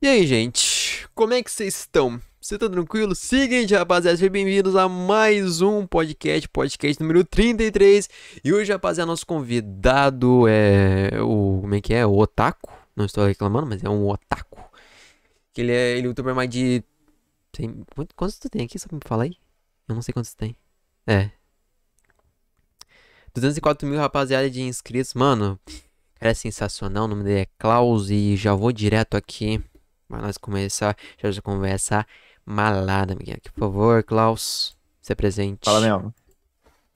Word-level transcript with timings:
E 0.00 0.06
aí, 0.06 0.24
gente? 0.28 1.08
Como 1.12 1.34
é 1.34 1.42
que 1.42 1.50
vocês 1.50 1.74
estão? 1.80 2.20
Você 2.40 2.56
tá 2.56 2.68
tranquilo? 2.70 3.16
Seguinte, 3.16 3.74
rapaziada, 3.74 4.16
sejam 4.16 4.30
bem-vindos 4.30 4.76
a 4.76 4.88
mais 4.88 5.60
um 5.60 5.84
podcast, 5.88 6.48
podcast 6.50 7.02
número 7.02 7.24
33. 7.24 8.08
E 8.44 8.52
hoje, 8.52 8.70
rapaziada, 8.70 9.10
nosso 9.10 9.26
convidado 9.26 10.46
é 10.46 11.20
o. 11.20 11.58
Como 11.62 11.74
é 11.74 11.80
que 11.80 11.92
é? 11.92 12.06
O 12.06 12.16
Otaku. 12.16 12.72
Não 12.94 13.06
estou 13.06 13.26
reclamando, 13.26 13.66
mas 13.66 13.82
é 13.82 13.88
um 13.88 14.08
Otaku. 14.08 14.62
Que 15.52 15.62
ele 15.62 15.72
é, 15.72 15.98
ele 15.98 16.02
é 16.02 16.10
youtuber 16.10 16.32
mais 16.32 16.48
de. 16.48 16.84
Tem, 17.50 17.84
quantos 18.14 18.38
tu 18.38 18.48
tem 18.48 18.64
aqui? 18.64 18.78
Só 18.78 18.86
pra 18.86 18.94
me 18.94 19.02
falar 19.04 19.24
aí? 19.24 19.36
Eu 19.88 19.96
não 19.96 20.02
sei 20.02 20.14
quantos 20.14 20.32
tem. 20.32 20.54
É. 21.08 21.28
204 23.34 23.88
mil, 23.88 23.98
rapaziada, 23.98 24.48
de 24.48 24.62
inscritos. 24.62 25.12
Mano, 25.14 25.58
cara 26.20 26.30
é 26.30 26.34
sensacional. 26.34 27.06
O 27.06 27.08
nome 27.08 27.24
dele 27.24 27.40
é 27.40 27.46
Klaus. 27.58 28.10
E 28.10 28.36
já 28.36 28.54
vou 28.54 28.70
direto 28.70 29.16
aqui 29.16 29.60
para 30.08 30.22
nós 30.22 30.38
começar 30.38 30.96
já 31.22 31.28
a 31.28 31.42
conversa 31.42 32.06
malada, 32.44 33.14
Miguel. 33.14 33.36
Aqui, 33.36 33.50
por 33.52 33.60
favor, 33.60 34.02
Klaus, 34.02 34.76
se 35.00 35.14
presente. 35.14 35.64
Fala 35.64 35.80
mesmo. 35.80 36.14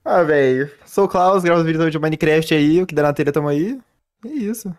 Ah, 0.04 0.22
velho, 0.22 0.70
sou 0.84 1.04
o 1.04 1.08
Klaus, 1.08 1.44
gravo 1.44 1.62
vídeos 1.62 1.90
de 1.92 1.98
Minecraft 1.98 2.54
aí, 2.54 2.82
o 2.82 2.86
que 2.86 2.94
der 2.94 3.02
na 3.02 3.12
telha 3.12 3.32
tamo 3.32 3.48
aí. 3.48 3.80
É 4.24 4.28
isso. 4.28 4.74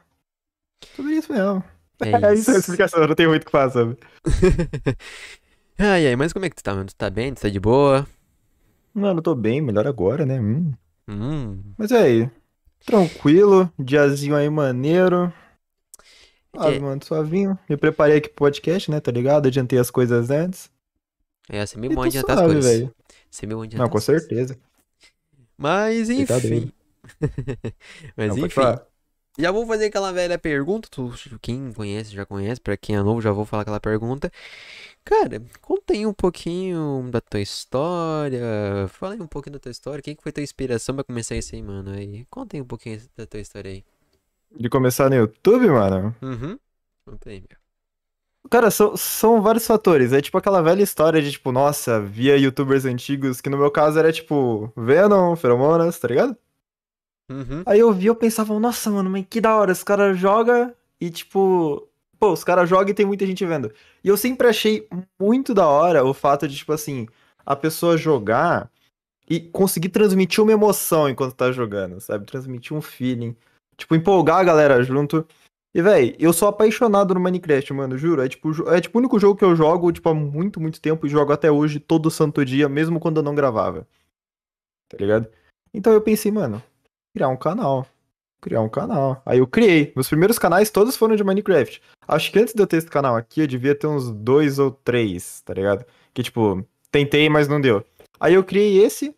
Tudo 0.95 1.09
isso 1.11 1.31
mesmo. 1.31 1.63
É, 2.01 2.11
É 2.31 2.33
isso 2.33 2.51
a 2.51 2.57
explicação, 2.59 3.07
não 3.07 3.15
tem 3.15 3.27
muito 3.27 3.43
o 3.43 3.45
que 3.45 3.51
falar 3.51 3.71
sobre. 3.71 3.97
ai, 5.77 6.07
ai, 6.07 6.15
mas 6.15 6.33
como 6.33 6.45
é 6.45 6.49
que 6.49 6.55
tu 6.55 6.63
tá, 6.63 6.73
mano? 6.73 6.87
Tu 6.87 6.95
tá 6.95 7.09
bem? 7.09 7.33
Tu 7.33 7.41
tá 7.41 7.49
de 7.49 7.59
boa? 7.59 8.07
Mano, 8.93 9.19
eu 9.19 9.23
tô 9.23 9.35
bem, 9.35 9.61
melhor 9.61 9.87
agora, 9.87 10.25
né? 10.25 10.39
Hum. 10.39 10.73
Hum, 11.07 11.75
Mas 11.77 11.91
é 11.91 11.97
aí, 12.01 12.31
tranquilo, 12.85 13.71
diazinho 13.79 14.35
aí 14.35 14.49
maneiro. 14.49 15.33
Ah, 16.55 16.71
É. 16.71 16.79
mano, 16.79 17.03
suavinho. 17.03 17.57
Me 17.69 17.75
preparei 17.77 18.17
aqui 18.17 18.29
pro 18.29 18.37
podcast, 18.45 18.89
né, 18.91 18.99
tá 18.99 19.11
ligado? 19.11 19.47
Adiantei 19.47 19.79
as 19.79 19.89
coisas 19.89 20.29
antes. 20.29 20.69
é, 21.49 21.65
você 21.65 21.77
me 21.77 21.89
bom 21.89 21.95
tô 21.95 22.01
adiantar 22.03 22.31
as 22.37 22.39
suave, 22.39 22.53
coisas. 22.53 22.71
velho. 22.71 22.95
Você 23.29 23.45
me 23.47 23.55
bom 23.55 23.63
adiantar 23.63 23.85
Não, 23.85 23.91
com 23.91 23.97
as 23.97 24.03
certeza. 24.03 24.57
Mas 25.57 26.07
tá 26.07 26.13
enfim. 26.13 26.71
mas 28.15 28.35
Não, 28.35 28.45
enfim. 28.45 28.61
Já 29.39 29.51
vou 29.51 29.65
fazer 29.65 29.85
aquela 29.85 30.11
velha 30.11 30.37
pergunta. 30.37 30.87
Quem 31.41 31.73
conhece 31.73 32.11
já 32.11 32.23
conhece. 32.25 32.61
Pra 32.61 32.77
quem 32.77 32.95
é 32.95 33.01
novo, 33.01 33.19
já 33.19 33.31
vou 33.31 33.45
falar 33.45 33.63
aquela 33.63 33.79
pergunta. 33.79 34.31
Cara, 35.03 35.41
conta 35.59 35.93
aí 35.93 36.05
um 36.05 36.13
pouquinho 36.13 37.09
da 37.11 37.19
tua 37.19 37.39
história. 37.41 38.87
Fala 38.89 39.15
aí 39.15 39.21
um 39.21 39.27
pouquinho 39.27 39.53
da 39.53 39.59
tua 39.59 39.71
história. 39.71 40.03
Quem 40.03 40.15
que 40.15 40.21
foi 40.21 40.31
tua 40.31 40.43
inspiração 40.43 40.93
pra 40.93 41.03
começar 41.03 41.35
isso 41.35 41.55
aí, 41.55 41.63
mano? 41.63 41.91
Aí, 41.91 42.25
conta 42.29 42.55
aí 42.55 42.61
um 42.61 42.65
pouquinho 42.65 43.01
da 43.17 43.25
tua 43.25 43.39
história 43.39 43.71
aí. 43.71 43.83
De 44.55 44.69
começar 44.69 45.09
no 45.09 45.15
YouTube, 45.15 45.67
mano. 45.67 46.15
Uhum. 46.21 46.57
Conta 47.05 47.29
aí, 47.29 47.43
meu. 47.49 47.57
Cara, 48.49 48.69
são, 48.69 48.95
são 48.95 49.41
vários 49.41 49.65
fatores. 49.65 50.13
É 50.13 50.21
tipo 50.21 50.37
aquela 50.37 50.61
velha 50.61 50.83
história 50.83 51.21
de, 51.21 51.31
tipo, 51.31 51.51
nossa, 51.51 51.99
via 51.99 52.37
youtubers 52.37 52.85
antigos, 52.85 53.41
que 53.41 53.49
no 53.49 53.57
meu 53.57 53.71
caso 53.71 53.97
era 53.97 54.11
tipo 54.11 54.71
Venom, 54.75 55.35
Feromonas, 55.35 55.97
tá 55.97 56.07
ligado? 56.07 56.37
Uhum. 57.31 57.63
Aí 57.65 57.79
eu 57.79 57.91
vi, 57.93 58.07
eu 58.07 58.15
pensava, 58.15 58.57
nossa, 58.59 58.91
mano, 58.91 59.09
mas 59.09 59.25
que 59.29 59.39
da 59.41 59.55
hora, 59.55 59.71
os 59.71 59.83
caras 59.83 60.17
jogam 60.17 60.73
e 60.99 61.09
tipo. 61.09 61.87
Pô, 62.19 62.31
os 62.31 62.43
caras 62.43 62.69
jogam 62.69 62.89
e 62.89 62.93
tem 62.93 63.05
muita 63.05 63.25
gente 63.25 63.45
vendo. 63.45 63.71
E 64.03 64.07
eu 64.07 64.15
sempre 64.15 64.47
achei 64.47 64.87
muito 65.19 65.53
da 65.53 65.67
hora 65.67 66.05
o 66.05 66.13
fato 66.13 66.47
de, 66.47 66.55
tipo 66.55 66.71
assim, 66.71 67.07
a 67.45 67.55
pessoa 67.55 67.97
jogar 67.97 68.69
e 69.29 69.39
conseguir 69.39 69.89
transmitir 69.89 70.43
uma 70.43 70.51
emoção 70.51 71.09
enquanto 71.09 71.33
tá 71.35 71.51
jogando, 71.51 71.99
sabe? 71.99 72.25
Transmitir 72.25 72.75
um 72.75 72.81
feeling. 72.81 73.35
Tipo, 73.77 73.95
empolgar 73.95 74.39
a 74.39 74.43
galera 74.43 74.83
junto. 74.83 75.27
E, 75.75 75.81
véi, 75.81 76.15
eu 76.19 76.31
sou 76.31 76.47
apaixonado 76.47 77.13
no 77.13 77.19
Minecraft, 77.19 77.73
mano, 77.73 77.97
juro. 77.97 78.21
É 78.21 78.29
tipo, 78.29 78.69
é 78.69 78.79
tipo 78.79 78.97
o 78.97 79.01
único 79.01 79.19
jogo 79.19 79.37
que 79.37 79.45
eu 79.45 79.55
jogo, 79.55 79.91
tipo, 79.91 80.07
há 80.09 80.13
muito, 80.13 80.59
muito 80.59 80.79
tempo 80.79 81.05
e 81.05 81.09
jogo 81.09 81.33
até 81.33 81.51
hoje, 81.51 81.79
todo 81.79 82.11
santo 82.11 82.45
dia, 82.45 82.69
mesmo 82.69 82.99
quando 82.99 83.17
eu 83.17 83.23
não 83.23 83.33
gravava. 83.33 83.87
Tá 84.89 84.97
ligado? 84.99 85.27
Então 85.73 85.91
eu 85.91 86.01
pensei, 86.01 86.31
mano, 86.31 86.61
criar 87.15 87.29
um 87.29 87.37
canal. 87.37 87.87
criar 88.39 88.61
um 88.61 88.69
canal. 88.69 89.21
Aí 89.25 89.39
eu 89.39 89.47
criei. 89.47 89.91
Meus 89.95 90.09
primeiros 90.09 90.37
canais 90.37 90.69
todos 90.69 90.95
foram 90.97 91.15
de 91.15 91.23
Minecraft. 91.23 91.81
Acho 92.07 92.31
que 92.31 92.39
antes 92.39 92.53
de 92.53 92.61
eu 92.61 92.67
ter 92.67 92.77
esse 92.77 92.87
canal 92.89 93.15
aqui, 93.15 93.41
eu 93.41 93.47
devia 93.47 93.73
ter 93.73 93.87
uns 93.87 94.11
dois 94.11 94.59
ou 94.59 94.69
três, 94.71 95.41
tá 95.41 95.53
ligado? 95.53 95.85
Que, 96.13 96.21
tipo, 96.21 96.63
tentei, 96.91 97.29
mas 97.29 97.47
não 97.47 97.59
deu. 97.59 97.83
Aí 98.19 98.35
eu 98.35 98.43
criei 98.43 98.83
esse. 98.83 99.15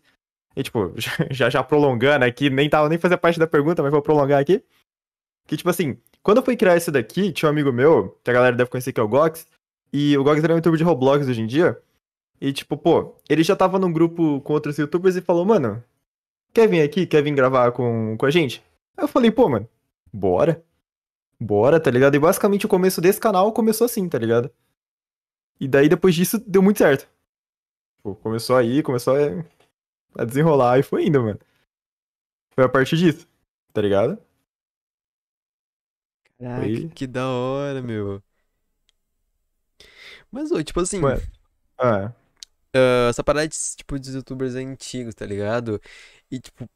E, 0.56 0.62
tipo, 0.62 0.92
já 1.30 1.50
já 1.50 1.62
prolongando 1.62 2.24
aqui, 2.24 2.48
nem 2.48 2.68
tava 2.68 2.88
nem 2.88 2.98
fazer 2.98 3.18
parte 3.18 3.38
da 3.38 3.46
pergunta, 3.46 3.82
mas 3.82 3.92
vou 3.92 4.02
prolongar 4.02 4.40
aqui. 4.40 4.64
Que, 5.46 5.56
tipo 5.56 5.68
assim, 5.70 5.98
quando 6.22 6.38
eu 6.38 6.42
fui 6.42 6.56
criar 6.56 6.76
esse 6.76 6.90
daqui, 6.90 7.30
tinha 7.30 7.48
um 7.48 7.52
amigo 7.52 7.72
meu, 7.72 8.18
que 8.24 8.30
a 8.30 8.34
galera 8.34 8.56
deve 8.56 8.70
conhecer 8.70 8.92
que 8.92 8.98
é 8.98 9.02
o 9.02 9.08
Gox. 9.08 9.46
E 9.92 10.16
o 10.18 10.24
Gox 10.24 10.42
era 10.42 10.52
um 10.52 10.56
youtuber 10.56 10.78
de 10.78 10.84
Roblox 10.84 11.28
hoje 11.28 11.40
em 11.40 11.46
dia. 11.46 11.80
E, 12.40 12.52
tipo, 12.52 12.76
pô, 12.76 13.14
ele 13.28 13.42
já 13.44 13.54
tava 13.54 13.78
num 13.78 13.92
grupo 13.92 14.40
com 14.40 14.52
outros 14.52 14.76
youtubers 14.78 15.16
e 15.16 15.20
falou, 15.20 15.44
mano, 15.44 15.82
quer 16.52 16.68
vir 16.68 16.82
aqui? 16.82 17.06
Quer 17.06 17.22
vir 17.22 17.34
gravar 17.34 17.70
com, 17.72 18.16
com 18.18 18.26
a 18.26 18.30
gente? 18.30 18.62
Aí 18.96 19.04
eu 19.04 19.08
falei, 19.08 19.30
pô, 19.30 19.48
mano, 19.48 19.68
bora. 20.12 20.62
Bora, 21.38 21.78
tá 21.78 21.90
ligado? 21.90 22.14
E 22.14 22.18
basicamente 22.18 22.66
o 22.66 22.68
começo 22.68 23.00
desse 23.00 23.20
canal 23.20 23.52
começou 23.52 23.84
assim, 23.84 24.08
tá 24.08 24.18
ligado? 24.18 24.50
E 25.60 25.68
daí 25.68 25.88
depois 25.88 26.14
disso 26.14 26.42
deu 26.46 26.62
muito 26.62 26.78
certo. 26.78 27.08
Tipo, 27.98 28.14
começou 28.16 28.56
aí, 28.56 28.82
começou 28.82 29.14
a, 29.16 29.44
a 30.18 30.24
desenrolar 30.24 30.78
e 30.78 30.82
foi 30.82 31.06
indo, 31.06 31.22
mano. 31.22 31.38
Foi 32.54 32.64
a 32.64 32.68
partir 32.68 32.96
disso, 32.96 33.26
tá 33.72 33.80
ligado? 33.80 34.18
Caraca, 36.38 36.70
Foi- 36.70 36.88
que 36.94 37.06
da 37.06 37.28
hora, 37.28 37.82
meu. 37.82 38.22
Mas, 40.30 40.50
ô, 40.50 40.62
tipo 40.62 40.80
assim, 40.80 41.00
Ué. 41.02 41.20
Ah, 41.78 42.12
ah, 42.74 43.08
essa 43.10 43.24
parada 43.24 43.48
de, 43.48 43.56
tipo, 43.76 43.98
dos 43.98 44.14
youtubers 44.14 44.54
antigos, 44.54 45.14
tá 45.14 45.26
ligado? 45.26 45.80
E, 46.30 46.40
tipo, 46.40 46.68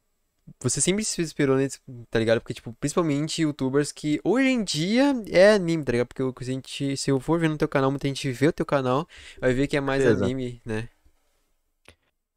você 0.62 0.80
sempre 0.80 1.04
se 1.04 1.22
inspirou 1.22 1.56
nesse, 1.56 1.80
tá 2.10 2.18
ligado? 2.18 2.40
Porque, 2.40 2.54
tipo, 2.54 2.72
principalmente 2.74 3.42
youtubers 3.42 3.92
que 3.92 4.20
hoje 4.24 4.48
em 4.48 4.64
dia 4.64 5.14
é 5.28 5.54
anime, 5.54 5.84
tá 5.84 5.92
ligado? 5.92 6.08
Porque 6.08 6.22
o 6.22 6.32
que 6.34 6.44
a 6.44 6.46
gente, 6.46 6.96
se 6.96 7.10
eu 7.10 7.20
for 7.20 7.40
ver 7.40 7.48
no 7.50 7.58
teu 7.58 7.68
canal, 7.68 7.90
muita 7.90 8.08
gente 8.08 8.30
vê 8.32 8.48
o 8.48 8.54
teu 8.54 8.66
canal, 8.66 9.08
vai 9.40 9.52
ver 9.54 9.68
que 9.68 9.76
é 9.76 9.80
mais 9.80 10.04
Beleza. 10.04 10.26
anime, 10.26 10.62
né? 10.64 10.88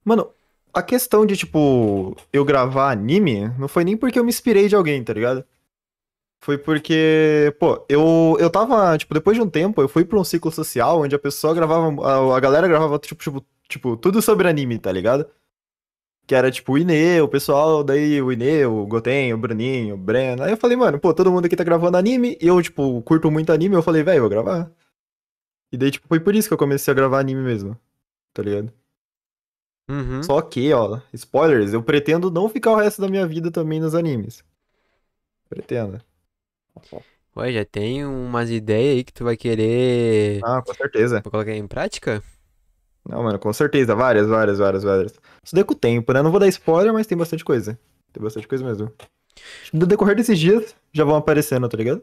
Mano, 0.06 0.34
a 0.74 0.82
questão 0.82 1.26
de, 1.26 1.38
tipo, 1.38 2.16
eu 2.32 2.44
gravar 2.44 2.92
anime 2.92 3.50
não 3.60 3.68
foi 3.68 3.84
nem 3.84 3.96
porque 3.96 4.18
eu 4.20 4.24
me 4.24 4.30
inspirei 4.30 4.68
de 4.68 4.76
alguém, 4.76 5.04
tá 5.04 5.14
ligado? 5.14 5.46
Foi 6.44 6.58
porque, 6.58 7.56
pô, 7.60 7.86
eu, 7.88 8.36
eu 8.40 8.50
tava, 8.50 8.98
tipo, 8.98 9.14
depois 9.14 9.38
de 9.38 9.42
um 9.42 9.50
tempo, 9.50 9.82
eu 9.82 9.88
fui 9.88 10.04
pra 10.04 10.20
um 10.20 10.24
ciclo 10.26 10.52
social 10.52 11.02
onde 11.02 11.16
a 11.16 11.20
pessoa 11.20 11.54
gravava, 11.54 11.90
a, 12.06 12.38
a 12.38 12.40
galera 12.40 12.68
gravava, 12.68 13.00
tipo, 13.00 13.24
tipo, 13.24 13.46
tipo, 13.70 13.96
tudo 13.98 14.22
sobre 14.22 14.48
anime, 14.50 14.78
tá 14.80 14.92
ligado? 14.92 15.26
Que 16.28 16.36
era, 16.36 16.52
tipo, 16.52 16.74
o 16.74 16.78
Inê, 16.78 17.22
o 17.22 17.28
pessoal, 17.28 17.84
daí 17.84 18.22
o 18.22 18.32
Inê, 18.32 18.66
o 18.66 18.86
Goten, 18.88 19.34
o 19.34 19.38
Bruninho, 19.38 19.96
o 19.96 19.98
Breno. 19.98 20.44
Aí 20.44 20.52
eu 20.52 20.58
falei, 20.58 20.78
mano, 20.78 21.00
pô, 21.00 21.14
todo 21.14 21.32
mundo 21.32 21.46
aqui 21.46 21.56
tá 21.56 21.64
gravando 21.64 21.98
anime, 21.98 22.38
e 22.42 22.48
eu, 22.48 22.62
tipo, 22.62 23.02
curto 23.04 23.32
muito 23.32 23.52
anime, 23.52 23.76
eu 23.76 23.84
falei, 23.84 24.04
velho, 24.04 24.22
vou 24.22 24.30
gravar. 24.30 24.72
E 25.72 25.78
daí, 25.78 25.92
tipo, 25.92 26.08
foi 26.08 26.20
por 26.20 26.36
isso 26.36 26.48
que 26.48 26.54
eu 26.54 26.58
comecei 26.58 26.92
a 26.92 26.96
gravar 26.96 27.20
anime 27.20 27.42
mesmo, 27.42 27.78
tá 28.34 28.44
ligado? 28.44 28.74
Uhum. 29.90 30.24
Só 30.24 30.42
que, 30.42 30.72
ó, 30.74 31.00
spoilers, 31.14 31.74
eu 31.74 31.84
pretendo 31.84 32.32
não 32.32 32.48
ficar 32.48 32.72
o 32.72 32.76
resto 32.76 33.02
da 33.02 33.10
minha 33.10 33.28
vida 33.28 33.52
também 33.52 33.80
nos 33.80 33.94
animes. 33.96 34.44
Pretendo. 35.50 36.02
Ué, 37.36 37.52
já 37.52 37.66
tem 37.66 38.06
umas 38.06 38.50
ideias 38.50 38.98
aí 38.98 39.04
que 39.04 39.14
tu 39.14 39.24
vai 39.24 39.36
querer 39.36 40.40
Ah, 40.44 40.62
com 40.62 40.74
certeza. 40.74 41.22
colocar 41.22 41.52
em 41.52 41.68
prática? 41.68 42.24
Não, 43.08 43.24
mano, 43.24 43.38
com 43.38 43.52
certeza. 43.52 43.96
Várias, 43.96 44.28
várias, 44.28 44.60
várias, 44.60 44.84
várias. 44.84 45.12
Isso 45.44 45.54
daí 45.54 45.64
com 45.64 45.74
o 45.74 45.78
tempo, 45.78 46.14
né? 46.14 46.22
Não 46.22 46.32
vou 46.32 46.40
dar 46.40 46.48
spoiler, 46.48 46.94
mas 46.94 47.06
tem 47.08 47.18
bastante 47.18 47.44
coisa. 47.44 47.78
Tem 48.14 48.24
bastante 48.24 48.48
coisa 48.48 48.64
mesmo. 48.64 48.92
No 49.74 49.86
decorrer 49.86 50.16
desses 50.16 50.40
dias, 50.40 50.76
já 50.94 51.04
vão 51.04 51.16
aparecendo, 51.16 51.68
tá 51.68 51.78
ligado? 51.78 52.02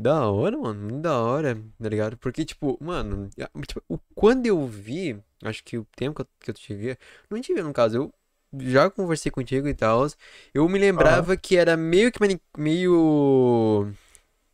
Da 0.00 0.30
hora, 0.30 0.56
mano, 0.56 1.00
da 1.02 1.20
hora, 1.20 1.56
tá 1.56 1.88
ligado? 1.88 2.16
Porque, 2.18 2.44
tipo, 2.44 2.78
mano, 2.80 3.28
tipo, 3.66 4.00
quando 4.14 4.46
eu 4.46 4.64
vi, 4.64 5.20
acho 5.42 5.64
que 5.64 5.76
o 5.76 5.84
tempo 5.96 6.24
que 6.38 6.50
eu, 6.50 6.54
te 6.54 6.72
via, 6.72 6.96
não 7.28 7.40
te 7.40 7.52
vi 7.52 7.60
no 7.62 7.72
caso, 7.72 7.96
eu 7.96 8.14
já 8.60 8.88
conversei 8.88 9.32
contigo 9.32 9.66
e 9.66 9.74
tal, 9.74 10.06
eu 10.54 10.68
me 10.68 10.78
lembrava 10.78 11.36
que 11.36 11.56
era 11.56 11.76
meio 11.76 12.12
que 12.12 12.20
meio, 12.56 13.92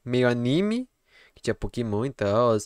meio 0.04 0.28
anime, 0.28 0.88
que 1.34 1.42
tinha 1.42 1.54
Pokémon 1.54 2.06
e 2.06 2.10
tal, 2.10 2.56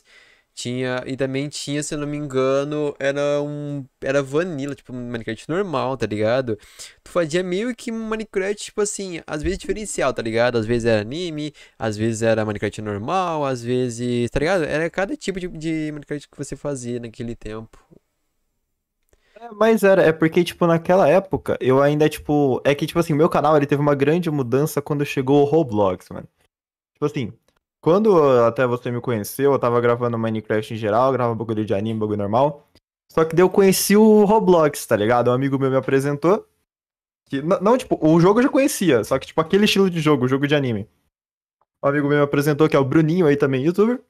tinha, 0.59 1.05
e 1.07 1.17
também 1.17 1.49
tinha, 1.49 1.83
se 1.83 1.95
eu 1.95 1.99
não 1.99 2.07
me 2.07 2.17
engano, 2.17 2.95
era 2.99 3.41
um, 3.41 3.85
era 4.03 4.23
vanilla, 4.23 4.75
tipo, 4.75 4.93
Minecraft 4.93 5.49
normal, 5.49 5.97
tá 5.97 6.07
ligado? 6.07 6.59
Tu 7.05 7.11
fazia 7.11 7.43
meio 7.45 7.75
que 7.77 7.93
Minecraft, 7.93 8.57
tipo 8.65 8.81
assim, 8.81 9.21
às 9.27 9.43
vezes 9.43 9.59
diferencial, 9.59 10.13
tá 10.13 10.21
ligado? 10.21 10.59
Às 10.59 10.67
vezes 10.67 10.87
era 10.87 11.01
anime, 11.03 11.53
às 11.79 11.97
vezes 11.97 12.23
era 12.23 12.45
Minecraft 12.45 12.83
normal, 12.83 13.45
às 13.45 13.63
vezes, 13.63 14.31
tá 14.31 14.41
ligado? 14.41 14.65
Era 14.65 14.91
cada 14.91 15.17
tipo 15.17 15.39
de, 15.39 15.49
de 15.49 15.93
Minecraft 15.93 16.29
que 16.29 16.39
você 16.39 16.57
fazia 16.57 16.99
naquele 16.99 17.37
tempo. 17.37 17.79
É, 19.41 19.51
mas 19.53 19.85
era, 19.85 20.03
é 20.03 20.13
porque, 20.13 20.43
tipo, 20.43 20.67
naquela 20.67 21.09
época, 21.09 21.57
eu 21.61 21.81
ainda, 21.81 22.09
tipo. 22.09 22.61
É 22.65 22.75
que, 22.75 22.87
tipo 22.87 22.99
assim, 22.99 23.15
meu 23.15 23.29
canal 23.29 23.57
ele 23.57 23.67
teve 23.67 23.81
uma 23.81 23.95
grande 23.95 24.31
mudança 24.31 24.83
quando 24.83 25.05
chegou 25.07 25.43
o 25.43 25.45
Roblox, 25.45 26.09
mano. 26.11 26.29
Tipo 26.95 27.07
assim, 27.07 27.33
quando 27.81 28.19
até 28.45 28.67
você 28.67 28.91
me 28.91 29.01
conheceu, 29.01 29.53
eu 29.53 29.59
tava 29.59 29.81
gravando 29.81 30.19
Minecraft 30.19 30.75
em 30.75 30.77
geral, 30.77 31.13
gravava 31.13 31.35
bagulho 31.35 31.65
de 31.65 31.75
anime, 31.75 32.01
bagulho 32.01 32.19
normal. 32.19 32.69
Só 33.11 33.25
que 33.25 33.35
daí 33.35 33.43
eu 33.43 33.51
conheci 33.51 33.97
o 33.97 34.25
Roblox, 34.25 34.85
tá 34.87 34.97
ligado? 34.97 35.31
Um 35.31 35.35
amigo 35.35 35.59
meu 35.59 35.71
me 35.71 35.77
apresentou. 35.77 36.47
Que, 37.27 37.43
não, 37.43 37.77
tipo, 37.77 37.99
o 38.01 38.19
jogo 38.21 38.41
eu 38.41 38.45
já 38.45 38.49
conhecia, 38.49 39.05
só 39.05 39.19
que, 39.19 39.27
tipo, 39.27 39.41
aquele 39.41 39.65
estilo 39.65 39.91
de 39.91 40.01
jogo, 40.01 40.29
jogo 40.29 40.47
de 40.47 40.55
anime. 40.55 40.89
Um 41.83 41.89
amigo 41.89 42.09
meu 42.09 42.19
me 42.19 42.25
apresentou, 42.25 42.69
que 42.69 42.77
é 42.77 42.79
o 42.79 42.85
Bruninho 42.85 43.27
aí 43.27 43.37
também, 43.37 43.65
youtuber. 43.65 44.01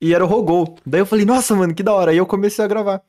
E 0.00 0.14
era 0.14 0.24
o 0.24 0.28
Rogol. 0.28 0.76
Daí 0.86 1.00
eu 1.00 1.06
falei, 1.06 1.24
nossa, 1.24 1.54
mano, 1.54 1.74
que 1.74 1.82
da 1.82 1.92
hora. 1.92 2.10
Aí 2.10 2.16
eu 2.16 2.26
comecei 2.26 2.64
a 2.64 2.68
gravar. 2.68 3.02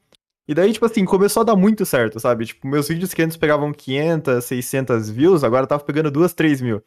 E 0.47 0.53
daí, 0.53 0.73
tipo 0.73 0.85
assim, 0.85 1.05
começou 1.05 1.41
a 1.41 1.43
dar 1.45 1.55
muito 1.55 1.85
certo, 1.85 2.19
sabe? 2.19 2.45
Tipo, 2.45 2.67
meus 2.67 2.87
vídeos 2.87 3.13
que 3.13 3.21
antes 3.21 3.37
pegavam 3.37 3.71
500, 3.71 4.43
600 4.43 5.09
views, 5.09 5.43
agora 5.43 5.67
tava 5.67 5.83
pegando 5.83 6.11
2, 6.11 6.33
3 6.33 6.61
mil. 6.61 6.83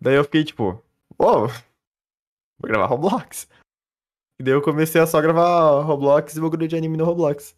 Daí 0.00 0.14
eu 0.14 0.24
fiquei, 0.24 0.44
tipo, 0.44 0.80
uou, 1.18 1.50
vou 2.58 2.68
gravar 2.68 2.86
Roblox. 2.86 3.48
E 4.40 4.44
daí 4.44 4.54
eu 4.54 4.62
comecei 4.62 5.00
a 5.00 5.06
só 5.06 5.20
gravar 5.20 5.82
Roblox 5.82 6.36
e 6.36 6.40
bagulho 6.40 6.68
de 6.68 6.76
anime 6.76 6.96
no 6.96 7.04
Roblox. 7.04 7.56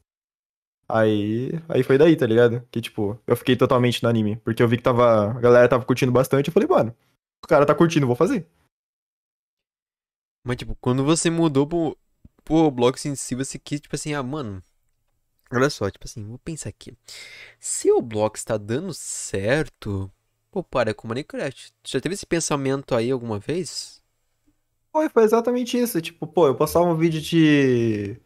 Aí, 0.89 1.51
aí 1.69 1.83
foi 1.83 1.97
daí, 1.97 2.17
tá 2.17 2.27
ligado? 2.27 2.67
Que, 2.71 2.81
tipo, 2.81 3.21
eu 3.27 3.37
fiquei 3.37 3.57
totalmente 3.57 4.03
no 4.03 4.09
anime. 4.09 4.37
Porque 4.37 4.63
eu 4.63 4.69
vi 4.69 4.77
que 4.77 4.83
tava, 4.83 5.31
a 5.31 5.41
galera 5.41 5.69
tava 5.69 5.85
curtindo 5.85 6.11
bastante, 6.11 6.49
eu 6.49 6.53
falei, 6.53 6.69
mano, 6.69 6.97
o 7.45 7.47
cara 7.47 7.65
tá 7.65 7.75
curtindo, 7.75 8.07
vou 8.07 8.17
fazer. 8.17 8.47
Mas, 10.45 10.57
tipo, 10.57 10.75
quando 10.81 11.05
você 11.05 11.31
mudou 11.31 11.67
pro, 11.67 11.97
pro 12.43 12.63
Roblox 12.63 13.05
em 13.07 13.15
si, 13.15 13.35
você 13.35 13.59
quis, 13.59 13.81
tipo 13.81 13.95
assim, 13.95 14.15
ah, 14.15 14.23
mano, 14.23 14.63
olha 15.53 15.71
só, 15.71 15.89
tipo 15.91 16.07
assim, 16.07 16.27
vou 16.27 16.39
pensar 16.39 16.71
aqui. 16.71 16.97
Se 17.61 17.91
o 17.91 17.97
Roblox 17.97 18.43
tá 18.43 18.57
dando 18.57 18.93
certo, 18.93 20.11
pô, 20.51 20.65
para 20.65 20.95
com 20.95 21.07
Minecraft. 21.07 21.73
Já 21.87 22.01
teve 22.01 22.15
esse 22.15 22.27
pensamento 22.27 22.95
aí 22.95 23.11
alguma 23.11 23.39
vez? 23.39 24.00
Foi, 24.93 25.09
foi 25.09 25.23
exatamente 25.25 25.79
isso. 25.79 26.01
Tipo, 26.01 26.27
pô, 26.27 26.47
eu 26.49 26.55
postava 26.55 26.87
um 26.87 26.97
vídeo 26.97 27.21
de 27.21 28.17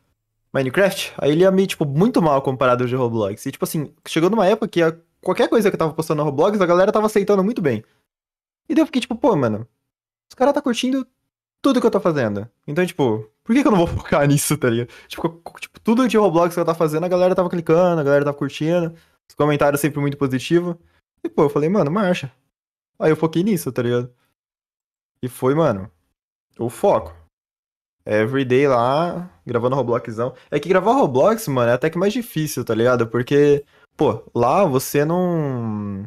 Minecraft, 0.52 1.14
aí 1.18 1.33
ele 1.33 1.42
ia 1.42 1.50
me, 1.50 1.66
tipo, 1.66 1.85
muito 1.85 2.23
mal 2.23 2.40
comparado 2.42 2.85
ao 2.85 2.88
de 2.88 2.94
Roblox. 2.97 3.44
E, 3.47 3.52
tipo 3.52 3.64
assim, 3.64 3.94
chegou 4.06 4.30
numa 4.30 4.47
época 4.47 4.68
que 4.68 4.83
a- 4.83 4.97
qualquer 5.23 5.49
coisa 5.49 5.71
que 5.71 5.75
eu 5.75 5.78
tava 5.78 5.94
postando 5.94 6.18
no 6.23 6.30
Roblox, 6.30 6.61
a 6.61 6.66
galera 6.66 6.92
tava 6.92 7.06
aceitando 7.06 7.44
muito 7.44 7.61
bem. 7.62 7.85
E 8.68 8.75
daí 8.75 8.83
eu 8.83 8.87
fiquei, 8.87 9.00
tipo, 9.02 9.14
pô, 9.16 9.37
mano, 9.37 9.68
os 10.30 10.35
caras 10.37 10.54
tá 10.54 10.62
curtindo 10.62 11.06
tudo 11.62 11.80
que 11.80 11.87
eu 11.87 11.90
tô 11.90 12.00
fazendo. 12.00 12.49
Então, 12.66 12.85
tipo, 12.87 13.30
por 13.44 13.54
que 13.54 13.62
que 13.62 13.68
eu 13.68 13.73
não 13.73 13.78
vou 13.78 13.88
focar 14.04 14.26
nisso, 14.28 14.56
tá 14.59 14.71
ligado? 14.71 14.88
Tipo, 15.09 15.28
tipo, 15.61 15.80
tudo 15.80 16.09
de 16.09 16.16
Roblox 16.16 16.54
que 16.54 16.61
eu 16.61 16.64
tava 16.64 16.78
fazendo, 16.78 17.04
a 17.04 17.09
galera 17.09 17.35
tava 17.35 17.50
clicando, 17.50 18.00
a 18.00 18.04
galera 18.04 18.25
tava 18.25 18.37
curtindo, 18.37 18.94
os 19.28 19.35
comentários 19.37 19.80
sempre 19.80 20.00
muito 20.00 20.16
positivos. 20.18 20.76
E, 21.25 21.28
pô, 21.28 21.44
eu 21.44 21.50
falei, 21.50 21.68
mano, 21.68 21.90
marcha. 21.90 22.33
Aí 22.99 23.11
eu 23.11 23.16
foquei 23.16 23.42
nisso, 23.42 23.73
tá 23.73 23.83
ligado? 23.83 24.12
E 25.23 25.28
foi, 25.28 25.54
mano, 25.54 25.90
o 26.59 26.69
foco. 26.69 27.15
Everyday 28.07 28.69
lá, 28.69 29.31
gravando 29.47 29.77
Robloxão. 29.77 30.35
É 30.51 30.61
que 30.61 30.69
gravar 30.69 30.93
Roblox, 30.93 31.49
mano, 31.49 31.71
é 31.71 31.75
até 31.75 31.89
que 31.89 31.99
mais 31.99 32.13
difícil, 32.13 32.65
tá 32.65 32.75
ligado? 32.75 33.07
Porque, 33.07 33.65
pô, 33.97 34.23
lá 34.35 34.65
você 34.65 35.05
não. 35.05 36.07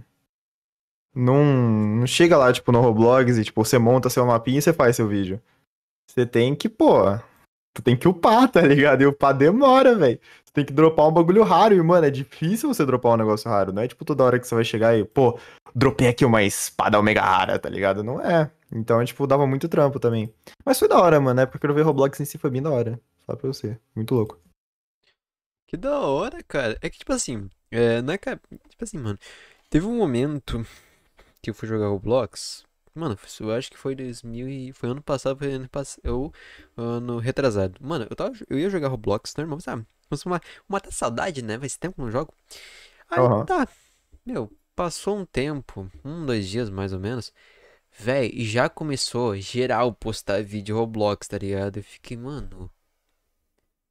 Não, 1.15 1.43
não 1.43 2.07
chega 2.07 2.37
lá, 2.37 2.53
tipo, 2.53 2.71
no 2.71 2.81
Roblox 2.81 3.37
e, 3.37 3.43
tipo, 3.45 3.65
você 3.65 3.79
monta 3.79 4.09
seu 4.09 4.25
mapinha 4.25 4.59
e 4.59 4.61
você 4.61 4.71
faz 4.71 4.95
seu 4.95 5.07
vídeo. 5.07 5.41
Você 6.09 6.25
tem 6.25 6.55
que, 6.55 6.69
pô. 6.69 7.17
Tu 7.73 7.81
tem 7.83 7.97
que 7.97 8.07
upar, 8.07 8.49
tá 8.51 8.61
ligado? 8.61 9.01
E 9.01 9.07
upar 9.07 9.35
demora, 9.35 9.95
velho. 9.95 10.19
Você 10.45 10.53
tem 10.53 10.65
que 10.65 10.73
dropar 10.73 11.07
um 11.07 11.11
bagulho 11.11 11.43
raro. 11.43 11.73
E, 11.73 11.81
mano, 11.81 12.05
é 12.05 12.11
difícil 12.11 12.71
você 12.71 12.85
dropar 12.85 13.13
um 13.13 13.17
negócio 13.17 13.49
raro. 13.49 13.73
Não 13.73 13.81
é 13.81 13.87
tipo 13.87 14.05
toda 14.05 14.23
hora 14.23 14.39
que 14.39 14.47
você 14.47 14.53
vai 14.55 14.63
chegar 14.63 14.97
e, 14.97 15.03
pô, 15.03 15.39
dropei 15.73 16.07
aqui 16.07 16.25
uma 16.25 16.43
espada 16.43 16.99
omega 16.99 17.21
rara, 17.21 17.57
tá 17.59 17.69
ligado? 17.69 18.03
Não 18.03 18.21
é. 18.21 18.51
Então, 18.71 19.03
tipo, 19.05 19.25
dava 19.27 19.47
muito 19.47 19.69
trampo 19.69 19.99
também. 19.99 20.33
Mas 20.65 20.79
foi 20.79 20.87
da 20.87 20.99
hora, 21.01 21.19
mano. 21.19 21.35
Na 21.35 21.41
época 21.43 21.59
que 21.59 21.67
eu 21.67 21.73
vi 21.75 21.81
Roblox 21.81 22.19
em 22.19 22.25
si 22.25 22.37
foi 22.37 22.49
bem 22.49 22.61
da 22.61 22.71
hora. 22.71 22.99
Só 23.25 23.35
pra 23.35 23.47
você. 23.47 23.79
Muito 23.95 24.13
louco. 24.15 24.39
Que 25.67 25.75
da 25.77 25.99
hora, 25.99 26.41
cara. 26.43 26.77
É 26.81 26.89
que, 26.89 26.97
tipo 26.99 27.11
assim, 27.13 27.49
é, 27.71 28.01
na, 28.01 28.17
ca- 28.17 28.39
tipo 28.69 28.83
assim, 28.83 28.97
mano, 28.97 29.19
teve 29.69 29.85
um 29.85 29.97
momento 29.97 30.65
que 31.41 31.49
eu 31.51 31.55
fui 31.55 31.67
jogar 31.67 31.89
Roblox, 31.89 32.65
mano, 32.95 33.17
eu 33.41 33.51
acho 33.53 33.71
que 33.71 33.77
foi 33.77 33.95
2000 33.95 34.49
e... 34.49 34.73
Foi 34.73 34.89
ano 34.89 35.01
passado, 35.03 35.37
foi 35.39 35.53
ano 35.53 35.69
passado, 35.69 36.01
ou 36.07 36.33
ano 36.77 37.19
retrasado. 37.19 37.79
Mano, 37.85 38.07
eu 38.09 38.15
tava, 38.15 38.33
eu 38.49 38.59
ia 38.59 38.69
jogar 38.69 38.89
Roblox 38.89 39.35
normal, 39.37 39.61
sabe? 39.61 39.85
Mas 40.09 40.25
uma, 40.25 40.41
uma 40.69 40.81
tá 40.81 40.91
saudade, 40.91 41.41
né? 41.43 41.57
Vai 41.57 41.69
ser 41.69 41.79
tempo 41.79 41.95
que 41.95 42.01
eu 42.01 42.05
não 42.05 42.11
jogo. 42.11 42.33
Aí 43.09 43.23
Aham. 43.23 43.45
tá, 43.45 43.67
meu, 44.25 44.51
passou 44.75 45.17
um 45.17 45.25
tempo, 45.25 45.89
um, 46.05 46.25
dois 46.25 46.47
dias 46.47 46.69
mais 46.69 46.93
ou 46.93 46.99
menos. 46.99 47.33
Véi, 47.99 48.29
e 48.33 48.45
já 48.45 48.69
começou 48.69 49.35
geral 49.37 49.93
postar 49.93 50.43
vídeo 50.43 50.75
Roblox, 50.77 51.27
tá 51.27 51.37
ligado? 51.37 51.77
Eu 51.77 51.83
fiquei, 51.83 52.15
mano. 52.15 52.69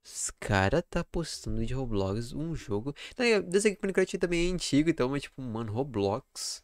Os 0.05 0.31
cara 0.39 0.81
tá 0.81 1.03
postando 1.03 1.65
de 1.67 1.75
Roblox 1.75 2.33
um 2.33 2.55
jogo. 2.55 2.95
Tá 3.17 3.25
ligado? 3.25 3.53
Eu 3.53 3.61
sei 3.61 3.75
que 3.75 3.83
Minecraft 3.83 4.19
também 4.19 4.49
é 4.49 4.53
antigo, 4.53 4.89
então, 4.89 5.09
mas 5.09 5.23
tipo, 5.23 5.43
mano, 5.43 5.73
Roblox. 5.73 6.63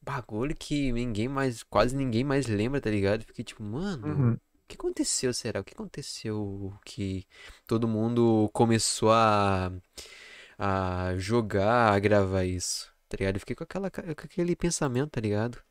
Bagulho 0.00 0.56
que 0.56 0.90
ninguém 0.92 1.28
mais, 1.28 1.62
quase 1.62 1.94
ninguém 1.94 2.24
mais 2.24 2.46
lembra, 2.46 2.80
tá 2.80 2.88
ligado? 2.90 3.24
Fiquei 3.24 3.44
tipo, 3.44 3.62
mano, 3.62 4.06
Uhum. 4.06 4.32
o 4.34 4.40
que 4.66 4.76
aconteceu, 4.76 5.34
será? 5.34 5.60
O 5.60 5.64
que 5.64 5.74
aconteceu 5.74 6.72
que 6.84 7.26
todo 7.66 7.86
mundo 7.88 8.48
começou 8.54 9.12
a, 9.12 9.70
a 10.58 11.14
jogar, 11.18 11.92
a 11.92 11.98
gravar 11.98 12.44
isso, 12.44 12.90
tá 13.08 13.16
ligado? 13.18 13.36
Eu 13.36 13.40
fiquei 13.40 13.56
com 13.56 13.64
aquela, 13.64 13.90
com 13.90 14.00
aquele 14.10 14.56
pensamento, 14.56 15.10
tá 15.10 15.20
ligado? 15.20 15.62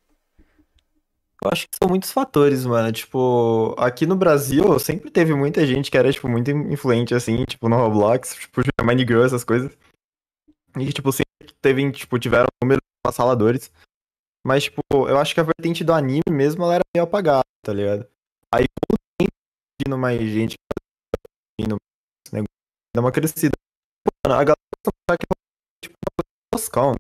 Eu 1.44 1.52
acho 1.52 1.68
que 1.68 1.78
são 1.82 1.90
muitos 1.90 2.12
fatores, 2.12 2.66
mano. 2.66 2.92
Tipo, 2.92 3.76
aqui 3.78 4.06
no 4.06 4.16
Brasil 4.16 4.80
sempre 4.80 5.12
teve 5.12 5.34
muita 5.36 5.66
gente 5.66 5.92
que 5.92 5.98
era, 5.98 6.12
tipo, 6.12 6.28
muito 6.28 6.50
influente, 6.52 7.14
assim, 7.14 7.46
tipo, 7.46 7.70
no 7.70 7.76
Roblox, 7.78 8.36
tipo, 8.36 8.62
jogar 8.62 8.86
Minecraft, 8.86 9.26
essas 9.28 9.44
coisas. 9.44 9.78
E 10.80 10.92
tipo, 10.94 11.12
sempre 11.12 11.54
teve, 11.62 11.92
tipo, 11.92 12.20
tiveram 12.20 12.48
números 12.62 12.82
avassaladores. 13.06 13.72
Mas, 14.46 14.64
tipo, 14.66 14.82
eu 14.94 15.18
acho 15.18 15.34
que 15.34 15.40
a 15.40 15.44
vertente 15.44 15.84
do 15.84 15.94
anime 15.94 16.22
mesmo, 16.32 16.64
ela 16.64 16.76
era 16.76 16.84
meio 16.96 17.04
apagada, 17.06 17.44
tá 17.64 17.74
ligado? 17.74 18.08
Aí, 18.54 18.66
com 18.68 18.96
o 18.96 19.28
tempo, 19.84 19.98
mais 19.98 20.20
gente 20.22 20.56
indo 21.60 21.78
esse 22.26 22.34
negócio, 22.34 22.54
dá 22.96 23.02
uma 23.02 23.12
crescida. 23.12 23.54
Mano, 24.26 24.40
a 24.40 24.44
galera 24.44 24.58
é, 25.12 25.18
tipo, 25.84 25.96
toscão, 26.54 26.92
né? 26.92 26.98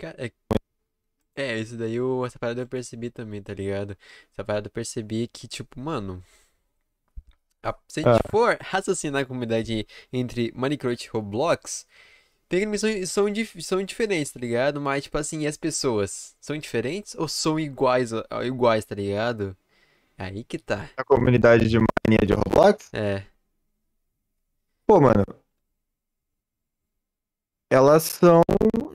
Cara, 0.00 0.16
é, 0.26 0.32
é, 1.34 1.58
isso 1.58 1.76
daí, 1.76 1.94
eu, 1.94 2.24
essa 2.26 2.38
parada 2.38 2.60
eu 2.62 2.66
percebi 2.68 3.10
também, 3.10 3.42
tá 3.42 3.54
ligado? 3.54 3.96
Essa 4.32 4.44
parada 4.44 4.66
eu 4.68 4.70
percebi 4.72 5.28
que, 5.28 5.48
tipo, 5.48 5.80
mano, 5.80 6.22
a- 7.62 7.74
se 7.88 8.00
a 8.00 8.02
gente 8.02 8.18
Ah, 8.18 8.30
for 8.30 8.56
raciocinar 8.60 9.22
a 9.22 9.26
comunidade 9.26 9.86
entre 10.12 10.52
Minecraft 10.54 11.06
e 11.06 11.10
Roblox, 11.10 11.86
tecnicamente 12.48 13.06
são, 13.08 13.26
são, 13.34 13.62
são 13.62 13.84
diferentes, 13.84 14.32
tá 14.32 14.40
ligado? 14.40 14.80
Mas, 14.80 15.04
tipo 15.04 15.18
assim, 15.18 15.46
as 15.46 15.56
pessoas 15.58 16.36
são 16.40 16.58
diferentes 16.58 17.14
ou 17.16 17.28
são 17.28 17.58
iguais, 17.60 18.12
iguais, 18.44 18.84
tá 18.84 18.94
ligado? 18.96 19.56
Aí 20.18 20.44
que 20.44 20.58
tá. 20.58 20.90
a 20.96 21.02
comunidade 21.04 21.68
de 21.68 21.78
mania 21.78 22.24
de 22.24 22.32
Roblox, 22.32 22.92
É. 22.92 23.24
pô, 24.86 25.00
mano, 25.00 25.24
elas 27.70 28.02
são, 28.02 28.42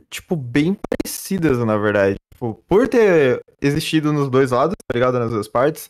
tipo, 0.09 0.35
bem 0.35 0.77
parecidas, 0.89 1.57
na 1.59 1.77
verdade. 1.77 2.17
Tipo, 2.33 2.61
por 2.67 2.87
ter 2.87 3.41
existido 3.61 4.11
nos 4.11 4.29
dois 4.29 4.51
lados, 4.51 4.75
tá 4.87 4.93
ligado? 4.93 5.17
Nas 5.17 5.31
duas 5.31 5.47
partes. 5.47 5.89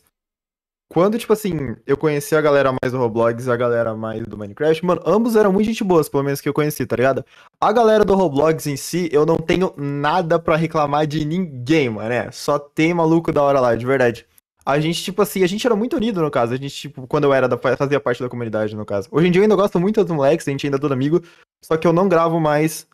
Quando, 0.88 1.18
tipo 1.18 1.34
assim, 1.34 1.76
eu 1.88 1.98
conheci 1.98 2.36
a 2.36 2.42
galera 2.42 2.72
mais 2.72 2.94
do 2.94 3.00
Roblox 3.00 3.48
e 3.48 3.52
a 3.52 3.56
galera 3.56 3.96
mais 3.96 4.24
do 4.28 4.38
Minecraft, 4.38 4.86
mano, 4.86 5.02
ambos 5.04 5.36
eram 5.36 5.52
muito 5.52 5.66
gente 5.66 5.84
boas, 5.84 6.08
pelo 6.08 6.24
menos 6.24 6.40
que 6.40 6.48
eu 6.48 6.54
conheci, 6.54 6.86
tá 6.86 6.96
ligado? 6.96 7.26
A 7.60 7.72
galera 7.72 8.06
do 8.06 8.14
Roblox 8.14 8.68
em 8.68 8.78
si, 8.78 9.10
eu 9.12 9.26
não 9.26 9.38
tenho 9.38 9.74
nada 9.76 10.38
pra 10.38 10.56
reclamar 10.56 11.08
de 11.08 11.26
ninguém, 11.26 11.90
mano, 11.90 12.10
né? 12.10 12.30
Só 12.32 12.60
tem 12.60 12.94
maluco 12.94 13.32
da 13.32 13.42
hora 13.42 13.60
lá, 13.60 13.76
de 13.76 13.86
verdade. 13.86 14.28
A 14.66 14.80
gente, 14.80 15.04
tipo 15.04 15.22
assim, 15.22 15.44
a 15.44 15.48
gente 15.48 15.66
era 15.66 15.76
muito 15.76 15.96
unido, 15.96 16.22
no 16.22 16.32
caso. 16.32 16.54
A 16.54 16.58
gente, 16.58 16.76
tipo, 16.76 17.06
quando 17.06 17.26
eu 17.26 17.34
era 17.34 17.48
da, 17.48 17.56
fazia 17.78 18.00
parte 18.00 18.24
da 18.24 18.28
comunidade, 18.28 18.76
no 18.76 18.86
caso. 18.86 19.08
Hoje 19.12 19.28
em 19.28 19.32
dia 19.32 19.40
eu 19.40 19.44
ainda 19.44 19.56
gosto 19.56 19.80
muito 19.80 20.04
dos 20.04 20.16
moleques, 20.16 20.48
a 20.48 20.52
gente 20.52 20.66
ainda 20.66 20.78
é 20.78 20.80
todo 20.80 20.94
amigo, 20.94 21.22
só 21.64 21.78
que 21.78 21.86
eu 21.86 21.94
não 21.94 22.10
gravo 22.10 22.40
mais 22.40 22.88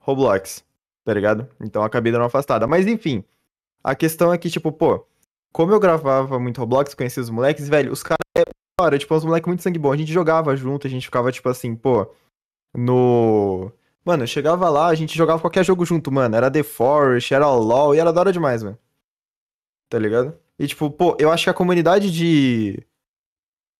Roblox, 0.00 0.64
tá 1.04 1.12
ligado? 1.12 1.48
Então 1.60 1.82
acabei 1.82 2.12
dando 2.12 2.22
uma 2.22 2.28
afastada. 2.28 2.68
Mas 2.68 2.86
enfim, 2.86 3.24
a 3.82 3.96
questão 3.96 4.32
é 4.32 4.38
que, 4.38 4.48
tipo, 4.48 4.70
pô, 4.70 5.04
como 5.52 5.72
eu 5.72 5.80
gravava 5.80 6.38
muito 6.38 6.60
Roblox, 6.60 6.94
conhecia 6.94 7.22
os 7.22 7.30
moleques, 7.30 7.68
velho, 7.68 7.92
os 7.92 8.02
caras, 8.02 8.18
é, 8.36 8.44
cara, 8.80 8.96
tipo, 8.96 9.14
uns 9.14 9.24
moleques 9.24 9.48
muito 9.48 9.62
sangue 9.62 9.78
bom. 9.78 9.92
A 9.92 9.96
gente 9.96 10.12
jogava 10.12 10.54
junto, 10.54 10.86
a 10.86 10.90
gente 10.90 11.06
ficava, 11.06 11.32
tipo 11.32 11.48
assim, 11.48 11.74
pô, 11.74 12.08
no. 12.76 13.72
Mano, 14.04 14.22
eu 14.22 14.26
chegava 14.28 14.68
lá, 14.70 14.86
a 14.86 14.94
gente 14.94 15.16
jogava 15.16 15.40
qualquer 15.40 15.64
jogo 15.64 15.84
junto, 15.84 16.12
mano. 16.12 16.36
Era 16.36 16.50
The 16.50 16.62
Forest, 16.62 17.34
era 17.34 17.50
LOL, 17.50 17.94
e 17.94 17.98
era 17.98 18.12
da 18.12 18.20
hora 18.20 18.32
demais, 18.32 18.62
mano. 18.62 18.78
Tá 19.88 19.98
ligado? 19.98 20.38
E, 20.58 20.66
tipo, 20.66 20.90
pô, 20.90 21.16
eu 21.20 21.30
acho 21.30 21.44
que 21.44 21.50
a 21.50 21.54
comunidade 21.54 22.10
de 22.10 22.84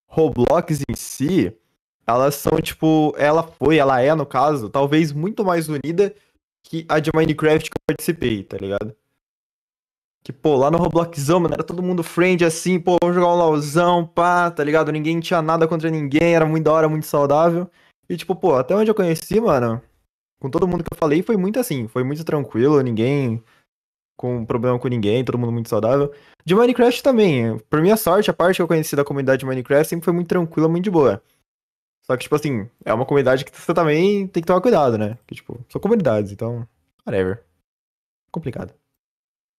Roblox 0.07 0.81
em 0.89 0.95
si, 0.95 1.53
elas 2.07 2.37
são, 2.37 2.59
tipo, 2.61 3.13
ela 3.17 3.43
foi, 3.43 3.79
ela 3.79 4.01
é, 4.01 4.15
no 4.15 4.25
caso, 4.25 4.71
talvez 4.71 5.13
muito 5.13 5.45
mais 5.45 5.69
unida 5.69 6.15
que 6.63 6.87
a 6.89 7.01
de 7.01 7.11
Minecraft 7.15 7.71
que 7.71 7.77
eu 7.77 7.83
participei, 7.87 8.45
tá 8.45 8.57
ligado? 8.57 8.95
Que, 10.23 10.33
pô, 10.33 10.57
lá 10.57 10.71
no 10.71 10.79
Robloxão, 10.79 11.41
mano, 11.41 11.55
era 11.55 11.65
todo 11.65 11.83
mundo 11.83 12.03
friend 12.03 12.45
assim, 12.45 12.79
pô, 12.79 12.97
vamos 13.03 13.17
jogar 13.17 13.29
um 13.29 13.37
LOLzão, 13.37 14.07
pá, 14.07 14.51
tá 14.51 14.63
ligado? 14.63 14.93
Ninguém 14.93 15.21
tinha 15.21 15.43
nada 15.43 15.67
contra 15.67 15.91
ninguém, 15.91 16.35
era 16.35 16.47
muito 16.47 16.65
da 16.65 16.73
hora, 16.73 16.89
muito 16.89 17.07
saudável. 17.07 17.71
E, 18.09 18.17
tipo, 18.17 18.35
pô, 18.37 18.55
até 18.55 18.75
onde 18.75 18.91
eu 18.91 18.95
conheci, 18.95 19.41
mano, 19.41 19.81
com 20.41 20.51
todo 20.51 20.69
mundo 20.69 20.85
que 20.85 20.93
eu 20.93 20.99
falei, 20.99 21.23
foi 21.23 21.37
muito 21.37 21.59
assim, 21.59 21.89
foi 21.89 22.05
muito 22.05 22.25
tranquilo, 22.25 22.81
ninguém 22.83 23.43
com 24.19 24.45
problema 24.45 24.79
com 24.81 24.89
ninguém, 24.89 25.25
todo 25.25 25.39
mundo 25.39 25.53
muito 25.53 25.69
saudável. 25.69 26.13
De 26.45 26.55
Minecraft 26.55 27.03
também, 27.03 27.57
por 27.71 27.81
minha 27.81 27.97
sorte, 27.97 28.31
a 28.31 28.35
parte 28.35 28.57
que 28.57 28.63
eu 28.63 28.69
conheci 28.69 28.97
da 28.97 29.05
comunidade 29.05 29.41
de 29.41 29.47
Minecraft 29.47 29.89
sempre 29.89 30.05
foi 30.05 30.13
muito 30.13 30.29
tranquila, 30.29 30.69
muito 30.69 30.85
de 30.85 30.91
boa. 30.91 31.23
Só 32.03 32.17
que, 32.17 32.25
tipo 32.25 32.35
assim, 32.35 32.69
é 32.85 32.93
uma 32.93 33.07
comunidade 33.07 33.45
que 33.45 33.57
você 33.57 33.73
também 33.73 34.27
tem 34.27 34.43
que 34.43 34.47
tomar 34.47 34.61
cuidado, 34.61 34.99
né? 34.99 35.17
Que, 35.27 35.37
tipo, 35.37 35.65
são 35.69 35.81
comunidades, 35.81 36.33
então, 36.33 36.67
whatever. 37.07 37.45
Complicado. 38.33 38.75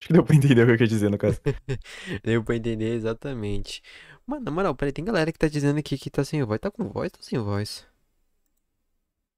Acho 0.01 0.07
que 0.07 0.13
deu 0.13 0.23
pra 0.25 0.35
entender 0.35 0.63
o 0.63 0.65
que 0.65 0.71
eu 0.73 0.77
queria 0.77 0.87
dizer, 0.87 1.09
no 1.09 1.17
caso. 1.17 1.39
Deu 2.23 2.43
pra 2.43 2.55
entender 2.55 2.95
exatamente. 2.95 3.81
Mano, 4.25 4.45
na 4.45 4.51
moral, 4.51 4.75
peraí, 4.75 4.91
tem 4.91 5.05
galera 5.05 5.31
que 5.31 5.39
tá 5.39 5.47
dizendo 5.47 5.79
aqui 5.79 5.97
que 5.97 6.09
tá 6.09 6.23
sem 6.23 6.43
voz. 6.43 6.59
Tá 6.59 6.71
com 6.71 6.89
voz 6.89 7.11
ou 7.17 7.23
sem 7.23 7.39
voz? 7.39 7.85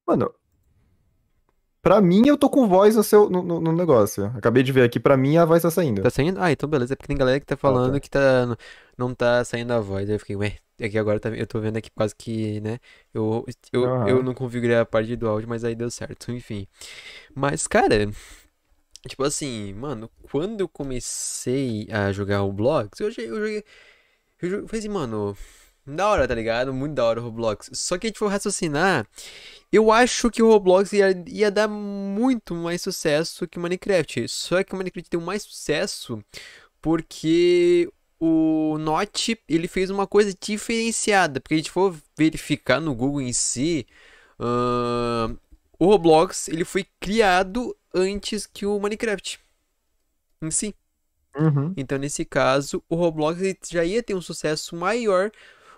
Mano, 0.08 0.34
pra 1.82 2.02
mim 2.02 2.24
eu 2.28 2.38
tô 2.38 2.50
com 2.50 2.68
voz 2.68 2.96
no 2.96 3.04
seu 3.04 3.30
no, 3.30 3.44
no- 3.62 3.72
negócio. 3.74 4.26
Acabei 4.38 4.64
de 4.64 4.72
ver 4.72 4.84
aqui, 4.84 5.00
pra 5.00 5.18
mim 5.18 5.38
a 5.38 5.46
voz 5.46 5.62
tá 5.64 5.72
saindo. 5.72 6.02
Tá 6.02 6.10
saindo? 6.10 6.42
Ah, 6.42 6.52
então 6.52 6.68
beleza. 6.70 6.94
É 6.94 6.96
porque 6.96 7.08
tem 7.08 7.18
galera 7.18 7.40
que 7.40 7.46
tá 7.46 7.56
Ah, 7.56 7.58
falando 7.58 7.94
tá. 7.94 8.00
que 8.00 8.10
tá, 8.10 8.58
não 8.98 9.14
tá 9.14 9.44
saindo 9.46 9.72
a 9.74 9.80
voz. 9.80 10.10
Aí 10.10 10.16
eu 10.16 10.20
fiquei, 10.20 10.36
ué, 10.36 10.58
é 10.80 10.90
que 10.90 10.98
agora 10.98 11.20
tá- 11.20 11.30
eu 11.30 11.46
tô 11.48 11.60
vendo 11.60 11.78
aqui 11.78 11.90
quase 11.92 12.16
que, 12.16 12.60
né? 12.62 12.80
Eu, 13.14 13.46
eu, 13.72 13.94
eu 14.04 14.18
Aham. 14.18 14.24
não 14.24 14.34
configurei 14.34 14.76
a 14.78 14.86
parte 14.86 15.16
do 15.16 15.28
áudio, 15.28 15.48
mas 15.48 15.64
aí 15.64 15.76
deu 15.76 15.92
certo, 15.92 16.32
enfim. 16.32 16.68
Mas, 17.36 17.68
cara, 17.68 18.10
tipo 19.08 19.24
assim, 19.24 19.74
mano, 19.74 20.10
quando 20.24 20.62
eu 20.62 20.70
comecei 20.70 21.88
a 21.92 22.12
jogar 22.12 22.40
Roblox, 22.40 23.00
eu 23.00 23.08
eu 23.08 23.12
joguei, 23.12 23.28
eu 23.30 23.40
joguei, 24.50 24.68
falei 24.68 24.80
assim, 24.80 24.90
mano, 24.90 25.38
da 25.86 26.10
hora, 26.10 26.28
tá 26.28 26.36
ligado? 26.36 26.74
Muito 26.74 26.94
da 26.94 27.06
hora 27.06 27.20
o 27.20 27.24
Roblox. 27.24 27.70
Só 27.74 27.98
que 27.98 28.08
a 28.08 28.10
gente 28.10 28.20
for 28.20 28.28
raciocinar, 28.28 29.08
eu 29.72 29.92
acho 29.92 30.30
que 30.30 30.44
o 30.44 30.50
Roblox 30.50 30.94
ia, 30.94 31.24
ia 31.28 31.50
dar 31.52 31.68
muito 31.68 32.54
mais 32.54 32.82
sucesso 32.82 33.48
que 33.48 33.58
o 33.58 33.62
Minecraft. 33.62 34.28
Só 34.28 34.64
que 34.64 34.74
o 34.74 34.78
Minecraft 34.78 35.10
deu 35.10 35.22
mais 35.22 35.44
sucesso 35.44 36.24
porque 36.82 37.92
o 38.20 38.78
Notch, 38.80 39.30
ele 39.50 39.68
fez 39.68 39.90
uma 39.90 40.06
coisa 40.06 40.34
diferenciada. 40.40 41.40
Porque 41.40 41.56
a 41.56 41.58
gente 41.58 41.72
for 41.72 41.96
verificar 42.18 42.80
no 42.80 42.94
Google 42.94 43.22
em 43.22 43.34
si, 43.34 43.88
ahn, 44.40 45.36
o 45.80 45.86
Roblox, 45.88 46.48
ele 46.48 46.64
foi 46.64 46.86
criado 47.00 47.76
antes 47.94 48.46
que 48.46 48.68
o 48.68 48.80
Minecraft 48.80 49.40
em 50.44 50.52
si. 50.52 50.76
Uhum. 51.36 51.74
Então, 51.76 51.98
nesse 51.98 52.24
caso, 52.26 52.84
o 52.88 52.96
Roblox 52.96 53.40
já 53.70 53.84
ia 53.84 54.04
ter 54.04 54.14
um 54.14 54.22
sucesso 54.22 54.76
maior 54.76 55.32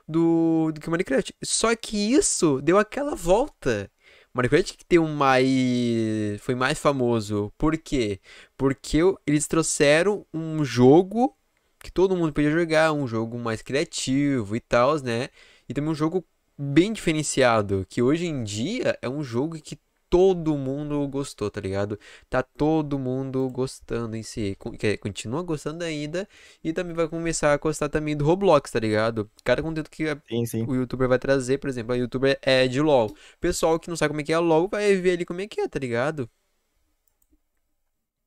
do, 0.07 0.71
do 0.73 0.81
que 0.81 0.87
o 0.87 0.91
Minecraft. 0.91 1.33
Só 1.43 1.75
que 1.75 1.97
isso 2.13 2.61
deu 2.61 2.77
aquela 2.77 3.15
volta. 3.15 3.89
Minecraft 4.33 4.77
que 4.77 4.85
tem 4.85 4.99
mais... 4.99 6.41
foi 6.41 6.55
mais 6.55 6.79
famoso. 6.79 7.51
Por 7.57 7.77
quê? 7.77 8.19
Porque 8.57 8.99
eles 9.27 9.47
trouxeram 9.47 10.25
um 10.33 10.63
jogo 10.65 11.35
que 11.79 11.91
todo 11.91 12.15
mundo 12.15 12.33
podia 12.33 12.49
jogar, 12.49 12.93
um 12.93 13.05
jogo 13.07 13.37
mais 13.37 13.61
criativo 13.61 14.55
e 14.55 14.59
tal, 14.59 14.99
né? 15.01 15.29
E 15.67 15.73
também 15.73 15.91
um 15.91 15.95
jogo 15.95 16.25
bem 16.57 16.93
diferenciado, 16.93 17.85
que 17.89 18.01
hoje 18.01 18.25
em 18.25 18.43
dia 18.43 18.97
é 19.01 19.09
um 19.09 19.23
jogo 19.23 19.59
que 19.61 19.77
todo 20.13 20.55
mundo 20.55 21.07
gostou, 21.07 21.49
tá 21.49 21.59
ligado? 21.59 21.97
Tá 22.29 22.43
todo 22.43 22.99
mundo 22.99 23.49
gostando 23.49 24.15
em 24.15 24.21
si. 24.21 24.55
Continua 25.01 25.41
gostando 25.41 25.83
ainda 25.83 26.27
e 26.63 26.71
também 26.71 26.93
vai 26.93 27.07
começar 27.07 27.51
a 27.51 27.57
gostar 27.57 27.89
também 27.89 28.15
do 28.15 28.23
Roblox, 28.23 28.69
tá 28.71 28.79
ligado? 28.79 29.27
Cada 29.43 29.63
conteúdo 29.63 29.89
que 29.89 30.07
a- 30.07 30.21
Sim, 30.29 30.45
sim. 30.45 30.65
o 30.67 30.75
youtuber 30.75 31.09
vai 31.09 31.17
trazer, 31.17 31.57
por 31.57 31.67
exemplo, 31.67 31.93
a 31.93 31.97
youtuber 31.97 32.37
é 32.43 32.67
de 32.67 32.79
LoL. 32.79 33.15
Pessoal 33.39 33.79
que 33.79 33.89
não 33.89 33.95
sabe 33.95 34.09
como 34.09 34.21
é 34.21 34.23
que 34.23 34.31
é 34.33 34.37
LoL 34.37 34.67
vai 34.67 34.95
ver 34.95 35.13
ali 35.13 35.25
como 35.25 35.41
é 35.41 35.47
que 35.47 35.59
é, 35.61 35.67
tá 35.67 35.79
ligado? 35.79 36.29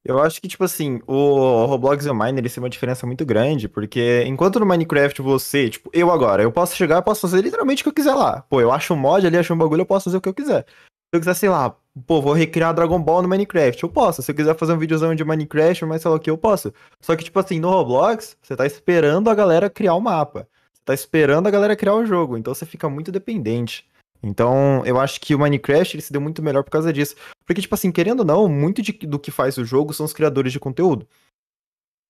Eu 0.04 0.20
acho 0.20 0.40
que, 0.40 0.46
tipo 0.46 0.62
assim, 0.62 1.00
o 1.06 1.66
Roblox 1.66 2.06
e 2.06 2.08
o 2.10 2.14
Mine, 2.14 2.38
eles 2.38 2.54
têm 2.54 2.62
uma 2.62 2.70
diferença 2.70 3.04
muito 3.06 3.26
grande, 3.26 3.68
porque 3.68 4.22
enquanto 4.24 4.60
no 4.60 4.66
Minecraft 4.66 5.20
você, 5.20 5.68
tipo, 5.68 5.90
eu 5.92 6.12
agora, 6.12 6.44
eu 6.44 6.52
posso 6.52 6.76
chegar 6.76 6.98
e 6.98 7.02
posso 7.02 7.22
fazer 7.22 7.42
literalmente 7.42 7.82
o 7.82 7.84
que 7.84 7.88
eu 7.88 7.92
quiser 7.94 8.14
lá. 8.14 8.42
Pô, 8.42 8.60
eu 8.60 8.70
acho 8.70 8.94
um 8.94 8.96
mod 8.96 9.26
ali, 9.26 9.36
acho 9.36 9.52
um 9.52 9.58
bagulho, 9.58 9.80
eu 9.80 9.86
posso 9.86 10.04
fazer 10.04 10.16
o 10.18 10.20
que 10.20 10.28
eu 10.28 10.34
quiser. 10.34 10.64
Se 11.08 11.16
eu 11.16 11.20
quiser, 11.20 11.34
sei 11.34 11.48
lá, 11.48 11.74
pô, 12.06 12.20
vou 12.20 12.32
recriar 12.32 12.74
Dragon 12.74 13.00
Ball 13.00 13.22
no 13.22 13.28
Minecraft, 13.28 13.82
eu 13.82 13.88
posso. 13.88 14.22
Se 14.22 14.30
eu 14.30 14.34
quiser 14.34 14.56
fazer 14.56 14.72
um 14.72 14.78
videozão 14.78 15.14
de 15.14 15.24
Minecraft, 15.24 15.84
mas 15.86 16.02
sei 16.02 16.10
lá 16.10 16.16
o 16.16 16.20
que, 16.20 16.30
eu 16.30 16.36
posso. 16.36 16.72
Só 17.00 17.14
que, 17.14 17.24
tipo 17.24 17.38
assim, 17.38 17.60
no 17.60 17.70
Roblox, 17.70 18.36
você 18.42 18.56
tá 18.56 18.66
esperando 18.66 19.30
a 19.30 19.34
galera 19.34 19.70
criar 19.70 19.94
o 19.94 20.00
mapa. 20.00 20.48
Você 20.72 20.82
tá 20.84 20.94
esperando 20.94 21.46
a 21.46 21.50
galera 21.50 21.76
criar 21.76 21.94
o 21.94 22.04
jogo, 22.04 22.36
então 22.36 22.54
você 22.54 22.66
fica 22.66 22.88
muito 22.88 23.12
dependente. 23.12 23.88
Então, 24.22 24.82
eu 24.84 24.98
acho 24.98 25.20
que 25.20 25.34
o 25.34 25.38
Minecraft 25.38 25.96
ele 25.96 26.02
se 26.02 26.12
deu 26.12 26.20
muito 26.20 26.42
melhor 26.42 26.64
por 26.64 26.70
causa 26.70 26.92
disso. 26.92 27.14
Porque, 27.46 27.60
tipo 27.60 27.74
assim, 27.74 27.92
querendo 27.92 28.20
ou 28.20 28.26
não, 28.26 28.48
muito 28.48 28.82
de- 28.82 28.92
do 28.92 29.18
que 29.18 29.30
faz 29.30 29.56
o 29.56 29.64
jogo 29.64 29.94
são 29.94 30.04
os 30.04 30.12
criadores 30.12 30.52
de 30.52 30.58
conteúdo. 30.58 31.06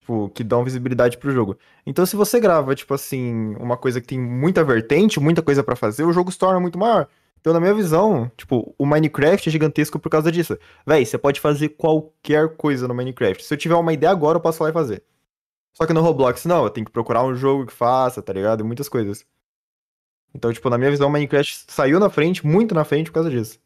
Tipo, 0.00 0.30
que 0.30 0.42
dão 0.44 0.64
visibilidade 0.64 1.18
pro 1.18 1.32
jogo. 1.32 1.59
Então, 1.85 2.06
se 2.06 2.16
você 2.16 2.40
grava, 2.40 2.74
tipo 2.74 2.94
assim, 2.94 3.54
uma 3.56 3.76
coisa 3.76 4.00
que 4.00 4.06
tem 4.06 4.20
muita 4.20 4.64
vertente, 4.64 5.20
muita 5.20 5.42
coisa 5.42 5.62
pra 5.62 5.76
fazer, 5.76 6.04
o 6.04 6.12
jogo 6.12 6.30
se 6.32 6.38
torna 6.38 6.61
muito 6.61 6.78
maior. 6.78 7.09
Então, 7.46 7.54
na 7.54 7.61
minha 7.61 7.74
visão, 7.74 8.28
tipo, 8.37 8.74
o 8.76 8.85
Minecraft 8.85 9.48
é 9.48 9.52
gigantesco 9.52 10.00
por 10.00 10.11
causa 10.11 10.32
disso. 10.32 10.59
Véi, 10.85 11.06
você 11.06 11.16
pode 11.16 11.40
fazer 11.40 11.68
qualquer 11.68 12.56
coisa 12.56 12.88
no 12.88 12.94
Minecraft. 12.94 13.44
Se 13.44 13.54
eu 13.54 13.56
tiver 13.56 13.76
uma 13.76 13.92
ideia 13.92 14.11
agora, 14.11 14.37
eu 14.37 14.40
posso 14.40 14.59
falar 14.59 14.70
e 14.70 14.72
fazer. 14.72 15.04
Só 15.72 15.87
que 15.87 15.92
no 15.92 16.00
Roblox, 16.00 16.44
não, 16.44 16.64
eu 16.64 16.70
tenho 16.70 16.85
que 16.85 16.90
procurar 16.90 17.22
um 17.22 17.37
jogo 17.37 17.64
que 17.64 17.72
faça, 17.72 18.20
tá 18.20 18.32
ligado? 18.32 18.64
Muitas 18.64 18.88
coisas. 18.88 19.24
Então, 20.35 20.52
tipo, 20.52 20.68
na 20.68 20.76
minha 20.76 20.90
visão, 20.90 21.06
o 21.06 21.12
Minecraft 21.12 21.66
saiu 21.68 22.00
na 22.00 22.11
frente, 22.11 22.44
muito 22.44 22.74
na 22.74 22.85
frente 22.85 23.12
por 23.12 23.14
causa 23.14 23.30
disso. 23.30 23.61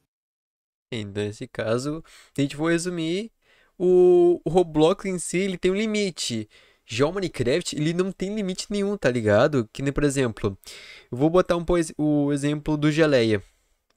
E 0.93 1.03
nesse 1.03 1.49
caso, 1.49 2.05
a 2.37 2.41
gente 2.43 2.57
for 2.57 2.71
resumir, 2.71 3.33
o, 3.79 4.43
o 4.45 4.51
Roblox 4.51 5.07
em 5.07 5.19
si, 5.19 5.39
ele 5.39 5.57
tem 5.57 5.71
um 5.71 5.75
limite. 5.75 6.51
Já 6.85 7.07
o 7.07 7.13
Minecraft, 7.15 7.75
ele 7.75 7.95
não 7.95 8.13
tem 8.13 8.35
limite 8.35 8.67
nenhum, 8.69 8.95
tá 8.99 9.11
ligado? 9.11 9.67
Que 9.73 9.81
nem, 9.81 9.91
por 9.91 10.05
exemplo, 10.05 10.59
eu 11.11 11.17
vou 11.17 11.31
botar 11.31 11.57
um, 11.57 11.65
o 11.97 12.31
exemplo 12.31 12.77
do 12.77 12.93
Geleia. 12.93 13.43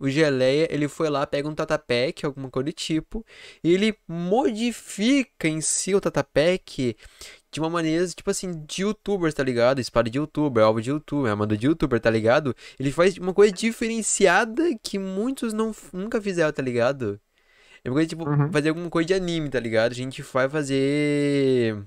O 0.03 0.09
Geleia, 0.09 0.67
ele 0.69 0.89
foi 0.89 1.09
lá, 1.09 1.25
pega 1.25 1.47
um 1.47 1.55
Tatapack, 1.55 2.25
alguma 2.25 2.49
coisa 2.49 2.65
do 2.65 2.73
tipo, 2.73 3.25
e 3.63 3.71
ele 3.73 3.95
modifica 4.05 5.47
em 5.47 5.61
si 5.61 5.95
o 5.95 6.01
Tatapack 6.01 6.97
de 7.49 7.59
uma 7.61 7.69
maneira, 7.69 8.05
tipo 8.09 8.29
assim, 8.29 8.65
de 8.65 8.81
youtubers, 8.81 9.33
tá 9.33 9.41
ligado? 9.43 9.79
Espada 9.79 10.09
de 10.09 10.17
youtuber, 10.17 10.61
alvo 10.61 10.81
de 10.81 10.89
youtuber, 10.89 11.31
armadura 11.31 11.57
de 11.57 11.67
youtuber, 11.67 12.01
tá 12.01 12.09
ligado? 12.09 12.53
Ele 12.77 12.91
faz 12.91 13.17
uma 13.17 13.33
coisa 13.33 13.53
diferenciada 13.53 14.63
que 14.83 14.99
muitos 14.99 15.53
não, 15.53 15.71
nunca 15.93 16.21
fizeram, 16.21 16.51
tá 16.51 16.61
ligado? 16.61 17.17
É 17.81 17.89
uma 17.89 17.95
coisa, 17.95 18.09
tipo, 18.09 18.27
Uhum. 18.27 18.51
fazer 18.51 18.69
alguma 18.69 18.89
coisa 18.89 19.07
de 19.07 19.13
anime, 19.13 19.49
tá 19.49 19.59
ligado? 19.59 19.91
A 19.93 19.95
gente 19.95 20.21
vai 20.21 20.49
fazer 20.49 21.77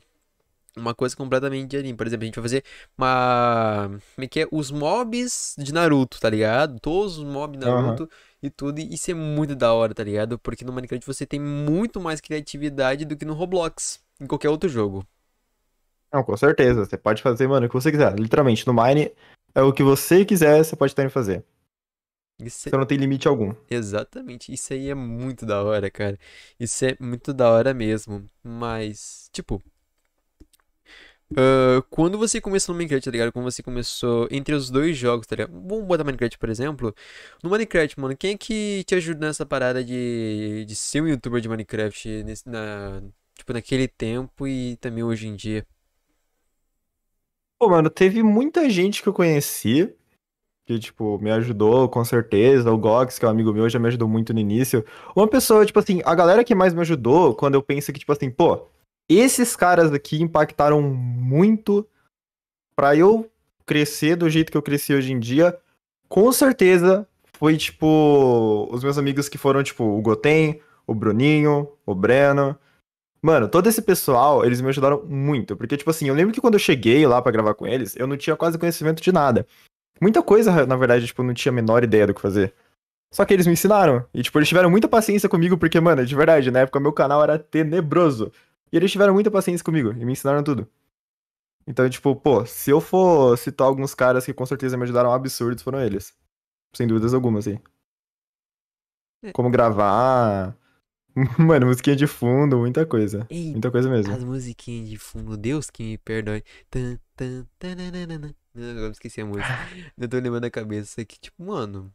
uma 0.76 0.94
coisa 0.94 1.16
completamente 1.16 1.68
de 1.70 1.76
anime. 1.76 1.96
Por 1.96 2.06
exemplo, 2.06 2.24
a 2.24 2.26
gente 2.26 2.34
vai 2.36 2.42
fazer 2.44 2.64
uma. 2.96 3.88
Como 4.14 4.24
é 4.24 4.26
que 4.28 4.40
é? 4.40 4.48
Os 4.52 4.70
mobs 4.70 5.54
de 5.58 5.72
Naruto, 5.72 6.20
tá 6.20 6.28
ligado? 6.30 6.78
Todos 6.80 7.18
os 7.18 7.24
mobs 7.24 7.58
de. 7.58 7.66
Naruto 7.66 8.08
e 8.42 8.50
tudo. 8.50 8.78
E 8.80 8.94
isso 8.94 9.10
é 9.10 9.14
muito 9.14 9.54
da 9.54 9.72
hora, 9.72 9.94
tá 9.94 10.04
ligado? 10.04 10.38
Porque 10.38 10.64
no 10.64 10.72
Minecraft 10.72 11.06
você 11.06 11.26
tem 11.26 11.40
muito 11.40 12.00
mais 12.00 12.20
criatividade 12.20 13.04
do 13.04 13.16
que 13.16 13.24
no 13.24 13.34
Roblox, 13.34 14.00
em 14.20 14.26
qualquer 14.26 14.48
outro 14.50 14.68
jogo. 14.68 15.06
Não, 16.12 16.22
com 16.22 16.36
certeza. 16.36 16.84
Você 16.84 16.96
pode 16.96 17.22
fazer, 17.22 17.46
mano, 17.46 17.66
o 17.66 17.68
que 17.68 17.74
você 17.74 17.90
quiser. 17.90 18.18
Literalmente, 18.18 18.66
no 18.66 18.72
Mine 18.72 19.12
é 19.54 19.62
o 19.62 19.72
que 19.72 19.82
você 19.82 20.24
quiser, 20.24 20.64
você 20.64 20.76
pode 20.76 20.92
estar 20.92 21.10
fazer. 21.10 21.44
Isso 22.38 22.68
é- 22.68 22.70
Você 22.70 22.76
não 22.76 22.84
tem 22.86 22.98
limite 22.98 23.26
algum. 23.26 23.54
Exatamente, 23.70 24.52
isso 24.52 24.72
aí 24.72 24.90
é 24.90 24.94
muito 24.94 25.46
da 25.46 25.62
hora, 25.62 25.90
cara. 25.90 26.18
Isso 26.60 26.84
é 26.84 26.94
muito 27.00 27.32
da 27.32 27.50
hora 27.50 27.72
mesmo. 27.72 28.24
Mas, 28.44 29.30
tipo, 29.32 29.62
ah, 31.34 31.82
quando 31.90 32.18
você 32.18 32.40
começou 32.40 32.72
no 32.72 32.78
Minecraft, 32.78 33.04
tá 33.04 33.10
ligado? 33.10 33.32
Quando 33.32 33.44
você 33.44 33.62
começou 33.62 34.28
entre 34.30 34.54
os 34.54 34.70
dois 34.70 34.96
jogos, 34.96 35.26
tá 35.26 35.36
ligado? 35.36 35.52
Vamos 35.52 35.84
botar 35.86 36.04
Minecraft, 36.04 36.38
por 36.38 36.48
exemplo. 36.48 36.94
No 37.42 37.50
Minecraft, 37.50 37.98
mano, 38.00 38.16
quem 38.16 38.34
é 38.34 38.38
que 38.38 38.84
te 38.84 38.94
ajuda 38.94 39.26
nessa 39.26 39.44
parada 39.44 39.82
de, 39.82 40.64
de 40.66 40.76
ser 40.76 41.02
um 41.02 41.08
youtuber 41.08 41.40
de 41.40 41.48
Minecraft 41.48 42.22
nesse, 42.24 42.48
na, 42.48 43.02
tipo, 43.34 43.52
naquele 43.52 43.88
tempo 43.88 44.46
e 44.46 44.76
também 44.76 45.02
hoje 45.02 45.26
em 45.26 45.34
dia? 45.34 45.66
Pô, 47.58 47.70
mano, 47.70 47.88
teve 47.88 48.22
muita 48.22 48.68
gente 48.68 49.02
que 49.02 49.08
eu 49.08 49.14
conheci 49.14 49.94
que, 50.66 50.78
tipo, 50.80 51.18
me 51.20 51.30
ajudou, 51.30 51.88
com 51.88 52.04
certeza. 52.04 52.72
O 52.72 52.78
Gox, 52.78 53.18
que 53.18 53.24
é 53.24 53.28
um 53.28 53.30
amigo 53.30 53.52
meu, 53.52 53.68
já 53.68 53.78
me 53.78 53.86
ajudou 53.88 54.08
muito 54.08 54.34
no 54.34 54.40
início. 54.40 54.84
Uma 55.14 55.28
pessoa, 55.28 55.64
tipo 55.64 55.78
assim, 55.78 56.02
a 56.04 56.14
galera 56.14 56.42
que 56.44 56.54
mais 56.56 56.74
me 56.74 56.80
ajudou, 56.80 57.34
quando 57.34 57.54
eu 57.54 57.62
penso 57.62 57.92
que, 57.92 58.00
tipo 58.00 58.12
assim, 58.12 58.30
pô, 58.30 58.68
esses 59.08 59.54
caras 59.56 59.92
aqui 59.92 60.22
impactaram 60.22 60.82
muito 60.82 61.86
pra 62.74 62.94
eu 62.96 63.30
crescer 63.64 64.16
do 64.16 64.28
jeito 64.30 64.50
que 64.50 64.56
eu 64.56 64.62
cresci 64.62 64.94
hoje 64.94 65.12
em 65.12 65.18
dia, 65.18 65.58
com 66.08 66.30
certeza 66.32 67.06
foi, 67.38 67.56
tipo, 67.56 68.68
os 68.70 68.82
meus 68.82 68.96
amigos 68.96 69.28
que 69.28 69.36
foram, 69.36 69.62
tipo, 69.62 69.84
o 69.84 70.00
Goten, 70.00 70.60
o 70.86 70.94
Bruninho, 70.94 71.68
o 71.84 71.94
Breno. 71.94 72.58
Mano, 73.20 73.48
todo 73.48 73.66
esse 73.66 73.82
pessoal, 73.82 74.44
eles 74.44 74.60
me 74.60 74.68
ajudaram 74.68 75.04
muito. 75.04 75.56
Porque, 75.56 75.76
tipo 75.76 75.90
assim, 75.90 76.08
eu 76.08 76.14
lembro 76.14 76.32
que 76.32 76.40
quando 76.40 76.54
eu 76.54 76.60
cheguei 76.60 77.06
lá 77.06 77.20
pra 77.20 77.32
gravar 77.32 77.54
com 77.54 77.66
eles, 77.66 77.94
eu 77.96 78.06
não 78.06 78.16
tinha 78.16 78.36
quase 78.36 78.58
conhecimento 78.58 79.02
de 79.02 79.12
nada. 79.12 79.46
Muita 80.00 80.22
coisa, 80.22 80.64
na 80.66 80.76
verdade, 80.76 81.06
tipo, 81.06 81.22
eu 81.22 81.26
não 81.26 81.34
tinha 81.34 81.52
a 81.52 81.54
menor 81.54 81.84
ideia 81.84 82.06
do 82.06 82.14
que 82.14 82.20
fazer. 82.20 82.54
Só 83.12 83.24
que 83.24 83.34
eles 83.34 83.46
me 83.46 83.52
ensinaram. 83.52 84.04
E, 84.14 84.22
tipo, 84.22 84.38
eles 84.38 84.48
tiveram 84.48 84.70
muita 84.70 84.88
paciência 84.88 85.28
comigo, 85.28 85.58
porque, 85.58 85.80
mano, 85.80 86.06
de 86.06 86.14
verdade, 86.14 86.50
na 86.50 86.60
época 86.60 86.80
meu 86.80 86.92
canal 86.92 87.22
era 87.22 87.38
tenebroso. 87.38 88.32
E 88.76 88.78
eles 88.78 88.92
tiveram 88.92 89.14
muita 89.14 89.30
paciência 89.30 89.64
comigo 89.64 89.90
e 89.90 90.04
me 90.04 90.12
ensinaram 90.12 90.44
tudo. 90.44 90.68
Então, 91.66 91.88
tipo, 91.88 92.14
pô, 92.14 92.44
se 92.44 92.70
eu 92.70 92.78
for 92.78 93.34
citar 93.38 93.66
alguns 93.66 93.94
caras 93.94 94.26
que 94.26 94.34
com 94.34 94.44
certeza 94.44 94.76
me 94.76 94.82
ajudaram 94.82 95.10
absurdos, 95.14 95.62
foram 95.62 95.80
eles. 95.80 96.14
Sem 96.74 96.86
dúvidas 96.86 97.14
alguma, 97.14 97.38
assim. 97.38 97.58
É. 99.22 99.32
Como 99.32 99.48
gravar. 99.48 100.54
Mano, 101.38 101.68
musiquinha 101.68 101.96
de 101.96 102.06
fundo, 102.06 102.58
muita 102.58 102.84
coisa. 102.84 103.26
Ei, 103.30 103.52
Muita 103.52 103.70
coisa 103.70 103.88
mesmo. 103.88 104.12
As 104.12 104.22
musiquinhas 104.22 104.90
de 104.90 104.98
fundo, 104.98 105.38
Deus 105.38 105.70
que 105.70 105.82
me 105.82 105.96
perdoe. 105.96 106.44
Tan, 106.68 106.98
tan, 107.16 107.46
tananana. 107.58 108.36
Não, 108.54 108.70
agora 108.72 108.86
eu 108.88 108.90
esqueci 108.90 109.22
a 109.22 109.24
música. 109.24 109.48
Eu 109.96 110.06
tô 110.06 110.16
lembrando 110.18 110.40
da 110.40 110.50
cabeça 110.50 111.02
que, 111.02 111.18
tipo, 111.18 111.42
mano. 111.42 111.90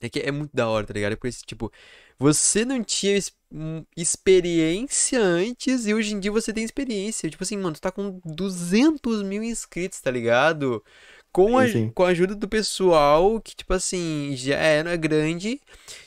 É 0.00 0.08
que 0.08 0.20
é 0.20 0.30
muito 0.30 0.54
da 0.54 0.68
hora, 0.68 0.86
tá 0.86 0.94
ligado? 0.94 1.12
É 1.14 1.16
por 1.16 1.26
isso, 1.26 1.44
tipo, 1.44 1.72
você 2.18 2.64
não 2.64 2.84
tinha 2.84 3.18
hum, 3.52 3.84
experiência 3.96 5.20
antes 5.20 5.86
e 5.86 5.94
hoje 5.94 6.14
em 6.14 6.20
dia 6.20 6.30
você 6.30 6.52
tem 6.52 6.64
experiência. 6.64 7.28
Tipo 7.30 7.42
assim, 7.42 7.56
mano, 7.56 7.74
tu 7.74 7.80
tá 7.80 7.90
com 7.90 8.20
200 8.24 9.22
mil 9.24 9.42
inscritos, 9.42 10.00
tá 10.00 10.10
ligado? 10.10 10.84
Com 11.32 11.58
a, 11.58 11.64
Sim, 11.68 11.92
com 11.94 12.04
a 12.04 12.08
ajuda 12.08 12.34
do 12.36 12.48
pessoal 12.48 13.40
que, 13.40 13.56
tipo 13.56 13.72
assim, 13.74 14.34
já 14.36 14.56
era 14.56 14.96
grande. 14.96 15.60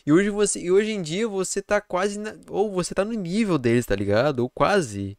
E 0.05 0.11
hoje 0.11 0.29
você, 0.29 0.59
e 0.61 0.71
hoje 0.71 0.91
em 0.91 1.01
dia 1.01 1.27
você 1.27 1.61
tá 1.61 1.81
quase 1.81 2.17
na, 2.19 2.35
ou 2.49 2.71
você 2.71 2.93
tá 2.95 3.03
no 3.05 3.13
nível 3.13 3.57
deles, 3.57 3.85
tá 3.85 3.95
ligado? 3.95 4.39
Ou 4.39 4.49
quase, 4.49 5.17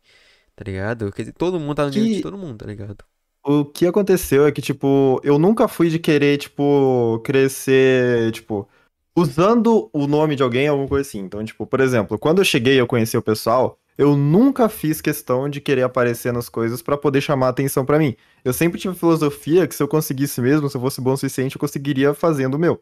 tá 0.56 0.64
ligado? 0.64 1.12
Quer 1.12 1.22
dizer, 1.22 1.32
todo 1.34 1.60
mundo 1.60 1.76
tá 1.76 1.84
no 1.86 1.90
nível 1.92 2.08
de 2.08 2.20
todo 2.20 2.38
mundo, 2.38 2.58
tá 2.58 2.66
ligado? 2.66 3.04
O 3.44 3.64
que 3.64 3.86
aconteceu 3.86 4.46
é 4.46 4.52
que, 4.52 4.62
tipo, 4.62 5.20
eu 5.24 5.38
nunca 5.38 5.66
fui 5.66 5.88
de 5.90 5.98
querer, 5.98 6.38
tipo, 6.38 7.20
crescer, 7.24 8.30
tipo, 8.30 8.68
usando 9.16 9.90
o 9.92 10.06
nome 10.06 10.36
de 10.36 10.42
alguém, 10.44 10.68
alguma 10.68 10.88
coisa 10.88 11.08
assim. 11.08 11.18
Então, 11.18 11.44
tipo, 11.44 11.66
por 11.66 11.80
exemplo, 11.80 12.18
quando 12.18 12.38
eu 12.38 12.44
cheguei 12.44 12.74
e 12.76 12.78
eu 12.78 12.86
conheci 12.86 13.16
o 13.16 13.22
pessoal, 13.22 13.78
eu 13.98 14.16
nunca 14.16 14.68
fiz 14.68 15.00
questão 15.00 15.48
de 15.48 15.60
querer 15.60 15.82
aparecer 15.82 16.32
nas 16.32 16.48
coisas 16.48 16.80
pra 16.82 16.96
poder 16.96 17.20
chamar 17.20 17.48
atenção 17.48 17.84
pra 17.84 17.98
mim. 17.98 18.16
Eu 18.44 18.52
sempre 18.52 18.80
tive 18.80 18.94
a 18.94 18.96
filosofia 18.96 19.66
que 19.66 19.74
se 19.74 19.82
eu 19.82 19.88
conseguisse 19.88 20.40
mesmo, 20.40 20.68
se 20.70 20.76
eu 20.76 20.80
fosse 20.80 21.00
bom 21.00 21.12
o 21.12 21.16
suficiente, 21.16 21.56
eu 21.56 21.60
conseguiria 21.60 22.14
fazendo 22.14 22.54
o 22.54 22.58
meu. 22.58 22.80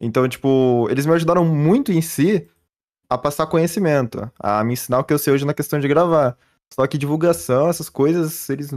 Então, 0.00 0.28
tipo, 0.28 0.88
eles 0.90 1.06
me 1.06 1.12
ajudaram 1.12 1.44
muito 1.44 1.92
em 1.92 2.00
si 2.02 2.48
a 3.08 3.18
passar 3.18 3.46
conhecimento, 3.46 4.30
a 4.38 4.64
me 4.64 4.72
ensinar 4.72 5.00
o 5.00 5.04
que 5.04 5.12
eu 5.12 5.18
sei 5.18 5.34
hoje 5.34 5.44
na 5.44 5.54
questão 5.54 5.78
de 5.78 5.86
gravar. 5.88 6.36
Só 6.72 6.86
que 6.86 6.98
divulgação, 6.98 7.68
essas 7.68 7.88
coisas, 7.88 8.48
eles, 8.50 8.70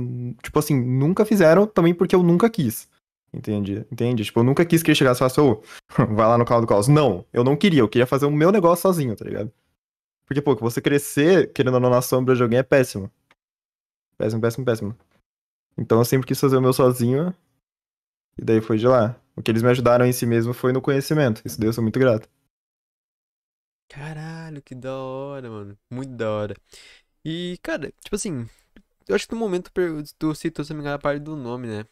tipo 0.43 0.59
assim, 0.59 0.79
nunca 0.79 1.25
fizeram 1.25 1.65
também 1.65 1.93
porque 1.93 2.15
eu 2.15 2.21
nunca 2.21 2.49
quis. 2.49 2.87
Entende? 3.33 3.85
Entende? 3.91 4.23
Tipo, 4.23 4.39
eu 4.39 4.43
nunca 4.43 4.65
quis 4.65 4.81
que 4.81 4.91
ele 4.91 4.95
chegasse 4.95 5.17
e 5.17 5.19
falasse, 5.19 5.39
ô, 5.39 5.61
vai 6.15 6.27
lá 6.27 6.37
no 6.37 6.45
canal 6.45 6.61
do 6.61 6.67
Caos. 6.67 6.87
Não, 6.87 7.25
eu 7.33 7.43
não 7.43 7.55
queria, 7.55 7.81
eu 7.81 7.89
queria 7.89 8.07
fazer 8.07 8.25
o 8.25 8.31
meu 8.31 8.51
negócio 8.51 8.83
sozinho, 8.83 9.15
tá 9.15 9.25
ligado? 9.25 9.51
Porque, 10.25 10.41
pô, 10.41 10.55
que 10.55 10.61
você 10.61 10.81
crescer 10.81 11.51
querendo 11.53 11.75
ou 11.75 11.79
não 11.79 11.89
na 11.89 12.01
sombra 12.01 12.35
de 12.35 12.43
alguém 12.43 12.59
é 12.59 12.63
péssimo. 12.63 13.11
Péssimo, 14.17 14.41
péssimo, 14.41 14.65
péssimo. 14.65 14.97
Então 15.77 15.99
eu 15.99 16.05
sempre 16.05 16.27
quis 16.27 16.39
fazer 16.39 16.57
o 16.57 16.61
meu 16.61 16.73
sozinho. 16.73 17.33
E 18.37 18.43
daí 18.43 18.61
foi 18.61 18.77
de 18.77 18.87
lá. 18.87 19.15
O 19.35 19.41
que 19.41 19.51
eles 19.51 19.61
me 19.61 19.69
ajudaram 19.69 20.05
em 20.05 20.11
si 20.11 20.25
mesmo 20.25 20.53
foi 20.53 20.73
no 20.73 20.81
conhecimento. 20.81 21.41
Isso 21.45 21.59
daí 21.59 21.69
eu 21.69 21.73
sou 21.73 21.83
muito 21.83 21.99
grato. 21.99 22.27
Caralho, 23.87 24.61
que 24.61 24.75
da 24.75 24.97
hora, 24.97 25.49
mano. 25.49 25.77
Muito 25.89 26.13
da 26.13 26.29
hora. 26.29 26.55
E, 27.29 27.57
cara, 27.61 27.91
tipo 28.03 28.15
assim, 28.15 28.47
eu 29.07 29.15
acho 29.15 29.27
que 29.27 29.33
no 29.35 29.39
momento 29.41 29.71
tu 30.19 30.35
citou, 30.35 30.63
se 30.65 30.71
não 30.71 30.77
me 30.77 30.81
engano, 30.83 30.97
a 30.97 30.99
parte 30.99 31.21
do 31.21 31.35
nome, 31.35 31.67
né? 31.67 31.85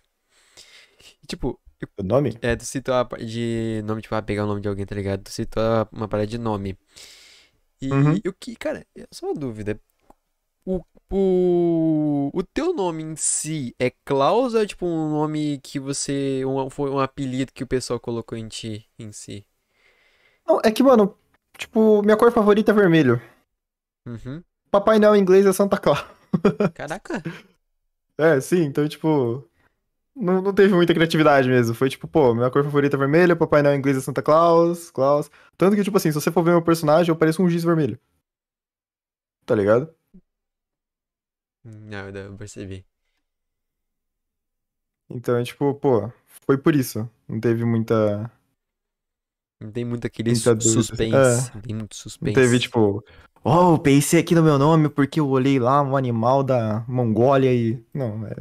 E, 1.24 1.28
tipo, 1.28 1.60
O 1.98 2.04
nome? 2.04 2.32
é, 2.42 2.56
tu 2.56 2.66
citou 2.66 2.96
a 2.96 3.06
parte 3.06 3.26
de 3.26 3.82
nome, 3.86 4.02
tipo, 4.02 4.16
ah, 4.16 4.22
pegar 4.22 4.46
o 4.46 4.48
nome 4.48 4.62
de 4.62 4.68
alguém, 4.70 4.86
tá 4.86 4.96
ligado? 4.96 5.24
Tu 5.24 5.32
citou 5.32 5.64
uma 5.92 6.08
parada 6.08 6.28
de 6.28 6.38
nome. 6.38 6.78
E 7.82 7.90
Uhum. 7.92 8.22
o 8.28 8.34
que, 8.34 8.56
cara, 8.56 8.86
é 8.96 9.06
só 9.12 9.28
uma 9.28 9.36
dúvida. 9.36 9.80
O, 10.66 10.82
o, 11.12 12.32
o 12.34 12.44
teu 12.44 12.74
nome 12.74 13.04
em 13.04 13.16
si 13.16 13.76
é 13.80 13.92
Klaus 14.06 14.54
ou 14.56 14.62
é 14.62 14.68
tipo 14.68 14.86
um 14.86 15.12
nome 15.12 15.60
que 15.62 15.80
você. 15.80 16.44
Um, 16.46 16.70
foi 16.70 16.90
um 16.92 17.00
apelido 17.00 17.54
que 17.54 17.64
o 17.64 17.68
pessoal 17.68 18.00
colocou 18.00 18.38
em 18.38 18.48
ti 18.50 18.88
em 19.00 19.12
si? 19.12 19.46
Não, 20.48 20.60
é 20.64 20.72
que, 20.72 20.84
mano, 20.84 21.16
tipo, 21.58 22.02
minha 22.02 22.18
cor 22.18 22.32
favorita 22.32 22.72
é 22.72 22.76
vermelho. 22.76 23.22
Uhum. 24.06 24.44
Papai 24.76 25.00
Noel 25.00 25.16
em 25.16 25.22
inglês 25.22 25.46
é 25.46 25.54
Santa 25.54 25.78
Claus. 25.78 26.04
Caraca. 26.76 27.24
É, 28.18 28.42
sim, 28.42 28.64
então, 28.64 28.86
tipo. 28.90 29.48
Não, 30.14 30.42
não 30.42 30.54
teve 30.54 30.74
muita 30.74 30.94
criatividade 30.94 31.48
mesmo. 31.48 31.74
Foi 31.74 31.90
tipo, 31.90 32.10
pô, 32.10 32.34
minha 32.36 32.52
cor 32.52 32.62
favorita 32.64 32.98
é 32.98 33.00
vermelho, 33.00 33.38
Papai 33.38 33.62
Noel 33.62 33.76
em 33.76 33.80
inglês 33.80 33.96
é 33.96 34.02
Santa 34.02 34.22
Claus, 34.22 34.92
Claus. 34.92 35.32
Tanto 35.58 35.78
que, 35.78 35.84
tipo 35.84 35.96
assim, 35.96 36.12
se 36.12 36.20
você 36.20 36.30
for 36.30 36.44
ver 36.44 36.52
meu 36.52 36.62
personagem, 36.62 37.10
eu 37.10 37.16
pareço 37.16 37.42
um 37.42 37.50
giz 37.50 37.64
vermelho. 37.64 37.98
Tá 39.46 39.56
ligado? 39.56 39.94
Não, 41.64 42.10
eu 42.10 42.36
percebi. 42.36 42.86
Então, 45.10 45.38
é 45.38 45.44
tipo, 45.44 45.74
pô, 45.76 46.12
foi 46.46 46.58
por 46.58 46.76
isso. 46.76 47.10
Não 47.30 47.40
teve 47.40 47.64
muita. 47.64 48.30
Não 49.62 49.72
tem 49.72 49.86
muito 49.86 50.06
aquele 50.06 50.32
Muita 50.32 50.60
suspense. 50.60 51.16
É. 51.16 51.54
Não 51.56 51.62
tem 51.62 51.76
muito 51.76 51.94
Não 51.94 51.98
suspense. 52.02 52.36
teve, 52.36 52.60
tipo, 52.60 53.04
oh, 53.46 53.78
pensei 53.80 54.20
aqui 54.20 54.36
no 54.36 54.44
meu 54.44 54.58
nome 54.60 54.90
porque 54.90 55.20
eu 55.20 55.30
olhei 55.30 55.60
lá 55.60 55.82
um 55.82 55.96
animal 55.96 56.44
da 56.44 56.84
Mongólia 56.88 57.54
e. 57.54 57.82
Não, 57.94 58.26
é 58.28 58.32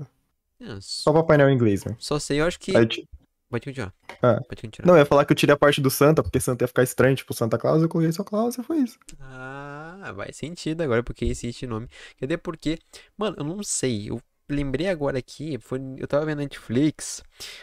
É, 0.60 0.78
só 0.80 1.12
Papai 1.12 1.36
Noel 1.36 1.50
em 1.50 1.54
inglês, 1.54 1.84
né? 1.84 1.94
só 1.98 2.18
sei, 2.18 2.40
eu 2.40 2.46
acho 2.46 2.58
que. 2.58 2.72
Ti- 2.86 3.08
Pode 3.50 3.66
continuar. 3.66 3.94
Ah. 4.20 4.40
Pode 4.48 4.62
continuar. 4.62 4.86
Não, 4.88 4.94
eu 4.94 5.00
ia 5.02 5.06
falar 5.06 5.24
que 5.24 5.32
eu 5.32 5.36
tirei 5.36 5.54
a 5.54 5.56
parte 5.56 5.80
do 5.80 5.88
Santa, 5.88 6.24
porque 6.24 6.40
Santa 6.40 6.64
ia 6.64 6.68
ficar 6.68 6.82
estranho, 6.82 7.14
tipo, 7.14 7.32
Santa 7.32 7.56
Claus, 7.56 7.82
eu 7.82 7.88
coloquei 7.88 8.10
só 8.10 8.24
Claus 8.24 8.58
e 8.58 8.62
foi 8.64 8.78
isso. 8.78 8.98
Ah, 9.20 10.12
vai 10.16 10.32
sentido 10.32 10.80
agora 10.80 11.04
porque 11.04 11.24
existe 11.24 11.64
nome. 11.66 11.86
Até 12.20 12.36
porque, 12.36 12.78
mano, 13.16 13.36
eu 13.38 13.44
não 13.44 13.62
sei. 13.62 14.10
Eu 14.10 14.20
lembrei 14.48 14.88
agora 14.88 15.18
aqui, 15.18 15.58
foi, 15.58 15.78
eu 15.98 16.06
tava 16.08 16.26
vendo 16.26 16.38
Netflix, 16.38 17.22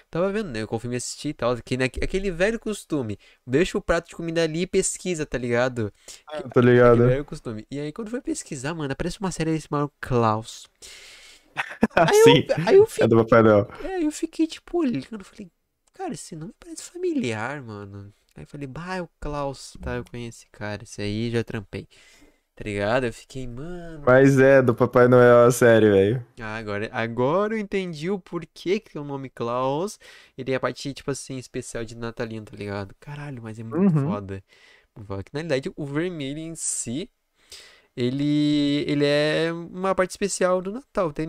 tava 0.10 0.32
vendo, 0.32 0.50
né? 0.52 0.62
Eu 0.62 0.68
confirmei 0.68 0.98
assistir 0.98 1.30
e 1.30 1.34
tal, 1.34 1.56
que 1.64 1.78
naque- 1.78 2.04
aquele 2.04 2.32
velho 2.32 2.60
costume, 2.60 3.18
deixa 3.46 3.78
o 3.78 3.82
prato 3.82 4.10
de 4.10 4.16
comida 4.16 4.44
ali 4.44 4.62
e 4.62 4.68
pesquisa, 4.68 5.26
tá 5.26 5.38
ligado? 5.38 5.94
Tá 6.54 6.62
Aquele 6.62 6.62
ligado? 6.62 7.04
velho 7.04 7.26
costume. 7.26 7.66
E 7.72 7.80
aí 7.80 7.92
quando 7.92 8.10
foi 8.10 8.22
pesquisar, 8.22 8.74
mano, 8.74 8.94
aparece 8.94 9.20
uma 9.20 9.32
série 9.32 9.52
desse 9.54 9.68
maluco 9.72 9.96
Klaus. 10.02 10.68
Aí 12.06 12.18
Sim, 12.24 12.44
eu, 12.48 12.48
aí 12.66 12.76
eu 12.78 12.88
é 13.00 13.08
fiquei, 13.08 13.08
do 13.08 13.18
Papai 13.18 13.44
Noel. 13.44 13.68
é, 13.80 14.04
eu 14.06 14.12
fiquei 14.12 14.48
tipo 14.48 14.80
olhando, 14.80 15.24
falei, 15.24 15.52
cara, 15.94 16.14
esse 16.14 16.36
nome 16.36 16.54
parece 16.60 16.84
familiar, 16.84 17.62
mano. 17.64 18.14
Aí 18.36 18.44
eu 18.44 18.48
falei, 18.48 18.68
bah, 18.68 18.96
é 18.98 19.02
o 19.02 19.10
Klaus, 19.20 19.78
tá? 19.82 19.96
Eu 19.98 20.06
conheço 20.06 20.40
esse 20.40 20.50
cara, 20.52 20.84
esse 20.84 21.02
aí 21.02 21.32
já 21.32 21.44
trampei. 21.44 21.88
Tá 22.62 22.70
ligado? 22.70 23.06
Eu 23.08 23.14
fiquei, 23.14 23.48
mano. 23.48 24.04
Mas 24.06 24.38
é 24.38 24.62
do 24.62 24.76
Papai 24.76 25.08
Noel 25.08 25.48
a 25.48 25.52
série, 25.52 25.90
velho. 25.90 26.26
Ah, 26.40 26.58
agora, 26.58 26.88
agora 26.94 27.56
eu 27.56 27.58
entendi 27.60 28.08
o 28.12 28.20
porquê 28.20 28.80
que 28.80 29.00
o 29.00 29.04
nome 29.04 29.32
Klaus. 29.32 30.00
Ele 30.38 30.52
é 30.52 30.56
a 30.56 30.60
parte, 30.60 30.94
tipo 30.94 31.10
assim, 31.10 31.38
especial 31.38 31.84
de 31.84 31.96
Natalino, 31.96 32.46
tá 32.46 32.56
ligado? 32.56 32.94
Caralho, 33.00 33.42
mas 33.42 33.58
é 33.58 33.64
muito 33.64 33.82
Uhum. 33.82 34.06
foda. 34.06 34.44
Na 35.34 35.40
realidade 35.40 35.72
o 35.76 35.86
vermelho 35.88 36.38
em 36.38 36.54
si, 36.54 37.10
ele, 37.96 38.86
ele 38.88 39.06
é 39.06 39.52
uma 39.54 39.96
parte 39.96 40.12
especial 40.12 40.62
do 40.62 40.72
Natal, 40.72 41.14
tá? 41.14 41.24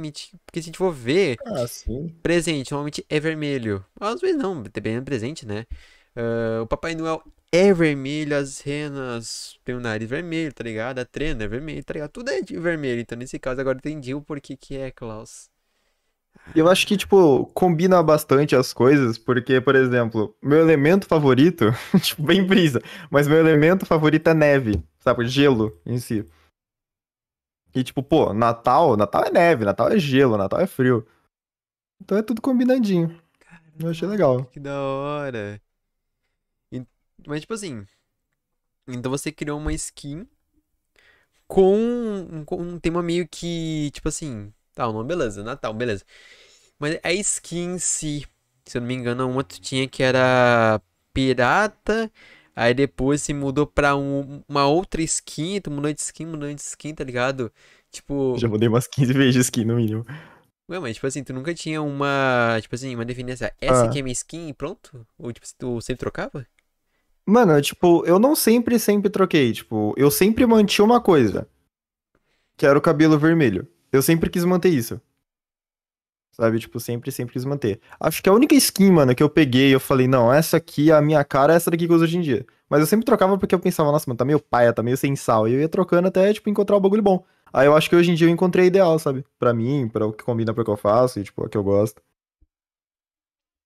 Porque 0.47 0.61
se 0.61 0.61
a 0.61 0.63
gente 0.63 0.79
for 0.79 0.93
ver, 0.93 1.39
Ah, 1.47 1.67
sim. 1.67 2.15
presente 2.23 2.73
normalmente 2.73 3.05
é 3.09 3.21
vermelho. 3.21 3.85
Às 4.01 4.21
vezes 4.21 4.37
não, 4.37 4.63
dependendo 4.63 5.03
do 5.03 5.07
presente, 5.07 5.47
né? 5.47 5.67
Ah, 6.17 6.63
o 6.63 6.67
Papai 6.67 6.95
Noel 6.95 7.23
é 7.53 7.73
vermelho, 7.75 8.35
as 8.35 8.61
renas 8.61 9.59
têm 9.63 9.75
o 9.75 9.81
nariz 9.81 10.09
vermelho, 10.09 10.53
tá 10.55 10.65
ligado? 10.65 10.99
A 10.99 11.05
trena 11.05 11.45
é 11.45 11.49
vermelho, 11.49 11.85
tá 11.85 11.93
ligado? 11.93 12.11
Tudo 12.11 12.31
é 12.31 12.41
de 12.41 12.59
vermelho. 12.59 13.01
Então, 13.01 13.19
nesse 13.19 13.39
caso, 13.39 13.61
agora 13.61 13.77
entendi 13.77 14.15
o 14.15 14.23
porquê 14.23 14.57
que 14.57 14.77
é 14.77 14.91
Klaus. 14.91 15.51
Eu 16.57 16.69
acho 16.69 16.87
que, 16.87 16.97
tipo, 16.97 17.45
combina 17.55 18.03
bastante 18.03 18.57
as 18.57 18.73
coisas, 18.73 19.19
porque, 19.19 19.61
por 19.61 19.77
exemplo, 19.77 20.35
meu 20.43 20.61
elemento 20.61 21.07
favorito, 21.07 21.67
tipo, 22.03 22.23
bem 22.23 22.45
brisa, 22.45 22.81
mas 23.11 23.29
meu 23.29 23.39
elemento 23.39 23.85
favorito 23.85 24.29
é 24.29 24.35
neve, 24.35 24.83
sabe? 24.99 25.27
Gelo 25.27 25.79
em 25.85 25.99
si. 25.99 26.27
E, 27.75 27.85
tipo, 27.85 28.03
pô, 28.03 28.33
Natal, 28.33 28.97
Natal 28.97 29.25
é 29.25 29.31
neve, 29.31 29.65
Natal 29.65 29.91
é 29.91 29.99
gelo, 29.99 30.39
Natal 30.39 30.61
é 30.61 30.67
frio. 30.67 31.07
Então 32.01 32.17
é 32.17 32.23
tudo 32.23 32.41
combinadinho. 32.41 33.17
Eu 33.79 33.91
achei 33.91 34.09
legal. 34.09 34.45
Que 34.47 34.59
da 34.59 34.81
hora. 34.81 35.61
Mas, 37.27 37.41
tipo 37.43 37.55
assim, 37.55 37.87
então 38.87 39.11
você 39.11 39.33
criou 39.33 39.59
uma 39.59 39.73
skin 39.73 40.27
com, 41.47 41.77
um- 41.77 42.45
com 42.45 42.57
um 42.61 42.79
tema 42.79 43.03
meio 43.03 43.27
que, 43.29 43.91
tipo 43.93 44.09
assim, 44.09 44.53
tá, 44.75 44.87
o 44.89 44.93
nome 44.93 45.09
beleza, 45.09 45.43
Natal, 45.43 45.73
beleza. 45.75 46.05
Mas 46.79 46.99
a 47.03 47.13
skin 47.15 47.75
em 47.75 47.79
si, 47.79 48.27
se 48.67 48.79
eu 48.79 48.83
não 48.83 48.89
me 48.89 48.95
engano, 48.95 49.29
uma 49.31 49.45
tu 49.45 49.61
tinha 49.61 49.89
que 49.89 50.03
era 50.03 50.81
pirata, 51.15 52.11
aí 52.57 52.75
depois 52.75 53.23
se 53.23 53.35
mudou 53.35 53.67
pra 53.67 53.97
um- 53.97 54.43
uma 54.49 54.67
outra 54.67 55.03
skin, 55.03 55.61
tu 55.61 55.71
mudou 55.71 55.93
de 55.93 56.01
skin, 56.01 56.27
mudou 56.27 56.53
de 56.55 56.61
skin, 56.61 56.95
tá 56.95 57.05
ligado? 57.05 57.53
Tipo, 57.91 58.37
Já 58.39 58.49
mudei 58.49 58.69
umas 58.69 58.87
15 58.89 59.13
vezes 59.13 59.35
de 59.35 59.41
skin, 59.41 59.65
no 59.65 59.77
mínimo. 59.77 60.05
ué, 60.69 60.79
mas 60.81 60.95
tipo 60.97 61.07
assim, 61.07 61.23
tu 61.25 61.33
nunca 61.33 61.55
tinha 61.55 61.83
uma, 61.83 62.59
tipo 62.61 62.75
assim, 62.75 62.95
uma 62.95 63.05
definição, 63.05 63.49
essa 63.61 63.87
Ah. 63.87 63.91
aqui 63.91 63.99
é 63.99 64.03
minha 64.03 64.13
skin 64.13 64.49
e 64.49 64.55
pronto? 64.55 65.07
Ou 65.19 65.33
tipo, 65.33 65.47
tu 65.59 65.81
sempre 65.81 66.01
trocava? 66.01 66.47
Mano, 67.27 67.61
tipo, 67.63 68.05
eu 68.05 68.19
não 68.19 68.35
sempre, 68.35 68.79
sempre 68.79 69.11
troquei. 69.11 69.53
Tipo, 69.53 69.95
eu 69.97 70.11
sempre 70.11 70.45
mantinha 70.47 70.85
uma 70.85 71.01
coisa. 71.01 71.49
Que 72.57 72.67
era 72.67 72.79
o 72.79 72.83
cabelo 72.83 73.19
vermelho. 73.19 73.67
Eu 73.93 74.03
sempre 74.03 74.29
quis 74.29 74.45
manter 74.45 74.71
isso. 74.71 75.01
Sabe? 76.33 76.59
Tipo, 76.59 76.81
sempre, 76.81 77.13
sempre 77.13 77.35
quis 77.35 77.45
manter. 77.45 77.81
Acho 78.01 78.23
que 78.23 78.29
a 78.29 78.33
única 78.33 78.55
skin, 78.55 78.91
mano, 78.91 79.15
que 79.15 79.23
eu 79.23 79.29
peguei, 79.29 79.75
eu 79.75 79.79
falei, 79.79 80.09
não, 80.09 80.33
essa 80.33 80.57
aqui, 80.57 80.91
a 80.91 81.01
minha 81.01 81.23
cara 81.25 81.53
é 81.53 81.57
essa 81.57 81.71
daqui 81.71 81.87
que 81.87 81.93
eu 81.93 81.97
uso 81.97 82.05
hoje 82.05 82.17
em 82.17 82.23
dia. 82.23 82.47
Mas 82.69 82.81
eu 82.81 82.87
sempre 82.87 83.05
trocava 83.05 83.37
porque 83.39 83.55
eu 83.55 83.61
pensava, 83.61 83.93
nossa, 83.93 84.09
mano, 84.09 84.17
tá 84.17 84.25
meio 84.25 84.41
paia, 84.41 84.73
tá 84.73 84.83
meio 84.83 84.97
sem 84.97 85.15
sal. 85.15 85.47
E 85.47 85.53
eu 85.53 85.61
ia 85.61 85.69
trocando 85.69 86.09
até, 86.09 86.33
tipo, 86.33 86.49
encontrar 86.49 86.77
o 86.77 86.81
bagulho 86.81 87.03
bom. 87.03 87.25
Aí 87.53 87.67
eu 87.67 87.77
acho 87.77 87.89
que 87.89 87.95
hoje 87.95 88.11
em 88.11 88.15
dia 88.15 88.27
eu 88.27 88.33
encontrei 88.33 88.65
a 88.65 88.69
ideal, 88.69 88.99
sabe? 88.99 89.25
Pra 89.39 89.53
mim, 89.53 89.89
pra 89.89 90.07
o 90.07 90.13
que 90.13 90.25
combina 90.25 90.55
pro 90.55 90.65
que 90.65 90.71
eu 90.71 90.77
faço 90.77 91.21
e, 91.21 91.25
tipo, 91.25 91.45
a 91.45 91.49
que 91.51 91.57
eu 91.57 91.63
gosto. 91.63 92.01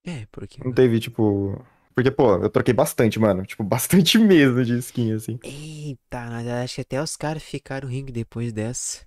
É, 0.05 0.27
porque. 0.33 0.61
Não 0.65 0.73
teve, 0.73 0.99
tipo. 0.99 1.65
Porque, 1.97 2.11
pô, 2.11 2.35
eu 2.35 2.51
troquei 2.51 2.75
bastante, 2.75 3.19
mano. 3.19 3.47
Tipo, 3.47 3.65
bastante 3.65 4.19
mesmo 4.19 4.63
de 4.63 4.77
skin, 4.79 5.15
assim. 5.15 5.39
Eita, 5.43 6.27
mas 6.29 6.47
acho 6.47 6.75
que 6.75 6.81
até 6.83 7.03
os 7.03 7.17
caras 7.17 7.43
ficaram 7.43 7.89
ricos 7.89 8.13
depois 8.13 8.53
dessa. 8.53 9.01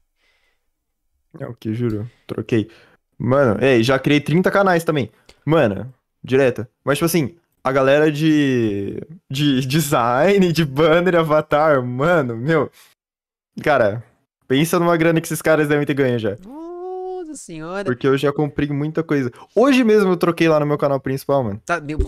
É 1.40 1.46
o 1.46 1.54
que, 1.54 1.72
juro. 1.76 2.10
Troquei. 2.26 2.68
Mano, 3.16 3.64
ei, 3.64 3.84
já 3.84 4.00
criei 4.00 4.20
30 4.20 4.50
canais 4.50 4.84
também. 4.84 5.12
Mano, 5.46 5.94
direta. 6.24 6.68
Mas, 6.84 6.98
tipo 6.98 7.06
assim, 7.06 7.38
a 7.64 7.72
galera 7.72 8.12
de. 8.12 9.00
de 9.30 9.62
design, 9.68 10.52
de 10.52 10.66
banner, 10.66 11.16
avatar, 11.16 11.86
mano, 11.86 12.36
meu. 12.36 12.72
Cara, 13.62 14.04
pensa 14.48 14.80
numa 14.80 14.98
grana 14.98 15.22
que 15.22 15.28
esses 15.28 15.44
caras 15.44 15.68
devem 15.68 15.86
ter 15.86 15.94
ganho 15.94 16.18
já. 16.18 16.36
Nossa 17.30 17.44
senhora. 17.44 17.86
Porque 17.86 18.08
eu 18.08 18.18
já 18.18 18.34
comprei 18.34 18.68
muita 18.70 19.04
coisa. 19.04 19.32
Hoje 19.54 19.84
mesmo 19.84 20.10
eu 20.10 20.18
troquei 20.18 20.50
lá 20.50 20.60
no 20.60 20.66
meu 20.66 20.80
canal 20.80 21.00
principal, 21.00 21.44
mano. 21.44 21.62
Tá, 21.64 21.80
meu. 21.80 22.00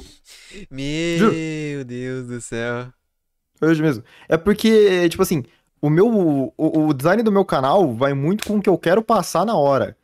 Meu 0.72 1.86
Deus 1.86 2.28
do 2.28 2.42
céu. 2.42 2.92
Hoje 3.62 3.84
mesmo. 3.84 4.04
É 4.28 4.36
porque, 4.36 5.08
tipo 5.10 5.22
assim, 5.22 5.44
o 5.80 5.92
meu. 5.92 6.08
O, 6.58 6.88
o 6.88 6.94
design 6.94 7.22
do 7.22 7.32
meu 7.32 7.46
canal 7.46 7.94
vai 7.94 8.16
muito 8.16 8.48
com 8.48 8.58
o 8.58 8.62
que 8.62 8.70
eu 8.70 8.78
quero 8.80 9.04
passar 9.04 9.46
na 9.46 9.56
hora. 9.56 9.96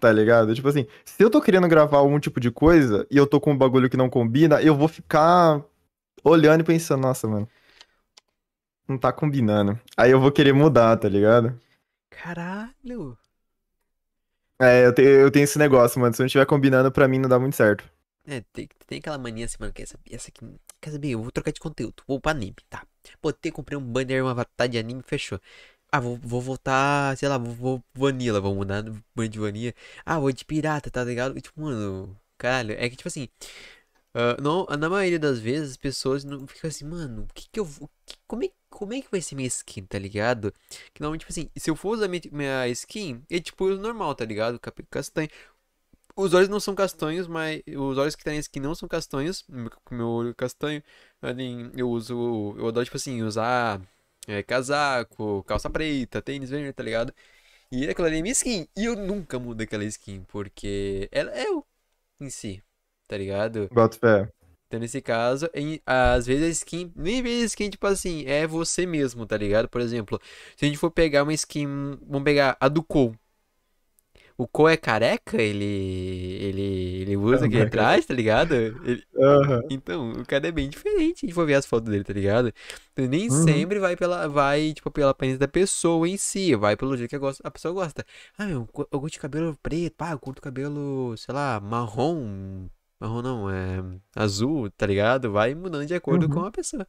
Tá 0.00 0.10
ligado? 0.10 0.52
Tipo 0.52 0.68
assim, 0.68 0.84
se 1.04 1.22
eu 1.22 1.30
tô 1.30 1.40
querendo 1.40 1.68
gravar 1.68 1.98
algum 1.98 2.18
tipo 2.18 2.40
de 2.40 2.50
coisa 2.50 3.06
e 3.08 3.16
eu 3.16 3.28
tô 3.28 3.40
com 3.40 3.52
um 3.52 3.56
bagulho 3.56 3.88
que 3.88 3.96
não 3.96 4.10
combina, 4.10 4.60
eu 4.60 4.74
vou 4.74 4.88
ficar 4.88 5.62
olhando 6.24 6.62
e 6.62 6.64
pensando, 6.64 7.02
nossa, 7.02 7.28
mano. 7.28 7.48
Não 8.88 8.98
tá 8.98 9.12
combinando. 9.12 9.78
Aí 9.96 10.10
eu 10.10 10.20
vou 10.20 10.32
querer 10.32 10.52
mudar, 10.52 10.96
tá 10.96 11.08
ligado? 11.08 11.56
Caralho. 12.10 13.16
É, 14.60 14.86
eu, 14.86 14.94
te- 14.94 15.02
eu 15.02 15.30
tenho 15.30 15.44
esse 15.44 15.58
negócio, 15.58 16.00
mano. 16.00 16.14
Se 16.14 16.20
não 16.20 16.26
estiver 16.26 16.46
combinando, 16.46 16.90
pra 16.92 17.08
mim 17.08 17.18
não 17.18 17.28
dá 17.28 17.38
muito 17.38 17.56
certo. 17.56 17.84
É, 18.26 18.40
tem, 18.52 18.68
tem 18.86 18.98
aquela 18.98 19.18
mania 19.18 19.44
assim, 19.44 19.56
mano, 19.60 19.72
que 19.72 19.82
essa, 19.82 19.98
essa 20.10 20.28
aqui. 20.30 20.40
Quer 20.80 20.90
saber? 20.92 21.10
Eu 21.10 21.22
vou 21.22 21.30
trocar 21.32 21.52
de 21.52 21.60
conteúdo. 21.60 22.02
Vou 22.06 22.20
pra 22.20 22.32
anime, 22.32 22.56
tá? 22.70 22.86
Botei, 23.22 23.52
comprei 23.52 23.76
um 23.78 23.82
banner, 23.92 24.22
uma 24.24 24.30
avatar 24.30 24.68
de 24.68 24.78
anime, 24.78 25.02
fechou. 25.02 25.38
Ah, 25.92 26.00
vou, 26.00 26.18
vou 26.18 26.40
voltar, 26.40 27.16
sei 27.18 27.28
lá, 27.28 27.38
vou, 27.38 27.54
vou 27.54 27.84
vanilla, 27.94 28.40
vou 28.40 28.54
mudar 28.54 28.82
banner 29.14 29.30
de 29.30 29.38
vanilla. 29.38 29.74
Ah, 30.06 30.18
vou 30.18 30.32
de 30.32 30.44
pirata, 30.44 30.90
tá 30.90 31.04
ligado? 31.04 31.40
Tipo, 31.40 31.60
mano, 31.62 32.18
caralho, 32.38 32.72
é 32.74 32.88
que 32.90 32.96
tipo 32.96 33.08
assim. 33.08 33.28
ah, 34.14 34.36
não, 34.42 34.66
na 34.78 34.88
maioria 34.90 35.18
das 35.18 35.38
vezes 35.40 35.72
as 35.72 35.76
pessoas 35.76 36.24
não 36.24 36.46
ficam 36.46 36.68
assim, 36.68 36.84
mano, 36.86 37.24
o 37.24 37.34
que 37.34 37.48
que 37.50 37.60
eu 37.60 37.64
vou. 37.64 37.90
que- 38.06 38.16
como 38.26 38.44
é, 38.44 38.50
como 38.74 38.92
é 38.92 39.00
que 39.00 39.10
vai 39.10 39.20
ser 39.20 39.36
minha 39.36 39.46
skin, 39.46 39.84
tá 39.86 39.98
ligado? 39.98 40.52
Que 40.92 41.00
não, 41.00 41.16
tipo 41.16 41.30
assim, 41.30 41.48
se 41.56 41.70
eu 41.70 41.76
for 41.76 41.90
usar 41.90 42.08
minha, 42.08 42.20
minha 42.32 42.68
skin, 42.68 43.22
é 43.30 43.38
tipo 43.40 43.68
normal, 43.76 44.14
tá 44.16 44.24
ligado? 44.24 44.58
Cabelo 44.58 44.88
castanho. 44.90 45.28
Os 46.16 46.34
olhos 46.34 46.48
não 46.48 46.60
são 46.60 46.74
castanhos, 46.74 47.26
mas 47.28 47.62
os 47.68 47.98
olhos 47.98 48.16
que 48.16 48.24
tem 48.24 48.34
na 48.34 48.40
skin 48.40 48.60
não 48.60 48.74
são 48.74 48.88
castanhos. 48.88 49.44
Meu 49.90 50.08
olho 50.08 50.34
castanho, 50.34 50.82
eu 51.76 51.88
uso, 51.88 52.54
eu 52.58 52.68
adoro, 52.68 52.84
tipo 52.84 52.96
assim, 52.96 53.22
usar 53.22 53.80
é, 54.26 54.42
casaco, 54.42 55.44
calça 55.44 55.70
preta, 55.70 56.20
tênis 56.20 56.50
vermelho, 56.50 56.74
tá 56.74 56.82
ligado? 56.82 57.14
E 57.70 57.88
aquela 57.88 58.08
ali 58.08 58.18
é 58.18 58.22
minha 58.22 58.32
skin. 58.32 58.68
E 58.76 58.84
eu 58.86 58.96
nunca 58.96 59.38
mudo 59.38 59.60
aquela 59.62 59.84
skin, 59.84 60.24
porque 60.28 61.08
ela 61.12 61.32
é 61.32 61.46
eu 61.46 61.64
em 62.20 62.30
si, 62.30 62.62
tá 63.06 63.16
ligado? 63.16 63.68
Boto 63.72 63.98
fé. 63.98 64.28
Então, 64.74 64.80
nesse 64.80 65.00
caso, 65.00 65.48
em- 65.54 65.80
às 65.86 66.26
vezes 66.26 66.44
a 66.44 66.48
skin, 66.50 66.92
nem 66.96 67.22
vezes 67.22 67.42
a 67.44 67.46
skin, 67.46 67.70
tipo 67.70 67.86
assim, 67.86 68.24
é 68.26 68.44
você 68.46 68.84
mesmo, 68.86 69.24
tá 69.24 69.36
ligado? 69.36 69.68
Por 69.68 69.80
exemplo, 69.80 70.20
se 70.56 70.64
a 70.64 70.68
gente 70.68 70.78
for 70.78 70.90
pegar 70.90 71.22
uma 71.22 71.32
skin, 71.32 71.66
vamos 72.02 72.24
pegar 72.24 72.56
a 72.60 72.68
do 72.68 72.82
Cole. 72.82 73.16
O 74.36 74.46
Cole 74.48 74.74
é 74.74 74.76
careca, 74.76 75.40
ele, 75.40 75.64
ele, 75.64 76.62
ele 77.02 77.16
usa 77.16 77.46
aqui 77.46 77.58
Careca. 77.58 77.60
atrás, 77.60 78.04
tá 78.06 78.14
ligado? 78.14 78.52
Ele- 78.54 79.04
Aham. 79.18 79.62
então, 79.70 80.12
o 80.12 80.26
cara 80.26 80.48
é 80.48 80.52
bem 80.52 80.68
diferente, 80.70 81.20
se 81.20 81.26
a 81.26 81.28
gente 81.28 81.34
for 81.34 81.46
ver 81.46 81.54
as 81.54 81.66
fotos 81.66 81.90
dele, 81.90 82.04
tá 82.04 82.12
ligado? 82.12 82.52
Então, 82.92 83.06
nem 83.06 83.28
Uhum. 83.28 83.30
sempre 83.30 83.78
vai 83.80 83.96
pela, 83.96 84.28
vai, 84.28 84.74
tipo, 84.74 84.90
pela 84.90 85.10
aparência 85.12 85.38
da 85.38 85.48
pessoa 85.48 86.08
em 86.08 86.16
si, 86.16 86.54
vai 86.56 86.76
pelo 86.76 86.96
jeito 86.96 87.10
que 87.10 87.16
a, 87.44 87.50
pessoa 87.50 87.74
gosta. 87.74 88.04
Ah, 88.38 88.46
meu, 88.46 88.68
eu 88.76 88.88
eu 88.92 89.00
gosto 89.00 89.14
de 89.14 89.20
cabelo 89.20 89.56
preto, 89.62 89.94
pá, 89.96 90.12
eu 90.12 90.18
curto 90.20 90.42
cabelo, 90.42 91.16
sei 91.18 91.34
lá, 91.34 91.60
marrom, 91.60 92.68
marrom 93.00 93.22
não, 93.22 93.50
é 93.50 93.82
azul, 94.16 94.70
tá 94.70 94.86
ligado? 94.86 95.30
Vai 95.32 95.54
mudando 95.54 95.86
de 95.86 95.94
acordo 95.94 96.28
com 96.28 96.40
Uhum. 96.40 96.46
a 96.46 96.50
pessoa. 96.50 96.86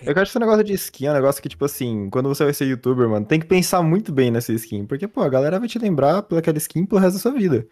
Eu 0.00 0.10
acho 0.12 0.14
que 0.14 0.20
esse 0.22 0.38
negócio 0.38 0.62
de 0.64 0.72
skin 0.74 1.06
é 1.06 1.10
um 1.10 1.14
negócio 1.14 1.42
que, 1.42 1.48
tipo 1.48 1.64
assim, 1.64 2.08
quando 2.10 2.28
você 2.28 2.44
vai 2.44 2.54
ser 2.54 2.66
youtuber, 2.66 3.08
mano, 3.08 3.26
tem 3.26 3.40
que 3.40 3.46
pensar 3.46 3.82
muito 3.82 4.12
bem 4.12 4.30
nessa 4.30 4.52
skin. 4.52 4.86
Porque, 4.86 5.08
pô, 5.08 5.22
a 5.22 5.28
galera 5.28 5.58
vai 5.58 5.68
te 5.68 5.78
lembrar 5.78 6.22
pelaquela 6.22 6.56
skin 6.58 6.86
pelo 6.86 7.00
resto 7.00 7.14
da 7.14 7.20
sua 7.20 7.32
vida. 7.32 7.66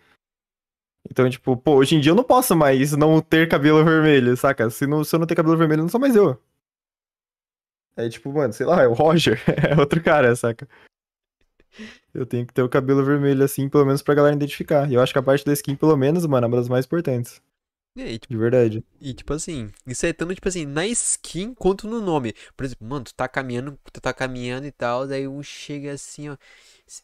Então, 1.09 1.29
tipo, 1.31 1.57
pô, 1.57 1.77
hoje 1.77 1.95
em 1.95 2.01
dia 2.01 2.11
eu 2.11 2.17
não 2.17 2.25
posso 2.25 2.57
mais 2.57 2.93
não 2.97 3.21
ter 3.21 3.49
cabelo 3.49 3.85
vermelho, 3.85 4.37
saca? 4.37 4.69
Se, 4.71 4.89
não, 4.89 5.05
se 5.05 5.15
eu 5.15 5.21
não 5.21 5.27
ter 5.27 5.37
cabelo 5.37 5.57
vermelho, 5.57 5.81
eu 5.81 5.85
não 5.85 5.89
sou 5.89 6.01
mais 6.01 6.17
eu. 6.17 6.37
É 7.97 8.09
tipo, 8.09 8.33
mano, 8.33 8.53
sei 8.53 8.67
lá, 8.67 8.83
é 8.83 8.89
o 8.89 8.93
Roger, 8.93 9.41
é 9.73 9.79
outro 9.79 10.03
cara, 10.03 10.35
saca? 10.35 10.69
Eu 12.15 12.25
tenho 12.27 12.47
que 12.47 12.53
ter 12.55 12.63
o 12.63 12.69
cabelo 12.69 13.05
vermelho 13.05 13.45
assim, 13.45 13.69
pelo 13.69 13.85
menos 13.85 14.03
pra 14.03 14.15
galera 14.15 14.35
identificar. 14.37 14.91
E 14.91 14.95
eu 14.95 15.01
acho 15.03 15.13
que 15.13 15.19
a 15.19 15.23
parte 15.23 15.45
da 15.45 15.53
skin, 15.53 15.77
pelo 15.77 15.97
menos, 15.97 16.25
mano, 16.27 16.45
é 16.47 16.49
uma 16.49 16.57
das 16.57 16.69
mais 16.69 16.85
importantes. 16.87 17.41
Aí, 17.99 18.19
tipo, 18.19 18.35
De 18.35 18.37
verdade. 18.39 18.85
e, 19.01 19.15
tipo 19.15 19.33
assim, 19.33 19.71
isso 19.87 20.05
é 20.05 20.13
tanto, 20.13 20.35
tipo 20.35 20.47
assim, 20.47 20.67
na 20.67 20.87
skin 20.87 21.55
quanto 21.55 21.89
no 21.89 21.99
nome. 21.99 22.35
Por 22.55 22.65
exemplo, 22.67 22.87
mano, 22.87 23.07
tu 23.07 23.15
tá 23.15 23.27
caminhando, 23.27 23.79
tu 23.91 24.01
tá 24.03 24.13
caminhando 24.13 24.67
e 24.67 24.71
tal, 24.71 25.07
daí 25.07 25.27
um 25.27 25.43
chega 25.43 25.93
assim, 25.93 26.29
ó. 26.29 26.37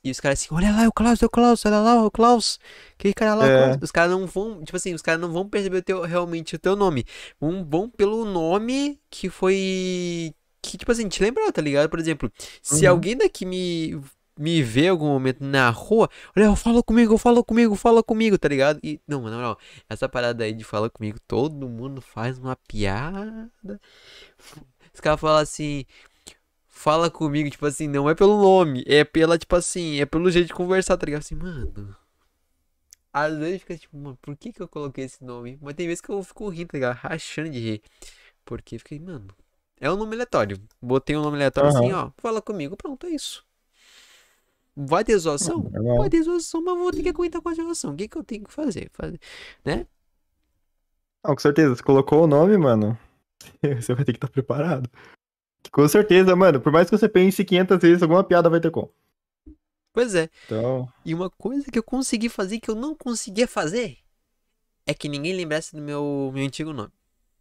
E 0.05 0.11
os 0.11 0.21
caras 0.21 0.39
assim, 0.41 0.55
olha 0.55 0.71
lá, 0.71 0.83
é 0.85 0.89
o 0.89 0.93
Klaus, 0.93 1.23
é 1.23 1.27
o 1.27 1.31
Klaus, 1.31 1.65
olha 1.65 1.79
lá, 1.81 1.93
é 1.93 2.01
o 2.03 2.11
Klaus. 2.11 2.61
Que 2.99 3.13
cara 3.15 3.35
lá, 3.35 3.47
é. 3.49 3.79
Os 3.81 3.91
caras 3.91 4.11
não 4.13 4.27
vão, 4.27 4.63
tipo 4.63 4.77
assim, 4.77 4.93
os 4.95 5.01
caras 5.01 5.19
não 5.21 5.33
vão 5.33 5.49
perceber 5.49 5.79
o 5.79 5.83
teu, 5.83 6.03
realmente 6.03 6.57
o 6.57 6.59
teu 6.59 6.77
nome. 6.77 7.07
Vão, 7.41 7.65
vão 7.65 7.89
pelo 7.89 8.25
nome 8.27 9.01
que 9.11 9.31
foi. 9.31 10.35
Que, 10.61 10.77
tipo 10.79 10.93
assim, 10.93 11.09
te 11.09 11.23
lembrou, 11.23 11.51
tá 11.51 11.61
ligado? 11.63 11.89
Por 11.89 11.99
exemplo, 11.99 12.31
se 12.63 12.85
Uhum. 12.85 12.93
alguém 12.93 13.17
daqui 13.17 13.45
me. 13.47 13.99
Me 14.38 14.62
vê 14.62 14.87
em 14.87 14.88
algum 14.88 15.09
momento 15.09 15.45
na 15.45 15.68
rua, 15.71 16.09
olha, 16.35 16.57
fala 16.57 16.83
comigo, 16.83 17.18
fala 17.18 17.45
comigo, 17.45 17.75
fala 17.75 18.03
comigo, 18.03 18.38
tá 18.38 18.49
ligado? 18.49 18.81
E, 18.83 19.01
não, 19.07 19.23
mano, 19.23 19.40
não, 19.40 19.57
essa 19.88 20.09
parada 20.09 20.45
aí 20.45 20.55
de 20.55 20.64
fala 20.64 20.88
comigo, 20.88 21.18
todo 21.29 21.68
mundo 21.68 22.01
faz 22.01 22.38
uma 22.38 22.57
piada. 22.57 23.51
Os 24.92 25.01
caras 25.01 25.21
falam 25.21 25.38
assim, 25.40 25.85
fala 26.66 27.11
comigo, 27.11 27.51
tipo 27.51 27.66
assim, 27.66 27.87
não 27.88 28.09
é 28.09 28.14
pelo 28.14 28.40
nome, 28.40 28.83
é 28.87 29.05
pela, 29.05 29.38
tipo 29.38 29.55
assim, 29.55 30.01
é 30.01 30.07
pelo 30.07 30.31
jeito 30.31 30.49
de 30.49 30.55
conversar, 30.55 30.97
tá 30.97 31.05
ligado? 31.05 31.21
Assim, 31.21 31.35
mano. 31.35 31.97
Às 33.12 33.37
vezes 33.37 33.61
fica 33.61 33.77
tipo, 33.77 33.97
mano, 33.97 34.18
por 34.23 34.35
que 34.37 34.53
que 34.53 34.62
eu 34.62 34.68
coloquei 34.68 35.05
esse 35.05 35.23
nome? 35.23 35.59
Mas 35.61 35.75
tem 35.75 35.87
vezes 35.87 36.01
que 36.01 36.11
eu 36.11 36.23
fico 36.23 36.49
rindo, 36.49 36.68
tá 36.68 36.79
ligado? 36.79 36.97
Rachando 36.97 37.51
de 37.51 37.59
rir. 37.59 37.83
Porque 38.45 38.79
fiquei, 38.79 38.99
mano, 38.99 39.29
é 39.79 39.90
um 39.90 39.97
nome 39.97 40.14
aleatório. 40.14 40.59
Botei 40.81 41.16
um 41.16 41.23
nome 41.23 41.37
aleatório 41.37 41.68
assim, 41.71 41.92
ó, 41.92 42.11
fala 42.16 42.40
comigo, 42.40 42.77
pronto, 42.77 43.07
é 43.07 43.11
isso. 43.11 43.45
Vai 44.77 45.05
ter 45.05 45.19
zoação? 45.19 45.63
Normal. 45.63 45.99
Vai 45.99 46.11
ter 46.11 46.23
zoação, 46.23 46.63
mas 46.63 46.79
vou 46.79 46.91
ter 46.91 47.03
que 47.03 47.09
aguentar 47.09 47.43
com 47.43 47.49
a 47.49 47.55
zoação. 47.55 47.93
O 47.93 47.97
que 47.97 48.09
que 48.09 48.17
eu 48.17 48.25
tenho 48.25 48.45
que 48.45 48.53
fazer? 48.53 48.91
Fazer, 48.93 49.21
né? 49.65 49.87
Não, 51.25 51.35
com 51.35 51.41
certeza. 51.41 51.77
Você 51.77 51.83
colocou 51.83 52.25
o 52.25 52.27
nome, 52.27 52.57
mano. 52.57 52.99
Você 53.81 53.95
vai 53.95 54.05
ter 54.05 54.13
que 54.13 54.17
estar 54.19 54.29
preparado. 54.29 54.91
Com 55.71 55.87
certeza, 55.89 56.35
mano. 56.35 56.61
Por 56.61 56.73
mais 56.73 56.89
que 56.91 56.97
você 56.97 57.09
pense 57.09 57.45
500 57.45 57.79
vezes, 57.79 58.03
alguma 58.03 58.25
piada 58.25 58.51
vai 58.51 58.61
ter 58.61 58.71
com. 58.71 58.89
Pois 59.93 60.15
é. 60.15 60.29
Então, 60.47 60.89
E 61.05 61.15
uma 61.15 61.31
coisa 61.31 61.71
que 61.71 61.79
eu 61.79 61.83
consegui 61.83 62.29
fazer 62.29 62.59
que 62.59 62.71
eu 62.71 62.75
não 62.75 62.95
conseguia 62.95 63.47
fazer 63.47 63.99
é 64.87 64.95
que 64.95 65.09
ninguém 65.09 65.35
lembrasse 65.35 65.75
do 65.75 65.83
meu, 65.83 66.31
meu 66.35 66.45
antigo 66.45 66.73
nome. 66.73 66.93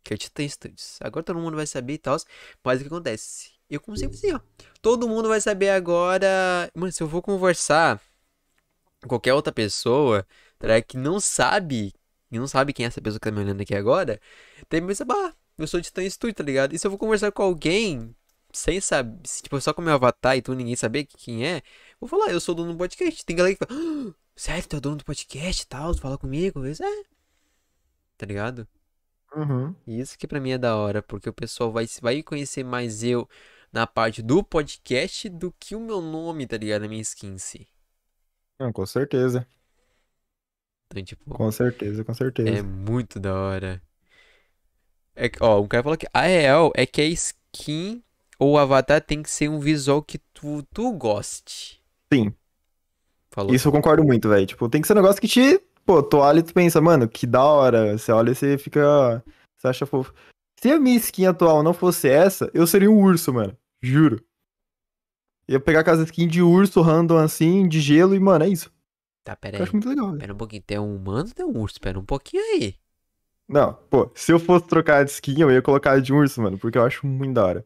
Que 0.04 0.13
é 0.13 0.17
Titan 0.17 0.48
Studios. 0.48 0.98
Agora 1.02 1.24
todo 1.24 1.39
mundo 1.39 1.56
vai 1.56 1.65
saber 1.65 1.94
e 1.94 1.98
tal. 1.98 2.17
Mas 2.63 2.80
o 2.80 2.84
que 2.84 2.88
acontece? 2.88 3.52
Eu 3.71 3.79
consigo 3.79 4.12
fazer, 4.12 4.36
ó. 4.36 4.39
Todo 4.81 5.07
mundo 5.07 5.29
vai 5.29 5.39
saber 5.39 5.69
agora. 5.69 6.69
Mano, 6.75 6.91
se 6.91 7.01
eu 7.01 7.10
for 7.10 7.21
conversar 7.21 8.01
com 9.01 9.07
qualquer 9.07 9.34
outra 9.34 9.53
pessoa, 9.53 10.27
tá 10.60 10.81
que 10.81 10.97
não 10.97 11.21
sabe, 11.21 11.93
que 12.29 12.38
não 12.38 12.47
sabe 12.47 12.73
quem 12.73 12.84
é 12.84 12.88
essa 12.88 13.01
pessoa 13.01 13.17
que 13.17 13.29
tá 13.29 13.31
me 13.31 13.39
olhando 13.39 13.62
aqui 13.62 13.73
agora, 13.73 14.19
tem 14.67 14.86
que 14.86 15.05
bah, 15.05 15.34
eu 15.57 15.65
sou 15.67 15.81
Titan 15.81 16.07
Studios, 16.10 16.36
tá 16.36 16.43
ligado? 16.43 16.73
E 16.73 16.79
se 16.79 16.86
eu 16.86 16.91
for 16.91 16.97
conversar 16.97 17.31
com 17.31 17.43
alguém 17.43 18.13
sem 18.51 18.81
saber, 18.81 19.17
se, 19.25 19.41
tipo, 19.43 19.60
só 19.62 19.73
com 19.73 19.81
meu 19.81 19.93
avatar 19.93 20.36
e 20.36 20.41
tu 20.41 20.53
ninguém 20.53 20.75
saber 20.75 21.05
quem 21.05 21.47
é, 21.47 21.62
vou 21.99 22.10
falar, 22.10 22.29
eu 22.31 22.41
sou 22.41 22.53
dono 22.53 22.73
do 22.73 22.77
podcast. 22.77 23.25
Tem 23.25 23.38
galera 23.38 23.55
que 23.55 23.65
fala, 23.65 23.79
"Ah, 23.79 24.13
sério, 24.36 24.67
tu 24.67 24.75
é 24.75 24.79
dono 24.81 24.97
do 24.97 25.05
podcast 25.05 25.63
e 25.63 25.67
tal, 25.67 25.95
tu 25.95 26.01
fala 26.01 26.17
comigo? 26.17 26.65
Eu, 26.65 26.71
é. 26.73 27.03
Tá 28.17 28.25
ligado? 28.25 28.67
uhum. 29.36 29.73
E 29.88 29.99
isso 29.99 30.17
que 30.17 30.27
pra 30.27 30.39
mim 30.41 30.51
é 30.51 30.57
da 30.57 30.75
hora, 30.75 31.01
porque 31.01 31.29
o 31.29 31.34
pessoal 31.34 31.71
vai, 31.71 31.86
vai 32.01 32.21
conhecer 32.21 32.63
mais 32.63 33.03
eu 33.03 33.27
na 33.71 33.88
parte 33.88 34.21
do 34.21 34.43
podcast 34.43 35.29
do 35.29 35.53
que 35.60 35.75
o 35.75 35.79
meu 35.79 36.01
nome, 36.01 36.45
tá 36.45 36.57
ligado? 36.57 36.81
Na 36.84 36.88
minha 36.88 37.01
skin 37.01 37.34
em 37.34 37.38
si. 37.38 37.67
Não, 38.60 38.71
com 38.71 38.86
certeza. 38.86 39.47
Então, 40.88 41.03
tipo, 41.03 41.29
Com 41.34 41.51
certeza, 41.51 42.03
com 42.03 42.12
é 42.12 42.15
certeza. 42.15 42.63
muito 42.63 43.19
da 43.19 43.34
hora. 43.34 43.81
É, 45.15 45.31
ó, 45.39 45.62
um 45.62 45.67
cara 45.67 45.84
falou 45.84 45.97
que 45.97 46.07
a 46.13 46.21
real 46.21 46.71
é 46.75 46.86
que 46.86 47.01
a 47.01 47.05
skin 47.05 48.03
ou 48.38 48.53
o 48.53 48.57
avatar 48.57 49.01
tem 49.01 49.21
que 49.23 49.29
ser 49.29 49.49
um 49.49 49.60
visual 49.60 50.01
que 50.01 50.17
tu, 50.34 50.63
tu 50.73 50.91
goste. 50.93 51.81
Sim. 52.12 52.34
Falou. 53.29 53.53
Isso 53.53 53.67
eu 53.67 53.71
concordo 53.71 54.03
muito, 54.03 54.27
velho. 54.27 54.45
Tipo, 54.45 54.67
tem 54.67 54.81
que 54.81 54.88
ser 54.88 54.93
um 54.93 54.97
negócio 54.97 55.21
que 55.21 55.27
te. 55.27 55.62
Pô, 55.86 56.03
tu 56.03 56.17
olha 56.17 56.39
e 56.39 56.43
tu 56.43 56.53
pensa, 56.53 56.81
mano, 56.81 57.07
que 57.07 57.25
da 57.25 57.43
hora. 57.43 57.97
Você 57.97 58.12
olha 58.12 58.31
e 58.31 58.36
você 58.36 58.57
fica. 58.57 59.23
Você 59.57 59.67
acha 59.67 59.86
fofo. 59.86 60.13
Se 60.60 60.69
a 60.71 60.79
minha 60.79 60.97
skin 60.97 61.25
atual 61.25 61.63
não 61.63 61.73
fosse 61.73 62.07
essa, 62.10 62.51
eu 62.53 62.67
seria 62.67 62.91
um 62.91 63.01
urso, 63.01 63.34
mano. 63.34 63.57
Juro. 63.82 64.20
Ia 65.48 65.60
pegar 65.60 65.82
aquelas 65.82 66.00
skin 66.02 66.28
de 66.28 66.41
urso 66.41 66.82
random 66.82 67.17
assim, 67.17 67.67
de 67.67 67.80
gelo, 67.80 68.15
e, 68.15 68.20
mano, 68.20 68.46
é 68.46 68.50
isso. 68.50 68.72
Tá, 69.24 69.36
pera 69.36 69.58
Eu 69.58 69.63
aí. 69.63 69.63
acho 69.63 69.74
muito 69.74 69.89
legal. 69.89 70.17
Pera 70.17 70.34
um 70.34 70.38
pouquinho. 70.38 70.62
Tem 70.63 70.80
um 70.80 70.96
humano 70.96 71.32
tem 71.34 71.46
um 71.46 71.58
urso? 71.60 71.80
Pera 71.80 72.00
um 72.00 72.06
pouquinho 72.06 72.44
aí. 72.44 72.76
Não, 73.48 73.74
pô, 73.89 74.10
se 74.15 74.32
eu 74.32 74.39
fosse 74.39 74.65
trocar 74.65 75.04
de 75.06 75.12
skin, 75.12 75.41
eu 75.41 75.52
ia 75.52 75.62
colocar 75.62 76.00
de 76.02 76.12
urso, 76.13 76.41
mano, 76.41 76.58
porque 76.58 76.78
eu 76.78 76.84
acho 76.84 77.06
muito 77.06 77.34
da 77.36 77.46
hora. 77.46 77.65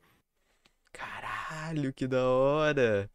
Caralho, 0.91 1.93
que 1.93 2.07
da 2.07 2.27
hora. 2.27 3.09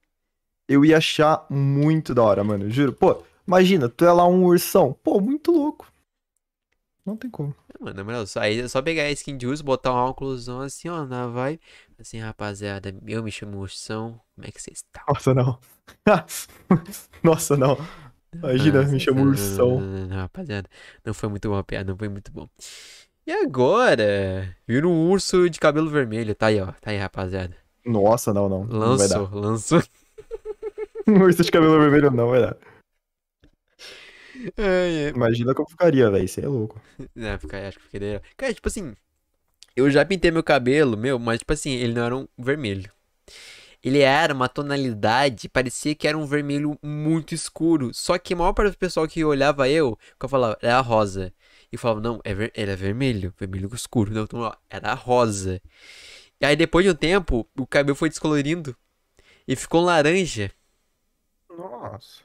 Eu 0.68 0.84
ia 0.84 0.96
achar 0.98 1.46
muito 1.50 2.14
da 2.14 2.22
hora, 2.22 2.42
mano, 2.44 2.70
juro. 2.70 2.92
Pô, 2.92 3.22
imagina, 3.46 3.88
tu 3.88 4.04
é 4.04 4.12
lá 4.12 4.26
um 4.26 4.44
ursão. 4.44 4.92
Pô, 5.02 5.20
muito 5.20 5.50
louco. 5.52 5.92
Não 7.04 7.16
tem 7.16 7.30
como. 7.30 7.54
Mano, 7.80 7.96
na 7.96 8.04
moral, 8.04 8.26
só, 8.26 8.40
aí 8.40 8.60
é 8.60 8.68
só 8.68 8.82
pegar 8.82 9.04
a 9.04 9.10
skin 9.10 9.36
de 9.36 9.46
urso, 9.46 9.64
botar 9.64 9.92
um 9.92 9.96
óculosão 9.96 10.60
assim, 10.60 10.88
ó, 10.88 11.04
na 11.04 11.26
vibe. 11.26 11.60
Assim, 11.98 12.18
rapaziada, 12.18 12.94
eu 13.06 13.22
me 13.22 13.30
chamo 13.30 13.58
Ursão, 13.58 14.20
como 14.34 14.46
é 14.46 14.50
que 14.50 14.60
vocês 14.60 14.78
estão? 14.78 15.02
Nossa, 15.08 15.34
não. 15.34 15.58
Nossa, 17.22 17.56
não. 17.56 17.76
Imagina, 18.32 18.82
me 18.84 19.00
chama 19.00 19.22
ursão. 19.22 19.80
Não, 19.80 19.86
não, 19.86 20.06
não, 20.06 20.16
rapaziada, 20.16 20.68
não 21.04 21.12
foi 21.12 21.28
muito 21.28 21.48
bom 21.48 21.56
a 21.56 21.64
piada, 21.64 21.90
não 21.90 21.98
foi 21.98 22.08
muito 22.08 22.30
bom. 22.30 22.48
E 23.26 23.32
agora? 23.32 24.56
Vira 24.66 24.86
um 24.86 25.10
urso 25.10 25.50
de 25.50 25.58
cabelo 25.58 25.90
vermelho, 25.90 26.34
tá 26.34 26.46
aí, 26.46 26.60
ó, 26.60 26.66
tá 26.80 26.90
aí, 26.90 26.96
rapaziada. 26.96 27.56
Nossa, 27.84 28.32
não, 28.32 28.48
não. 28.48 28.64
Não 28.64 28.96
vai 28.96 29.08
dar. 29.08 29.20
Lançou, 29.20 29.40
lançou. 29.40 29.82
Um 31.08 31.22
urso 31.22 31.42
de 31.42 31.50
cabelo 31.50 31.80
vermelho 31.80 32.10
não 32.10 32.28
vai 32.28 32.40
dar. 32.40 32.56
Ai. 34.56 35.14
Imagina 35.14 35.54
como 35.54 35.68
ficaria, 35.70 36.10
velho. 36.10 36.24
Isso 36.24 36.40
é 36.40 36.46
louco. 36.48 36.80
É, 37.16 37.38
fica, 37.38 37.68
acho 37.68 37.78
que 37.90 37.98
legal. 37.98 38.22
Cara, 38.36 38.54
tipo 38.54 38.68
assim, 38.68 38.94
eu 39.76 39.90
já 39.90 40.04
pintei 40.06 40.30
meu 40.32 40.44
cabelo, 40.44 40.96
meu, 40.96 41.18
mas 41.18 41.40
tipo 41.40 41.52
assim, 41.54 41.72
ele 41.72 41.94
não 41.94 42.04
era 42.04 42.16
um 42.16 42.28
vermelho. 42.38 42.92
Ele 43.82 44.00
era 44.00 44.34
uma 44.34 44.48
tonalidade, 44.48 45.48
parecia 45.48 45.94
que 45.94 46.08
era 46.08 46.18
um 46.18 46.26
vermelho 46.26 46.78
muito 46.82 47.34
escuro. 47.34 47.92
Só 47.94 48.18
que 48.18 48.34
a 48.34 48.36
maior 48.36 48.52
parte 48.52 48.72
do 48.72 48.78
pessoal 48.78 49.08
que 49.08 49.24
olhava 49.24 49.68
eu, 49.68 49.96
que 50.18 50.24
eu 50.26 50.28
falava, 50.28 50.58
era 50.62 50.80
rosa. 50.80 51.32
E 51.72 51.76
falava, 51.78 52.00
não, 52.00 52.20
é 52.24 52.34
ver- 52.34 52.52
ele 52.56 52.70
é 52.72 52.76
vermelho, 52.76 53.34
vermelho 53.38 53.70
escuro. 53.74 54.12
Não, 54.12 54.24
então, 54.24 54.40
ó, 54.40 54.52
era 54.70 54.94
rosa. 54.94 55.62
E 56.40 56.46
aí 56.46 56.56
depois 56.56 56.84
de 56.86 56.90
um 56.92 56.94
tempo, 56.94 57.48
o 57.58 57.66
cabelo 57.66 57.96
foi 57.96 58.08
descolorindo 58.10 58.76
e 59.48 59.56
ficou 59.56 59.82
laranja. 59.82 60.50
Nossa. 61.56 62.24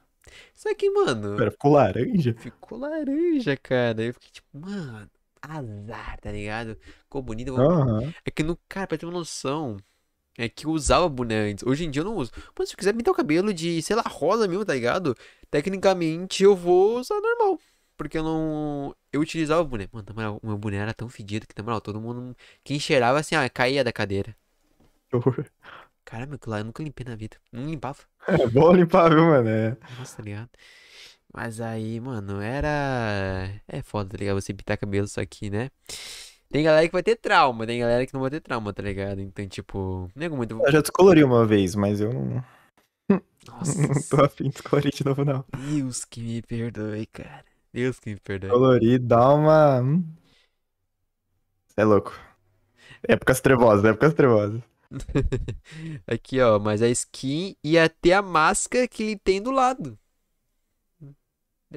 Só 0.53 0.73
que, 0.75 0.89
mano, 0.89 1.37
Pera, 1.37 1.51
ficou 1.51 1.71
laranja? 1.71 2.35
ficou 2.35 2.77
laranja, 2.77 3.57
cara. 3.57 4.03
Eu 4.03 4.13
fiquei 4.13 4.31
tipo, 4.31 4.47
mano, 4.59 5.09
azar, 5.41 6.19
tá 6.19 6.31
ligado? 6.31 6.77
Ficou 7.03 7.21
bonito. 7.21 7.53
Aham. 7.57 8.13
É 8.25 8.31
que 8.31 8.43
no, 8.43 8.57
cara, 8.69 8.87
pra 8.87 8.97
ter 8.97 9.05
uma 9.05 9.13
noção, 9.13 9.77
é 10.37 10.49
que 10.49 10.65
eu 10.65 10.71
usava 10.71 11.07
boné 11.09 11.51
antes. 11.51 11.65
Hoje 11.65 11.85
em 11.85 11.91
dia 11.91 12.01
eu 12.01 12.05
não 12.05 12.15
uso. 12.15 12.31
Mas 12.57 12.69
se 12.69 12.75
eu 12.75 12.77
quiser 12.77 12.93
pintar 12.93 13.13
o 13.13 13.17
cabelo 13.17 13.53
de, 13.53 13.81
sei 13.81 13.95
lá, 13.95 14.03
rosa 14.03 14.47
mesmo, 14.47 14.65
tá 14.65 14.73
ligado? 14.73 15.15
Tecnicamente 15.51 16.43
eu 16.43 16.55
vou 16.55 16.99
usar 16.99 17.19
normal. 17.21 17.59
Porque 17.97 18.17
eu 18.17 18.23
não. 18.23 18.95
Eu 19.13 19.21
utilizava 19.21 19.61
o 19.61 19.65
boné. 19.65 19.87
Mano, 19.91 20.05
na 20.09 20.13
moral, 20.15 20.39
o 20.43 20.47
meu 20.47 20.57
boné 20.57 20.77
era 20.77 20.93
tão 20.93 21.09
fedido 21.09 21.47
que, 21.47 21.55
na 21.57 21.63
moral, 21.63 21.81
todo 21.81 22.01
mundo. 22.01 22.35
Quem 22.63 22.79
cheirava 22.79 23.19
assim, 23.19 23.35
ah, 23.35 23.49
caía 23.49 23.83
da 23.83 23.93
cadeira. 23.93 24.35
Caramba, 26.05 26.35
aquilo 26.35 26.51
lá 26.51 26.59
eu 26.59 26.65
nunca 26.65 26.83
limpei 26.83 27.05
na 27.05 27.15
vida. 27.15 27.37
Não 27.51 27.65
limpava. 27.65 27.99
É 28.27 28.47
bom 28.47 28.73
limpar, 28.73 29.09
viu, 29.09 29.25
mano? 29.25 29.49
É. 29.49 29.77
Nossa, 29.97 30.17
tá 30.17 30.23
ligado? 30.23 30.49
Mas 31.33 31.59
aí, 31.59 31.99
mano, 31.99 32.39
era. 32.41 33.49
É 33.67 33.81
foda, 33.81 34.11
tá 34.11 34.17
ligado? 34.17 34.39
Você 34.41 34.53
pintar 34.53 34.77
cabelo 34.77 35.07
só 35.07 35.21
aqui, 35.21 35.49
né? 35.49 35.69
Tem 36.49 36.63
galera 36.63 36.87
que 36.87 36.93
vai 36.93 37.03
ter 37.03 37.17
trauma, 37.17 37.67
tem 37.67 37.79
galera 37.79 38.05
que 38.05 38.13
não 38.13 38.21
vai 38.21 38.29
ter 38.29 38.39
trauma, 38.39 38.71
tá 38.71 38.81
ligado? 38.81 39.19
Então, 39.19 39.45
tipo, 39.47 40.09
não 40.15 40.25
é 40.25 40.29
muito. 40.29 40.59
Eu 40.65 40.71
já 40.71 40.81
descolori 40.81 41.23
uma 41.23 41.45
vez, 41.45 41.75
mas 41.75 41.99
eu 41.99 42.13
não, 42.13 42.43
Nossa, 43.47 43.75
não 43.81 44.01
tô 44.09 44.23
afim 44.23 44.45
de 44.45 44.51
descolorir 44.51 44.93
de 44.93 45.03
novo, 45.03 45.25
não. 45.25 45.43
Deus 45.57 46.05
que 46.05 46.21
me 46.21 46.41
perdoe, 46.41 47.05
cara. 47.07 47.43
Deus 47.73 47.99
que 47.99 48.11
me 48.11 48.19
perdoe. 48.19 48.49
Colorir 48.49 48.99
dá 48.99 49.33
uma. 49.33 49.81
hum. 49.81 50.05
Cê 51.67 51.81
é 51.81 51.83
louco. 51.83 52.17
Épocas 53.03 53.41
trevosas, 53.41 53.83
épocas 53.83 54.13
trevosas. 54.13 54.61
Aqui, 56.07 56.39
ó, 56.41 56.59
mas 56.59 56.81
a 56.81 56.89
skin 56.89 57.55
e 57.63 57.77
até 57.77 58.13
a 58.13 58.21
máscara 58.21 58.87
que 58.87 59.03
ele 59.03 59.17
tem 59.17 59.41
do 59.41 59.51
lado. 59.51 59.97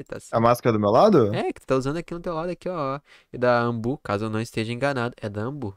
Tá 0.06 0.16
assim. 0.16 0.28
A 0.32 0.40
máscara 0.40 0.72
do 0.72 0.80
meu 0.80 0.90
lado? 0.90 1.34
É, 1.34 1.52
que 1.52 1.60
tu 1.60 1.66
tá 1.66 1.76
usando 1.76 1.96
aqui 1.96 2.14
no 2.14 2.20
teu 2.20 2.34
lado, 2.34 2.50
aqui, 2.50 2.68
ó. 2.68 3.00
E 3.32 3.38
da 3.38 3.60
Ambu, 3.60 3.98
caso 3.98 4.26
eu 4.26 4.30
não 4.30 4.40
esteja 4.40 4.72
enganado. 4.72 5.14
É 5.20 5.28
da 5.28 5.42
Ambu. 5.42 5.76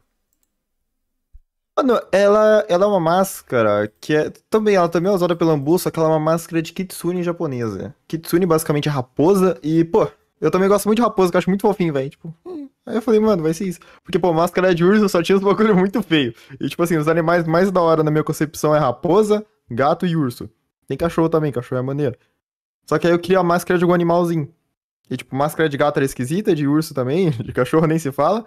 Mano, 1.76 1.98
ela, 2.12 2.64
ela 2.68 2.84
é 2.84 2.86
uma 2.86 3.00
máscara 3.00 3.92
que 4.00 4.14
é. 4.14 4.30
Também, 4.50 4.76
ela 4.76 4.88
também 4.88 5.10
é 5.10 5.14
usada 5.14 5.34
pela 5.34 5.54
Ambu, 5.54 5.78
só 5.78 5.90
que 5.90 5.98
ela 5.98 6.08
é 6.08 6.12
uma 6.12 6.20
máscara 6.20 6.60
de 6.62 6.72
Kitsune 6.72 7.22
japonesa. 7.22 7.94
Kitsune 8.06 8.46
basicamente 8.46 8.88
é 8.88 8.92
raposa 8.92 9.58
e, 9.62 9.82
pô, 9.84 10.06
eu 10.40 10.50
também 10.50 10.68
gosto 10.68 10.86
muito 10.86 10.98
de 10.98 11.02
raposa, 11.02 11.30
que 11.30 11.36
eu 11.36 11.38
acho 11.38 11.50
muito 11.50 11.62
fofinho, 11.62 11.92
velho. 11.92 12.10
Tipo, 12.10 12.34
hum. 12.44 12.68
Aí 12.86 12.96
eu 12.96 13.02
falei, 13.02 13.20
mano, 13.20 13.42
vai 13.42 13.54
ser 13.54 13.66
isso. 13.66 13.80
Porque, 14.02 14.18
pô, 14.18 14.32
máscara 14.32 14.74
de 14.74 14.84
urso 14.84 15.08
só 15.08 15.22
tinha 15.22 15.36
uns 15.36 15.44
bagulho 15.44 15.76
muito 15.76 16.02
feio. 16.02 16.34
E, 16.60 16.68
tipo 16.68 16.82
assim, 16.82 16.96
os 16.96 17.08
animais 17.08 17.46
mais 17.46 17.70
da 17.70 17.80
hora 17.80 18.02
na 18.02 18.10
minha 18.10 18.24
concepção 18.24 18.74
é 18.74 18.78
raposa, 18.78 19.44
gato 19.70 20.06
e 20.06 20.16
urso. 20.16 20.48
Tem 20.86 20.96
cachorro 20.96 21.28
também, 21.28 21.52
cachorro 21.52 21.80
é 21.80 21.82
maneiro. 21.82 22.16
Só 22.86 22.98
que 22.98 23.06
aí 23.06 23.12
eu 23.12 23.18
queria 23.18 23.38
a 23.38 23.44
máscara 23.44 23.78
de 23.78 23.84
algum 23.84 23.94
animalzinho. 23.94 24.52
E, 25.10 25.16
tipo, 25.16 25.34
máscara 25.34 25.68
de 25.68 25.76
gato 25.76 25.96
era 25.98 26.06
esquisita, 26.06 26.54
de 26.54 26.66
urso 26.66 26.94
também, 26.94 27.30
de 27.42 27.52
cachorro 27.52 27.86
nem 27.86 27.98
se 27.98 28.10
fala. 28.12 28.44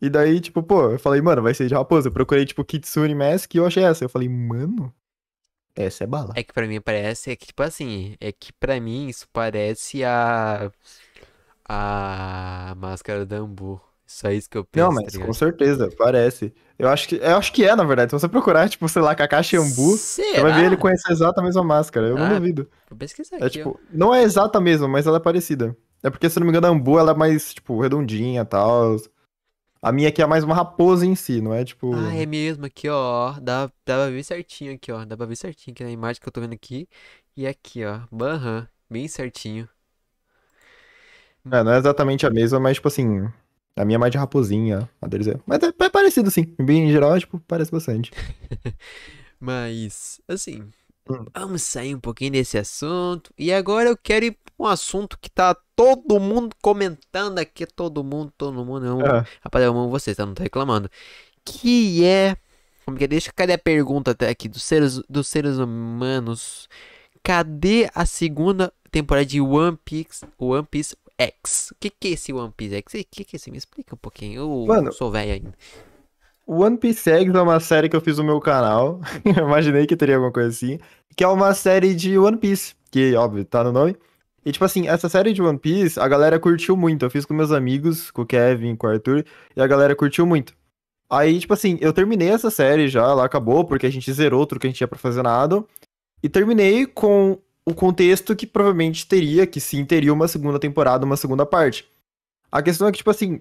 E 0.00 0.10
daí, 0.10 0.40
tipo, 0.40 0.62
pô, 0.62 0.90
eu 0.90 0.98
falei, 0.98 1.20
mano, 1.20 1.42
vai 1.42 1.54
ser 1.54 1.68
de 1.68 1.74
raposa. 1.74 2.08
Eu 2.08 2.12
procurei, 2.12 2.44
tipo, 2.44 2.64
Kitsune 2.64 3.14
Mask 3.14 3.54
e 3.54 3.58
eu 3.58 3.66
achei 3.66 3.84
essa. 3.84 4.04
Eu 4.04 4.08
falei, 4.08 4.28
mano, 4.28 4.92
essa 5.74 6.04
é 6.04 6.06
bala. 6.06 6.32
É 6.36 6.42
que 6.42 6.52
pra 6.52 6.66
mim 6.66 6.80
parece, 6.80 7.30
é 7.30 7.36
que 7.36 7.46
tipo 7.46 7.62
assim, 7.62 8.14
é 8.20 8.30
que 8.30 8.52
pra 8.52 8.78
mim 8.80 9.08
isso 9.08 9.26
parece 9.32 10.04
a. 10.04 10.70
A 11.68 12.74
máscara 12.76 13.24
da 13.26 13.36
Ambu. 13.38 13.80
Só 14.06 14.30
isso 14.30 14.48
que 14.50 14.58
eu 14.58 14.64
penso, 14.64 14.88
Não, 14.88 15.02
tá 15.02 15.04
mas 15.04 15.16
com 15.18 15.32
ligado? 15.32 15.34
certeza, 15.34 15.90
parece. 15.98 16.54
Eu 16.78 16.88
acho 16.88 17.08
que, 17.08 17.16
eu 17.16 17.36
acho 17.36 17.52
que 17.52 17.64
é, 17.64 17.76
na 17.76 17.84
verdade. 17.84 18.10
Se 18.10 18.18
você 18.18 18.28
procurar, 18.28 18.68
tipo, 18.68 18.88
sei 18.88 19.02
lá, 19.02 19.14
Kakashi 19.14 19.56
Ambu, 19.56 19.90
você 19.96 20.40
vai 20.40 20.52
ver 20.52 20.64
ele 20.66 20.76
com 20.76 20.88
essa 20.88 21.12
exata 21.12 21.42
mesma 21.42 21.62
máscara. 21.62 22.08
Eu 22.08 22.16
não 22.18 22.26
Ah, 22.26 22.28
duvido. 22.28 22.68
Vou 22.88 22.98
pesquisar 22.98 23.38
É 23.38 23.48
aqui, 23.48 23.58
tipo, 23.58 23.80
não 23.90 24.14
é 24.14 24.22
exata 24.22 24.60
mesmo, 24.60 24.88
mas 24.88 25.06
ela 25.06 25.18
é 25.18 25.20
parecida. 25.20 25.76
É 26.02 26.10
porque, 26.10 26.30
se 26.30 26.38
não 26.40 26.46
me 26.46 26.50
engano, 26.52 26.66
a 26.68 26.70
Ambu 26.70 26.98
ela 26.98 27.12
é 27.12 27.14
mais, 27.14 27.54
tipo, 27.54 27.80
redondinha 27.80 28.42
e 28.42 28.44
tal. 28.46 28.96
A 29.82 29.92
minha 29.92 30.08
aqui 30.10 30.22
é 30.22 30.26
mais 30.26 30.44
uma 30.44 30.54
raposa 30.54 31.06
em 31.06 31.14
si, 31.16 31.40
não 31.40 31.54
é 31.54 31.64
tipo. 31.64 31.88
Ah, 31.90 32.14
é 32.14 32.24
mesmo, 32.26 32.64
aqui, 32.66 32.88
ó. 32.88 33.32
Dá, 33.40 33.66
dá 33.66 33.72
pra 33.84 34.08
ver 34.10 34.24
certinho 34.24 34.74
aqui, 34.74 34.90
ó. 34.90 35.04
Dá 35.04 35.16
pra 35.16 35.26
ver 35.26 35.36
certinho 35.36 35.72
aqui 35.74 35.84
na 35.84 35.90
imagem 35.90 36.20
que 36.20 36.26
eu 36.28 36.32
tô 36.32 36.40
vendo 36.40 36.54
aqui. 36.54 36.88
E 37.36 37.46
aqui, 37.46 37.84
ó. 37.84 38.00
Aham, 38.12 38.68
bem 38.90 39.06
certinho. 39.08 39.68
É, 41.50 41.62
não 41.62 41.72
é 41.72 41.78
exatamente 41.78 42.26
a 42.26 42.30
mesma, 42.30 42.60
mas, 42.60 42.76
tipo 42.76 42.88
assim. 42.88 43.28
A 43.74 43.86
minha 43.86 43.96
é 43.96 43.98
mais 43.98 44.12
de 44.12 44.18
raposinha, 44.18 44.88
a 45.00 45.06
deles 45.08 45.26
é. 45.28 45.34
Mas 45.46 45.62
é, 45.62 45.72
é 45.80 45.88
parecido, 45.88 46.30
sim. 46.30 46.54
Bem, 46.60 46.88
em 46.88 46.92
geral, 46.92 47.18
tipo, 47.18 47.40
parece 47.48 47.70
bastante. 47.72 48.10
Mas, 49.40 50.20
assim, 50.28 50.62
Hum. 51.10 51.24
vamos 51.34 51.62
sair 51.62 51.94
um 51.94 52.00
pouquinho 52.00 52.32
desse 52.32 52.56
assunto. 52.58 53.32
E 53.36 53.52
agora 53.52 53.88
eu 53.88 53.96
quero 53.96 54.26
ir 54.26 54.32
pra 54.32 54.52
um 54.58 54.66
assunto 54.66 55.18
que 55.20 55.28
tá 55.30 55.56
todo 55.74 56.20
mundo 56.20 56.54
comentando 56.62 57.38
aqui. 57.38 57.66
Todo 57.66 58.04
mundo, 58.04 58.32
todo 58.38 58.64
mundo. 58.64 58.86
Eu, 58.86 59.00
Ah, 59.04 59.26
Rapaz, 59.40 59.64
eu 59.64 59.72
amo 59.72 59.88
vocês, 59.90 60.16
tá? 60.16 60.24
Não 60.24 60.34
tô 60.34 60.42
reclamando. 60.42 60.88
Que 61.44 62.04
é. 62.04 62.36
Como 62.84 62.96
que 62.96 63.04
é? 63.04 63.08
Deixa, 63.08 63.32
cadê 63.34 63.54
a 63.54 63.58
pergunta 63.58 64.12
até 64.12 64.28
aqui? 64.28 64.48
Dos 64.48 64.62
seres, 64.62 65.00
dos 65.08 65.26
seres 65.26 65.58
humanos. 65.58 66.68
Cadê 67.22 67.90
a 67.94 68.06
segunda 68.06 68.72
temporada 68.92 69.26
de 69.26 69.40
One 69.40 69.78
Piece, 69.84 70.24
One 70.38 70.66
Piece 70.70 70.94
X? 71.22 71.70
O 71.70 71.76
que 71.78 71.90
que 71.90 72.08
é 72.08 72.10
esse 72.12 72.32
One 72.32 72.52
Piece 72.56 72.74
X? 72.76 72.94
O 72.94 73.06
que 73.10 73.24
que 73.24 73.34
é 73.34 73.38
esse? 73.38 73.50
Me 73.50 73.58
explica 73.58 73.94
um 73.94 73.98
pouquinho. 73.98 74.40
Eu 74.40 74.66
Mano, 74.66 74.92
sou 74.92 75.10
velho 75.10 75.32
ainda. 75.32 75.54
One 76.46 76.76
Piece 76.76 77.08
Eggs 77.08 77.36
é 77.36 77.40
uma 77.40 77.60
série 77.60 77.88
que 77.88 77.96
eu 77.96 78.00
fiz 78.00 78.18
no 78.18 78.24
meu 78.24 78.40
canal. 78.40 79.00
Eu 79.24 79.46
Imaginei 79.46 79.86
que 79.86 79.96
teria 79.96 80.16
alguma 80.16 80.32
coisa 80.32 80.48
assim. 80.48 80.78
Que 81.16 81.24
é 81.24 81.28
uma 81.28 81.54
série 81.54 81.94
de 81.94 82.18
One 82.18 82.36
Piece. 82.36 82.74
Que, 82.90 83.14
óbvio, 83.14 83.44
tá 83.44 83.62
no 83.62 83.72
nome. 83.72 83.96
E, 84.44 84.50
tipo 84.50 84.64
assim, 84.64 84.88
essa 84.88 85.08
série 85.08 85.32
de 85.32 85.40
One 85.40 85.58
Piece, 85.58 86.00
a 86.00 86.08
galera 86.08 86.38
curtiu 86.38 86.76
muito. 86.76 87.04
Eu 87.04 87.10
fiz 87.10 87.24
com 87.24 87.32
meus 87.32 87.52
amigos, 87.52 88.10
com 88.10 88.22
o 88.22 88.26
Kevin, 88.26 88.74
com 88.74 88.86
o 88.86 88.90
Arthur. 88.90 89.24
E 89.56 89.62
a 89.62 89.66
galera 89.66 89.94
curtiu 89.94 90.26
muito. 90.26 90.52
Aí, 91.08 91.38
tipo 91.38 91.54
assim, 91.54 91.78
eu 91.80 91.92
terminei 91.92 92.30
essa 92.30 92.50
série 92.50 92.88
já, 92.88 93.02
ela 93.02 93.24
acabou, 93.24 93.64
porque 93.64 93.86
a 93.86 93.90
gente 93.90 94.10
zerou 94.12 94.46
tudo 94.46 94.58
que 94.58 94.66
a 94.66 94.70
gente 94.70 94.78
tinha 94.78 94.88
pra 94.88 94.98
fazer 94.98 95.22
nada. 95.22 95.62
E 96.22 96.28
terminei 96.28 96.86
com 96.86 97.38
o 97.64 97.74
contexto 97.74 98.34
que 98.34 98.46
provavelmente 98.46 99.06
teria, 99.06 99.46
que 99.46 99.60
sim, 99.60 99.84
teria 99.84 100.12
uma 100.12 100.28
segunda 100.28 100.58
temporada, 100.58 101.04
uma 101.04 101.16
segunda 101.16 101.46
parte. 101.46 101.88
A 102.50 102.60
questão 102.60 102.88
é 102.88 102.92
que, 102.92 102.98
tipo 102.98 103.10
assim, 103.10 103.40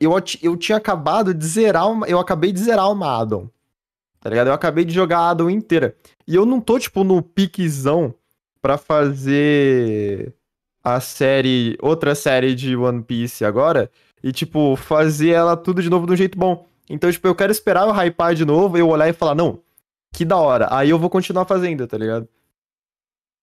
eu, 0.00 0.12
eu 0.42 0.56
tinha 0.56 0.78
acabado 0.78 1.34
de 1.34 1.46
zerar 1.46 1.90
uma, 1.90 2.06
eu 2.06 2.18
acabei 2.18 2.52
de 2.52 2.60
zerar 2.60 2.90
uma 2.90 3.20
addon. 3.20 3.48
Tá 4.20 4.30
ligado? 4.30 4.46
Eu 4.46 4.54
acabei 4.54 4.84
de 4.84 4.94
jogar 4.94 5.18
a 5.18 5.30
addon 5.30 5.50
inteira. 5.50 5.94
E 6.26 6.34
eu 6.34 6.46
não 6.46 6.60
tô, 6.60 6.78
tipo, 6.78 7.04
no 7.04 7.22
piquezão 7.22 8.14
pra 8.62 8.78
fazer 8.78 10.34
a 10.82 10.98
série, 10.98 11.76
outra 11.80 12.14
série 12.14 12.54
de 12.54 12.74
One 12.74 13.02
Piece 13.02 13.44
agora. 13.44 13.90
E, 14.22 14.32
tipo, 14.32 14.74
fazer 14.76 15.30
ela 15.30 15.56
tudo 15.56 15.82
de 15.82 15.90
novo 15.90 16.06
de 16.06 16.14
um 16.14 16.16
jeito 16.16 16.38
bom. 16.38 16.66
Então, 16.88 17.12
tipo, 17.12 17.28
eu 17.28 17.34
quero 17.34 17.52
esperar 17.52 17.86
eu 17.86 17.92
hypar 17.92 18.34
de 18.34 18.44
novo, 18.44 18.78
eu 18.78 18.88
olhar 18.88 19.08
e 19.08 19.12
falar, 19.12 19.34
não, 19.34 19.60
que 20.12 20.24
da 20.24 20.38
hora. 20.38 20.68
Aí 20.70 20.88
eu 20.88 20.98
vou 20.98 21.10
continuar 21.10 21.44
fazendo, 21.44 21.86
tá 21.86 21.98
ligado? 21.98 22.26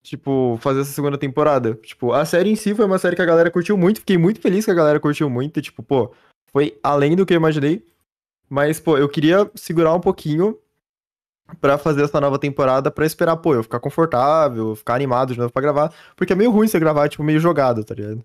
Tipo, 0.03 0.57
fazer 0.59 0.81
essa 0.81 0.91
segunda 0.91 1.17
temporada. 1.17 1.75
Tipo, 1.75 2.11
a 2.11 2.25
série 2.25 2.49
em 2.49 2.55
si 2.55 2.73
foi 2.73 2.85
uma 2.85 2.97
série 2.97 3.15
que 3.15 3.21
a 3.21 3.25
galera 3.25 3.51
curtiu 3.51 3.77
muito. 3.77 3.99
Fiquei 3.99 4.17
muito 4.17 4.41
feliz 4.41 4.65
que 4.65 4.71
a 4.71 4.75
galera 4.75 4.99
curtiu 4.99 5.29
muito. 5.29 5.59
E, 5.59 5.61
tipo, 5.61 5.83
pô, 5.83 6.11
foi 6.51 6.77
além 6.81 7.15
do 7.15 7.25
que 7.25 7.33
eu 7.33 7.37
imaginei. 7.37 7.85
Mas, 8.49 8.79
pô, 8.79 8.97
eu 8.97 9.07
queria 9.07 9.49
segurar 9.55 9.93
um 9.93 9.99
pouquinho 9.99 10.57
pra 11.59 11.77
fazer 11.77 12.03
essa 12.03 12.19
nova 12.19 12.39
temporada 12.39 12.89
pra 12.89 13.05
esperar, 13.05 13.37
pô, 13.37 13.53
eu 13.53 13.63
ficar 13.63 13.79
confortável, 13.79 14.75
ficar 14.75 14.95
animado 14.95 15.33
de 15.33 15.39
novo 15.39 15.51
pra 15.51 15.61
gravar. 15.61 15.93
Porque 16.15 16.33
é 16.33 16.35
meio 16.35 16.51
ruim 16.51 16.67
você 16.67 16.79
gravar, 16.79 17.07
tipo, 17.07 17.23
meio 17.23 17.39
jogado, 17.39 17.83
tá 17.83 17.93
ligado? 17.93 18.23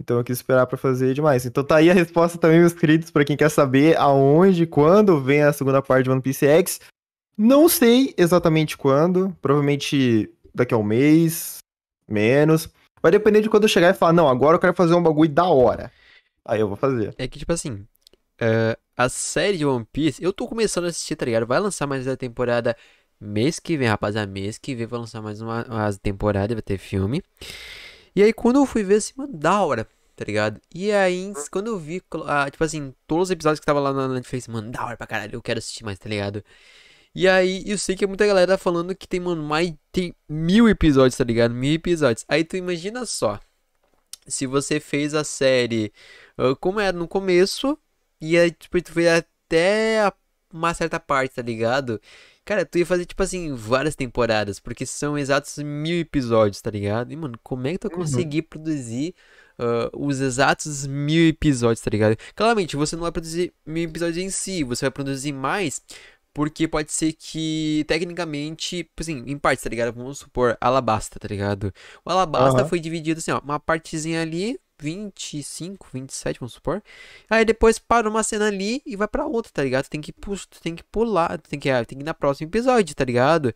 Então 0.00 0.18
eu 0.18 0.24
quis 0.24 0.38
esperar 0.38 0.66
pra 0.66 0.76
fazer 0.76 1.14
demais. 1.14 1.46
Então 1.46 1.62
tá 1.62 1.76
aí 1.76 1.88
a 1.88 1.94
resposta 1.94 2.36
também, 2.36 2.58
meus 2.58 2.72
queridos, 2.72 3.10
pra 3.10 3.24
quem 3.24 3.36
quer 3.36 3.50
saber 3.50 3.96
aonde, 3.96 4.66
quando 4.66 5.20
vem 5.20 5.42
a 5.42 5.52
segunda 5.52 5.80
parte 5.80 6.04
de 6.04 6.10
One 6.10 6.20
Piece 6.20 6.44
X. 6.44 6.80
Não 7.36 7.68
sei 7.68 8.14
exatamente 8.16 8.76
quando, 8.76 9.36
provavelmente 9.40 10.30
daqui 10.54 10.74
a 10.74 10.76
um 10.76 10.82
mês, 10.82 11.58
menos. 12.06 12.68
Vai 13.02 13.10
depender 13.10 13.40
de 13.40 13.50
quando 13.50 13.64
eu 13.64 13.68
chegar 13.68 13.90
e 13.90 13.94
falar, 13.94 14.12
não, 14.12 14.28
agora 14.28 14.56
eu 14.56 14.60
quero 14.60 14.74
fazer 14.74 14.94
um 14.94 15.02
bagulho 15.02 15.30
da 15.30 15.46
hora. 15.46 15.90
Aí 16.44 16.60
eu 16.60 16.68
vou 16.68 16.76
fazer. 16.76 17.14
É 17.18 17.26
que, 17.26 17.38
tipo 17.38 17.52
assim, 17.52 17.84
é, 18.40 18.76
a 18.96 19.08
série 19.08 19.58
de 19.58 19.66
One 19.66 19.86
Piece, 19.92 20.22
eu 20.22 20.32
tô 20.32 20.46
começando 20.46 20.84
a 20.84 20.88
assistir, 20.88 21.16
tá 21.16 21.24
ligado? 21.24 21.46
Vai 21.46 21.58
lançar 21.58 21.86
mais 21.86 22.06
a 22.06 22.16
temporada 22.16 22.76
mês 23.20 23.58
que 23.58 23.76
vem, 23.76 23.88
rapaziada. 23.88 24.30
Mês 24.30 24.58
que 24.58 24.74
vem 24.74 24.86
vai 24.86 25.00
lançar 25.00 25.22
mais 25.22 25.40
uma, 25.40 25.64
uma 25.64 25.92
temporada, 25.94 26.54
vai 26.54 26.62
ter 26.62 26.78
filme. 26.78 27.22
E 28.14 28.22
aí, 28.22 28.32
quando 28.32 28.56
eu 28.56 28.66
fui 28.66 28.82
ver, 28.82 28.96
assim, 28.96 29.14
mano, 29.16 29.32
da 29.32 29.62
hora, 29.62 29.86
tá 30.16 30.24
ligado? 30.24 30.60
E 30.74 30.92
aí, 30.92 31.32
quando 31.50 31.68
eu 31.68 31.78
vi, 31.78 32.02
ah, 32.26 32.50
tipo 32.50 32.62
assim, 32.62 32.94
todos 33.06 33.28
os 33.28 33.30
episódios 33.30 33.60
que 33.60 33.66
tava 33.66 33.80
lá 33.80 33.92
na 33.92 34.08
Netflix, 34.08 34.48
mano, 34.48 34.70
da 34.70 34.84
hora 34.84 34.96
pra 34.96 35.06
caralho, 35.06 35.36
eu 35.36 35.42
quero 35.42 35.58
assistir 35.58 35.84
mais, 35.84 35.98
tá 35.98 36.08
ligado? 36.08 36.44
E 37.14 37.28
aí, 37.28 37.62
eu 37.66 37.76
sei 37.78 37.94
que 37.96 38.06
muita 38.06 38.26
galera 38.26 38.52
tá 38.52 38.58
falando 38.58 38.94
que 38.94 39.06
tem, 39.06 39.20
mano, 39.20 39.42
mais, 39.42 39.74
tem 39.92 40.14
mil 40.28 40.68
episódios, 40.68 41.16
tá 41.16 41.24
ligado? 41.24 41.52
Mil 41.54 41.74
episódios. 41.74 42.24
Aí 42.28 42.42
tu 42.44 42.56
imagina 42.56 43.04
só, 43.04 43.38
se 44.26 44.46
você 44.46 44.80
fez 44.80 45.14
a 45.14 45.24
série 45.24 45.92
ah, 46.38 46.54
como 46.60 46.80
era 46.80 46.96
no 46.96 47.08
começo, 47.08 47.78
e 48.20 48.38
aí, 48.38 48.50
tipo, 48.50 48.80
tu 48.82 48.92
fez 48.92 49.08
até 49.08 50.00
a- 50.02 50.12
uma 50.52 50.74
certa 50.74 51.00
parte, 51.00 51.34
tá 51.36 51.42
ligado? 51.42 52.00
Cara, 52.44 52.64
tu 52.66 52.78
ia 52.78 52.86
fazer, 52.86 53.06
tipo 53.06 53.22
assim, 53.22 53.54
várias 53.54 53.94
temporadas, 53.96 54.58
porque 54.60 54.84
são 54.86 55.16
exatos 55.18 55.58
mil 55.58 56.00
episódios, 56.00 56.60
tá 56.60 56.70
ligado? 56.70 57.12
E, 57.12 57.16
mano, 57.16 57.38
como 57.42 57.66
é 57.68 57.72
que 57.72 57.78
tu 57.78 57.88
vai 57.88 57.96
Uhum. 57.98 58.02
conseguir 58.04 58.42
produzir 58.42 59.14
ah, 59.58 59.90
os 59.94 60.20
exatos 60.20 60.86
mil 60.86 61.28
episódios, 61.28 61.80
tá 61.80 61.90
ligado? 61.90 62.16
Claramente, 62.34 62.76
você 62.76 62.96
não 62.96 63.02
vai 63.02 63.12
produzir 63.12 63.52
mil 63.66 63.84
episódios 63.84 64.16
em 64.18 64.30
si, 64.30 64.64
você 64.64 64.86
vai 64.86 64.90
produzir 64.90 65.32
mais, 65.32 65.80
porque 66.34 66.66
pode 66.68 66.92
ser 66.92 67.12
que, 67.12 67.84
tecnicamente, 67.88 68.78
tipo 68.84 69.02
assim, 69.02 69.22
em 69.26 69.38
partes, 69.38 69.62
tá 69.64 69.70
ligado? 69.70 69.92
Vamos 69.94 70.18
supor, 70.20 70.56
Alabasta, 70.60 71.18
tá 71.20 71.28
ligado? 71.28 71.72
O 72.04 72.10
Alabasta 72.10 72.64
Aham. 72.64 72.64
foi 72.64 72.80
dividido 72.80 73.18
assim, 73.18 73.30
ó, 73.32 73.40
uma 73.40 73.60
partezinha 73.60 74.22
ali, 74.22 74.58
25, 74.82 75.86
27, 75.92 76.40
vamos 76.40 76.54
supor. 76.54 76.82
Aí 77.30 77.44
depois 77.44 77.78
para 77.78 78.08
uma 78.08 78.24
cena 78.24 78.48
ali 78.48 78.82
e 78.84 78.96
vai 78.96 79.06
pra 79.06 79.24
outra, 79.24 79.52
tá 79.52 79.62
ligado? 79.62 79.88
Tem 79.88 80.00
que, 80.00 80.12
tu 80.12 80.60
tem 80.60 80.74
que 80.74 80.82
pular, 80.82 81.38
tu 81.38 81.48
tem 81.48 81.58
que, 81.58 81.70
ah, 81.70 81.84
tem 81.84 81.98
que 81.98 82.02
ir 82.02 82.04
na 82.04 82.12
próximo 82.12 82.48
episódio, 82.48 82.94
tá 82.94 83.04
ligado? 83.04 83.54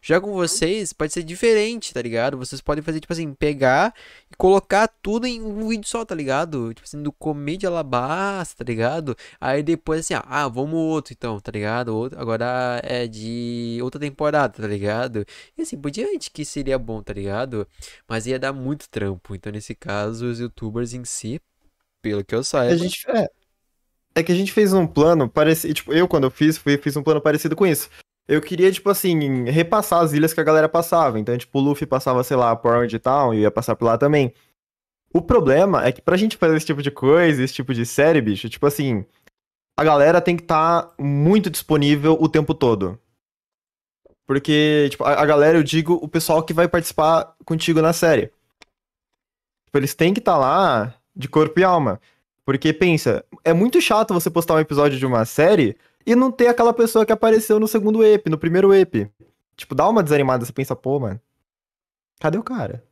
Já 0.00 0.20
com 0.20 0.32
vocês, 0.32 0.92
pode 0.92 1.12
ser 1.12 1.24
diferente, 1.24 1.92
tá 1.92 2.00
ligado? 2.00 2.38
Vocês 2.38 2.60
podem 2.60 2.82
fazer, 2.84 3.00
tipo 3.00 3.12
assim, 3.12 3.34
pegar 3.34 3.92
e 4.30 4.36
colocar 4.36 4.88
tudo 5.02 5.26
em 5.26 5.42
um 5.42 5.68
vídeo 5.68 5.88
só, 5.88 6.04
tá 6.04 6.14
ligado? 6.14 6.72
Tipo 6.72 6.86
assim, 6.86 7.02
do 7.02 7.10
Comédia 7.10 7.68
Alabasta, 7.68 8.64
tá 8.64 8.64
ligado? 8.64 9.16
Aí 9.40 9.62
depois 9.64 10.00
assim, 10.00 10.14
ó, 10.14 10.22
ah, 10.24 10.46
vamos 10.46 10.74
outro 10.74 11.12
então, 11.12 11.40
tá 11.40 11.50
ligado? 11.50 11.88
Outro, 11.96 12.20
agora 12.20 12.80
é 12.84 13.08
de 13.08 13.80
outra 13.82 14.00
temporada, 14.00 14.62
tá 14.62 14.68
ligado? 14.68 15.26
E 15.58 15.62
assim 15.62 15.76
por 15.76 15.90
diante, 15.90 16.30
que 16.30 16.44
seria 16.44 16.78
bom, 16.78 17.02
tá 17.02 17.12
ligado? 17.12 17.66
Mas 18.08 18.26
ia 18.26 18.38
dar 18.38 18.52
muito 18.52 18.88
trampo. 18.88 19.34
Então, 19.34 19.50
nesse 19.52 19.74
caso, 19.74 20.26
os 20.26 20.38
youtubers 20.38 20.59
em 20.92 21.04
si, 21.04 21.40
pelo 22.02 22.24
que 22.24 22.34
eu 22.34 22.40
A 22.40 22.44
saiba, 22.44 22.76
gente, 22.76 23.04
é, 23.10 23.28
é 24.14 24.22
que 24.22 24.32
a 24.32 24.34
gente 24.34 24.52
fez 24.52 24.72
um 24.72 24.86
plano 24.86 25.28
parecido. 25.28 25.74
Tipo, 25.74 25.92
eu, 25.92 26.08
quando 26.08 26.24
eu 26.24 26.30
fiz, 26.30 26.58
fui, 26.58 26.76
fiz 26.76 26.96
um 26.96 27.02
plano 27.02 27.20
parecido 27.20 27.54
com 27.56 27.66
isso. 27.66 27.88
Eu 28.28 28.40
queria, 28.40 28.70
tipo 28.70 28.88
assim, 28.88 29.44
repassar 29.44 30.02
as 30.02 30.12
ilhas 30.12 30.32
que 30.32 30.40
a 30.40 30.44
galera 30.44 30.68
passava. 30.68 31.18
Então, 31.18 31.36
tipo, 31.36 31.58
o 31.58 31.62
Luffy 31.62 31.86
passava, 31.86 32.22
sei 32.22 32.36
lá, 32.36 32.54
por 32.54 32.72
Orange 32.72 32.98
Town 32.98 33.34
e 33.34 33.40
ia 33.40 33.50
passar 33.50 33.74
por 33.74 33.86
lá 33.86 33.98
também. 33.98 34.32
O 35.12 35.20
problema 35.20 35.84
é 35.84 35.90
que 35.90 36.00
pra 36.00 36.16
gente 36.16 36.36
fazer 36.36 36.56
esse 36.56 36.66
tipo 36.66 36.82
de 36.82 36.90
coisa, 36.90 37.42
esse 37.42 37.54
tipo 37.54 37.74
de 37.74 37.84
série, 37.84 38.20
bicho, 38.20 38.48
tipo 38.48 38.64
assim, 38.66 39.04
a 39.76 39.82
galera 39.82 40.20
tem 40.20 40.36
que 40.36 40.42
estar 40.42 40.94
muito 40.98 41.50
disponível 41.50 42.16
o 42.20 42.28
tempo 42.28 42.54
todo. 42.54 42.98
Porque, 44.26 44.86
tipo, 44.90 45.02
a, 45.02 45.14
a 45.14 45.26
galera, 45.26 45.58
eu 45.58 45.62
digo, 45.64 45.94
o 45.94 46.06
pessoal 46.06 46.42
que 46.44 46.52
vai 46.52 46.68
participar 46.68 47.34
contigo 47.44 47.82
na 47.82 47.92
série. 47.92 48.30
Tipo, 49.70 49.78
eles 49.78 49.94
têm 49.94 50.12
que 50.12 50.18
estar 50.18 50.36
lá 50.36 50.92
de 51.14 51.28
corpo 51.28 51.60
e 51.60 51.62
alma. 51.62 52.00
Porque, 52.44 52.72
pensa, 52.72 53.24
é 53.44 53.52
muito 53.52 53.80
chato 53.80 54.12
você 54.12 54.28
postar 54.28 54.54
um 54.54 54.58
episódio 54.58 54.98
de 54.98 55.06
uma 55.06 55.24
série 55.24 55.76
e 56.04 56.16
não 56.16 56.32
ter 56.32 56.48
aquela 56.48 56.72
pessoa 56.74 57.06
que 57.06 57.12
apareceu 57.12 57.60
no 57.60 57.68
segundo 57.68 58.04
EP, 58.04 58.26
no 58.28 58.36
primeiro 58.36 58.74
EP. 58.74 59.08
Tipo, 59.56 59.76
dá 59.76 59.88
uma 59.88 60.02
desanimada, 60.02 60.44
você 60.44 60.52
pensa, 60.52 60.74
pô, 60.74 60.98
mano, 60.98 61.20
cadê 62.18 62.36
o 62.36 62.42
cara? 62.42 62.84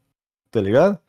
Tá 0.53 0.61
ligado? 0.61 1.01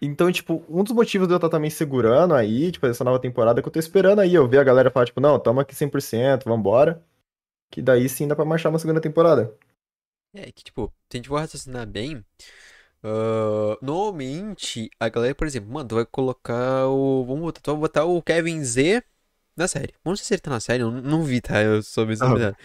Então, 0.00 0.32
tipo, 0.32 0.64
um 0.70 0.82
dos 0.82 0.94
motivos 0.94 1.28
de 1.28 1.34
eu 1.34 1.36
estar 1.36 1.50
também 1.50 1.68
segurando 1.68 2.34
aí, 2.34 2.72
tipo, 2.72 2.86
essa 2.86 3.04
nova 3.04 3.18
temporada, 3.18 3.60
é 3.60 3.62
que 3.62 3.68
eu 3.68 3.72
tô 3.72 3.78
esperando 3.78 4.20
aí, 4.20 4.34
eu 4.34 4.48
ver 4.48 4.58
a 4.58 4.64
galera 4.64 4.90
falar, 4.90 5.04
tipo, 5.04 5.20
não, 5.20 5.38
tamo 5.38 5.60
aqui 5.60 5.74
100%, 5.74 6.44
vambora. 6.44 7.04
Que 7.70 7.82
daí 7.82 8.08
sim 8.08 8.26
dá 8.26 8.34
pra 8.34 8.46
marchar 8.46 8.72
uma 8.72 8.78
segunda 8.78 9.02
temporada. 9.02 9.54
é 10.34 10.50
que, 10.50 10.64
tipo, 10.64 10.90
se 11.10 11.16
a 11.16 11.18
gente 11.18 11.28
for 11.28 11.36
raciocinar 11.36 11.86
bem, 11.86 12.24
ah, 13.04 13.76
normalmente 13.82 14.90
a 15.00 15.08
galera, 15.08 15.34
por 15.34 15.46
exemplo, 15.46 15.72
mano, 15.72 15.88
tu 15.88 15.94
vai 15.96 16.06
colocar 16.06 16.86
o. 16.88 17.24
Vamos 17.24 17.42
botar, 17.42 17.60
tu 17.60 17.72
vai 17.72 17.80
botar 17.80 18.04
o 18.04 18.22
Kevin 18.22 18.62
Z 18.64 19.02
na 19.56 19.68
série. 19.68 19.94
Não 20.04 20.16
sei 20.16 20.24
se 20.26 20.34
ele 20.34 20.40
tá 20.40 20.50
na 20.50 20.60
série, 20.60 20.82
eu 20.82 20.90
não, 20.90 21.02
não 21.02 21.22
vi, 21.24 21.40
tá? 21.40 21.62
Eu 21.62 21.82
sou 21.82 22.06
mesmo 22.06 22.26
duvidando. 22.26 22.56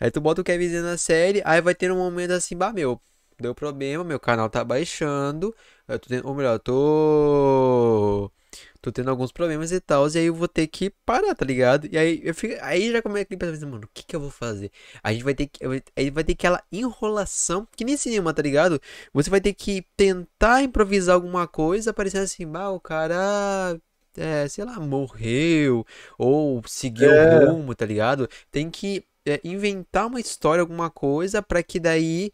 Aí 0.00 0.10
tu 0.10 0.20
bota 0.20 0.40
o 0.40 0.44
Kevin 0.44 0.68
Z 0.68 0.82
na 0.82 0.98
série, 0.98 1.42
aí 1.44 1.60
vai 1.60 1.74
ter 1.74 1.92
um 1.92 1.96
momento 1.98 2.32
assim, 2.32 2.56
bah, 2.56 2.72
meu, 2.72 3.00
deu 3.38 3.54
problema, 3.54 4.04
meu 4.04 4.20
canal 4.20 4.48
tá 4.50 4.64
baixando, 4.64 5.54
eu 5.88 5.98
tô 5.98 6.08
tendo, 6.08 6.26
ou 6.28 6.34
melhor, 6.34 6.54
eu 6.54 6.58
tô. 6.60 8.32
Tô 8.80 8.92
tendo 8.92 9.10
alguns 9.10 9.32
problemas 9.32 9.72
e 9.72 9.80
tal, 9.80 10.06
e 10.08 10.18
aí 10.18 10.26
eu 10.26 10.34
vou 10.34 10.48
ter 10.48 10.66
que 10.66 10.90
parar, 11.06 11.34
tá 11.34 11.44
ligado? 11.44 11.88
E 11.90 11.96
aí 11.98 12.20
eu 12.22 12.34
fico, 12.34 12.54
aí 12.62 12.92
já 12.92 13.00
começa 13.02 13.22
aquele 13.22 13.38
pensamento, 13.38 13.66
mano, 13.66 13.84
o 13.84 13.88
que 13.92 14.04
que 14.04 14.14
eu 14.14 14.20
vou 14.20 14.30
fazer? 14.30 14.70
A 15.02 15.12
gente 15.12 15.24
vai 15.24 15.34
ter 15.34 15.46
que, 15.46 15.60
aí 15.96 16.10
vai 16.10 16.22
ter 16.24 16.32
aquela 16.32 16.62
enrolação, 16.70 17.66
que 17.76 17.84
nem 17.84 17.96
cinema, 17.96 18.32
tá 18.34 18.42
ligado? 18.42 18.80
Você 19.12 19.30
vai 19.30 19.40
ter 19.40 19.54
que 19.54 19.86
tentar 19.96 20.62
improvisar 20.62 21.14
alguma 21.14 21.46
coisa, 21.46 21.92
parecendo 21.94 22.24
assim, 22.24 22.46
bah, 22.46 22.70
o 22.70 22.80
cara, 22.80 23.78
é, 24.16 24.46
sei 24.48 24.64
lá, 24.64 24.78
morreu, 24.80 25.86
ou 26.18 26.62
seguiu 26.66 27.10
É. 27.12 27.36
o 27.36 27.46
rumo, 27.46 27.74
tá 27.74 27.86
ligado? 27.86 28.28
Tem 28.50 28.70
que 28.70 29.04
é, 29.26 29.40
inventar 29.44 30.06
uma 30.06 30.20
história, 30.20 30.60
alguma 30.60 30.90
coisa, 30.90 31.42
pra 31.42 31.62
que 31.62 31.80
daí 31.80 32.30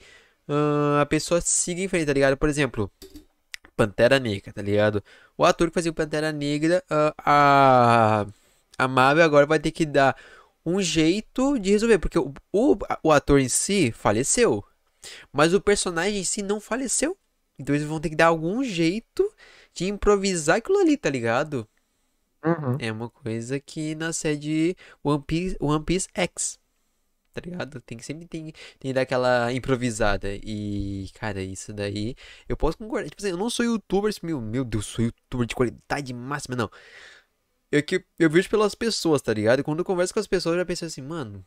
ah, 0.49 1.01
a 1.03 1.07
pessoa 1.07 1.41
siga 1.41 1.81
em 1.81 1.89
frente, 1.89 2.07
tá 2.07 2.13
ligado? 2.13 2.37
Por 2.37 2.49
exemplo, 2.49 2.91
Pantera 3.81 4.19
Negra, 4.19 4.53
tá 4.53 4.61
ligado? 4.61 5.03
O 5.39 5.45
ator 5.45 5.69
que 5.69 5.75
fazia 5.75 5.91
o 5.91 5.95
Pantera 5.95 6.31
Negra, 6.33 6.85
ah, 6.91 7.15
a, 7.19 8.27
a 8.77 8.89
Marvel 8.89 9.25
agora 9.25 9.47
vai 9.47 9.59
ter 9.59 9.71
que 9.71 9.87
dar 9.87 10.15
um 10.67 10.83
jeito 10.83 11.59
de 11.59 11.71
resolver, 11.71 11.99
porque 11.99 12.19
o, 12.19 12.35
o, 12.53 12.77
o 13.03 13.11
ator 13.11 13.41
em 13.41 13.49
si 13.49 13.91
faleceu, 13.91 14.63
mas 15.33 15.55
o 15.55 15.61
personagem 15.63 16.21
em 16.21 16.25
si 16.25 16.43
não 16.43 16.61
faleceu. 16.61 17.17
Então 17.59 17.75
eles 17.75 17.87
vão 17.87 17.99
ter 17.99 18.11
que 18.11 18.17
dar 18.17 18.27
algum 18.27 18.63
jeito 18.63 19.27
de 19.73 19.87
improvisar 19.87 20.59
aquilo 20.59 20.79
ali, 20.79 20.99
tá 20.99 21.09
ligado? 21.09 21.67
Uhum. 22.45 22.77
É 22.79 22.93
uma 22.93 23.09
coisa 23.09 23.59
que 23.59 23.95
na 23.95 24.13
série 24.13 24.77
One 25.03 25.23
Piece, 25.27 25.57
One 25.59 25.85
Piece 25.85 26.09
X, 26.13 26.59
tá 27.33 27.41
ligado? 27.41 27.81
Tem 27.83 27.97
que 27.99 28.05
sempre 28.05 28.27
tem, 28.27 28.53
tem 28.79 28.91
que 28.91 28.93
dar 28.93 29.03
aquela 29.03 29.53
improvisada. 29.53 30.29
E, 30.43 31.11
cara, 31.15 31.43
isso 31.43 31.73
daí 31.73 32.15
eu 32.49 32.57
posso 32.57 32.79
concordar. 32.79 33.09
Tipo 33.09 33.23
assim, 33.23 33.31
eu 33.31 33.37
não 33.37 33.51
sou 33.51 33.65
youtuber, 33.65 34.13
meu, 34.23 34.41
meu 34.41 34.65
Deus, 34.65 34.87
sou 34.87 35.05
youtuber 35.05 35.47
de 35.47 35.55
qualidade 35.55 36.13
máxima, 36.13 36.57
não. 36.57 36.71
Eu 37.71 37.83
que 37.83 38.05
eu 38.19 38.29
vejo 38.31 38.49
pelas 38.51 38.75
pessoas, 38.75 39.23
tá 39.23 39.33
ligado? 39.33 39.61
E 39.61 39.63
quando 39.63 39.79
eu 39.81 39.85
converso 39.85 40.13
com 40.13 40.21
as 40.21 40.27
pessoas, 40.27 40.55
eu 40.55 40.61
já 40.61 40.67
penso 40.67 40.85
assim, 40.85 41.03
mano. 41.03 41.45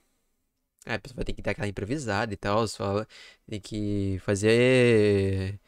É, 0.86 0.96
a 0.96 1.00
pessoa 1.00 1.18
vai 1.18 1.26
ter 1.26 1.34
que 1.34 1.42
dar 1.42 1.52
aquela 1.52 1.68
improvisada 1.68 2.34
e 2.34 2.38
tal, 2.38 2.68
só 2.68 3.06
tem 3.48 3.60
que 3.62 4.20
fazer. 4.26 5.60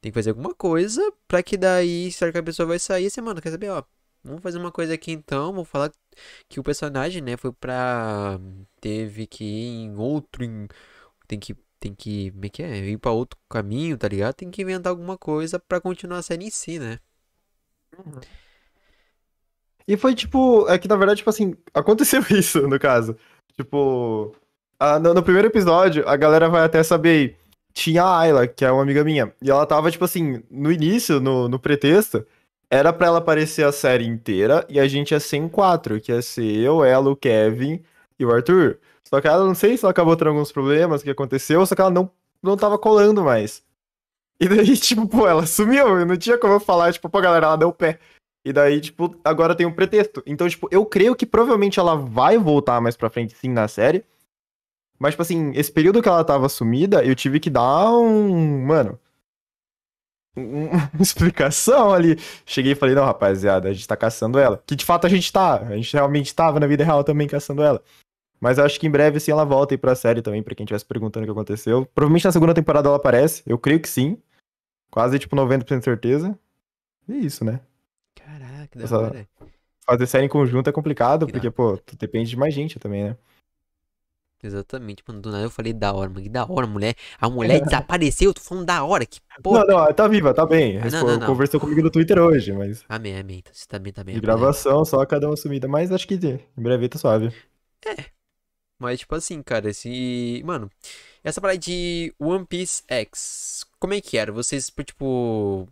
Tem 0.00 0.12
que 0.12 0.14
fazer 0.14 0.30
alguma 0.30 0.54
coisa 0.54 1.02
pra 1.28 1.42
que 1.42 1.56
daí, 1.56 2.12
será 2.12 2.32
que 2.32 2.38
a 2.38 2.42
pessoa 2.42 2.66
vai 2.66 2.78
sair 2.78 3.06
assim, 3.06 3.20
mano, 3.22 3.40
quer 3.42 3.50
saber, 3.50 3.70
ó, 3.70 3.84
vamos 4.24 4.42
fazer 4.42 4.58
uma 4.58 4.72
coisa 4.72 4.94
aqui 4.94 5.12
então, 5.12 5.52
vamos 5.52 5.68
falar 5.68 5.92
que 6.48 6.58
o 6.60 6.62
personagem, 6.62 7.22
né, 7.22 7.36
foi 7.36 7.52
pra. 7.52 8.38
Teve 8.80 9.26
que 9.26 9.44
ir 9.44 9.84
em 9.84 9.96
outro. 9.96 10.44
em- 10.44 10.68
Tem 11.28 11.38
que. 11.38 11.54
Tem 11.80 11.94
que. 11.94 12.30
Como 12.32 12.44
é 12.46 12.48
que 12.48 12.62
é? 12.62 12.78
Ir 12.78 12.98
pra 12.98 13.10
outro 13.12 13.38
caminho, 13.48 13.96
tá 13.98 14.08
ligado? 14.08 14.34
Tem 14.34 14.50
que 14.50 14.62
inventar 14.62 14.90
alguma 14.90 15.18
coisa 15.18 15.58
pra 15.58 15.80
continuar 15.80 16.18
a 16.18 16.22
série 16.22 16.46
em 16.46 16.50
si, 16.50 16.78
né? 16.78 16.98
E 19.86 19.96
foi 19.96 20.14
tipo, 20.14 20.66
é 20.68 20.78
que 20.78 20.88
na 20.88 20.96
verdade, 20.96 21.18
tipo 21.18 21.30
assim, 21.30 21.54
aconteceu 21.74 22.22
isso 22.30 22.66
no 22.68 22.78
caso. 22.78 23.16
Tipo, 23.56 24.34
a- 24.78 24.98
no, 24.98 25.14
no 25.14 25.22
primeiro 25.22 25.48
episódio, 25.48 26.08
a 26.08 26.16
galera 26.16 26.48
vai 26.48 26.62
até 26.64 26.82
saber. 26.82 27.38
Tinha 27.72 28.04
a 28.04 28.20
Ayla, 28.20 28.46
que 28.46 28.64
é 28.64 28.70
uma 28.70 28.82
amiga 28.82 29.02
minha, 29.02 29.34
e 29.42 29.50
ela 29.50 29.66
tava, 29.66 29.90
tipo 29.90 30.04
assim, 30.04 30.40
no 30.48 30.70
início, 30.70 31.18
no, 31.20 31.48
no 31.48 31.58
pretexto, 31.58 32.24
era 32.74 32.92
pra 32.92 33.06
ela 33.06 33.18
aparecer 33.18 33.64
a 33.64 33.70
série 33.70 34.04
inteira 34.04 34.66
e 34.68 34.80
a 34.80 34.88
gente 34.88 35.12
ia 35.12 35.20
ser 35.20 35.36
em 35.36 35.48
quatro, 35.48 36.00
que 36.00 36.10
ia 36.10 36.20
ser 36.20 36.56
eu, 36.56 36.84
ela, 36.84 37.08
o 37.08 37.16
Kevin 37.16 37.80
e 38.18 38.24
o 38.24 38.32
Arthur. 38.32 38.80
Só 39.04 39.20
que 39.20 39.28
ela, 39.28 39.46
não 39.46 39.54
sei 39.54 39.76
se 39.76 39.84
ela 39.84 39.92
acabou 39.92 40.16
tendo 40.16 40.30
alguns 40.30 40.50
problemas, 40.50 41.00
o 41.00 41.04
que 41.04 41.10
aconteceu, 41.10 41.64
só 41.64 41.74
que 41.74 41.80
ela 41.80 41.90
não, 41.90 42.10
não 42.42 42.56
tava 42.56 42.76
colando 42.76 43.22
mais. 43.22 43.62
E 44.40 44.48
daí, 44.48 44.74
tipo, 44.76 45.06
pô, 45.06 45.28
ela 45.28 45.46
sumiu, 45.46 46.00
eu 46.00 46.04
não 46.04 46.16
tinha 46.16 46.36
como 46.36 46.54
eu 46.54 46.60
falar, 46.60 46.92
tipo, 46.92 47.08
pra 47.08 47.20
galera, 47.20 47.46
ela 47.46 47.56
deu 47.56 47.68
o 47.68 47.72
pé. 47.72 48.00
E 48.44 48.52
daí, 48.52 48.80
tipo, 48.80 49.16
agora 49.24 49.54
tem 49.54 49.66
um 49.66 49.72
pretexto. 49.72 50.20
Então, 50.26 50.48
tipo, 50.48 50.68
eu 50.70 50.84
creio 50.84 51.14
que 51.14 51.24
provavelmente 51.24 51.78
ela 51.78 51.96
vai 51.96 52.36
voltar 52.36 52.80
mais 52.80 52.96
pra 52.96 53.08
frente, 53.08 53.36
sim, 53.36 53.50
na 53.50 53.68
série. 53.68 54.04
Mas, 54.98 55.12
tipo 55.12 55.22
assim, 55.22 55.52
esse 55.54 55.70
período 55.70 56.02
que 56.02 56.08
ela 56.08 56.24
tava 56.24 56.48
sumida, 56.48 57.04
eu 57.04 57.14
tive 57.14 57.38
que 57.38 57.50
dar 57.50 57.92
um. 57.92 58.66
Mano. 58.66 58.98
Um- 60.36 60.66
Uma 60.68 60.90
explicação 61.00 61.92
ali. 61.92 62.16
Cheguei 62.46 62.72
e 62.72 62.74
falei, 62.74 62.94
não, 62.94 63.04
rapaziada, 63.04 63.68
a 63.68 63.72
gente 63.72 63.86
tá 63.86 63.96
caçando 63.96 64.38
ela. 64.38 64.62
Que 64.66 64.74
de 64.76 64.84
fato 64.84 65.06
a 65.06 65.10
gente 65.10 65.32
tá. 65.32 65.58
A 65.58 65.76
gente 65.76 65.92
realmente 65.92 66.34
tava 66.34 66.58
na 66.60 66.66
vida 66.66 66.84
real 66.84 67.02
também 67.04 67.26
caçando 67.28 67.62
ela. 67.62 67.82
Mas 68.40 68.58
eu 68.58 68.64
acho 68.64 68.78
que 68.78 68.86
em 68.86 68.90
breve, 68.90 69.18
sim, 69.20 69.30
ela 69.30 69.44
volta 69.44 69.72
aí 69.74 69.78
pra 69.78 69.94
série 69.94 70.20
também, 70.20 70.42
pra 70.42 70.54
quem 70.54 70.64
estivesse 70.64 70.84
perguntando 70.84 71.24
o 71.24 71.26
que 71.26 71.32
aconteceu. 71.32 71.86
Provavelmente 71.94 72.24
na 72.26 72.32
segunda 72.32 72.52
temporada 72.52 72.88
ela 72.88 72.96
aparece. 72.96 73.42
Eu 73.46 73.56
creio 73.58 73.80
que 73.80 73.88
sim. 73.88 74.18
Quase, 74.90 75.18
tipo, 75.18 75.34
90% 75.34 75.78
de 75.78 75.84
certeza. 75.84 76.38
E 77.08 77.12
é 77.12 77.16
isso, 77.16 77.44
né? 77.44 77.60
Caraca, 78.14 78.78
da 78.86 78.98
hora. 78.98 79.28
Fazer 79.86 80.06
série 80.06 80.24
em 80.26 80.28
conjunto 80.28 80.68
é 80.68 80.72
complicado, 80.72 81.22
Irado. 81.22 81.32
porque, 81.32 81.50
pô, 81.50 81.76
tu 81.78 81.96
depende 81.96 82.30
de 82.30 82.36
mais 82.36 82.54
gente 82.54 82.78
também, 82.78 83.04
né? 83.04 83.16
Exatamente, 84.46 85.02
mano. 85.06 85.20
Do 85.20 85.30
nada 85.30 85.44
eu 85.44 85.50
falei 85.50 85.72
da 85.72 85.92
hora, 85.92 86.08
mano. 86.10 86.22
Que 86.22 86.28
da 86.28 86.44
hora, 86.44 86.66
mulher. 86.66 86.94
A 87.20 87.28
mulher 87.30 87.60
desapareceu, 87.64 88.30
eu 88.30 88.34
tô 88.34 88.40
falando 88.40 88.66
da 88.66 88.84
hora. 88.84 89.06
Que 89.06 89.20
porra. 89.42 89.64
Não, 89.64 89.78
não, 89.86 89.92
tá 89.92 90.06
viva, 90.06 90.34
tá 90.34 90.44
bem. 90.44 90.78
Ah, 90.78 90.90
não, 90.90 91.06
não, 91.06 91.18
não. 91.18 91.26
Conversou 91.26 91.58
comigo 91.58 91.82
no 91.82 91.90
Twitter 91.90 92.18
hoje, 92.18 92.52
mas 92.52 92.84
Amém, 92.88 93.18
amém. 93.18 93.38
Então, 93.38 93.52
Você 93.54 93.66
tá 93.66 93.78
bem, 93.78 93.92
tá 93.92 94.04
bem. 94.04 94.14
de 94.14 94.20
gravação, 94.20 94.84
só 94.84 95.04
cada 95.06 95.26
uma 95.26 95.36
sumida. 95.36 95.66
Mas 95.66 95.90
acho 95.90 96.06
que 96.06 96.14
em 96.14 96.62
breve 96.62 96.88
tá 96.88 96.98
suave. 96.98 97.32
Mas, 98.78 99.00
tipo 99.00 99.14
assim, 99.14 99.42
cara, 99.42 99.70
esse. 99.70 100.42
Mano, 100.44 100.70
essa 101.22 101.40
parada 101.40 101.58
de 101.58 102.12
One 102.18 102.44
Piece 102.46 102.82
X, 102.88 103.64
como 103.78 103.94
é 103.94 104.00
que 104.00 104.18
era? 104.18 104.30
Vocês, 104.32 104.70
tipo. 104.84 105.68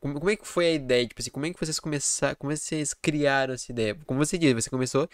Como, 0.00 0.18
como 0.18 0.30
é 0.30 0.36
que 0.36 0.46
foi 0.46 0.66
a 0.66 0.72
ideia? 0.72 1.06
Tipo 1.06 1.20
assim, 1.20 1.30
como 1.30 1.46
é 1.46 1.52
que 1.52 1.58
vocês 1.60 1.78
começaram. 1.80 2.36
Como 2.36 2.54
vocês 2.54 2.92
criaram 2.94 3.54
essa 3.54 3.70
ideia? 3.70 3.96
Como 4.06 4.18
você 4.18 4.36
disse, 4.36 4.54
você 4.54 4.70
começou. 4.70 5.08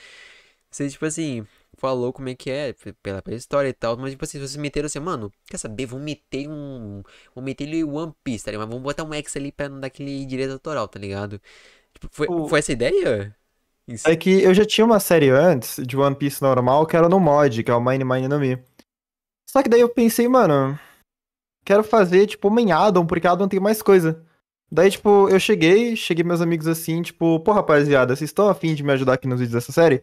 Você, 0.77 0.91
tipo 0.91 1.07
assim, 1.07 1.47
falou 1.79 2.13
como 2.13 2.29
é 2.29 2.35
que 2.35 2.51
é, 2.51 2.75
pela, 3.03 3.23
pela 3.23 3.35
história 3.37 3.67
e 3.71 3.73
tal, 3.73 3.97
mas, 3.97 4.11
tipo 4.11 4.25
assim, 4.27 4.39
vocês 4.39 4.57
meteram 4.57 4.85
assim, 4.85 5.01
mano, 5.01 5.33
quer 5.47 5.57
saber? 5.57 5.87
Vamos 5.87 6.05
meter 6.05 6.47
um. 6.51 7.03
Vamos 7.35 7.47
meter 7.47 7.65
ele 7.65 7.83
One 7.83 8.13
Piece, 8.23 8.45
tá 8.45 8.51
ligado? 8.51 8.67
Mas 8.67 8.75
vamos 8.75 8.83
botar 8.85 9.03
um 9.05 9.15
X 9.15 9.35
ali 9.37 9.51
pra 9.51 9.71
não 9.71 9.81
dar 9.81 9.87
aquele 9.87 10.27
direito 10.27 10.53
autoral, 10.53 10.87
tá 10.87 10.99
ligado? 10.99 11.41
Tipo, 11.95 12.09
foi, 12.11 12.27
O- 12.29 12.47
foi 12.47 12.59
essa 12.59 12.73
ideia? 12.73 13.35
Si? 13.89 14.11
É 14.11 14.15
que 14.17 14.43
eu 14.43 14.53
já 14.53 14.67
tinha 14.67 14.85
uma 14.85 15.01
série 15.01 15.31
antes 15.31 15.81
de 15.87 15.97
One 15.97 16.15
Piece 16.15 16.43
normal 16.43 16.85
que 16.87 16.95
era 16.95 17.09
no 17.09 17.19
mod, 17.19 17.65
que 17.65 17.71
é 17.71 17.75
o 17.75 17.81
Mine 17.81 18.05
Mine 18.05 18.29
no 18.29 18.39
Mi. 18.39 18.63
Só 19.49 19.63
que 19.63 19.71
daí 19.71 19.81
eu 19.81 19.89
pensei, 19.89 20.29
mano, 20.29 20.79
quero 21.65 21.83
fazer 21.83 22.27
tipo 22.27 22.49
uma 22.49 22.61
em 22.61 22.71
Adam, 22.71 23.07
porque 23.07 23.27
Adam 23.27 23.49
tem 23.49 23.61
mais 23.61 23.81
coisa. 23.81 24.23
Daí, 24.71 24.91
tipo, 24.91 25.27
eu 25.31 25.41
cheguei, 25.41 25.97
cheguei 25.97 26.23
meus 26.23 26.43
amigos 26.43 26.67
assim, 26.67 27.01
tipo, 27.01 27.41
pô, 27.41 27.53
rapaziada, 27.53 28.15
vocês 28.15 28.29
estão 28.29 28.49
afim 28.49 28.75
de 28.75 28.83
me 28.83 28.93
ajudar 28.93 29.15
aqui 29.15 29.27
nos 29.27 29.41
vídeos 29.41 29.55
dessa 29.55 29.73
série? 29.73 30.03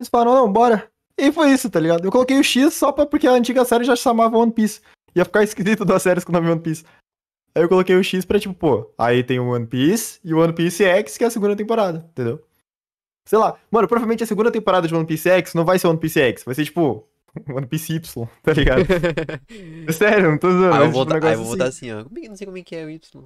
Eles 0.00 0.08
falaram, 0.08 0.34
não, 0.34 0.52
bora. 0.52 0.88
E 1.18 1.30
foi 1.30 1.50
isso, 1.52 1.70
tá 1.70 1.78
ligado? 1.78 2.04
Eu 2.04 2.10
coloquei 2.12 2.38
o 2.38 2.42
X 2.44 2.74
só 2.74 2.90
pra, 2.90 3.06
porque 3.06 3.26
a 3.28 3.32
antiga 3.32 3.64
série 3.64 3.84
já 3.84 3.94
chamava 3.94 4.36
One 4.36 4.50
Piece. 4.52 4.80
Ia 5.14 5.24
ficar 5.24 5.42
esquisito 5.44 5.84
das 5.84 6.02
séries 6.02 6.24
com 6.24 6.32
o 6.32 6.34
nome 6.34 6.50
One 6.50 6.60
Piece. 6.60 6.84
Aí 7.54 7.62
eu 7.62 7.68
coloquei 7.68 7.94
o 7.94 8.02
X 8.02 8.24
pra, 8.24 8.40
tipo, 8.40 8.52
pô, 8.54 8.92
aí 8.98 9.22
tem 9.22 9.38
o 9.38 9.50
One 9.50 9.66
Piece 9.66 10.18
e 10.24 10.34
o 10.34 10.40
One 10.40 10.52
Piece 10.52 10.82
X, 10.84 11.16
que 11.16 11.22
é 11.22 11.28
a 11.28 11.30
segunda 11.30 11.54
temporada, 11.54 12.04
entendeu? 12.10 12.42
Sei 13.28 13.38
lá, 13.38 13.56
mano, 13.70 13.86
provavelmente 13.86 14.24
a 14.24 14.26
segunda 14.26 14.50
temporada 14.50 14.88
de 14.88 14.94
One 14.94 15.06
Piece 15.06 15.28
X 15.30 15.54
não 15.54 15.64
vai 15.64 15.78
ser 15.78 15.86
One 15.86 15.98
Piece 16.00 16.18
X, 16.20 16.42
vai 16.44 16.54
ser 16.54 16.64
tipo 16.64 17.06
One 17.48 17.66
Piece 17.66 17.92
Y, 17.94 18.26
tá 18.42 18.52
ligado? 18.52 18.84
É 19.88 19.92
Sério, 19.92 20.30
não 20.32 20.38
tô 20.38 20.50
zoando. 20.50 20.72
Aí 20.74 20.78
vai 20.80 20.86
eu 20.88 20.90
vou 20.90 21.04
tipo 21.06 21.14
um 21.14 21.28
aí 21.28 21.32
eu 21.34 21.38
vou 21.38 21.46
botar 21.52 21.64
assim. 21.66 21.90
assim, 21.92 22.00
ó. 22.00 22.04
Como 22.04 22.18
é 22.18 22.20
que- 22.22 22.28
Não 22.28 22.36
sei 22.36 22.46
como 22.46 22.58
é 22.58 22.62
que 22.62 22.74
é 22.76 22.84
o 22.84 22.90
Y. 22.90 23.24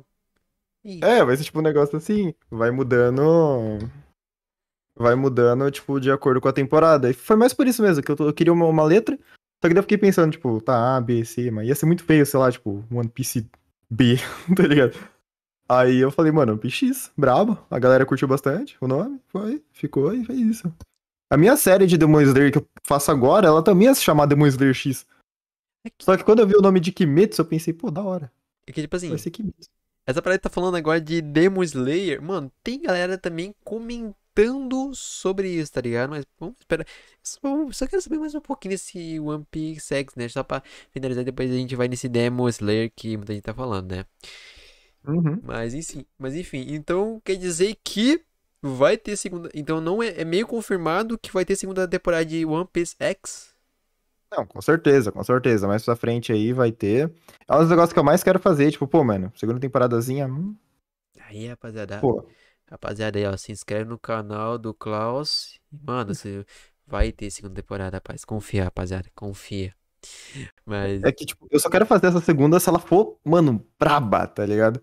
Ih, 0.84 1.00
É, 1.02 1.24
vai 1.24 1.36
ser 1.36 1.44
tipo 1.44 1.58
um 1.58 1.62
negócio 1.62 1.96
assim, 1.96 2.34
vai 2.50 2.70
mudando. 2.70 3.78
Vai 4.98 5.14
mudando, 5.14 5.70
tipo, 5.70 6.00
de 6.00 6.10
acordo 6.10 6.40
com 6.40 6.48
a 6.48 6.52
temporada. 6.52 7.10
E 7.10 7.12
foi 7.12 7.36
mais 7.36 7.54
por 7.54 7.66
isso 7.66 7.82
mesmo, 7.82 8.02
que 8.02 8.10
eu, 8.10 8.16
eu 8.18 8.32
queria 8.32 8.52
uma, 8.52 8.66
uma 8.66 8.84
letra, 8.84 9.16
só 9.62 9.68
que 9.68 9.74
daí 9.74 9.78
eu 9.78 9.82
fiquei 9.82 9.98
pensando, 9.98 10.32
tipo, 10.32 10.60
tá, 10.60 10.96
A, 10.96 11.00
B, 11.00 11.24
C, 11.24 11.50
mas 11.50 11.68
ia 11.68 11.74
ser 11.74 11.86
muito 11.86 12.04
feio, 12.04 12.24
sei 12.24 12.38
lá, 12.38 12.50
tipo, 12.50 12.84
One 12.92 13.08
Piece 13.08 13.48
B, 13.90 14.16
tá 14.56 14.62
ligado? 14.62 14.96
Aí 15.68 15.98
eu 15.98 16.10
falei, 16.10 16.32
mano, 16.32 16.52
One 16.52 16.60
Piece 16.60 16.86
X, 16.86 17.12
brabo, 17.16 17.58
a 17.70 17.78
galera 17.78 18.06
curtiu 18.06 18.28
bastante 18.28 18.76
o 18.80 18.88
nome, 18.88 19.20
foi, 19.28 19.62
ficou 19.72 20.14
e 20.14 20.24
foi 20.24 20.36
isso. 20.36 20.72
A 21.30 21.36
minha 21.36 21.56
série 21.56 21.86
de 21.86 21.98
Demon 21.98 22.22
Slayer 22.22 22.50
que 22.50 22.58
eu 22.58 22.66
faço 22.84 23.10
agora, 23.10 23.46
ela 23.46 23.62
também 23.62 23.86
ia 23.86 23.94
se 23.94 24.02
chamar 24.02 24.26
Demon 24.26 24.46
Slayer 24.46 24.74
X. 24.74 25.06
É 25.84 25.90
que, 25.90 26.04
Só 26.04 26.16
que 26.16 26.24
quando 26.24 26.38
eu 26.38 26.46
vi 26.46 26.56
o 26.56 26.62
nome 26.62 26.80
de 26.80 26.92
Kimetsu, 26.92 27.42
eu 27.42 27.44
pensei, 27.44 27.74
pô, 27.74 27.90
da 27.90 28.02
hora, 28.02 28.32
é 28.66 28.72
que, 28.72 28.80
tipo 28.80 28.96
assim, 28.96 29.08
vai 29.08 29.18
ser 29.18 29.30
Kimetsu. 29.30 29.68
Essa 30.08 30.22
parada 30.22 30.40
tá 30.40 30.48
falando 30.48 30.74
agora 30.74 30.98
de 30.98 31.20
Demon 31.20 31.62
Slayer, 31.62 32.22
mano, 32.22 32.50
tem 32.64 32.80
galera 32.80 33.18
também 33.18 33.54
comentando 33.62 34.94
sobre 34.94 35.50
isso, 35.50 35.70
tá 35.70 35.82
ligado? 35.82 36.08
Mas 36.08 36.24
vamos 36.40 36.56
esperar. 36.58 36.86
Só, 37.22 37.38
só 37.72 37.86
quero 37.86 38.00
saber 38.00 38.16
mais 38.16 38.34
um 38.34 38.40
pouquinho 38.40 38.72
desse 38.72 39.20
One 39.20 39.44
Piece 39.50 39.94
X, 39.94 40.14
né? 40.14 40.26
Só 40.30 40.42
pra 40.42 40.62
finalizar, 40.92 41.24
depois 41.24 41.50
a 41.50 41.54
gente 41.54 41.76
vai 41.76 41.88
nesse 41.88 42.08
Demon 42.08 42.48
Slayer 42.48 42.90
que 42.96 43.18
muita 43.18 43.34
gente 43.34 43.42
tá 43.42 43.52
falando, 43.52 43.94
né? 43.96 44.06
Uhum. 45.06 45.40
Mas 45.42 45.74
enfim, 45.74 46.06
mas 46.18 46.34
enfim, 46.34 46.64
então 46.70 47.20
quer 47.22 47.36
dizer 47.36 47.76
que 47.84 48.22
vai 48.62 48.96
ter 48.96 49.14
segunda. 49.14 49.50
Então 49.52 49.78
não 49.78 50.02
é, 50.02 50.22
é 50.22 50.24
meio 50.24 50.46
confirmado 50.46 51.18
que 51.18 51.30
vai 51.30 51.44
ter 51.44 51.54
segunda 51.54 51.86
temporada 51.86 52.24
de 52.24 52.46
One 52.46 52.66
Piece 52.72 52.96
X. 52.98 53.47
Não, 54.30 54.46
com 54.46 54.60
certeza, 54.60 55.10
com 55.10 55.22
certeza. 55.24 55.66
Mais 55.66 55.84
pra 55.84 55.96
frente 55.96 56.32
aí 56.32 56.52
vai 56.52 56.70
ter. 56.72 57.12
É 57.48 57.54
um 57.54 57.60
dos 57.60 57.70
negócios 57.70 57.92
que 57.92 57.98
eu 57.98 58.04
mais 58.04 58.22
quero 58.22 58.38
fazer, 58.38 58.70
tipo, 58.70 58.86
pô, 58.86 59.02
mano, 59.04 59.32
segunda 59.36 59.58
temporadazinha, 59.60 60.26
hum, 60.26 60.54
Aí, 61.20 61.46
rapaziada, 61.48 61.98
pô. 62.00 62.24
rapaziada 62.68 63.18
aí, 63.18 63.26
ó, 63.26 63.36
se 63.36 63.52
inscreve 63.52 63.84
no 63.90 63.98
canal 63.98 64.58
do 64.58 64.74
Klaus. 64.74 65.60
Mano, 65.70 66.14
você 66.14 66.44
vai 66.86 67.12
ter 67.12 67.30
segunda 67.30 67.54
temporada, 67.56 67.96
rapaz. 67.98 68.24
Confia, 68.24 68.64
rapaziada, 68.64 69.10
confia. 69.14 69.74
Mas 70.66 71.02
É 71.02 71.12
que, 71.12 71.24
tipo, 71.26 71.46
eu 71.50 71.58
só 71.60 71.68
quero 71.70 71.86
fazer 71.86 72.06
essa 72.08 72.20
segunda 72.20 72.58
se 72.60 72.68
ela 72.68 72.78
for, 72.78 73.18
mano, 73.24 73.64
braba, 73.78 74.26
tá 74.26 74.44
ligado? 74.46 74.80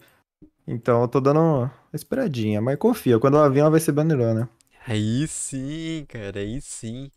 Então 0.67 1.01
eu 1.03 1.07
tô 1.07 1.21
dando 1.21 1.39
uma 1.41 1.73
esperadinha, 1.93 2.61
mas 2.61 2.77
confia, 2.77 3.19
quando 3.19 3.37
ela 3.37 3.49
vir 3.49 3.59
ela 3.61 3.71
vai 3.71 3.79
ser 3.81 3.91
bandeirona. 3.93 4.49
aí 4.87 5.27
sim, 5.27 6.05
cara, 6.07 6.39
aí 6.39 6.61
sim. 6.61 7.11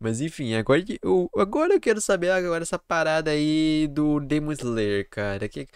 Mas 0.00 0.20
enfim, 0.20 0.54
agora 0.54 0.84
eu, 1.02 1.28
agora 1.36 1.74
eu 1.74 1.80
quero 1.80 2.00
saber 2.00 2.30
agora 2.30 2.62
essa 2.62 2.78
parada 2.78 3.30
aí 3.32 3.88
do 3.88 4.20
Demon 4.20 4.52
Slayer, 4.52 5.08
cara. 5.10 5.48
Que, 5.48 5.66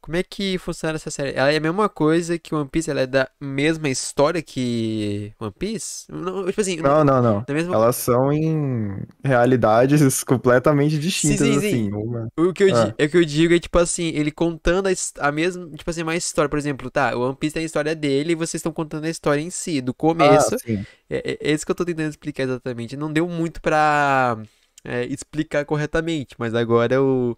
como 0.00 0.16
é 0.16 0.22
que 0.22 0.58
funciona 0.58 0.96
essa 0.96 1.10
série? 1.10 1.36
Ela 1.36 1.52
é 1.52 1.56
a 1.56 1.60
mesma 1.60 1.88
coisa 1.88 2.38
que 2.38 2.54
One 2.54 2.68
Piece? 2.68 2.90
Ela 2.90 3.02
é 3.02 3.06
da 3.06 3.30
mesma 3.40 3.88
história 3.88 4.42
que 4.42 5.32
One 5.38 5.52
Piece? 5.58 6.06
Não, 6.10 6.46
tipo 6.46 6.60
assim, 6.60 6.76
Não, 6.76 7.04
não, 7.04 7.22
não. 7.22 7.44
mesma... 7.48 7.74
Elas 7.74 7.96
são 7.96 8.32
em 8.32 8.96
realidades 9.24 10.22
completamente 10.24 10.98
distintas, 10.98 11.38
sim, 11.38 11.60
sim. 11.60 11.66
assim. 11.68 11.92
Uma... 11.92 12.28
O 12.38 12.52
que 12.52 12.64
eu, 12.64 12.74
Ah. 12.76 12.94
é 12.98 13.04
o 13.04 13.10
que 13.10 13.16
eu 13.16 13.24
digo 13.24 13.54
é 13.54 13.58
tipo 13.58 13.78
assim, 13.78 14.08
ele 14.08 14.30
contando 14.30 14.88
a, 14.88 14.92
a 15.20 15.32
mesma, 15.32 15.68
tipo 15.76 15.90
assim, 15.90 16.02
mais 16.04 16.24
história, 16.24 16.48
por 16.48 16.58
exemplo, 16.58 16.90
tá, 16.90 17.14
o 17.16 17.20
One 17.20 17.36
Piece 17.36 17.54
tem 17.54 17.62
a 17.62 17.66
história 17.66 17.94
dele 17.94 18.32
e 18.32 18.34
vocês 18.34 18.60
estão 18.60 18.72
contando 18.72 19.04
a 19.04 19.10
história 19.10 19.40
em 19.40 19.50
si, 19.50 19.80
do 19.80 19.92
Ah, 19.92 19.94
começo. 19.94 20.56
sim. 20.58 20.86
É, 21.08 21.32
é, 21.32 21.50
é 21.50 21.52
isso 21.52 21.64
que 21.66 21.70
eu 21.72 21.76
tô 21.76 21.84
tentando 21.84 22.08
explicar 22.10 22.44
exatamente. 22.44 22.96
Não 22.96 23.12
deu 23.12 23.28
muito 23.28 23.60
pra 23.60 24.38
é, 24.84 25.04
explicar 25.06 25.64
corretamente, 25.64 26.34
mas 26.38 26.54
agora 26.54 26.94
eu, 26.94 27.36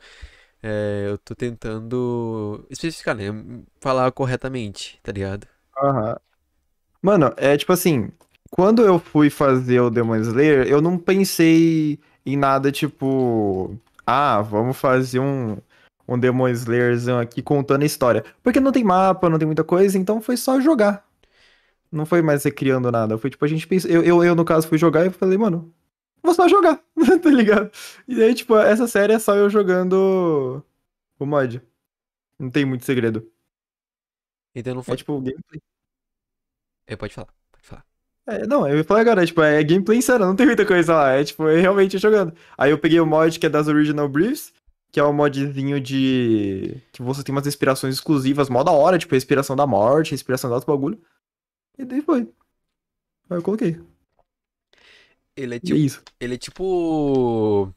é, 0.63 1.07
eu 1.09 1.19
tô 1.19 1.35
tentando 1.35 2.65
especificar, 2.71 3.17
né? 3.17 3.25
Falar 3.81 4.11
corretamente, 4.13 5.01
tá 5.03 5.11
ligado? 5.11 5.47
Aham. 5.77 6.17
Mano, 7.03 7.35
é 7.37 7.57
tipo 7.57 7.73
assim, 7.73 8.11
quando 8.51 8.83
eu 8.83 8.99
fui 8.99 9.29
fazer 9.29 9.81
o 9.81 9.91
Demon 9.91 10.17
Slayer, 10.17 10.67
eu 10.69 10.81
não 10.81 10.97
pensei 10.97 11.99
em 12.25 12.37
nada 12.37 12.71
tipo, 12.71 13.77
ah, 14.07 14.41
vamos 14.41 14.77
fazer 14.77 15.19
um, 15.19 15.57
um 16.07 16.19
Demon 16.19 16.49
Slayerzão 16.49 17.19
aqui 17.19 17.43
contando 17.43 17.83
a 17.83 17.87
história. 17.87 18.25
Porque 18.43 18.61
não 18.61 18.71
tem 18.71 18.85
mapa, 18.85 19.29
não 19.29 19.39
tem 19.39 19.47
muita 19.47 19.65
coisa, 19.65 19.99
então 19.99 20.21
foi 20.21 20.37
só 20.37 20.61
jogar. 20.61 21.05
Não 21.91 22.07
foi 22.07 22.23
mais 22.23 22.45
recriando 22.45 22.91
nada. 22.91 23.19
Foi 23.19 23.31
tipo, 23.31 23.45
a 23.45 23.49
gente 23.49 23.67
pensou. 23.67 23.91
Eu, 23.91 24.03
eu, 24.03 24.25
eu, 24.25 24.35
no 24.35 24.45
caso, 24.45 24.69
fui 24.69 24.79
jogar 24.79 25.05
e 25.07 25.11
falei, 25.11 25.37
mano, 25.37 25.73
vou 26.23 26.35
só 26.35 26.49
jogar, 26.49 26.83
tá 27.23 27.31
ligado? 27.31 27.70
E 28.09 28.23
aí, 28.23 28.35
tipo, 28.35 28.57
essa 28.57 28.87
série 28.87 29.12
é 29.14 29.18
só 29.18 29.35
eu 29.37 29.51
jogando 29.51 30.62
o 31.18 31.27
mod. 31.27 31.61
Não 32.39 32.51
tem 32.51 32.64
muito 32.64 32.85
segredo. 32.85 33.31
Então 34.55 34.75
não 34.75 34.81
É 34.83 34.85
foi. 34.85 34.97
tipo 34.97 35.20
gameplay. 35.20 35.61
É, 36.87 36.97
pode 36.97 37.14
falar, 37.14 37.29
pode 37.51 37.66
falar. 37.66 37.85
É, 38.27 38.47
não, 38.47 38.68
eu 38.68 38.79
ia 38.79 38.85
falar 38.85 39.01
agora, 39.01 39.25
tipo, 39.27 39.41
é 39.43 39.62
gameplay 39.62 39.99
insano, 39.99 40.27
não 40.27 40.37
tem 40.37 40.47
muita 40.47 40.66
coisa 40.66 40.95
lá, 40.95 41.11
é 41.12 41.25
tipo, 41.25 41.49
é 41.49 41.61
realmente 41.61 41.99
jogando. 41.99 42.35
Aí 42.57 42.70
eu 42.70 42.79
peguei 42.79 43.01
o 43.01 43.07
mod 43.07 43.39
que 43.39 43.47
é 43.47 43.49
das 43.49 43.68
Original 43.68 44.09
Briefs, 44.09 44.53
que 44.93 45.01
é 45.01 45.03
o 45.05 45.12
modzinho 45.12 45.81
de. 45.81 46.81
que 46.93 47.03
você 47.03 47.23
tem 47.23 47.35
umas 47.35 47.47
inspirações 47.47 47.95
exclusivas, 47.95 48.49
mó 48.49 48.62
da 48.62 48.73
hora, 48.73 48.99
tipo, 48.99 49.14
respiração 49.14 49.57
da 49.57 49.66
morte, 49.66 50.11
respiração 50.12 50.51
do 50.51 50.55
outro 50.55 50.73
bagulho. 50.73 51.01
E 51.79 51.85
daí 51.85 52.03
foi. 52.03 52.29
Aí 53.31 53.39
eu 53.39 53.43
coloquei. 53.43 53.81
Ele 55.37 55.55
é 55.55 55.57
é 55.57 55.61
tipo. 55.61 55.76
isso. 55.78 56.03
Ele 56.20 56.35
é 56.35 56.39
tipo. 56.39 57.72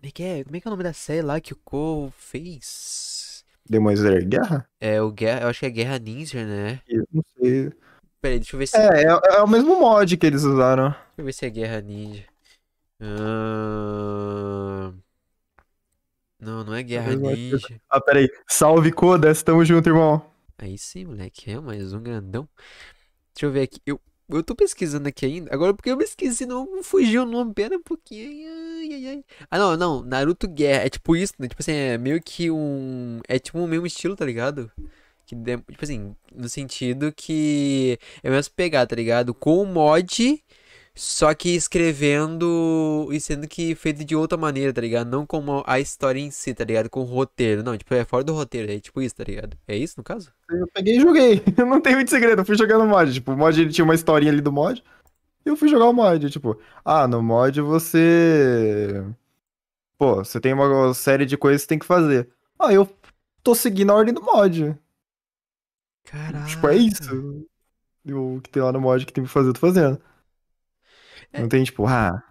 Como 0.00 0.08
é 0.08 0.10
que 0.10 0.22
é? 0.22 0.44
Como 0.44 0.56
é 0.56 0.60
que 0.60 0.66
é 0.66 0.70
o 0.70 0.72
nome 0.72 0.82
da 0.84 0.92
série 0.92 1.22
lá 1.22 1.40
que 1.40 1.52
o 1.52 1.56
Cole 1.56 2.12
fez? 2.16 3.44
Slayer 3.68 4.26
Guerra? 4.26 4.68
É 4.80 5.00
o 5.00 5.12
Guerra. 5.12 5.42
Eu 5.42 5.48
acho 5.48 5.60
que 5.60 5.66
é 5.66 5.70
Guerra 5.70 5.98
Ninja, 5.98 6.44
né? 6.44 6.80
Eu 6.88 7.06
Não 7.12 7.22
sei. 7.38 7.70
Pera 8.20 8.34
aí, 8.34 8.38
deixa 8.40 8.54
eu 8.54 8.58
ver 8.58 8.66
se. 8.66 8.76
É, 8.76 9.04
é, 9.04 9.36
é 9.36 9.42
o 9.42 9.48
mesmo 9.48 9.78
mod 9.80 10.16
que 10.16 10.26
eles 10.26 10.42
usaram. 10.42 10.90
Deixa 10.90 11.04
eu 11.18 11.24
ver 11.24 11.32
se 11.32 11.46
é 11.46 11.50
Guerra 11.50 11.80
Ninja. 11.80 12.24
Ahn, 13.00 14.92
Não, 16.38 16.64
não 16.64 16.74
é 16.74 16.82
Guerra. 16.82 17.14
Ninja. 17.14 17.80
Ah, 17.88 18.00
peraí. 18.00 18.28
Salve 18.48 18.92
Kodas, 18.92 19.42
tamo 19.42 19.64
junto, 19.64 19.88
irmão. 19.88 20.22
Aí 20.58 20.76
sim, 20.76 21.06
moleque. 21.06 21.50
É 21.50 21.60
mais 21.60 21.92
um 21.94 22.02
grandão. 22.02 22.48
Deixa 23.34 23.46
eu 23.46 23.52
ver 23.52 23.62
aqui. 23.62 23.80
Eu, 23.86 24.00
eu 24.38 24.42
tô 24.42 24.54
pesquisando 24.54 25.08
aqui 25.08 25.26
ainda. 25.26 25.52
Agora, 25.52 25.74
porque 25.74 25.90
eu 25.90 25.96
me 25.96 26.04
esqueci, 26.04 26.46
não 26.46 26.82
fugiu 26.82 27.22
o 27.22 27.26
nome. 27.26 27.54
Pera 27.54 27.76
um 27.76 27.82
pouquinho. 27.82 28.48
Ai, 28.80 28.88
ai, 28.92 29.06
ai. 29.06 29.24
Ah, 29.50 29.58
não, 29.58 29.76
não. 29.76 30.02
Naruto 30.02 30.48
Guerra. 30.48 30.84
É 30.84 30.88
tipo 30.90 31.16
isso, 31.16 31.34
né? 31.38 31.48
Tipo 31.48 31.62
assim, 31.62 31.72
é 31.72 31.98
meio 31.98 32.20
que 32.22 32.50
um. 32.50 33.20
É 33.28 33.38
tipo 33.38 33.58
o 33.58 33.66
mesmo 33.66 33.86
estilo, 33.86 34.16
tá 34.16 34.24
ligado? 34.24 34.70
Que, 35.26 35.36
tipo 35.36 35.84
assim, 35.84 36.14
no 36.34 36.48
sentido 36.48 37.12
que 37.12 37.98
é 38.22 38.30
mesmo 38.30 38.54
pegar, 38.54 38.86
tá 38.86 38.96
ligado? 38.96 39.32
Com 39.34 39.62
o 39.62 39.66
mod. 39.66 40.42
Só 41.00 41.32
que 41.32 41.56
escrevendo 41.56 43.08
e 43.10 43.18
sendo 43.18 43.48
que 43.48 43.74
feito 43.74 44.04
de 44.04 44.14
outra 44.14 44.36
maneira, 44.36 44.70
tá 44.70 44.82
ligado? 44.82 45.08
Não 45.08 45.24
como 45.24 45.64
a 45.66 45.80
história 45.80 46.20
em 46.20 46.30
si, 46.30 46.52
tá 46.52 46.62
ligado? 46.62 46.90
Com 46.90 47.00
o 47.00 47.04
roteiro. 47.04 47.62
Não, 47.62 47.74
tipo, 47.74 47.94
é 47.94 48.04
fora 48.04 48.22
do 48.22 48.34
roteiro, 48.34 48.70
é 48.70 48.78
tipo 48.78 49.00
isso, 49.00 49.14
tá 49.14 49.24
ligado? 49.24 49.56
É 49.66 49.74
isso 49.74 49.94
no 49.96 50.04
caso? 50.04 50.30
Eu 50.50 50.66
peguei 50.74 50.98
e 50.98 51.00
joguei. 51.00 51.42
Não 51.56 51.80
tem 51.80 51.94
muito 51.94 52.10
segredo, 52.10 52.42
eu 52.42 52.44
fui 52.44 52.54
jogando 52.54 52.84
mod. 52.84 53.14
Tipo, 53.14 53.32
o 53.32 53.36
mod 53.38 53.58
ele 53.58 53.72
tinha 53.72 53.82
uma 53.82 53.94
historinha 53.94 54.30
ali 54.30 54.42
do 54.42 54.52
mod. 54.52 54.84
E 55.46 55.48
eu 55.48 55.56
fui 55.56 55.70
jogar 55.70 55.86
o 55.86 55.92
mod. 55.94 56.28
Tipo, 56.28 56.60
ah, 56.84 57.08
no 57.08 57.22
mod 57.22 57.62
você. 57.62 59.02
Pô, 59.96 60.16
você 60.16 60.38
tem 60.38 60.52
uma 60.52 60.92
série 60.92 61.24
de 61.24 61.38
coisas 61.38 61.62
que 61.62 61.64
você 61.64 61.68
tem 61.68 61.78
que 61.78 61.86
fazer. 61.86 62.28
Ah, 62.58 62.74
eu 62.74 62.86
tô 63.42 63.54
seguindo 63.54 63.90
a 63.90 63.94
ordem 63.94 64.12
do 64.12 64.20
mod. 64.20 64.78
Caralho. 66.04 66.46
Tipo, 66.46 66.68
é 66.68 66.76
isso. 66.76 67.46
O 68.06 68.38
que 68.42 68.50
tem 68.50 68.62
lá 68.62 68.70
no 68.70 68.82
mod 68.82 69.06
que 69.06 69.14
tem 69.14 69.24
que 69.24 69.30
fazer, 69.30 69.48
eu 69.48 69.54
tô 69.54 69.60
fazendo. 69.60 69.98
É. 71.32 71.40
Não 71.40 71.48
tem, 71.48 71.62
tipo, 71.64 71.86
ah, 71.86 72.22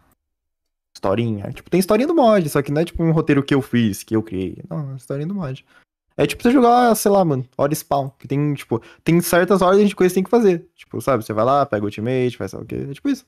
historinha. 0.95 1.51
Tipo, 1.51 1.69
tem 1.69 1.79
historinha 1.79 2.07
do 2.07 2.15
mod, 2.15 2.47
só 2.49 2.61
que 2.61 2.71
não 2.71 2.81
é 2.81 2.85
tipo 2.85 3.03
um 3.03 3.11
roteiro 3.11 3.43
que 3.43 3.53
eu 3.53 3.61
fiz, 3.61 4.03
que 4.03 4.15
eu 4.15 4.23
criei. 4.23 4.57
Não, 4.69 4.93
é 4.93 4.95
historinha 4.95 5.27
do 5.27 5.35
mod. 5.35 5.65
É 6.17 6.27
tipo 6.27 6.43
você 6.43 6.51
jogar, 6.51 6.93
sei 6.95 7.09
lá, 7.09 7.23
mano, 7.23 7.47
hora 7.57 7.73
spawn. 7.73 8.09
Que 8.19 8.27
tem, 8.27 8.53
tipo, 8.53 8.81
tem 9.03 9.21
certas 9.21 9.61
ordens 9.61 9.87
de 9.87 9.95
coisas 9.95 10.11
que 10.11 10.15
tem 10.15 10.23
que 10.23 10.29
fazer. 10.29 10.67
Tipo, 10.75 10.99
sabe, 11.01 11.23
você 11.23 11.31
vai 11.31 11.45
lá, 11.45 11.65
pega 11.65 11.83
o 11.83 11.85
ultimate, 11.85 12.35
faz 12.35 12.53
o 12.53 12.65
quê. 12.65 12.87
É 12.89 12.93
tipo 12.93 13.07
isso. 13.07 13.25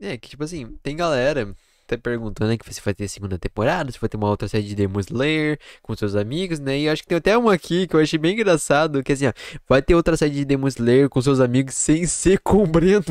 É, 0.00 0.16
que 0.16 0.28
tipo 0.28 0.42
assim, 0.42 0.66
tem 0.82 0.96
galera 0.96 1.54
até 1.84 1.96
perguntando, 1.96 2.50
né, 2.50 2.56
que 2.56 2.74
se 2.74 2.80
vai 2.80 2.92
ter 2.92 3.06
segunda 3.08 3.38
temporada, 3.38 3.92
se 3.92 3.98
vai 4.00 4.08
ter 4.08 4.16
uma 4.16 4.28
outra 4.28 4.48
série 4.48 4.64
de 4.64 4.74
Demon 4.74 5.00
Slayer 5.00 5.58
com 5.82 5.94
seus 5.94 6.16
amigos, 6.16 6.58
né? 6.58 6.78
E 6.78 6.84
eu 6.86 6.92
acho 6.92 7.02
que 7.02 7.08
tem 7.08 7.18
até 7.18 7.38
uma 7.38 7.54
aqui 7.54 7.86
que 7.86 7.94
eu 7.94 8.00
achei 8.00 8.18
bem 8.18 8.34
engraçado, 8.34 9.02
que 9.02 9.12
assim, 9.12 9.26
ó, 9.26 9.32
vai 9.68 9.80
ter 9.80 9.94
outra 9.94 10.16
série 10.16 10.32
de 10.32 10.44
Demon 10.44 10.68
Slayer 10.68 11.08
com 11.08 11.22
seus 11.22 11.40
amigos 11.40 11.74
sem 11.74 12.06
ser 12.06 12.40
com 12.40 12.64
o 12.64 12.66
Breno. 12.66 13.04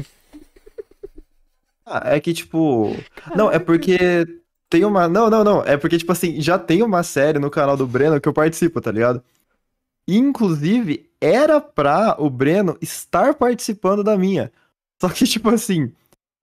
Ah, 1.86 2.16
é 2.16 2.20
que, 2.20 2.34
tipo. 2.34 2.92
Não, 3.36 3.52
é 3.52 3.60
porque 3.60 3.98
tem 4.70 4.84
uma. 4.86 5.08
Não, 5.08 5.30
não, 5.30 5.44
não. 5.44 5.64
É 5.64 5.78
porque, 5.78 5.98
tipo 5.98 6.12
assim, 6.12 6.42
já 6.42 6.58
tem 6.58 6.82
uma 6.84 7.04
série 7.04 7.40
no 7.40 7.50
canal 7.52 7.78
do 7.78 7.88
Breno 7.88 8.20
que 8.20 8.28
eu 8.28 8.34
participo, 8.34 8.82
tá 8.82 8.92
ligado? 8.92 9.24
Inclusive, 10.08 11.10
era 11.22 11.62
pra 11.62 12.16
o 12.20 12.30
Breno 12.30 12.78
estar 12.82 13.36
participando 13.36 14.04
da 14.04 14.18
minha. 14.18 14.52
Só 15.02 15.10
que, 15.10 15.26
tipo 15.26 15.50
assim, 15.50 15.94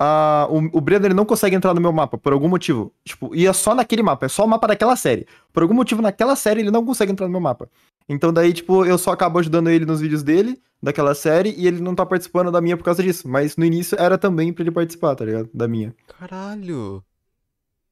a, 0.04 0.48
o, 0.50 0.78
o 0.78 0.80
Breno 0.80 1.06
ele 1.06 1.14
não 1.14 1.24
consegue 1.24 1.54
entrar 1.54 1.72
no 1.72 1.80
meu 1.80 1.92
mapa 1.92 2.18
por 2.18 2.32
algum 2.32 2.48
motivo. 2.48 2.92
Tipo, 3.04 3.32
ia 3.36 3.52
só 3.52 3.72
naquele 3.72 4.02
mapa, 4.02 4.26
é 4.26 4.28
só 4.28 4.44
o 4.44 4.48
mapa 4.48 4.66
daquela 4.66 4.96
série. 4.96 5.26
Por 5.52 5.62
algum 5.62 5.74
motivo, 5.74 6.02
naquela 6.02 6.34
série 6.34 6.60
ele 6.60 6.70
não 6.72 6.84
consegue 6.84 7.12
entrar 7.12 7.26
no 7.26 7.32
meu 7.32 7.40
mapa. 7.40 7.70
Então 8.08 8.32
daí, 8.32 8.52
tipo, 8.52 8.84
eu 8.84 8.98
só 8.98 9.12
acabo 9.12 9.38
ajudando 9.38 9.70
ele 9.70 9.86
nos 9.86 10.00
vídeos 10.00 10.24
dele, 10.24 10.60
daquela 10.82 11.14
série, 11.14 11.54
e 11.56 11.68
ele 11.68 11.80
não 11.80 11.94
tá 11.94 12.04
participando 12.04 12.50
da 12.50 12.60
minha 12.60 12.76
por 12.76 12.82
causa 12.82 13.00
disso. 13.00 13.28
Mas 13.28 13.56
no 13.56 13.64
início 13.64 13.96
era 14.00 14.18
também 14.18 14.52
pra 14.52 14.62
ele 14.64 14.72
participar, 14.72 15.14
tá 15.14 15.24
ligado? 15.24 15.48
Da 15.54 15.68
minha. 15.68 15.94
Caralho. 16.18 17.04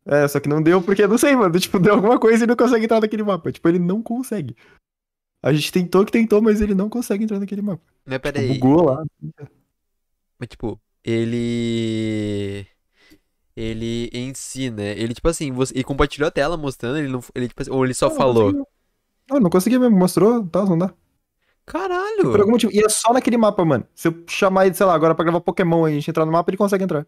É, 0.04 0.26
só 0.26 0.40
que 0.40 0.48
não 0.48 0.60
deu 0.60 0.82
porque, 0.82 1.06
não 1.06 1.16
sei, 1.18 1.36
mano, 1.36 1.60
tipo, 1.60 1.78
deu 1.78 1.94
alguma 1.94 2.18
coisa 2.18 2.38
e 2.38 2.40
ele 2.40 2.46
não 2.48 2.56
consegue 2.56 2.84
entrar 2.86 3.00
naquele 3.00 3.22
mapa. 3.22 3.52
Tipo, 3.52 3.68
ele 3.68 3.78
não 3.78 4.02
consegue. 4.02 4.56
A 5.42 5.52
gente 5.52 5.70
tentou 5.70 6.04
que 6.04 6.10
tentou, 6.10 6.42
mas 6.42 6.60
ele 6.60 6.74
não 6.74 6.88
consegue 6.88 7.22
entrar 7.22 7.38
naquele 7.38 7.62
mapa. 7.62 7.82
Mas 8.04 8.14
Tipo, 8.16 8.22
peraí, 8.22 8.58
bugou 8.58 8.84
lá. 8.84 9.04
mas 10.38 10.48
tipo, 10.48 10.80
ele. 11.04 12.66
Ele 13.56 14.08
em 14.12 14.32
si, 14.34 14.70
né? 14.70 14.92
Ele, 14.98 15.12
tipo 15.14 15.28
assim, 15.28 15.52
você... 15.52 15.74
ele 15.74 15.84
compartilhou 15.84 16.28
a 16.28 16.30
tela 16.30 16.56
mostrando, 16.56 16.98
ele 16.98 17.08
não. 17.08 17.20
Ele, 17.34 17.48
tipo 17.48 17.62
assim, 17.62 17.70
ou 17.70 17.84
ele 17.84 17.94
só 17.94 18.08
Não, 18.08 18.12
não 18.14 18.18
falou. 18.18 18.44
conseguiu. 18.44 18.66
Não, 19.30 19.40
não 19.40 19.50
conseguia 19.50 19.78
mesmo, 19.80 19.96
mostrou, 19.98 20.46
tá, 20.48 20.64
não 20.64 20.78
dá. 20.78 20.88
Por 20.88 20.94
Caralho! 21.66 22.32
algum 22.40 22.52
motivo. 22.52 22.72
E 22.72 22.80
é 22.84 22.88
só 22.88 23.12
naquele 23.12 23.36
mapa, 23.36 23.64
mano. 23.64 23.86
Se 23.94 24.08
eu 24.08 24.24
chamar 24.28 24.66
ele, 24.66 24.74
sei 24.74 24.86
lá, 24.86 24.94
agora 24.94 25.14
pra 25.14 25.24
gravar 25.24 25.40
Pokémon 25.40 25.88
e 25.88 25.92
a 25.92 25.94
gente 25.94 26.10
entrar 26.10 26.26
no 26.26 26.32
mapa, 26.32 26.50
ele 26.50 26.56
consegue 26.56 26.84
entrar. 26.84 27.06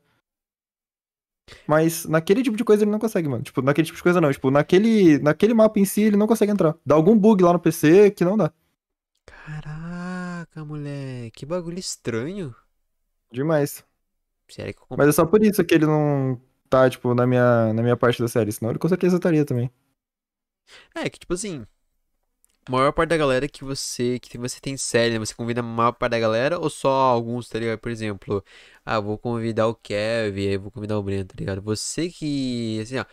Mas 1.67 2.05
naquele 2.07 2.43
tipo 2.43 2.57
de 2.57 2.65
coisa 2.65 2.85
ele 2.85 2.91
não 2.91 2.99
consegue, 2.99 3.29
mano. 3.29 3.43
Tipo, 3.43 3.63
naquele 3.63 3.87
tipo 3.87 3.97
de 3.97 4.03
coisa 4.03 4.21
não. 4.21 4.33
Tipo, 4.33 4.51
naquele, 4.51 5.19
naquele 5.19 5.55
mapa 5.55 5.79
em 5.81 5.85
si 5.85 6.03
ele 6.03 6.17
não 6.17 6.27
consegue 6.27 6.53
entrar. 6.53 6.77
Dá 6.85 6.95
algum 6.95 7.19
bug 7.19 7.43
lá 7.43 7.53
no 7.53 7.59
PC 7.61 8.11
que 8.13 8.25
não 8.25 8.37
dá. 8.37 8.53
Caraca, 9.27 10.65
moleque, 10.65 11.31
que 11.41 11.47
bagulho 11.47 11.79
estranho. 11.79 12.55
Demais. 13.33 13.85
Que 14.47 14.63
eu 14.63 14.97
Mas 14.97 15.09
é 15.09 15.13
só 15.13 15.25
por 15.25 15.43
isso 15.43 15.65
que 15.65 15.75
ele 15.75 15.87
não 15.87 16.41
tá, 16.69 16.89
tipo, 16.89 17.15
na 17.15 17.27
minha, 17.27 17.73
na 17.73 17.83
minha 17.83 17.97
parte 17.97 18.21
da 18.21 18.29
série. 18.29 18.53
Senão 18.53 18.71
ele 18.71 18.79
com 18.79 18.89
certeza 18.89 19.17
estaria 19.17 19.45
também. 19.45 19.71
É, 20.95 21.09
que 21.09 21.19
tipo 21.19 21.35
assim, 21.35 21.67
a 22.67 22.71
maior 22.71 22.93
parte 22.93 23.11
da 23.11 23.17
galera 23.17 23.49
que 23.49 23.65
você 23.65 24.19
que 24.21 24.39
você 24.39 24.61
tem 24.61 24.77
série, 24.77 25.15
né? 25.15 25.19
Você 25.19 25.35
convida 25.35 25.61
a 25.61 25.63
maior 25.65 25.93
parte 25.93 26.13
da 26.13 26.19
galera 26.19 26.59
ou 26.59 26.71
só 26.71 26.91
alguns, 26.91 27.49
tá 27.49 27.59
ligado? 27.59 27.79
Por 27.79 27.91
exemplo, 27.91 28.45
ah, 28.85 29.01
vou 29.01 29.19
convidar 29.19 29.67
o 29.69 29.75
Kevin, 29.75 30.49
aí 30.49 30.57
vou 30.57 30.71
convidar 30.71 30.99
o 30.99 31.03
Breno, 31.03 31.25
tá 31.25 31.35
ligado? 31.39 31.61
Você 31.63 32.09
que, 32.09 32.81
assim, 32.83 32.99
ó, 32.99 33.05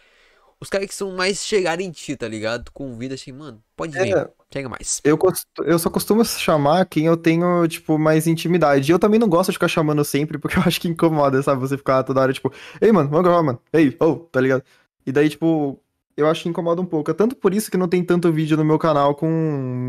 os 0.62 0.70
caras 0.70 0.88
que 0.88 0.93
são 0.93 1.16
mais 1.16 1.45
chegados 1.45 1.86
em 1.86 1.91
ti, 1.91 2.16
tá 2.16 2.28
ligado? 2.28 2.66
Tu 2.66 2.74
convida 2.74 3.16
assim, 3.16 3.32
mano, 3.32 3.64
pode 3.76 3.93
vir, 3.97 4.16
É, 4.16 4.30
chega 4.53 4.68
mais. 4.68 5.01
eu, 5.03 5.18
eu 5.66 5.80
só 5.80 5.89
costumo 5.89 6.24
chamar 6.26 6.86
quem 6.86 7.05
eu 7.05 7.16
tenho, 7.16 7.66
tipo, 7.68 7.97
mais 7.97 8.28
intimidade. 8.28 8.91
E 8.91 8.93
eu 8.93 8.99
também 8.99 9.20
não 9.20 9.30
gosto 9.30 9.51
de 9.51 9.55
ficar 9.55 9.70
chamando 9.70 10.03
sempre, 10.03 10.38
porque 10.38 10.57
eu 10.57 10.64
acho 10.68 10.82
que 10.82 10.88
incomoda, 10.88 11.41
sabe? 11.41 11.62
Você 11.62 11.78
ficar 11.78 12.03
toda 12.03 12.22
hora, 12.22 12.34
tipo, 12.34 12.51
ei, 12.82 12.91
mano, 12.91 13.10
vamos 13.10 13.24
gravar, 13.24 13.43
mano. 13.43 13.62
Ei, 13.72 13.95
oh, 13.99 14.16
tá 14.16 14.41
ligado? 14.41 14.64
E 15.05 15.12
daí, 15.12 15.30
tipo, 15.30 15.80
eu 16.18 16.28
acho 16.28 16.43
que 16.43 16.49
incomoda 16.49 16.82
um 16.82 16.86
pouco. 16.86 17.10
É 17.10 17.14
tanto 17.14 17.36
por 17.36 17.53
isso 17.53 17.72
que 17.72 17.78
não 17.78 17.88
tem 17.88 18.03
tanto 18.03 18.32
vídeo 18.32 18.57
no 18.57 18.66
meu 18.66 18.78
canal 18.78 19.16
com 19.16 19.30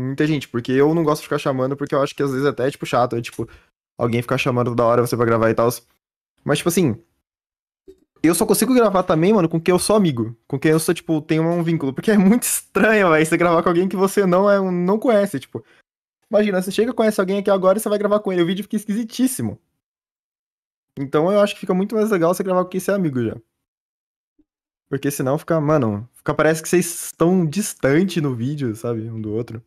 muita 0.07 0.25
gente, 0.25 0.47
porque 0.47 0.71
eu 0.71 0.93
não 0.95 1.03
gosto 1.03 1.21
de 1.21 1.27
ficar 1.27 1.37
chamando, 1.37 1.75
porque 1.75 1.93
eu 1.93 2.01
acho 2.01 2.15
que 2.15 2.23
às 2.23 2.31
vezes 2.31 2.45
até 2.45 2.67
é, 2.67 2.71
tipo, 2.71 2.85
chato. 2.85 3.15
É, 3.17 3.21
tipo, 3.21 3.47
alguém 3.97 4.21
ficar 4.21 4.37
chamando 4.37 4.71
toda 4.71 4.85
hora 4.85 5.01
você 5.05 5.17
pra 5.17 5.25
gravar 5.25 5.49
e 5.49 5.53
tal. 5.53 5.69
Mas, 6.43 6.59
tipo 6.59 6.69
assim, 6.69 6.95
eu 8.27 8.35
só 8.35 8.45
consigo 8.45 8.73
gravar 8.73 9.03
também, 9.03 9.33
mano, 9.33 9.49
com 9.49 9.59
quem 9.59 9.73
eu 9.73 9.79
sou 9.79 9.95
amigo. 9.95 10.35
Com 10.47 10.59
quem 10.59 10.71
eu 10.71 10.79
sou, 10.79 10.93
tipo, 10.93 11.21
tenho 11.21 11.43
um 11.43 11.63
vínculo. 11.63 11.93
Porque 11.93 12.11
é 12.11 12.17
muito 12.17 12.43
estranho, 12.43 13.09
velho, 13.11 13.25
você 13.25 13.37
gravar 13.37 13.63
com 13.63 13.69
alguém 13.69 13.87
que 13.89 13.95
você 13.95 14.25
não, 14.25 14.49
é, 14.49 14.59
não 14.71 14.99
conhece, 14.99 15.39
tipo. 15.39 15.63
Imagina, 16.29 16.61
você 16.61 16.71
chega, 16.71 16.93
conhece 16.93 17.19
alguém 17.19 17.39
aqui 17.39 17.49
agora 17.49 17.77
e 17.77 17.81
você 17.81 17.89
vai 17.89 17.97
gravar 17.97 18.19
com 18.19 18.31
ele. 18.31 18.43
O 18.43 18.45
vídeo 18.45 18.63
fica 18.63 18.75
esquisitíssimo. 18.75 19.59
Então 20.97 21.31
eu 21.31 21.39
acho 21.39 21.53
que 21.53 21.61
fica 21.61 21.73
muito 21.73 21.95
mais 21.95 22.11
legal 22.11 22.33
você 22.33 22.43
gravar 22.43 22.63
com 22.63 22.69
quem 22.69 22.79
você 22.79 22.91
é 22.91 22.93
amigo 22.95 23.23
já. 23.23 23.35
Porque 24.89 25.09
senão 25.09 25.37
fica, 25.37 25.59
mano, 25.59 26.07
fica, 26.13 26.33
parece 26.33 26.61
que 26.61 26.69
vocês 26.69 27.05
estão 27.05 27.45
distante 27.45 28.19
no 28.21 28.35
vídeo, 28.35 28.75
sabe? 28.75 29.09
Um 29.09 29.21
do 29.21 29.31
outro. 29.31 29.63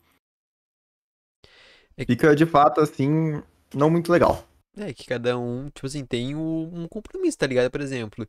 É 1.97 2.05
Fica 2.05 2.35
de 2.37 2.45
fato 2.45 2.81
assim, 2.81 3.43
não 3.75 3.89
muito 3.89 4.13
legal. 4.13 4.47
É 4.77 4.93
que 4.93 5.07
cada 5.07 5.39
um, 5.39 5.71
tipo 5.71 5.87
assim, 5.87 6.05
tem 6.05 6.35
um 6.35 6.89
compromisso, 6.89 7.39
tá 7.39 7.47
ligado? 7.47 7.71
Por 7.71 7.81
exemplo, 7.81 8.27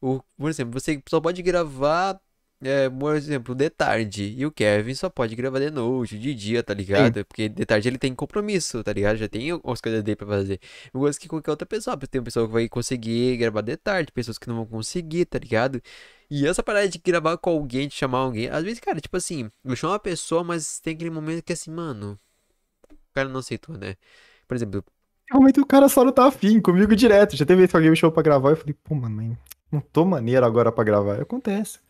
o, 0.00 0.20
por 0.36 0.50
exemplo, 0.50 0.78
você 0.80 1.02
só 1.08 1.20
pode 1.20 1.42
gravar, 1.42 2.20
é, 2.60 2.90
por 2.90 3.14
exemplo, 3.14 3.54
de 3.54 3.70
tarde, 3.70 4.34
e 4.36 4.44
o 4.46 4.50
Kevin 4.50 4.94
só 4.94 5.08
pode 5.08 5.36
gravar 5.36 5.60
de 5.60 5.70
noite, 5.70 6.18
de 6.18 6.34
dia, 6.34 6.62
tá 6.62 6.74
ligado? 6.74 7.24
Porque 7.24 7.48
de 7.48 7.64
tarde 7.64 7.88
ele 7.88 7.98
tem 7.98 8.14
compromisso, 8.14 8.82
tá 8.82 8.92
ligado? 8.92 9.16
Já 9.16 9.28
tem 9.28 9.50
as 9.52 9.80
coisas 9.80 10.02
dele 10.02 10.16
pra 10.16 10.26
fazer. 10.26 10.60
Eu 10.92 11.00
gosto 11.00 11.20
que 11.20 11.28
qualquer 11.28 11.50
outra 11.52 11.66
pessoa, 11.66 11.96
tem 11.96 12.20
uma 12.20 12.24
pessoa 12.24 12.46
que 12.46 12.52
vai 12.52 12.68
conseguir 12.68 13.36
gravar 13.36 13.60
de 13.62 13.76
tarde, 13.76 14.10
pessoas 14.12 14.38
que 14.38 14.48
não 14.48 14.56
vão 14.56 14.66
conseguir, 14.66 15.24
tá 15.26 15.38
ligado? 15.38 15.80
E 16.30 16.46
essa 16.46 16.62
parada 16.62 16.88
de 16.88 16.98
gravar 16.98 17.36
com 17.38 17.50
alguém, 17.50 17.86
de 17.88 17.94
chamar 17.94 18.18
alguém, 18.18 18.48
às 18.48 18.64
vezes, 18.64 18.80
cara, 18.80 19.00
tipo 19.00 19.16
assim, 19.16 19.50
eu 19.64 19.76
chamo 19.76 19.92
uma 19.92 20.00
pessoa, 20.00 20.42
mas 20.42 20.80
tem 20.80 20.94
aquele 20.94 21.10
momento 21.10 21.42
que 21.44 21.52
assim, 21.52 21.70
mano, 21.70 22.18
o 22.90 23.14
cara 23.14 23.28
não 23.28 23.40
aceitou, 23.40 23.76
né? 23.78 23.96
Por 24.48 24.56
exemplo, 24.56 24.84
Realmente 25.30 25.60
o 25.60 25.66
cara 25.66 25.88
só 25.88 26.04
não 26.04 26.12
tá 26.12 26.26
afim 26.26 26.60
comigo 26.60 26.94
direto. 26.94 27.36
Já 27.36 27.44
teve 27.44 27.58
vez 27.58 27.70
que 27.70 27.76
alguém 27.76 27.90
me 27.90 27.96
chamou 27.96 28.12
pra 28.12 28.22
gravar 28.22 28.50
e 28.50 28.52
eu 28.52 28.56
falei, 28.56 28.74
pô, 28.84 28.94
mano, 28.94 29.36
não 29.70 29.80
tô 29.80 30.04
maneiro 30.04 30.46
agora 30.46 30.70
pra 30.70 30.84
gravar. 30.84 31.20
Acontece. 31.20 31.80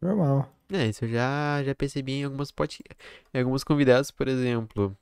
Normal. 0.00 0.48
É, 0.72 0.86
isso 0.86 1.04
eu 1.04 1.08
já, 1.08 1.62
já 1.64 1.74
percebi 1.74 2.12
em 2.12 2.24
algumas 2.24 2.50
pod... 2.52 2.80
em 3.34 3.40
alguns 3.40 3.64
convidados, 3.64 4.10
por 4.10 4.28
exemplo. 4.28 4.96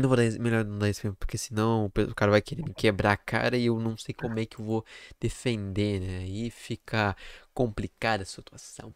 Não 0.00 0.08
vou 0.08 0.16
dar, 0.16 0.24
melhor 0.40 0.64
não 0.64 0.78
dar 0.78 0.88
esse 0.88 1.02
filme, 1.02 1.16
porque 1.18 1.36
senão 1.36 1.86
o 1.86 2.14
cara 2.14 2.30
vai 2.30 2.40
querer 2.40 2.62
me 2.62 2.72
quebrar 2.72 3.12
a 3.12 3.16
cara 3.16 3.56
e 3.58 3.66
eu 3.66 3.78
não 3.78 3.96
sei 3.96 4.14
como 4.14 4.38
é 4.38 4.46
que 4.46 4.58
eu 4.58 4.64
vou 4.64 4.84
defender, 5.20 6.00
né? 6.00 6.18
Aí 6.20 6.50
fica 6.50 7.14
complicada 7.54 8.22
a 8.22 8.26
situação. 8.26 8.92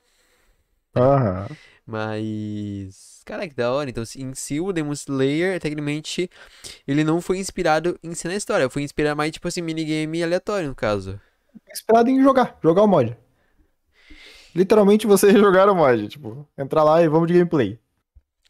Aham. 0.96 1.46
Mas. 1.86 3.20
Cara, 3.24 3.48
que 3.48 3.54
da 3.54 3.72
hora. 3.72 3.88
Então, 3.90 4.04
se- 4.04 4.20
em 4.22 4.34
si, 4.34 4.60
o 4.60 4.72
Demon 4.72 4.92
Slayer, 4.92 5.60
tecnicamente, 5.60 6.30
ele 6.86 7.04
não 7.04 7.20
foi 7.20 7.38
inspirado 7.38 7.98
em 8.02 8.14
ser 8.14 8.28
na 8.28 8.36
história. 8.36 8.68
Foi 8.70 8.82
inspirado 8.82 9.16
mais, 9.16 9.32
tipo 9.32 9.46
assim, 9.48 9.62
minigame 9.62 10.22
aleatório, 10.22 10.68
no 10.68 10.74
caso. 10.74 11.20
Inspirado 11.72 12.10
em 12.10 12.22
jogar, 12.22 12.58
jogar 12.62 12.82
o 12.82 12.88
mod. 12.88 13.16
Literalmente 14.54 15.06
você 15.06 15.32
jogar 15.36 15.68
o 15.68 15.74
mod, 15.74 16.08
tipo, 16.08 16.48
entrar 16.56 16.82
lá 16.82 17.02
e 17.02 17.08
vamos 17.08 17.28
de 17.28 17.34
gameplay. 17.34 17.78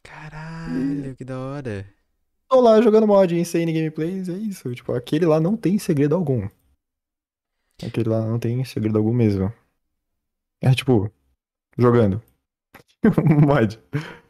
Caralho, 0.02 1.14
que 1.16 1.24
da 1.24 1.38
hora. 1.38 1.86
Tô 2.48 2.60
lá 2.60 2.80
jogando 2.80 3.06
mod, 3.06 3.34
insane 3.36 3.72
gameplays, 3.72 4.28
é 4.28 4.34
isso. 4.34 4.72
Tipo, 4.74 4.92
aquele 4.92 5.26
lá 5.26 5.40
não 5.40 5.56
tem 5.56 5.78
segredo 5.78 6.14
algum. 6.14 6.48
Aquele 7.84 8.08
lá 8.08 8.20
não 8.24 8.38
tem 8.38 8.64
segredo 8.64 8.96
algum 8.98 9.12
mesmo. 9.12 9.52
É 10.62 10.72
tipo, 10.72 11.10
jogando. 11.76 12.22
mod. 13.46 13.78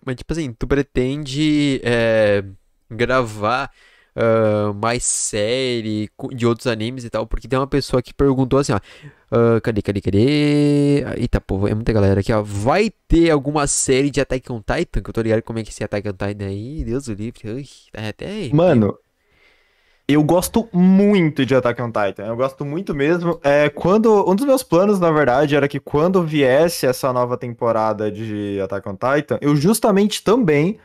Mas, 0.04 0.16
tipo 0.16 0.32
assim, 0.32 0.52
tu 0.52 0.66
pretende 0.66 1.80
é, 1.84 2.44
gravar 2.90 3.70
ah, 4.16 4.72
mais 4.74 5.04
série 5.04 6.10
de 6.32 6.46
outros 6.46 6.66
animes 6.66 7.04
e 7.04 7.10
tal, 7.10 7.26
porque 7.26 7.46
tem 7.46 7.58
uma 7.58 7.66
pessoa 7.66 8.00
que 8.00 8.14
perguntou 8.14 8.58
assim, 8.58 8.72
ó, 8.72 8.80
ah, 9.30 9.60
cadê, 9.60 9.82
cadê, 9.82 10.00
cadê? 10.00 11.04
Eita, 11.18 11.38
pô, 11.38 11.68
é 11.68 11.74
muita 11.74 11.92
galera 11.92 12.20
aqui, 12.20 12.32
ó. 12.32 12.42
Vai 12.42 12.90
ter 13.06 13.30
alguma 13.30 13.66
série 13.66 14.10
de 14.10 14.20
Attack 14.20 14.50
on 14.50 14.60
Titan? 14.60 15.02
Que 15.02 15.10
eu 15.10 15.12
tô 15.12 15.20
ligado 15.20 15.42
como 15.42 15.58
é 15.58 15.62
que 15.62 15.68
é 15.68 15.72
esse 15.72 15.84
Attack 15.84 16.08
on 16.08 16.12
Titan 16.12 16.46
aí, 16.46 16.82
Deus 16.82 17.04
do 17.04 17.14
livre. 17.14 17.50
Ui, 17.50 17.64
tá 17.92 18.08
até 18.08 18.26
aí. 18.26 18.52
Mano, 18.54 18.96
eu 20.08 20.22
gosto 20.22 20.68
muito 20.72 21.44
de 21.44 21.54
Attack 21.54 21.82
on 21.82 21.90
Titan. 21.90 22.26
Eu 22.26 22.36
gosto 22.36 22.64
muito 22.64 22.94
mesmo. 22.94 23.40
É, 23.42 23.68
quando, 23.68 24.28
um 24.28 24.36
dos 24.36 24.46
meus 24.46 24.62
planos, 24.62 25.00
na 25.00 25.10
verdade, 25.10 25.56
era 25.56 25.66
que 25.66 25.80
quando 25.80 26.22
viesse 26.22 26.86
essa 26.86 27.12
nova 27.12 27.36
temporada 27.36 28.10
de 28.10 28.60
Attack 28.60 28.88
on 28.88 28.96
Titan, 28.96 29.38
eu 29.40 29.56
justamente 29.56 30.22
também 30.22 30.78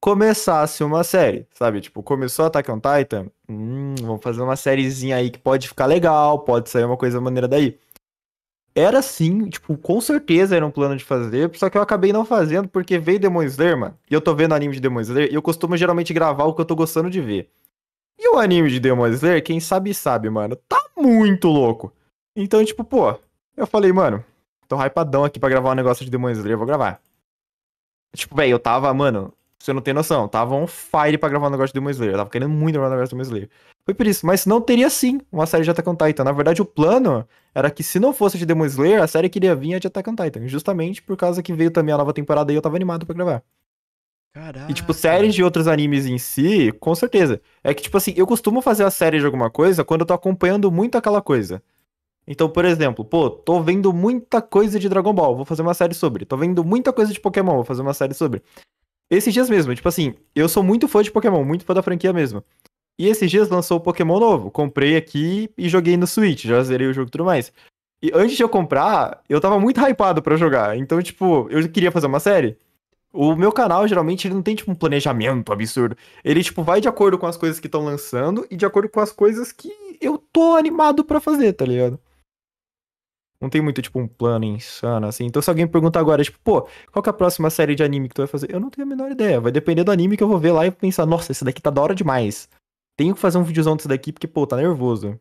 começasse 0.00 0.84
uma 0.84 1.02
série, 1.04 1.46
sabe? 1.52 1.80
Tipo, 1.80 2.02
começou 2.02 2.46
Attack 2.46 2.70
on 2.70 2.80
Titan, 2.80 3.26
hum, 3.48 3.94
vamos 4.00 4.22
fazer 4.22 4.42
uma 4.42 4.56
sériezinha 4.56 5.16
aí 5.16 5.30
que 5.30 5.38
pode 5.38 5.68
ficar 5.68 5.86
legal, 5.86 6.38
pode 6.40 6.70
sair 6.70 6.84
uma 6.84 6.96
coisa 6.96 7.20
maneira 7.20 7.46
daí. 7.46 7.78
Era 8.74 9.02
sim, 9.02 9.48
tipo, 9.48 9.76
com 9.76 10.00
certeza 10.00 10.56
era 10.56 10.64
um 10.64 10.70
plano 10.70 10.96
de 10.96 11.04
fazer, 11.04 11.50
só 11.56 11.68
que 11.68 11.76
eu 11.76 11.82
acabei 11.82 12.12
não 12.12 12.24
fazendo 12.24 12.68
porque 12.68 12.98
veio 12.98 13.18
Demon 13.18 13.42
Slayer, 13.42 13.76
mano. 13.76 13.98
E 14.10 14.14
eu 14.14 14.20
tô 14.20 14.34
vendo 14.34 14.54
anime 14.54 14.74
de 14.74 14.80
Demon 14.80 15.00
Slayer 15.00 15.30
e 15.30 15.34
eu 15.34 15.42
costumo 15.42 15.76
geralmente 15.76 16.14
gravar 16.14 16.44
o 16.44 16.54
que 16.54 16.60
eu 16.60 16.66
tô 16.66 16.76
gostando 16.76 17.10
de 17.10 17.20
ver. 17.20 17.50
E 18.22 18.28
o 18.28 18.38
anime 18.38 18.68
de 18.68 18.78
Demon 18.78 19.06
Slayer, 19.06 19.42
quem 19.42 19.58
sabe 19.58 19.94
sabe, 19.94 20.28
mano, 20.28 20.54
tá 20.54 20.78
muito 20.94 21.48
louco. 21.48 21.90
Então, 22.36 22.62
tipo, 22.62 22.84
pô, 22.84 23.18
eu 23.56 23.66
falei, 23.66 23.90
mano, 23.94 24.22
tô 24.68 24.76
hypadão 24.76 25.24
aqui 25.24 25.40
pra 25.40 25.48
gravar 25.48 25.70
um 25.70 25.74
negócio 25.74 26.04
de 26.04 26.10
Demon 26.10 26.28
Slayer, 26.28 26.58
vou 26.58 26.66
gravar. 26.66 27.00
Tipo, 28.14 28.36
velho, 28.36 28.50
eu 28.50 28.58
tava, 28.58 28.92
mano, 28.92 29.32
você 29.58 29.72
não 29.72 29.80
tem 29.80 29.94
noção, 29.94 30.28
tava 30.28 30.54
on 30.54 30.66
fire 30.66 31.16
pra 31.16 31.30
gravar 31.30 31.46
um 31.46 31.50
negócio 31.50 31.72
de 31.72 31.80
Demon 31.80 31.88
Slayer, 31.88 32.12
eu 32.12 32.18
tava 32.18 32.28
querendo 32.28 32.50
muito 32.50 32.74
gravar 32.74 32.88
um 32.88 32.90
negócio 32.90 33.08
de 33.08 33.14
Demon 33.14 33.22
Slayer. 33.22 33.50
Foi 33.86 33.94
por 33.94 34.06
isso, 34.06 34.26
mas 34.26 34.44
não 34.44 34.60
teria 34.60 34.90
sim 34.90 35.18
uma 35.32 35.46
série 35.46 35.64
de 35.64 35.70
Attack 35.70 35.88
on 35.88 35.96
Titan. 35.96 36.24
Na 36.24 36.32
verdade, 36.32 36.60
o 36.60 36.66
plano 36.66 37.26
era 37.54 37.70
que 37.70 37.82
se 37.82 37.98
não 37.98 38.12
fosse 38.12 38.36
de 38.36 38.44
Demon 38.44 38.66
Slayer, 38.66 39.02
a 39.02 39.06
série 39.06 39.30
que 39.30 39.38
iria 39.38 39.54
vir 39.54 39.74
é 39.74 39.80
de 39.80 39.86
Attack 39.86 40.10
on 40.10 40.14
Titan. 40.14 40.46
Justamente 40.46 41.02
por 41.02 41.16
causa 41.16 41.42
que 41.42 41.54
veio 41.54 41.70
também 41.70 41.94
a 41.94 41.98
nova 41.98 42.12
temporada 42.12 42.52
e 42.52 42.54
eu 42.54 42.60
tava 42.62 42.76
animado 42.76 43.06
pra 43.06 43.14
gravar. 43.14 43.42
E, 44.68 44.74
tipo, 44.74 44.94
séries 44.94 45.34
de 45.34 45.42
outros 45.42 45.66
animes 45.66 46.06
em 46.06 46.16
si, 46.16 46.72
com 46.78 46.94
certeza. 46.94 47.40
É 47.64 47.74
que, 47.74 47.82
tipo 47.82 47.96
assim, 47.96 48.14
eu 48.16 48.26
costumo 48.26 48.62
fazer 48.62 48.84
a 48.84 48.90
série 48.90 49.18
de 49.18 49.24
alguma 49.24 49.50
coisa 49.50 49.84
quando 49.84 50.02
eu 50.02 50.06
tô 50.06 50.14
acompanhando 50.14 50.70
muito 50.70 50.96
aquela 50.96 51.20
coisa. 51.20 51.62
Então, 52.26 52.48
por 52.48 52.64
exemplo, 52.64 53.04
pô, 53.04 53.28
tô 53.28 53.60
vendo 53.60 53.92
muita 53.92 54.40
coisa 54.40 54.78
de 54.78 54.88
Dragon 54.88 55.12
Ball, 55.12 55.34
vou 55.34 55.44
fazer 55.44 55.62
uma 55.62 55.74
série 55.74 55.94
sobre. 55.94 56.24
Tô 56.24 56.36
vendo 56.36 56.64
muita 56.64 56.92
coisa 56.92 57.12
de 57.12 57.18
Pokémon, 57.18 57.56
vou 57.56 57.64
fazer 57.64 57.82
uma 57.82 57.94
série 57.94 58.14
sobre. 58.14 58.42
Esses 59.10 59.34
dias 59.34 59.50
mesmo, 59.50 59.74
tipo 59.74 59.88
assim, 59.88 60.14
eu 60.34 60.48
sou 60.48 60.62
muito 60.62 60.86
fã 60.86 61.02
de 61.02 61.10
Pokémon, 61.10 61.44
muito 61.44 61.64
fã 61.64 61.74
da 61.74 61.82
franquia 61.82 62.12
mesmo. 62.12 62.44
E 62.96 63.08
esses 63.08 63.28
dias 63.28 63.48
lançou 63.48 63.78
o 63.78 63.80
Pokémon 63.80 64.20
novo. 64.20 64.50
Comprei 64.50 64.96
aqui 64.96 65.50
e 65.58 65.68
joguei 65.68 65.96
no 65.96 66.06
Switch, 66.06 66.44
já 66.44 66.62
zerei 66.62 66.86
o 66.86 66.92
jogo 66.92 67.08
e 67.08 67.10
tudo 67.10 67.24
mais. 67.24 67.52
E 68.02 68.12
antes 68.14 68.36
de 68.36 68.42
eu 68.42 68.48
comprar, 68.48 69.22
eu 69.28 69.40
tava 69.40 69.58
muito 69.58 69.80
hypado 69.80 70.22
pra 70.22 70.36
jogar. 70.36 70.76
Então, 70.76 71.02
tipo, 71.02 71.48
eu 71.50 71.68
queria 71.68 71.90
fazer 71.90 72.06
uma 72.06 72.20
série. 72.20 72.56
O 73.12 73.34
meu 73.34 73.50
canal, 73.50 73.88
geralmente, 73.88 74.26
ele 74.28 74.34
não 74.34 74.42
tem, 74.42 74.54
tipo, 74.54 74.70
um 74.70 74.74
planejamento 74.74 75.52
absurdo. 75.52 75.96
Ele, 76.24 76.44
tipo, 76.44 76.62
vai 76.62 76.80
de 76.80 76.88
acordo 76.88 77.18
com 77.18 77.26
as 77.26 77.36
coisas 77.36 77.58
que 77.58 77.66
estão 77.66 77.84
lançando 77.84 78.46
e 78.50 78.56
de 78.56 78.64
acordo 78.64 78.88
com 78.88 79.00
as 79.00 79.10
coisas 79.12 79.50
que 79.50 79.70
eu 80.00 80.16
tô 80.16 80.54
animado 80.54 81.04
pra 81.04 81.20
fazer, 81.20 81.52
tá 81.54 81.64
ligado? 81.64 81.98
Não 83.40 83.48
tem 83.48 83.60
muito, 83.62 83.80
tipo, 83.80 83.98
um 83.98 84.06
plano 84.06 84.44
insano, 84.44 85.06
assim. 85.06 85.24
Então, 85.24 85.40
se 85.40 85.48
alguém 85.48 85.64
me 85.64 85.72
perguntar 85.72 85.98
agora, 85.98 86.22
tipo, 86.22 86.38
pô, 86.44 86.68
qual 86.92 87.02
que 87.02 87.08
é 87.08 87.10
a 87.10 87.14
próxima 87.14 87.48
série 87.50 87.74
de 87.74 87.82
anime 87.82 88.08
que 88.08 88.14
tu 88.14 88.20
vai 88.20 88.26
fazer? 88.28 88.52
Eu 88.52 88.60
não 88.60 88.70
tenho 88.70 88.86
a 88.86 88.88
menor 88.88 89.10
ideia. 89.10 89.40
Vai 89.40 89.50
depender 89.50 89.82
do 89.82 89.90
anime 89.90 90.16
que 90.16 90.22
eu 90.22 90.28
vou 90.28 90.38
ver 90.38 90.52
lá 90.52 90.66
e 90.66 90.70
pensar, 90.70 91.06
nossa, 91.06 91.32
esse 91.32 91.44
daqui 91.44 91.60
tá 91.60 91.70
da 91.70 91.80
hora 91.80 91.94
demais. 91.94 92.48
Tenho 92.96 93.14
que 93.14 93.20
fazer 93.20 93.38
um 93.38 93.44
videozão 93.44 93.76
desse 93.76 93.88
daqui 93.88 94.12
porque, 94.12 94.28
pô, 94.28 94.46
tá 94.46 94.56
nervoso. 94.56 95.18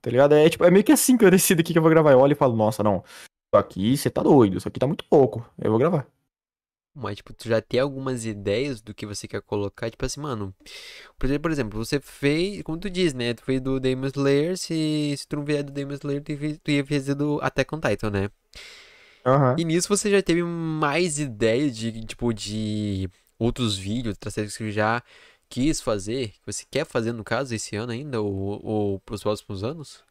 Tá 0.00 0.10
ligado? 0.10 0.34
É, 0.34 0.48
tipo, 0.48 0.64
é 0.64 0.70
meio 0.70 0.84
que 0.84 0.92
assim 0.92 1.16
que 1.16 1.24
eu 1.24 1.30
decido 1.32 1.60
o 1.60 1.64
que 1.64 1.76
eu 1.76 1.82
vou 1.82 1.90
gravar. 1.90 2.12
Eu 2.12 2.20
olho 2.20 2.32
e 2.32 2.36
falo, 2.36 2.56
nossa, 2.56 2.82
não. 2.82 3.04
Isso 3.06 3.56
aqui, 3.56 3.96
você 3.96 4.10
tá 4.10 4.22
doido. 4.22 4.56
Isso 4.58 4.68
aqui 4.68 4.80
tá 4.80 4.86
muito 4.86 5.04
pouco. 5.04 5.44
Eu 5.58 5.70
vou 5.70 5.78
gravar. 5.78 6.13
Mas, 6.94 7.16
tipo, 7.16 7.32
tu 7.32 7.48
já 7.48 7.60
tem 7.60 7.80
algumas 7.80 8.24
ideias 8.24 8.80
do 8.80 8.94
que 8.94 9.04
você 9.04 9.26
quer 9.26 9.42
colocar, 9.42 9.90
tipo 9.90 10.04
assim, 10.04 10.20
mano. 10.20 10.54
Por 11.18 11.50
exemplo, 11.50 11.84
você 11.84 12.00
fez, 12.00 12.62
como 12.62 12.78
tu 12.78 12.88
diz, 12.90 13.12
né? 13.14 13.34
Tu 13.34 13.42
fez 13.42 13.60
do 13.60 13.80
Demon 13.80 14.06
Slayer, 14.06 14.56
se, 14.56 15.14
se 15.16 15.26
tu 15.26 15.36
não 15.36 15.44
vier 15.44 15.64
do 15.64 15.72
Demon 15.72 15.94
Slayer, 15.94 16.22
tu 16.22 16.32
ia, 16.32 16.58
tu 16.58 16.70
ia 16.70 16.86
fazer 16.86 17.14
do 17.14 17.40
Attack 17.42 17.74
on 17.74 17.80
Titan, 17.80 18.10
né? 18.10 18.30
Aham. 19.24 19.56
E 19.58 19.64
nisso 19.64 19.88
você 19.88 20.10
já 20.10 20.22
teve 20.22 20.42
mais 20.42 21.18
ideias 21.18 21.76
de, 21.76 22.04
tipo, 22.04 22.32
de 22.32 23.08
outros 23.38 23.76
vídeos, 23.76 24.14
outras 24.14 24.34
séries 24.34 24.56
que 24.56 24.64
você 24.64 24.72
já 24.72 25.02
quis 25.48 25.80
fazer, 25.80 26.28
que 26.30 26.46
você 26.46 26.64
quer 26.70 26.84
fazer, 26.84 27.12
no 27.12 27.24
caso, 27.24 27.54
esse 27.54 27.76
ano 27.76 27.92
ainda, 27.92 28.20
ou, 28.20 28.60
ou 28.64 29.00
pros 29.00 29.22
próximos 29.22 29.64
anos? 29.64 30.04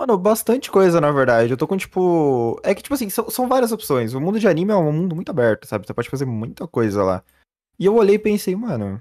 Mano, 0.00 0.16
bastante 0.16 0.70
coisa, 0.70 0.98
na 0.98 1.10
verdade. 1.12 1.52
Eu 1.52 1.58
tô 1.58 1.66
com, 1.66 1.76
tipo. 1.76 2.58
É 2.62 2.74
que, 2.74 2.82
tipo 2.82 2.94
assim, 2.94 3.10
são, 3.10 3.28
são 3.28 3.46
várias 3.46 3.70
opções. 3.70 4.14
O 4.14 4.20
mundo 4.20 4.40
de 4.40 4.48
anime 4.48 4.72
é 4.72 4.74
um 4.76 4.90
mundo 4.90 5.14
muito 5.14 5.28
aberto, 5.28 5.66
sabe? 5.66 5.86
Você 5.86 5.92
pode 5.92 6.08
fazer 6.08 6.24
muita 6.24 6.66
coisa 6.66 7.02
lá. 7.02 7.22
E 7.78 7.84
eu 7.84 7.94
olhei 7.94 8.14
e 8.14 8.18
pensei, 8.18 8.56
mano. 8.56 8.98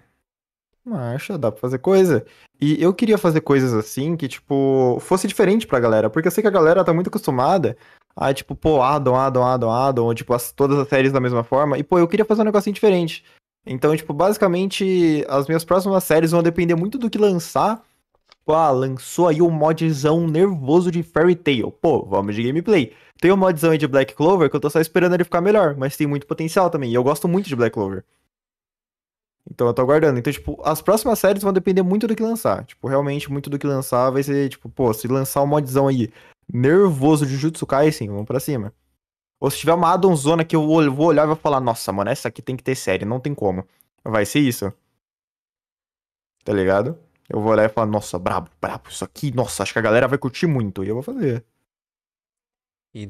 Marcha, 0.85 1.37
dá 1.37 1.51
pra 1.53 1.61
fazer 1.61 1.79
coisa. 1.79 2.25
E 2.59 2.81
eu 2.83 2.93
queria 2.93 3.17
fazer 3.17 3.39
coisas 3.39 3.73
assim 3.73 4.17
que, 4.17 4.27
tipo, 4.27 4.97
fosse 4.99 5.25
diferente 5.25 5.65
pra 5.65 5.79
galera. 5.79 6.09
Porque 6.09 6.27
eu 6.27 6.31
sei 6.31 6.41
que 6.41 6.49
a 6.49 6.51
galera 6.51 6.83
tá 6.83 6.93
muito 6.93 7.07
acostumada 7.07 7.77
a, 8.13 8.33
tipo, 8.33 8.53
pô, 8.53 8.81
addon, 8.81 9.15
addon, 9.15 9.45
addon, 9.45 9.71
addon, 9.71 10.03
ou, 10.05 10.13
tipo, 10.13 10.33
as- 10.33 10.51
todas 10.51 10.77
as 10.79 10.87
séries 10.89 11.13
da 11.13 11.21
mesma 11.21 11.45
forma. 11.45 11.77
E, 11.77 11.83
pô, 11.83 11.97
eu 11.97 12.07
queria 12.09 12.25
fazer 12.25 12.41
um 12.41 12.45
negocinho 12.45 12.73
diferente. 12.73 13.23
Então, 13.65 13.95
tipo, 13.95 14.13
basicamente, 14.13 15.23
as 15.29 15.47
minhas 15.47 15.63
próximas 15.63 16.03
séries 16.03 16.31
vão 16.31 16.43
depender 16.43 16.75
muito 16.75 16.97
do 16.97 17.09
que 17.09 17.17
lançar. 17.17 17.81
Ah, 18.53 18.71
lançou 18.71 19.27
aí 19.27 19.41
um 19.41 19.49
modzão 19.49 20.27
nervoso 20.27 20.91
de 20.91 21.03
Fairy 21.03 21.35
Tail. 21.35 21.71
Pô, 21.71 22.05
vamos 22.05 22.35
de 22.35 22.43
gameplay. 22.43 22.93
Tem 23.21 23.31
um 23.31 23.37
modzão 23.37 23.71
aí 23.71 23.77
de 23.77 23.87
Black 23.87 24.13
Clover 24.15 24.49
que 24.49 24.55
eu 24.55 24.59
tô 24.59 24.69
só 24.69 24.79
esperando 24.79 25.13
ele 25.13 25.23
ficar 25.23 25.41
melhor, 25.41 25.75
mas 25.75 25.97
tem 25.97 26.07
muito 26.07 26.25
potencial 26.25 26.69
também. 26.69 26.91
E 26.91 26.95
eu 26.95 27.03
gosto 27.03 27.27
muito 27.27 27.47
de 27.47 27.55
Black 27.55 27.73
Clover. 27.73 28.03
Então 29.49 29.67
eu 29.67 29.73
tô 29.73 29.81
aguardando. 29.81 30.19
Então, 30.19 30.31
tipo, 30.31 30.59
as 30.63 30.81
próximas 30.81 31.19
séries 31.19 31.43
vão 31.43 31.51
depender 31.51 31.81
muito 31.81 32.07
do 32.07 32.15
que 32.15 32.23
lançar. 32.23 32.65
Tipo, 32.65 32.87
realmente, 32.87 33.31
muito 33.31 33.49
do 33.49 33.57
que 33.57 33.67
lançar 33.67 34.09
vai 34.11 34.23
ser, 34.23 34.49
tipo, 34.49 34.69
pô, 34.69 34.93
se 34.93 35.07
lançar 35.07 35.41
um 35.41 35.47
modzão 35.47 35.87
aí 35.87 36.11
nervoso 36.51 37.25
de 37.25 37.35
Jutsu 37.35 37.65
Kaisen, 37.65 38.09
vamos 38.09 38.25
pra 38.25 38.39
cima. 38.39 38.73
Ou 39.39 39.49
se 39.49 39.57
tiver 39.57 39.73
uma 39.73 39.93
addonzona 39.93 40.43
que 40.43 40.55
eu 40.55 40.67
vou 40.67 41.07
olhar 41.07 41.23
e 41.23 41.27
vou 41.27 41.35
falar, 41.35 41.59
nossa, 41.59 41.91
mano, 41.91 42.09
essa 42.09 42.27
aqui 42.27 42.41
tem 42.41 42.57
que 42.57 42.63
ter 42.63 42.75
série, 42.75 43.05
não 43.05 43.19
tem 43.19 43.33
como. 43.33 43.65
Vai 44.03 44.25
ser 44.25 44.39
isso. 44.39 44.71
Tá 46.43 46.53
ligado? 46.53 46.97
Eu 47.29 47.41
vou 47.41 47.51
olhar 47.51 47.65
e 47.65 47.69
falar, 47.69 47.87
nossa, 47.87 48.17
brabo, 48.19 48.49
brabo, 48.61 48.89
isso 48.89 49.03
aqui, 49.05 49.31
nossa, 49.31 49.63
acho 49.63 49.73
que 49.73 49.79
a 49.79 49.81
galera 49.81 50.07
vai 50.07 50.17
curtir 50.17 50.47
muito. 50.47 50.83
E 50.83 50.89
eu 50.89 50.95
vou 50.95 51.03
fazer. 51.03 51.45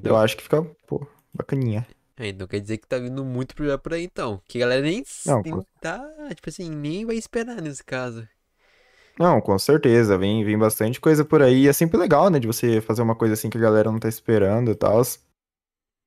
Eu 0.03 0.13
Então, 0.13 0.17
acho 0.17 0.35
que 0.35 0.43
fica, 0.43 0.61
pô, 0.87 1.07
bacaninha. 1.33 1.87
então 2.17 2.47
quer 2.47 2.59
dizer 2.59 2.77
que 2.77 2.87
tá 2.87 2.97
vindo 2.99 3.23
muito 3.25 3.55
por 3.55 3.77
por 3.79 3.93
aí, 3.93 4.03
então. 4.03 4.41
Que 4.47 4.57
a 4.57 4.61
galera 4.61 4.81
nem, 4.81 5.03
Não, 5.25 5.43
nem 5.43 5.53
com- 5.53 5.65
tá, 5.79 5.99
tipo 6.35 6.49
assim, 6.49 6.69
nem 6.69 7.05
vai 7.05 7.15
esperar 7.15 7.61
nesse 7.61 7.83
caso. 7.83 8.27
Não, 9.19 9.41
com 9.41 9.57
certeza, 9.59 10.17
vem, 10.17 10.43
vem 10.45 10.57
bastante 10.57 10.99
coisa 10.99 11.25
por 11.25 11.41
aí. 11.41 11.67
É 11.67 11.73
sempre 11.73 11.97
legal, 11.97 12.29
né, 12.29 12.39
de 12.39 12.47
você 12.47 12.79
fazer 12.81 13.01
uma 13.01 13.15
coisa 13.15 13.33
assim 13.33 13.49
que 13.49 13.57
a 13.57 13.61
galera 13.61 13.91
não 13.91 13.99
tá 13.99 14.07
esperando 14.07 14.71
e 14.71 14.75
tal. 14.75 15.01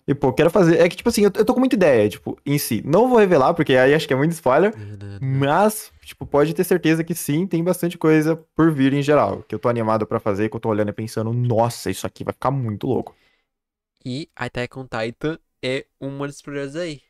E, 0.07 0.14
pô, 0.14 0.32
quero 0.32 0.50
fazer. 0.50 0.80
É 0.80 0.88
que, 0.88 0.96
tipo 0.96 1.09
assim, 1.09 1.22
eu, 1.22 1.30
eu 1.34 1.44
tô 1.44 1.55
com 1.55 1.61
muita 1.61 1.76
ideia, 1.76 2.09
tipo, 2.09 2.36
em 2.44 2.59
si. 2.59 2.82
Não 2.84 3.09
vou 3.09 3.18
revelar, 3.18 3.55
porque 3.55 3.76
aí 3.76 3.94
acho 3.94 4.07
que 4.07 4.12
é 4.12 4.16
muito 4.16 4.32
spoiler. 4.32 4.74
Mas, 5.20 5.92
tipo, 6.05 6.26
pode 6.26 6.53
ter 6.55 6.64
certeza 6.64 7.05
que 7.05 7.14
sim, 7.14 7.46
tem 7.46 7.62
bastante 7.62 7.96
coisa 7.96 8.36
por 8.57 8.72
vir 8.72 8.92
em 8.92 9.03
geral. 9.03 9.44
Que 9.46 9.55
eu 9.55 9.59
tô 9.59 9.68
animado 9.68 10.07
pra 10.07 10.18
fazer, 10.18 10.48
que 10.48 10.57
eu 10.57 10.61
tô 10.61 10.68
olhando 10.68 10.88
e 10.88 10.92
pensando, 10.92 11.32
nossa, 11.32 11.90
isso 11.90 12.07
aqui 12.07 12.24
vai 12.24 12.32
ficar 12.32 12.50
muito 12.50 12.86
louco. 12.86 13.14
E 14.05 14.28
Attack 14.34 14.76
on 14.76 14.86
Titan 14.86 15.38
é 15.62 15.86
uma 16.00 16.26
das 16.26 16.42
prioridades 16.42 16.76
aí. 16.76 17.00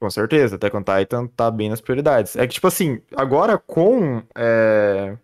Com 0.00 0.10
certeza, 0.10 0.56
Attack 0.56 0.76
on 0.76 0.82
Titan 0.82 1.26
tá 1.28 1.50
bem 1.50 1.68
nas 1.68 1.80
prioridades. 1.80 2.34
É 2.34 2.46
que, 2.46 2.54
tipo 2.54 2.66
assim, 2.66 3.00
agora 3.16 3.56
com 3.58 4.22
é, 4.34 5.16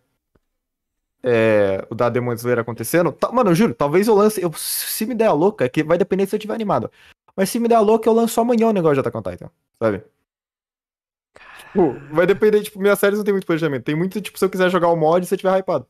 é, 1.24 1.86
o 1.90 1.94
da 1.94 2.08
Demon 2.10 2.34
Slayer 2.34 2.58
acontecendo, 2.58 3.10
tá- 3.10 3.32
mano, 3.32 3.50
eu 3.50 3.54
juro, 3.54 3.74
talvez 3.74 4.06
eu 4.06 4.14
lance. 4.14 4.40
Eu, 4.42 4.52
se 4.52 5.06
me 5.06 5.14
der 5.14 5.26
a 5.26 5.32
louca, 5.32 5.64
é 5.64 5.68
que 5.68 5.82
vai 5.82 5.96
depender 5.98 6.26
se 6.26 6.36
eu 6.36 6.38
tiver 6.38 6.54
animado. 6.54 6.90
Mas 7.36 7.48
se 7.50 7.58
me 7.58 7.66
der 7.66 7.76
a 7.76 7.80
louca, 7.80 8.08
eu 8.08 8.12
lanço 8.12 8.40
amanhã 8.40 8.68
o 8.68 8.72
negócio 8.72 8.94
de 8.94 9.00
Attack 9.00 9.16
on 9.16 9.22
Titan, 9.22 9.50
sabe? 9.78 10.02
Tipo, 11.66 11.94
vai 12.12 12.26
depender, 12.26 12.62
tipo, 12.62 12.78
minhas 12.80 12.98
séries 12.98 13.18
não 13.18 13.24
tem 13.24 13.34
muito 13.34 13.46
planejamento. 13.46 13.82
Tem 13.82 13.96
muito, 13.96 14.20
tipo, 14.20 14.38
se 14.38 14.44
eu 14.44 14.50
quiser 14.50 14.70
jogar 14.70 14.88
o 14.88 14.96
mod, 14.96 15.26
se 15.26 15.34
eu 15.34 15.38
tiver 15.38 15.58
hypado. 15.58 15.86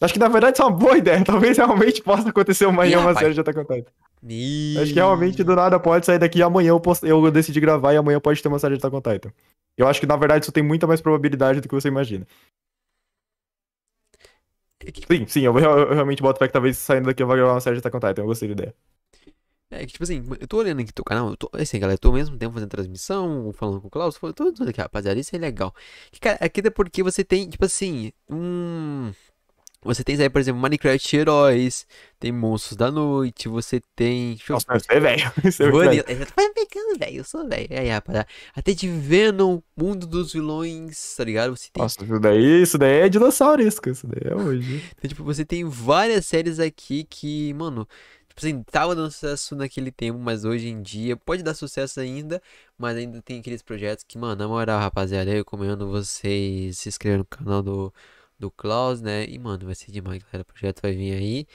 Acho 0.00 0.12
que 0.12 0.18
na 0.18 0.28
verdade 0.28 0.54
isso 0.56 0.62
é 0.62 0.66
uma 0.66 0.76
boa 0.76 0.96
ideia. 0.98 1.24
Talvez 1.24 1.56
realmente 1.56 2.02
possa 2.02 2.28
acontecer 2.28 2.66
amanhã 2.66 2.92
Ih, 2.92 2.96
uma 2.96 3.06
rapaz. 3.08 3.18
série 3.20 3.34
de 3.34 3.40
Attack 3.40 3.58
on 3.58 3.64
Titan. 3.64 3.90
E... 4.26 4.76
Acho 4.80 4.92
que 4.92 4.98
realmente 4.98 5.42
do 5.42 5.56
nada 5.56 5.80
pode 5.80 6.06
sair 6.06 6.18
daqui 6.18 6.38
e 6.38 6.42
amanhã 6.42 6.68
eu, 6.70 6.80
post... 6.80 7.06
eu 7.06 7.30
decidi 7.30 7.58
gravar 7.60 7.94
e 7.94 7.96
amanhã 7.96 8.20
pode 8.20 8.42
ter 8.42 8.48
uma 8.48 8.58
série 8.58 8.76
de 8.76 8.84
Attack 8.86 8.94
on 8.94 9.00
Titan. 9.12 9.32
Eu 9.76 9.88
acho 9.88 10.00
que 10.00 10.06
na 10.06 10.16
verdade 10.16 10.44
isso 10.44 10.52
tem 10.52 10.62
muita 10.62 10.86
mais 10.86 11.00
probabilidade 11.00 11.60
do 11.60 11.68
que 11.68 11.74
você 11.74 11.88
imagina. 11.88 12.26
Sim, 15.10 15.26
sim, 15.26 15.40
eu, 15.42 15.56
eu- 15.58 15.78
eu 15.88 15.94
realmente 15.94 16.22
boto 16.22 16.38
fé 16.38 16.46
que 16.46 16.52
talvez 16.52 16.76
saindo 16.78 17.06
daqui 17.06 17.22
eu 17.22 17.26
vou 17.26 17.36
gravar 17.36 17.52
uma 17.54 17.60
série 17.60 17.76
de 17.76 17.80
Attack 17.80 17.96
on 17.96 18.00
Titan. 18.00 18.22
Eu 18.22 18.26
gostei 18.26 18.48
da 18.48 18.52
ideia. 18.54 18.74
É 19.70 19.80
que, 19.86 19.92
tipo 19.92 20.04
assim, 20.04 20.22
eu 20.40 20.46
tô 20.46 20.58
olhando 20.58 20.80
aqui 20.82 20.92
teu 20.92 21.04
canal, 21.04 21.30
eu 21.30 21.36
tô, 21.36 21.50
assim, 21.54 21.80
galera, 21.80 21.94
eu 21.96 21.98
tô 21.98 22.08
ao 22.08 22.14
mesmo 22.14 22.36
tempo 22.38 22.54
fazendo 22.54 22.68
transmissão, 22.70 23.52
falando 23.54 23.80
com 23.80 23.88
o 23.88 23.90
Klaus, 23.90 24.16
falando 24.16 24.34
tudo 24.36 24.68
aqui, 24.68 24.80
rapaziada, 24.80 25.18
isso 25.18 25.34
é 25.34 25.38
legal. 25.38 25.74
Que, 26.12 26.20
cara, 26.20 26.38
aqui 26.40 26.60
é 26.64 26.70
porque 26.70 27.02
você 27.02 27.24
tem, 27.24 27.48
tipo 27.50 27.64
assim, 27.64 28.12
um... 28.30 29.12
Você 29.84 30.02
tem 30.02 30.20
aí, 30.20 30.30
por 30.30 30.40
exemplo, 30.40 30.60
Minecraft 30.62 31.16
Heróis, 31.16 31.86
tem 32.18 32.32
Monstros 32.32 32.76
da 32.76 32.90
Noite, 32.90 33.48
você 33.48 33.82
tem... 33.94 34.38
Eu... 34.48 34.54
Nossa, 34.54 34.66
mas 34.68 34.82
você 34.82 34.94
é 34.94 35.00
velho. 35.00 35.32
Você 35.44 35.62
é 35.64 35.70
Vanilla, 35.70 36.04
eu 36.08 36.26
tô 36.26 36.32
pegando, 36.34 36.98
velho, 36.98 37.16
eu 37.18 37.24
sou 37.24 37.46
velho. 37.46 37.68
Aí, 37.70 37.88
rapaziada, 37.90 38.26
até 38.54 38.72
de 38.72 38.88
Venom, 38.88 39.60
Mundo 39.76 40.06
dos 40.06 40.32
Vilões, 40.32 41.14
tá 41.16 41.24
ligado? 41.24 41.54
Você 41.54 41.68
tem 41.70 41.82
Nossa, 41.82 42.02
isso 42.02 42.18
daí, 42.18 42.62
isso 42.62 42.78
daí 42.78 43.00
é 43.00 43.08
dinossaurisco, 43.08 43.90
isso 43.90 44.06
daí 44.06 44.32
é 44.32 44.34
hoje. 44.34 44.82
Então, 44.96 45.08
tipo, 45.08 45.22
você 45.22 45.44
tem 45.44 45.64
várias 45.64 46.24
séries 46.24 46.58
aqui 46.58 47.04
que, 47.04 47.52
mano, 47.52 47.86
tipo 48.28 48.40
assim, 48.40 48.62
tava 48.62 48.94
dando 48.94 49.10
sucesso 49.10 49.54
naquele 49.54 49.92
tempo, 49.92 50.18
mas 50.18 50.44
hoje 50.46 50.68
em 50.68 50.80
dia 50.80 51.16
pode 51.16 51.42
dar 51.42 51.54
sucesso 51.54 52.00
ainda, 52.00 52.40
mas 52.78 52.96
ainda 52.96 53.20
tem 53.20 53.38
aqueles 53.38 53.62
projetos 53.62 54.04
que, 54.06 54.16
mano, 54.16 54.36
na 54.36 54.48
moral, 54.48 54.80
rapaziada, 54.80 55.30
eu 55.30 55.36
recomendo 55.36 55.90
vocês 55.90 56.78
se 56.78 56.88
inscreverem 56.88 57.18
no 57.18 57.24
canal 57.26 57.62
do, 57.62 57.92
do 58.38 58.50
Klaus, 58.50 59.00
né? 59.00 59.24
E, 59.26 59.38
mano, 59.38 59.66
vai 59.66 59.74
ser 59.74 59.90
demais, 59.92 60.22
galera, 60.22 60.42
o 60.42 60.44
projeto 60.44 60.80
vai 60.82 60.92
vir 60.94 61.14
aí. 61.14 61.46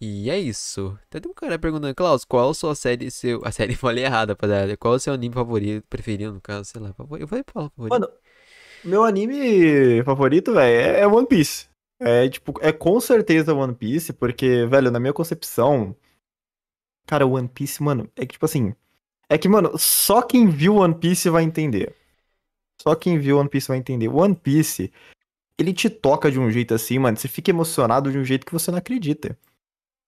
E 0.00 0.30
é 0.30 0.38
isso. 0.38 0.98
Até 1.06 1.20
tem 1.20 1.30
um 1.30 1.34
cara 1.34 1.58
perguntando, 1.58 1.94
Klaus, 1.94 2.24
qual 2.24 2.50
a 2.50 2.54
sua 2.54 2.74
série, 2.74 3.10
seu... 3.10 3.42
A 3.44 3.52
série 3.52 3.74
falei 3.76 4.04
errada, 4.04 4.32
rapaziada. 4.32 4.76
Qual 4.76 4.94
o 4.94 4.98
seu 4.98 5.12
anime 5.12 5.34
favorito, 5.34 5.86
preferido, 5.88 6.32
no 6.32 6.40
caso, 6.40 6.64
sei 6.64 6.80
lá. 6.80 6.94
Eu 7.18 7.28
falei 7.28 7.44
falar 7.46 7.70
favorito. 7.70 8.00
Mano, 8.00 8.08
meu 8.84 9.04
anime 9.04 10.02
favorito, 10.04 10.54
velho, 10.54 10.80
é 10.80 11.00
é 11.00 11.06
One 11.06 11.26
Piece. 11.26 11.68
É, 12.00 12.26
tipo, 12.30 12.54
é 12.62 12.72
com 12.72 12.98
certeza 12.98 13.54
One 13.54 13.74
Piece, 13.74 14.12
porque, 14.14 14.64
velho, 14.66 14.90
na 14.90 14.98
minha 14.98 15.12
concepção, 15.12 15.94
cara, 17.06 17.26
One 17.26 17.48
Piece, 17.48 17.82
mano, 17.82 18.10
é 18.16 18.22
que, 18.24 18.32
tipo 18.32 18.46
assim, 18.46 18.74
é 19.28 19.36
que, 19.36 19.48
mano, 19.48 19.76
só 19.78 20.22
quem 20.22 20.48
viu 20.48 20.76
One 20.76 20.94
Piece 20.94 21.28
vai 21.28 21.42
entender. 21.42 21.94
Só 22.80 22.94
quem 22.94 23.18
viu 23.18 23.38
One 23.38 23.50
Piece 23.50 23.68
vai 23.68 23.76
entender. 23.76 24.08
One 24.08 24.34
Piece, 24.34 24.90
ele 25.60 25.72
te 25.74 25.90
toca 25.90 26.30
de 26.30 26.40
um 26.40 26.50
jeito 26.50 26.74
assim, 26.74 26.98
mano, 26.98 27.16
você 27.16 27.28
fica 27.28 27.50
emocionado 27.50 28.10
de 28.10 28.18
um 28.18 28.24
jeito 28.24 28.46
que 28.46 28.52
você 28.52 28.70
não 28.70 28.78
acredita. 28.78 29.38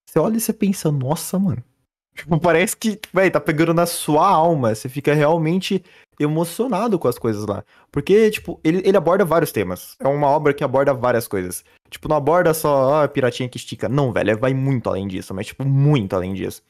Você 0.08 0.18
olha 0.18 0.36
e 0.36 0.40
você 0.40 0.52
pensa, 0.52 0.90
nossa, 0.90 1.38
mano. 1.38 1.62
Tipo, 2.14 2.38
parece 2.38 2.76
que, 2.76 3.00
velho, 3.12 3.32
tá 3.32 3.40
pegando 3.40 3.72
na 3.72 3.86
sua 3.86 4.28
alma. 4.28 4.74
Você 4.74 4.86
fica 4.86 5.14
realmente 5.14 5.82
emocionado 6.20 6.98
com 6.98 7.08
as 7.08 7.18
coisas 7.18 7.46
lá. 7.46 7.64
Porque, 7.90 8.30
tipo, 8.30 8.60
ele, 8.62 8.82
ele 8.84 8.96
aborda 8.98 9.24
vários 9.24 9.50
temas. 9.50 9.96
É 9.98 10.06
uma 10.06 10.26
obra 10.26 10.52
que 10.52 10.62
aborda 10.62 10.92
várias 10.92 11.26
coisas. 11.26 11.64
Tipo, 11.88 12.08
não 12.08 12.16
aborda 12.16 12.52
só, 12.52 13.02
ah, 13.02 13.08
piratinha 13.08 13.48
que 13.48 13.56
estica. 13.56 13.88
Não, 13.88 14.12
velho, 14.12 14.38
vai 14.38 14.52
muito 14.52 14.90
além 14.90 15.08
disso, 15.08 15.32
mas, 15.32 15.46
tipo, 15.46 15.64
muito 15.64 16.14
além 16.14 16.34
disso. 16.34 16.62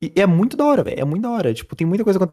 E 0.00 0.10
é 0.16 0.26
muito 0.26 0.56
da 0.56 0.64
hora, 0.64 0.82
velho. 0.82 1.00
É 1.00 1.04
muito 1.04 1.22
da 1.22 1.30
hora. 1.30 1.52
Tipo, 1.52 1.76
tem 1.76 1.86
muita 1.86 2.04
coisa 2.04 2.18
com 2.18 2.32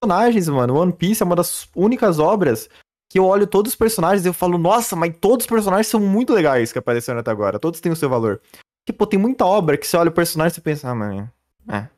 personagens, 0.00 0.48
mano. 0.48 0.74
One 0.76 0.92
Piece 0.92 1.22
é 1.22 1.26
uma 1.26 1.36
das 1.36 1.68
únicas 1.76 2.18
obras 2.18 2.68
que 3.12 3.18
eu 3.18 3.26
olho 3.26 3.46
todos 3.46 3.72
os 3.72 3.76
personagens 3.76 4.24
e 4.24 4.28
eu 4.30 4.32
falo, 4.32 4.56
nossa, 4.56 4.96
mas 4.96 5.14
todos 5.20 5.44
os 5.44 5.46
personagens 5.46 5.86
são 5.86 6.00
muito 6.00 6.32
legais 6.32 6.72
que 6.72 6.78
apareceram 6.78 7.20
até 7.20 7.30
agora. 7.30 7.58
Todos 7.58 7.78
têm 7.78 7.92
o 7.92 7.96
seu 7.96 8.08
valor. 8.08 8.40
Tipo, 8.86 9.06
tem 9.06 9.18
muita 9.18 9.44
obra 9.44 9.76
que 9.76 9.86
você 9.86 9.98
olha 9.98 10.08
o 10.08 10.14
personagem 10.14 10.52
e 10.52 10.54
você 10.54 10.60
pensa, 10.62 10.88
ah, 10.88 10.94
mano, 10.94 11.30
é. 11.68 11.88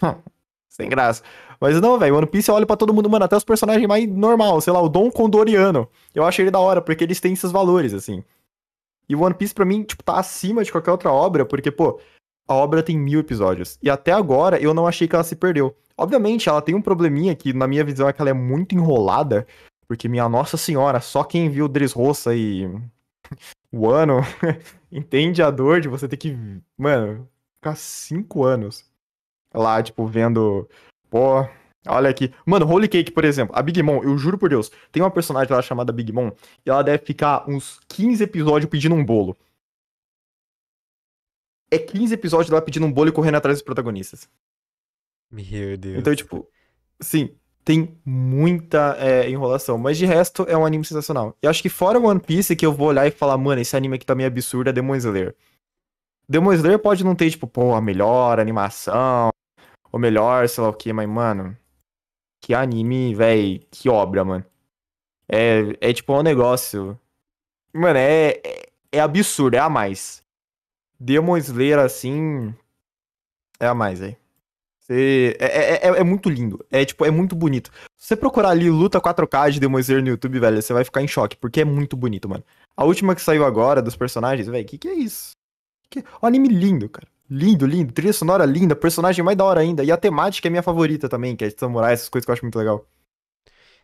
Sem 0.70 0.88
graça. 0.88 1.24
Mas 1.60 1.80
não, 1.80 1.98
velho, 1.98 2.16
One 2.16 2.28
Piece 2.28 2.48
eu 2.48 2.54
olho 2.54 2.64
pra 2.64 2.76
todo 2.76 2.94
mundo, 2.94 3.10
mano, 3.10 3.24
até 3.24 3.36
os 3.36 3.42
personagens 3.42 3.88
mais 3.88 4.08
normal, 4.08 4.60
sei 4.60 4.72
lá, 4.72 4.80
o 4.80 4.88
Dom 4.88 5.10
Condoriano. 5.10 5.88
Eu 6.14 6.24
acho 6.24 6.40
ele 6.40 6.52
da 6.52 6.60
hora, 6.60 6.80
porque 6.80 7.02
eles 7.02 7.18
têm 7.18 7.34
seus 7.34 7.50
valores, 7.50 7.92
assim. 7.92 8.22
E 9.08 9.16
o 9.16 9.22
One 9.22 9.34
Piece, 9.34 9.52
pra 9.52 9.64
mim, 9.64 9.82
tipo, 9.82 10.04
tá 10.04 10.16
acima 10.16 10.62
de 10.62 10.70
qualquer 10.70 10.92
outra 10.92 11.10
obra, 11.10 11.44
porque, 11.44 11.72
pô, 11.72 11.98
a 12.46 12.54
obra 12.54 12.84
tem 12.84 12.96
mil 12.96 13.18
episódios. 13.18 13.80
E 13.82 13.90
até 13.90 14.12
agora 14.12 14.60
eu 14.60 14.72
não 14.72 14.86
achei 14.86 15.08
que 15.08 15.16
ela 15.16 15.24
se 15.24 15.34
perdeu. 15.34 15.74
Obviamente, 15.98 16.48
ela 16.48 16.62
tem 16.62 16.76
um 16.76 16.82
probleminha 16.82 17.34
que, 17.34 17.52
na 17.52 17.66
minha 17.66 17.82
visão, 17.82 18.08
é 18.08 18.12
que 18.12 18.20
ela 18.20 18.30
é 18.30 18.32
muito 18.32 18.76
enrolada. 18.76 19.44
Porque, 19.86 20.08
minha 20.08 20.28
Nossa 20.28 20.56
Senhora, 20.56 21.00
só 21.00 21.22
quem 21.22 21.48
viu 21.48 21.68
Dressrosa 21.68 22.34
e 22.34 22.66
o 23.72 23.88
ano 23.90 24.20
entende 24.90 25.42
a 25.42 25.50
dor 25.50 25.80
de 25.80 25.88
você 25.88 26.08
ter 26.08 26.16
que, 26.16 26.36
mano, 26.76 27.28
ficar 27.56 27.76
cinco 27.76 28.44
anos 28.44 28.84
lá, 29.54 29.82
tipo, 29.82 30.06
vendo. 30.06 30.68
Pô, 31.08 31.46
olha 31.86 32.10
aqui. 32.10 32.32
Mano, 32.44 32.66
Holy 32.66 32.88
Cake, 32.88 33.10
por 33.10 33.24
exemplo, 33.24 33.56
a 33.56 33.62
Big 33.62 33.82
Mom, 33.82 34.02
eu 34.02 34.16
juro 34.18 34.38
por 34.38 34.48
Deus, 34.48 34.70
tem 34.90 35.02
uma 35.02 35.10
personagem 35.10 35.54
lá 35.54 35.62
chamada 35.62 35.92
Big 35.92 36.12
Mom 36.12 36.30
e 36.64 36.70
ela 36.70 36.82
deve 36.82 37.04
ficar 37.04 37.48
uns 37.48 37.80
15 37.88 38.24
episódios 38.24 38.70
pedindo 38.70 38.94
um 38.94 39.04
bolo. 39.04 39.36
É 41.70 41.78
15 41.78 42.14
episódios 42.14 42.50
dela 42.50 42.62
pedindo 42.62 42.86
um 42.86 42.92
bolo 42.92 43.08
e 43.08 43.12
correndo 43.12 43.36
atrás 43.36 43.58
dos 43.58 43.64
protagonistas. 43.64 44.28
Meu 45.30 45.76
Deus. 45.76 45.98
Então, 45.98 46.14
tipo, 46.14 46.48
sim, 47.00 47.34
tem 47.66 47.98
muita 48.04 48.96
é, 49.00 49.28
enrolação. 49.28 49.76
Mas 49.76 49.98
de 49.98 50.06
resto, 50.06 50.44
é 50.48 50.56
um 50.56 50.64
anime 50.64 50.84
sensacional. 50.84 51.36
E 51.42 51.48
acho 51.48 51.60
que 51.60 51.68
fora 51.68 51.98
One 51.98 52.20
Piece, 52.20 52.54
que 52.54 52.64
eu 52.64 52.72
vou 52.72 52.86
olhar 52.86 53.08
e 53.08 53.10
falar, 53.10 53.36
mano, 53.36 53.60
esse 53.60 53.76
anime 53.76 53.96
aqui 53.96 54.06
tá 54.06 54.14
meio 54.14 54.28
absurdo, 54.28 54.70
é 54.70 54.72
Demon 54.72 54.94
Slayer. 54.94 55.34
Demon 56.28 56.52
Slayer 56.52 56.78
pode 56.78 57.04
não 57.04 57.16
ter, 57.16 57.28
tipo, 57.28 57.48
pô, 57.48 57.74
a 57.74 57.80
melhor 57.80 58.38
animação, 58.38 59.30
ou 59.90 59.98
melhor, 59.98 60.48
sei 60.48 60.62
lá 60.62 60.70
o 60.70 60.72
que, 60.72 60.92
mas, 60.92 61.08
mano, 61.08 61.56
que 62.40 62.54
anime, 62.54 63.12
véi, 63.16 63.66
que 63.68 63.88
obra, 63.88 64.24
mano. 64.24 64.44
É, 65.28 65.76
é 65.80 65.92
tipo 65.92 66.16
um 66.16 66.22
negócio. 66.22 66.96
Mano, 67.74 67.98
é, 67.98 68.40
é, 68.44 68.68
é 68.92 69.00
absurdo, 69.00 69.56
é 69.56 69.58
a 69.58 69.68
mais. 69.68 70.22
Demon 71.00 71.36
Slayer, 71.36 71.80
assim, 71.80 72.54
é 73.58 73.66
a 73.66 73.74
mais, 73.74 73.98
velho. 73.98 74.16
Você- 74.86 75.36
É, 75.40 75.46
é, 75.46 75.88
é, 75.88 76.00
é 76.00 76.04
muito 76.04 76.28
lindo. 76.30 76.64
É 76.70 76.84
tipo, 76.84 77.04
é 77.04 77.10
muito 77.10 77.34
bonito. 77.34 77.70
Se 77.96 78.08
você 78.08 78.16
procurar 78.16 78.50
ali 78.50 78.70
luta 78.70 79.00
4K 79.00 79.50
de 79.50 79.60
Demon 79.60 79.80
Slayer 79.80 80.02
no 80.02 80.10
YouTube, 80.10 80.38
velho, 80.38 80.62
você 80.62 80.72
vai 80.72 80.84
ficar 80.84 81.02
em 81.02 81.08
choque, 81.08 81.36
porque 81.36 81.62
é 81.62 81.64
muito 81.64 81.96
bonito, 81.96 82.28
mano. 82.28 82.44
A 82.76 82.84
última 82.84 83.14
que 83.14 83.20
saiu 83.20 83.44
agora 83.44 83.82
dos 83.82 83.96
personagens, 83.96 84.46
velho, 84.46 84.64
que 84.64 84.78
que 84.78 84.88
é 84.88 84.94
isso? 84.94 85.32
Que... 85.90 86.00
Um 86.22 86.26
anime 86.26 86.48
lindo, 86.48 86.88
cara. 86.88 87.08
Lindo, 87.28 87.66
lindo. 87.66 87.92
Trilha 87.92 88.12
sonora 88.12 88.44
linda, 88.44 88.76
personagem 88.76 89.24
mais 89.24 89.36
da 89.36 89.44
hora 89.44 89.60
ainda. 89.60 89.82
E 89.82 89.90
a 89.90 89.96
temática 89.96 90.46
é 90.46 90.50
minha 90.50 90.62
favorita 90.62 91.08
também, 91.08 91.34
que 91.34 91.44
é 91.44 91.48
de 91.48 91.58
samurai, 91.58 91.92
essas 91.92 92.08
coisas 92.08 92.24
que 92.24 92.30
eu 92.30 92.34
acho 92.34 92.44
muito 92.44 92.58
legal. 92.58 92.86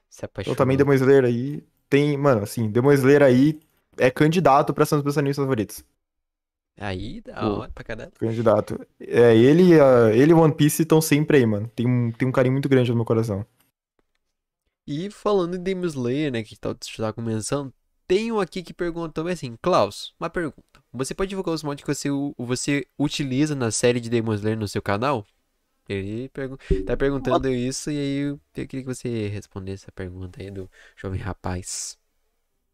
Se 0.08 0.24
Então 0.24 0.54
também 0.54 0.76
apaixonou. 0.76 0.76
Demon 0.76 0.92
Slayer 0.94 1.24
aí 1.24 1.64
tem, 1.88 2.16
mano, 2.16 2.42
assim, 2.42 2.70
Demon 2.70 2.92
Slayer 2.92 3.22
aí 3.22 3.58
é 3.96 4.10
candidato 4.10 4.72
pra 4.72 4.86
ser 4.86 4.94
um 4.94 4.98
dos 4.98 5.04
meus 5.04 5.18
animes 5.18 5.36
favoritos. 5.36 5.84
Aí, 6.78 7.20
da 7.20 7.40
Pô. 7.40 7.46
hora 7.58 7.70
pra 7.72 7.84
caralho. 7.84 8.12
Candidato. 8.18 8.80
É, 9.00 9.36
ele, 9.36 9.74
ele 10.14 10.32
e 10.32 10.34
One 10.34 10.54
Piece 10.54 10.82
estão 10.82 11.00
sempre 11.00 11.36
aí, 11.36 11.46
mano. 11.46 11.70
Tem 11.74 11.86
um, 11.86 12.10
tem 12.12 12.26
um 12.26 12.32
carinho 12.32 12.52
muito 12.52 12.68
grande 12.68 12.90
no 12.90 12.96
meu 12.96 13.04
coração. 13.04 13.46
E 14.86 15.10
falando 15.10 15.56
em 15.56 15.62
Demon 15.62 15.86
Slayer, 15.86 16.32
né, 16.32 16.42
que 16.42 16.56
tá, 16.56 16.74
tá 16.74 17.12
começando, 17.12 17.72
tem 18.06 18.32
um 18.32 18.40
aqui 18.40 18.62
que 18.62 18.74
pergunta 18.74 19.12
também 19.12 19.32
assim, 19.32 19.56
Klaus, 19.62 20.14
uma 20.18 20.28
pergunta. 20.28 20.62
Você 20.92 21.14
pode 21.14 21.28
divulgar 21.30 21.54
os 21.54 21.62
mods 21.62 21.84
que 21.84 21.94
você, 21.94 22.08
você 22.36 22.86
utiliza 22.98 23.54
na 23.54 23.70
série 23.70 24.00
de 24.00 24.10
Demon 24.10 24.34
Slayer 24.34 24.58
no 24.58 24.66
seu 24.68 24.82
canal? 24.82 25.24
Ele 25.88 26.28
pergu 26.28 26.58
tá 26.86 26.96
perguntando 26.96 27.48
isso 27.48 27.90
e 27.90 27.98
aí 27.98 28.16
eu 28.18 28.40
eu 28.56 28.66
queria 28.66 28.84
que 28.84 28.94
você 28.94 29.28
respondesse 29.28 29.84
essa 29.84 29.92
pergunta 29.92 30.40
aí 30.42 30.50
do 30.50 30.70
jovem 30.96 31.20
rapaz. 31.20 31.98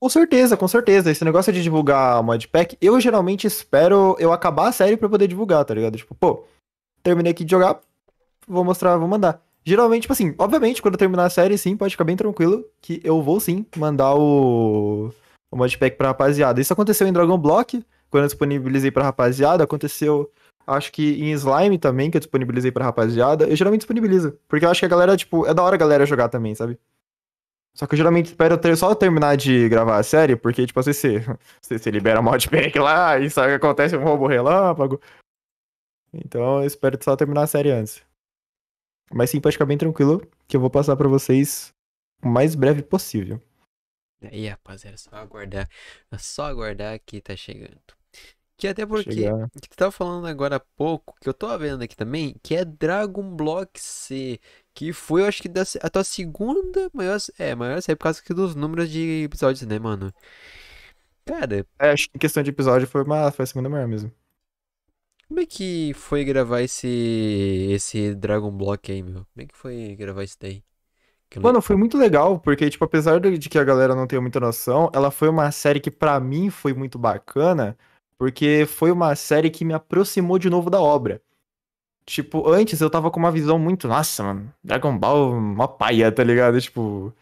Com 0.01 0.09
certeza, 0.09 0.57
com 0.57 0.69
certeza. 0.69 1.11
Esse 1.11 1.25
negócio 1.25 1.53
de 1.53 1.63
divulgar 1.63 2.23
modpack, 2.23 2.79
eu 2.81 3.01
geralmente 3.01 3.47
espero 3.47 4.17
eu 4.19 4.33
acabar 4.33 4.69
a 4.69 4.73
série 4.73 4.97
pra 4.97 5.09
poder 5.09 5.27
divulgar, 5.27 5.65
tá 5.65 5.75
ligado? 5.75 5.97
Tipo, 5.97 6.15
pô, 6.15 6.45
terminei 7.03 7.33
aqui 7.33 7.45
de 7.45 7.51
jogar, 7.51 7.81
vou 8.47 8.65
mostrar, 8.65 8.97
vou 8.97 9.09
mandar. 9.09 9.43
Geralmente, 9.65 10.03
tipo 10.03 10.13
assim, 10.13 10.35
obviamente, 10.39 10.81
quando 10.81 10.95
eu 10.95 10.99
terminar 10.99 11.25
a 11.25 11.31
série, 11.31 11.59
sim, 11.59 11.77
pode 11.77 11.93
ficar 11.93 12.05
bem 12.05 12.17
tranquilo 12.17 12.65
que 12.81 13.01
eu 13.05 13.21
vou 13.21 13.41
sim 13.41 13.67
mandar 13.77 14.15
o, 14.15 15.13
o 15.51 15.57
modpack 15.57 15.97
pra 15.97 16.09
rapaziada. 16.09 16.61
Isso 16.61 16.73
aconteceu 16.73 17.07
em 17.07 17.13
Dragon 17.13 17.37
Block, 17.37 17.85
quando 18.09 18.23
eu 18.23 18.29
disponibilizei 18.29 18.91
pra 18.91 19.05
rapaziada, 19.05 19.65
aconteceu, 19.65 20.31
acho 20.67 20.93
que 20.93 21.23
em 21.23 21.33
Slime 21.33 21.77
também, 21.77 22.11
que 22.11 22.17
eu 22.17 22.21
disponibilizei 22.21 22.71
pra 22.71 22.85
rapaziada. 22.85 23.47
Eu 23.47 23.57
geralmente 23.57 23.81
disponibilizo, 23.81 24.39
porque 24.47 24.65
eu 24.65 24.71
acho 24.71 24.81
que 24.81 24.87
a 24.87 24.89
galera, 24.89 25.17
tipo, 25.17 25.45
é 25.45 25.53
da 25.53 25.63
hora 25.63 25.75
a 25.75 25.79
galera 25.79 26.07
jogar 26.07 26.29
também, 26.29 26.55
sabe? 26.55 26.79
Só 27.75 27.87
que 27.87 27.95
eu 27.95 27.97
geralmente 27.97 28.27
espero 28.27 28.59
só 28.77 28.95
terminar 28.95 29.37
de 29.37 29.69
gravar 29.69 29.99
a 29.99 30.03
série, 30.03 30.35
porque, 30.35 30.67
tipo, 30.67 30.81
às 30.81 30.87
vezes 30.87 31.01
você, 31.01 31.21
você, 31.63 31.79
você 31.79 31.91
libera 31.91 32.21
modpack 32.21 32.77
lá 32.79 33.19
e 33.19 33.31
sabe 33.31 33.51
que 33.51 33.55
acontece 33.55 33.97
um 33.97 34.03
roubo 34.03 34.27
relâmpago. 34.27 35.01
Então 36.13 36.61
eu 36.61 36.67
espero 36.67 36.99
só 37.03 37.15
terminar 37.17 37.43
a 37.43 37.47
série 37.47 37.71
antes. 37.71 38.05
Mas 39.13 39.31
sim, 39.31 39.41
pode 39.41 39.55
ficar 39.55 39.67
bem 39.67 39.79
tranquilo, 39.79 40.21
que 40.47 40.57
eu 40.57 40.61
vou 40.61 40.71
passar 40.71 40.97
pra 40.97 41.09
vocês 41.09 41.73
o 42.23 42.29
mais 42.29 42.55
breve 42.55 42.83
possível. 42.83 43.41
Aí, 44.23 44.49
rapaziada, 44.49 44.95
é 44.95 44.99
só 44.99 45.15
aguardar. 45.15 45.69
É 46.11 46.19
só 46.19 46.47
aguardar 46.47 46.99
que 47.05 47.21
tá 47.21 47.37
chegando. 47.37 47.81
Que 48.59 48.69
até 48.69 48.85
porque, 48.85 49.13
Chegar. 49.13 49.51
que 49.63 49.69
tu 49.71 49.77
tava 49.77 49.93
falando 49.93 50.27
agora 50.27 50.57
há 50.57 50.61
pouco, 50.61 51.15
que 51.21 51.29
eu 51.29 51.35
tô 51.35 51.57
vendo 51.59 51.83
aqui 51.83 51.97
também, 51.97 52.35
que 52.43 52.57
é 52.57 52.65
Dragon 52.65 53.37
Block 53.37 53.81
C, 53.81 54.41
que 54.75 54.93
foi, 54.93 55.23
eu 55.23 55.27
acho 55.27 55.41
que 55.43 55.49
da, 55.49 55.63
a 55.81 55.89
tua 55.91 56.05
segunda 56.05 56.91
maior, 56.93 57.19
é, 57.39 57.55
maior 57.55 57.81
série 57.81 57.97
por 57.97 58.05
causa 58.05 58.23
dos 58.35 58.57
números 58.57 58.91
de 58.91 59.23
episódios, 59.25 59.63
né, 59.63 59.79
mano? 59.79 60.13
Cara, 61.25 61.65
É, 61.79 61.91
acho 61.91 62.09
que 62.09 62.17
em 62.17 62.19
questão 62.21 62.43
de 62.43 62.51
episódio 62.51 62.89
foi, 62.89 63.03
uma, 63.05 63.31
foi 63.31 63.45
a 63.45 63.47
segunda 63.47 63.69
maior 63.69 63.87
mesmo. 63.87 64.13
Como 65.27 65.41
é 65.41 65.47
que 65.47 65.93
foi 65.95 66.25
gravar 66.25 66.63
esse 66.63 66.87
esse 67.71 68.15
Dragon 68.15 68.51
Block 68.51 68.91
aí, 68.91 69.03
meu? 69.03 69.25
Como 69.27 69.45
é 69.45 69.47
que 69.47 69.57
foi 69.57 69.95
gravar 69.97 70.25
isso 70.25 70.37
daí? 70.41 70.65
Mano, 71.37 71.61
foi 71.63 71.77
muito 71.77 71.97
legal, 71.97 72.41
porque, 72.41 72.69
tipo, 72.69 72.85
apesar 72.85 73.21
de 73.21 73.39
de 73.39 73.49
que 73.49 73.59
a 73.59 73.65
galera 73.65 73.95
não 73.95 74.07
tenha 74.07 74.21
muita 74.21 74.41
noção, 74.41 74.91
ela 74.95 75.11
foi 75.11 75.29
uma 75.29 75.51
série 75.53 75.79
que 75.79 75.91
pra 75.91 76.19
mim 76.19 76.51
foi 76.51 76.73
muito 76.75 76.99
bacana, 76.99 77.77
porque 78.19 78.67
foi 78.67 78.91
uma 78.91 79.15
série 79.15 79.51
que 79.51 79.65
me 79.65 79.73
aproximou 79.73 80.39
de 80.39 80.51
novo 80.51 80.69
da 80.69 80.81
obra. 80.81 81.23
Tipo, 82.05 82.49
antes 82.51 82.81
eu 82.81 82.91
tava 82.91 83.11
com 83.11 83.21
uma 83.21 83.31
visão 83.31 83.59
muito, 83.59 83.87
nossa, 83.87 84.23
mano, 84.25 84.53
Dragon 84.65 84.99
Ball, 84.99 85.33
uma 85.33 85.69
paia, 85.69 86.11
tá 86.11 86.25
ligado? 86.25 86.61
Tipo, 86.61 87.15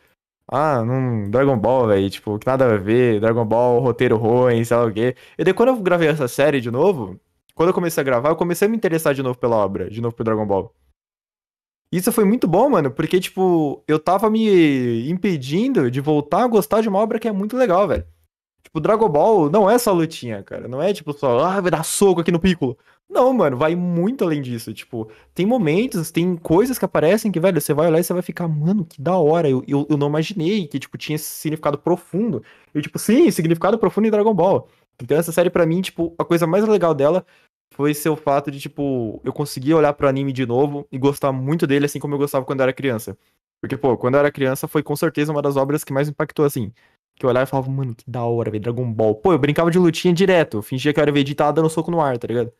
ah, 0.48 0.84
não, 0.84 1.28
Dragon 1.30 1.58
Ball, 1.58 1.88
velho, 1.88 2.08
tipo, 2.10 2.38
que 2.38 2.46
nada 2.46 2.72
a 2.72 2.76
ver, 2.78 3.20
Dragon 3.20 3.44
Ball, 3.44 3.80
roteiro 3.80 4.16
ruim, 4.16 4.64
sei 4.64 4.76
lá 4.76 4.84
o 4.84 4.92
quê. 4.92 5.16
E 5.36 5.44
daí 5.44 5.52
quando 5.52 5.70
eu 5.70 5.76
gravei 5.82 6.08
essa 6.08 6.28
série 6.28 6.60
de 6.60 6.70
novo, 6.70 7.20
quando 7.54 7.70
eu 7.70 7.74
comecei 7.74 8.00
a 8.00 8.04
gravar, 8.04 8.30
eu 8.30 8.36
comecei 8.36 8.66
a 8.66 8.70
me 8.70 8.76
interessar 8.76 9.12
de 9.14 9.22
novo 9.22 9.38
pela 9.38 9.56
obra, 9.56 9.90
de 9.90 10.00
novo 10.00 10.14
pro 10.14 10.24
Dragon 10.24 10.46
Ball. 10.46 10.72
Isso 11.90 12.12
foi 12.12 12.24
muito 12.24 12.46
bom, 12.46 12.68
mano, 12.68 12.90
porque, 12.90 13.18
tipo, 13.20 13.82
eu 13.88 13.98
tava 13.98 14.28
me 14.30 15.08
impedindo 15.10 15.90
de 15.90 16.00
voltar 16.00 16.44
a 16.44 16.48
gostar 16.48 16.80
de 16.80 16.88
uma 16.88 16.98
obra 16.98 17.18
que 17.18 17.28
é 17.28 17.32
muito 17.32 17.56
legal, 17.56 17.88
velho. 17.88 18.06
Tipo, 18.66 18.80
Dragon 18.80 19.08
Ball 19.08 19.48
não 19.48 19.70
é 19.70 19.78
só 19.78 19.92
lutinha, 19.92 20.42
cara. 20.42 20.66
Não 20.66 20.82
é 20.82 20.92
tipo 20.92 21.12
só, 21.12 21.38
ah, 21.38 21.60
vai 21.60 21.70
dar 21.70 21.84
soco 21.84 22.20
aqui 22.20 22.32
no 22.32 22.40
Piccolo. 22.40 22.76
Não, 23.08 23.32
mano, 23.32 23.56
vai 23.56 23.76
muito 23.76 24.24
além 24.24 24.42
disso. 24.42 24.74
Tipo, 24.74 25.08
tem 25.32 25.46
momentos, 25.46 26.10
tem 26.10 26.36
coisas 26.36 26.76
que 26.76 26.84
aparecem 26.84 27.30
que, 27.30 27.38
velho, 27.38 27.60
você 27.60 27.72
vai 27.72 27.86
olhar 27.86 28.00
e 28.00 28.04
você 28.04 28.12
vai 28.12 28.22
ficar, 28.22 28.48
mano, 28.48 28.84
que 28.84 29.00
da 29.00 29.16
hora. 29.16 29.48
Eu, 29.48 29.62
eu, 29.68 29.86
eu 29.88 29.96
não 29.96 30.08
imaginei 30.08 30.66
que, 30.66 30.80
tipo, 30.80 30.98
tinha 30.98 31.14
esse 31.14 31.26
significado 31.26 31.78
profundo. 31.78 32.42
Eu, 32.74 32.82
tipo, 32.82 32.98
sim, 32.98 33.30
significado 33.30 33.78
profundo 33.78 34.08
em 34.08 34.10
Dragon 34.10 34.34
Ball. 34.34 34.68
Então, 35.00 35.16
essa 35.16 35.30
série, 35.30 35.48
pra 35.48 35.64
mim, 35.64 35.80
tipo, 35.80 36.12
a 36.18 36.24
coisa 36.24 36.44
mais 36.44 36.66
legal 36.66 36.92
dela 36.92 37.24
foi 37.72 37.94
ser 37.94 38.08
o 38.08 38.16
fato 38.16 38.50
de, 38.50 38.58
tipo, 38.58 39.20
eu 39.24 39.32
conseguir 39.32 39.74
olhar 39.74 39.92
pro 39.92 40.08
anime 40.08 40.32
de 40.32 40.44
novo 40.44 40.88
e 40.90 40.98
gostar 40.98 41.30
muito 41.30 41.68
dele, 41.68 41.86
assim 41.86 42.00
como 42.00 42.14
eu 42.14 42.18
gostava 42.18 42.44
quando 42.44 42.60
eu 42.60 42.64
era 42.64 42.72
criança. 42.72 43.16
Porque, 43.60 43.76
pô, 43.76 43.96
quando 43.96 44.14
eu 44.14 44.20
era 44.20 44.32
criança 44.32 44.66
foi 44.66 44.82
com 44.82 44.96
certeza 44.96 45.30
uma 45.30 45.42
das 45.42 45.56
obras 45.56 45.84
que 45.84 45.92
mais 45.92 46.08
impactou, 46.08 46.44
assim. 46.44 46.72
Que 47.16 47.24
eu 47.24 47.30
olhava 47.30 47.44
e 47.44 47.50
falava, 47.50 47.70
mano, 47.70 47.94
que 47.94 48.08
da 48.08 48.22
hora, 48.24 48.50
velho, 48.50 48.62
Dragon 48.62 48.92
Ball. 48.92 49.14
Pô, 49.14 49.32
eu 49.32 49.38
brincava 49.38 49.70
de 49.70 49.78
lutinha 49.78 50.12
direto. 50.12 50.60
Fingia 50.62 50.92
que 50.92 51.00
eu 51.00 51.02
era 51.02 51.10
Vegeta 51.10 51.44
tava 51.44 51.54
dando 51.54 51.70
soco 51.70 51.90
no 51.90 52.00
ar, 52.00 52.18
tá 52.18 52.26
ligado? 52.26 52.52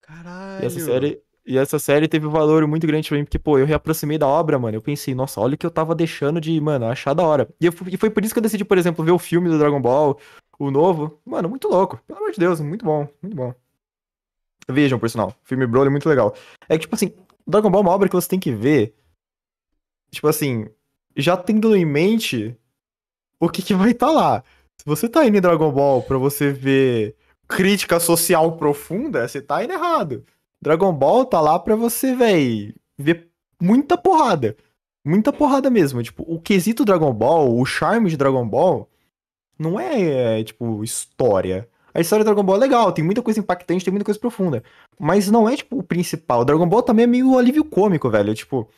Caralho. 0.00 0.62
E 0.62 0.66
essa 0.66 0.80
série, 0.80 1.22
e 1.46 1.58
essa 1.58 1.78
série 1.78 2.08
teve 2.08 2.26
um 2.26 2.30
valor 2.30 2.66
muito 2.66 2.86
grande 2.86 3.08
pra 3.08 3.18
mim, 3.18 3.24
porque, 3.24 3.38
pô, 3.38 3.58
eu 3.58 3.66
reaproximei 3.66 4.18
da 4.18 4.26
obra, 4.26 4.58
mano. 4.58 4.76
Eu 4.76 4.82
pensei, 4.82 5.14
nossa, 5.14 5.40
olha 5.40 5.54
o 5.54 5.58
que 5.58 5.66
eu 5.66 5.70
tava 5.70 5.94
deixando 5.94 6.40
de, 6.40 6.58
mano, 6.60 6.86
achar 6.86 7.14
da 7.14 7.22
hora. 7.22 7.48
E, 7.60 7.66
eu 7.66 7.72
e 7.86 7.96
foi 7.96 8.10
por 8.10 8.24
isso 8.24 8.34
que 8.34 8.38
eu 8.38 8.42
decidi, 8.42 8.64
por 8.64 8.78
exemplo, 8.78 9.04
ver 9.04 9.12
o 9.12 9.18
filme 9.18 9.48
do 9.48 9.58
Dragon 9.58 9.80
Ball, 9.80 10.18
o 10.58 10.70
novo. 10.70 11.20
Mano, 11.24 11.48
muito 11.48 11.68
louco. 11.68 11.98
Pelo 12.06 12.18
amor 12.18 12.32
de 12.32 12.38
Deus, 12.38 12.60
muito 12.60 12.84
bom, 12.84 13.08
muito 13.22 13.36
bom. 13.36 13.54
Vejam, 14.68 14.98
por 14.98 15.08
sinal. 15.08 15.28
O 15.28 15.48
filme 15.48 15.66
Broly 15.66 15.88
é 15.88 15.90
muito 15.90 16.08
legal. 16.08 16.34
É 16.68 16.76
que, 16.76 16.82
tipo 16.82 16.94
assim, 16.94 17.14
Dragon 17.46 17.70
Ball 17.70 17.80
é 17.80 17.84
uma 17.84 17.94
obra 17.94 18.08
que 18.08 18.14
você 18.14 18.28
tem 18.28 18.38
que 18.38 18.52
ver. 18.52 18.94
Tipo 20.10 20.28
assim, 20.28 20.68
já 21.16 21.36
tendo 21.36 21.74
em 21.74 21.84
mente 21.84 22.54
o 23.40 23.48
que, 23.48 23.62
que 23.62 23.74
vai 23.74 23.90
estar 23.90 24.10
lá. 24.10 24.42
Se 24.76 24.86
você 24.86 25.08
tá 25.08 25.26
indo 25.26 25.36
em 25.36 25.40
Dragon 25.40 25.70
Ball 25.72 26.02
pra 26.02 26.18
você 26.18 26.52
ver 26.52 27.16
crítica 27.48 27.98
social 27.98 28.56
profunda, 28.56 29.26
você 29.26 29.40
tá 29.40 29.64
indo 29.64 29.72
errado. 29.72 30.24
Dragon 30.60 30.92
Ball 30.92 31.24
tá 31.24 31.40
lá 31.40 31.58
pra 31.58 31.76
você, 31.76 32.14
véi, 32.14 32.74
ver 32.96 33.30
muita 33.60 33.96
porrada. 33.96 34.56
Muita 35.04 35.32
porrada 35.32 35.70
mesmo. 35.70 36.02
Tipo, 36.02 36.24
o 36.26 36.40
quesito 36.40 36.84
Dragon 36.84 37.12
Ball, 37.12 37.56
o 37.58 37.64
charme 37.64 38.10
de 38.10 38.16
Dragon 38.16 38.46
Ball, 38.46 38.88
não 39.58 39.78
é, 39.78 40.40
é, 40.40 40.44
tipo, 40.44 40.84
história. 40.84 41.68
A 41.94 42.00
história 42.00 42.24
do 42.24 42.28
Dragon 42.28 42.44
Ball 42.44 42.56
é 42.56 42.60
legal, 42.60 42.92
tem 42.92 43.04
muita 43.04 43.22
coisa 43.22 43.40
impactante, 43.40 43.84
tem 43.84 43.90
muita 43.90 44.04
coisa 44.04 44.20
profunda. 44.20 44.62
Mas 44.98 45.30
não 45.30 45.48
é, 45.48 45.56
tipo, 45.56 45.78
o 45.78 45.82
principal. 45.82 46.44
Dragon 46.44 46.68
Ball 46.68 46.82
também 46.82 47.04
é 47.04 47.06
meio 47.06 47.38
alívio 47.38 47.64
cômico, 47.64 48.10
velho. 48.10 48.34
Tipo, 48.34 48.68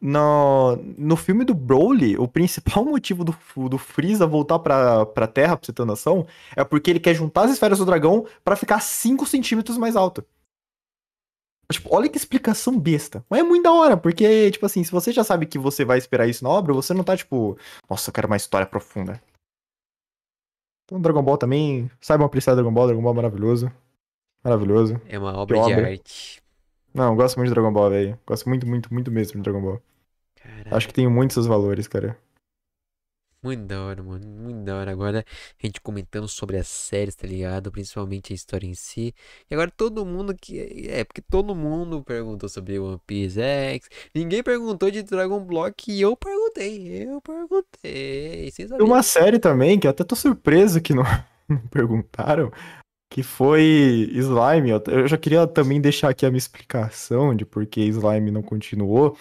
no, 0.00 0.76
no 0.96 1.16
filme 1.16 1.44
do 1.44 1.54
Broly, 1.54 2.16
o 2.16 2.26
principal 2.26 2.84
motivo 2.86 3.24
do, 3.24 3.36
do 3.68 3.78
Freeza 3.78 4.26
voltar 4.26 4.58
pra, 4.58 5.04
pra 5.04 5.26
Terra, 5.26 5.56
pra 5.56 5.66
você 5.66 5.72
ter 5.72 5.84
noção, 5.84 6.26
é 6.56 6.64
porque 6.64 6.90
ele 6.90 7.00
quer 7.00 7.14
juntar 7.14 7.44
as 7.44 7.52
esferas 7.52 7.78
do 7.78 7.84
dragão 7.84 8.26
pra 8.44 8.56
ficar 8.56 8.80
5 8.80 9.26
centímetros 9.26 9.76
mais 9.76 9.96
alto. 9.96 10.24
Tipo, 11.70 11.94
olha 11.94 12.08
que 12.08 12.16
explicação 12.16 12.76
besta. 12.78 13.24
Mas 13.30 13.40
é 13.40 13.42
muito 13.44 13.62
da 13.62 13.72
hora, 13.72 13.96
porque, 13.96 14.50
tipo 14.50 14.66
assim, 14.66 14.82
se 14.82 14.90
você 14.90 15.12
já 15.12 15.22
sabe 15.22 15.46
que 15.46 15.58
você 15.58 15.84
vai 15.84 15.98
esperar 15.98 16.26
isso 16.26 16.42
na 16.42 16.50
obra, 16.50 16.72
você 16.72 16.92
não 16.92 17.04
tá, 17.04 17.16
tipo, 17.16 17.56
nossa, 17.88 18.10
eu 18.10 18.14
quero 18.14 18.26
uma 18.26 18.36
história 18.36 18.66
profunda. 18.66 19.22
Então, 20.84 21.00
Dragon 21.00 21.22
Ball 21.22 21.38
também, 21.38 21.88
saibam 22.00 22.26
apreciar 22.26 22.54
Dragon 22.54 22.72
Ball, 22.72 22.88
Dragon 22.88 23.02
Ball 23.02 23.12
é 23.12 23.16
maravilhoso. 23.16 23.72
Maravilhoso. 24.42 25.00
É 25.08 25.16
uma 25.16 25.36
obra 25.36 25.60
de 25.60 25.72
obra. 25.72 25.90
arte. 25.90 26.42
Não, 26.92 27.14
gosto 27.14 27.36
muito 27.36 27.50
de 27.50 27.54
Dragon 27.54 27.72
Ball, 27.72 27.90
velho. 27.90 28.18
Gosto 28.26 28.48
muito, 28.48 28.66
muito, 28.66 28.92
muito 28.92 29.10
mesmo 29.12 29.36
de 29.36 29.42
Dragon 29.42 29.62
Ball. 29.62 29.80
Caralho. 30.42 30.76
Acho 30.76 30.88
que 30.88 30.94
tem 30.94 31.08
muitos 31.08 31.34
seus 31.34 31.46
valores, 31.46 31.86
cara. 31.86 32.18
Muito 33.42 33.64
da 33.64 33.82
hora, 33.82 34.02
mano. 34.02 34.26
Muito 34.26 34.64
da 34.64 34.76
hora. 34.76 34.90
Agora 34.90 35.24
a 35.62 35.66
gente 35.66 35.80
comentando 35.80 36.28
sobre 36.28 36.58
as 36.58 36.68
séries, 36.68 37.14
tá 37.14 37.26
ligado? 37.26 37.72
Principalmente 37.72 38.32
a 38.32 38.36
história 38.36 38.66
em 38.66 38.74
si. 38.74 39.14
E 39.50 39.54
agora 39.54 39.70
todo 39.74 40.04
mundo 40.04 40.34
que. 40.34 40.86
É, 40.90 41.04
porque 41.04 41.22
todo 41.22 41.54
mundo 41.54 42.02
perguntou 42.04 42.48
sobre 42.50 42.78
One 42.78 43.00
Piece 43.06 43.40
X. 43.40 43.88
Ninguém 44.14 44.42
perguntou 44.42 44.90
de 44.90 45.02
Dragon 45.02 45.42
Block 45.42 45.90
e 45.90 46.02
eu 46.02 46.14
perguntei. 46.16 47.04
Eu 47.04 47.20
perguntei. 47.22 48.50
Sem 48.50 48.68
saber. 48.68 48.82
uma 48.82 49.02
série 49.02 49.38
também, 49.38 49.78
que 49.78 49.86
eu 49.86 49.90
até 49.90 50.04
tô 50.04 50.14
surpreso 50.14 50.80
que 50.82 50.92
não, 50.92 51.04
não 51.48 51.66
perguntaram, 51.68 52.52
que 53.10 53.22
foi 53.22 54.10
Slime. 54.12 54.70
Eu 54.86 55.08
já 55.08 55.16
queria 55.16 55.46
também 55.46 55.80
deixar 55.80 56.10
aqui 56.10 56.26
a 56.26 56.30
minha 56.30 56.38
explicação 56.38 57.34
de 57.34 57.46
por 57.46 57.64
que 57.64 57.80
Slime 57.80 58.30
não 58.30 58.42
continuou. 58.42 59.16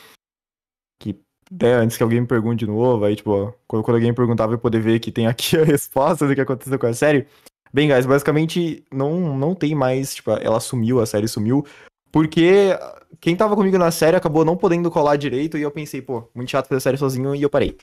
Né, 1.51 1.73
antes 1.73 1.97
que 1.97 2.03
alguém 2.03 2.21
me 2.21 2.27
pergunte 2.27 2.63
de 2.63 2.67
novo, 2.67 3.05
aí, 3.05 3.15
tipo, 3.15 3.31
ó, 3.31 3.53
quando, 3.67 3.83
quando 3.83 3.95
alguém 3.95 4.13
perguntar, 4.13 4.45
vai 4.45 4.57
poder 4.57 4.79
ver 4.79 4.99
que 4.99 5.11
tem 5.11 5.25
aqui 5.25 5.57
a 5.57 5.63
resposta 5.63 6.27
do 6.27 6.35
que 6.35 6.41
aconteceu 6.41 6.77
com 6.77 6.85
a 6.85 6.93
série. 6.93 7.27
Bem, 7.73 7.89
guys, 7.89 8.05
basicamente 8.05 8.83
não, 8.91 9.37
não 9.37 9.55
tem 9.55 9.73
mais, 9.73 10.15
tipo, 10.15 10.31
ela 10.31 10.59
sumiu, 10.59 10.99
a 10.99 11.05
série 11.05 11.27
sumiu, 11.27 11.65
porque 12.11 12.77
quem 13.19 13.35
tava 13.35 13.55
comigo 13.55 13.77
na 13.77 13.91
série 13.91 14.15
acabou 14.15 14.43
não 14.45 14.57
podendo 14.57 14.89
colar 14.89 15.15
direito 15.15 15.57
e 15.57 15.61
eu 15.61 15.71
pensei, 15.71 16.01
pô, 16.01 16.29
muito 16.33 16.49
chato 16.49 16.67
fazer 16.67 16.77
a 16.77 16.81
série 16.81 16.97
sozinho 16.97 17.35
e 17.35 17.41
eu 17.41 17.49
parei. 17.49 17.77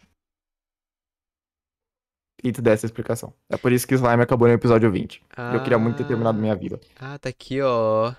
E 2.42 2.52
tu 2.52 2.62
dessa 2.62 2.86
explicação. 2.86 3.32
É 3.48 3.56
por 3.56 3.72
isso 3.72 3.86
que 3.86 3.94
Slime 3.94 4.22
acabou 4.22 4.46
no 4.46 4.54
episódio 4.54 4.90
20. 4.90 5.22
Eu 5.54 5.62
queria 5.62 5.78
muito 5.78 5.96
ter 5.96 6.06
terminado 6.06 6.38
minha 6.38 6.54
vida. 6.54 6.78
Ah, 6.96 7.18
tá 7.18 7.28
aqui, 7.28 7.60
ó. 7.60 8.14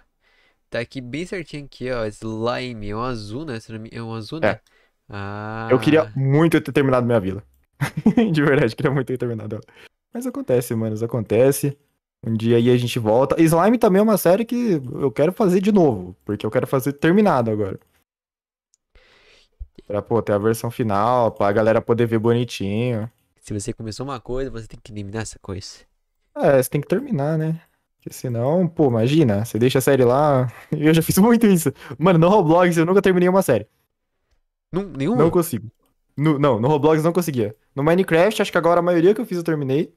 Tá 0.69 0.79
aqui 0.79 0.99
bem 0.99 1.25
certinho 1.25 1.65
aqui, 1.65 1.89
ó. 1.91 2.05
Slime. 2.05 2.89
É 2.89 2.95
um 2.95 3.03
azul, 3.03 3.45
né? 3.45 3.59
É 3.91 4.01
um 4.01 4.13
azul, 4.13 4.39
né? 4.39 4.49
É. 4.49 4.61
Ah. 5.09 5.67
Eu 5.71 5.79
queria 5.79 6.11
muito 6.15 6.59
ter 6.59 6.71
terminado 6.71 7.05
minha 7.05 7.19
vida. 7.19 7.43
De 8.31 8.41
verdade, 8.41 8.75
queria 8.75 8.91
muito 8.91 9.07
ter 9.07 9.17
terminado 9.17 9.55
ela. 9.55 9.63
Mas 10.13 10.25
acontece, 10.25 10.73
manos, 10.75 11.03
acontece. 11.03 11.77
Um 12.25 12.33
dia 12.33 12.57
aí 12.57 12.69
a 12.69 12.77
gente 12.77 12.97
volta. 12.99 13.41
Slime 13.41 13.77
também 13.77 13.99
é 13.99 14.03
uma 14.03 14.17
série 14.17 14.43
que 14.43 14.81
eu 14.93 15.11
quero 15.11 15.31
fazer 15.31 15.61
de 15.61 15.71
novo, 15.71 16.15
porque 16.25 16.45
eu 16.45 16.51
quero 16.51 16.65
fazer 16.65 16.93
terminado 16.93 17.51
agora. 17.51 17.79
Pra, 19.85 20.01
pô, 20.01 20.21
ter 20.21 20.33
a 20.33 20.37
versão 20.37 20.69
final, 20.69 21.31
pra 21.31 21.51
galera 21.51 21.81
poder 21.81 22.07
ver 22.07 22.19
bonitinho. 22.19 23.09
Se 23.39 23.53
você 23.53 23.71
começou 23.71 24.05
uma 24.05 24.19
coisa, 24.19 24.51
você 24.51 24.67
tem 24.67 24.79
que 24.81 24.91
eliminar 24.91 25.21
essa 25.21 25.39
coisa. 25.39 25.77
É, 26.35 26.61
você 26.61 26.69
tem 26.69 26.81
que 26.81 26.87
terminar, 26.87 27.37
né? 27.37 27.61
Porque 27.95 28.11
senão, 28.11 28.67
pô, 28.67 28.87
imagina, 28.87 29.45
você 29.45 29.57
deixa 29.57 29.79
a 29.79 29.81
série 29.81 30.03
lá. 30.03 30.51
Eu 30.71 30.93
já 30.93 31.01
fiz 31.01 31.17
muito 31.17 31.47
isso. 31.47 31.71
Mano, 31.97 32.19
no 32.19 32.27
Roblox 32.27 32.75
eu 32.75 32.85
nunca 32.85 33.01
terminei 33.01 33.29
uma 33.29 33.41
série. 33.41 33.67
Não, 34.71 34.83
nenhuma? 34.83 35.23
Não 35.23 35.31
consigo. 35.31 35.71
No, 36.15 36.39
não, 36.39 36.59
no 36.59 36.67
Roblox 36.67 37.03
não 37.03 37.13
conseguia. 37.13 37.55
No 37.75 37.83
Minecraft, 37.83 38.41
acho 38.41 38.51
que 38.51 38.57
agora 38.57 38.79
a 38.79 38.83
maioria 38.83 39.13
que 39.13 39.21
eu 39.21 39.25
fiz 39.25 39.37
eu 39.37 39.43
terminei. 39.43 39.93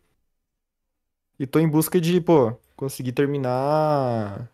E 1.39 1.47
tô 1.47 1.59
em 1.59 1.68
busca 1.68 2.01
de, 2.01 2.21
pô, 2.21 2.53
conseguir 2.77 3.12
terminar. 3.12 4.51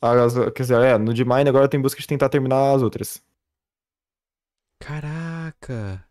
As, 0.00 0.34
quer 0.54 0.62
dizer, 0.62 0.80
é, 0.82 0.98
no 0.98 1.12
de 1.14 1.24
Mine 1.24 1.48
agora 1.48 1.64
eu 1.64 1.68
tô 1.68 1.76
em 1.76 1.80
busca 1.82 2.00
de 2.00 2.06
tentar 2.06 2.28
terminar 2.28 2.74
as 2.74 2.82
outras. 2.82 3.22
Caraca. 4.80 6.08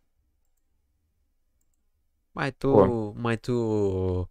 Mas 2.33 2.53
Pô. 2.69 2.85
tu, 2.85 3.13
mas 3.17 3.39
tu, 3.41 4.27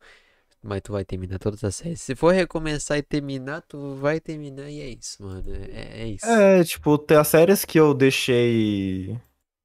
mas 0.66 0.82
tu 0.82 0.92
vai 0.92 1.04
terminar 1.04 1.38
todas 1.38 1.62
as 1.64 1.76
séries. 1.76 2.00
Se 2.00 2.14
for 2.14 2.34
recomeçar 2.34 2.98
e 2.98 3.02
terminar, 3.02 3.62
tu 3.62 3.94
vai 3.96 4.20
terminar 4.20 4.68
e 4.68 4.80
é 4.80 4.88
isso, 4.88 5.22
mano. 5.22 5.44
É, 5.70 6.02
é 6.02 6.06
isso. 6.08 6.26
É, 6.26 6.64
tipo, 6.64 6.98
tem 6.98 7.16
as 7.16 7.28
séries 7.28 7.64
que 7.64 7.78
eu 7.78 7.94
deixei 7.94 9.18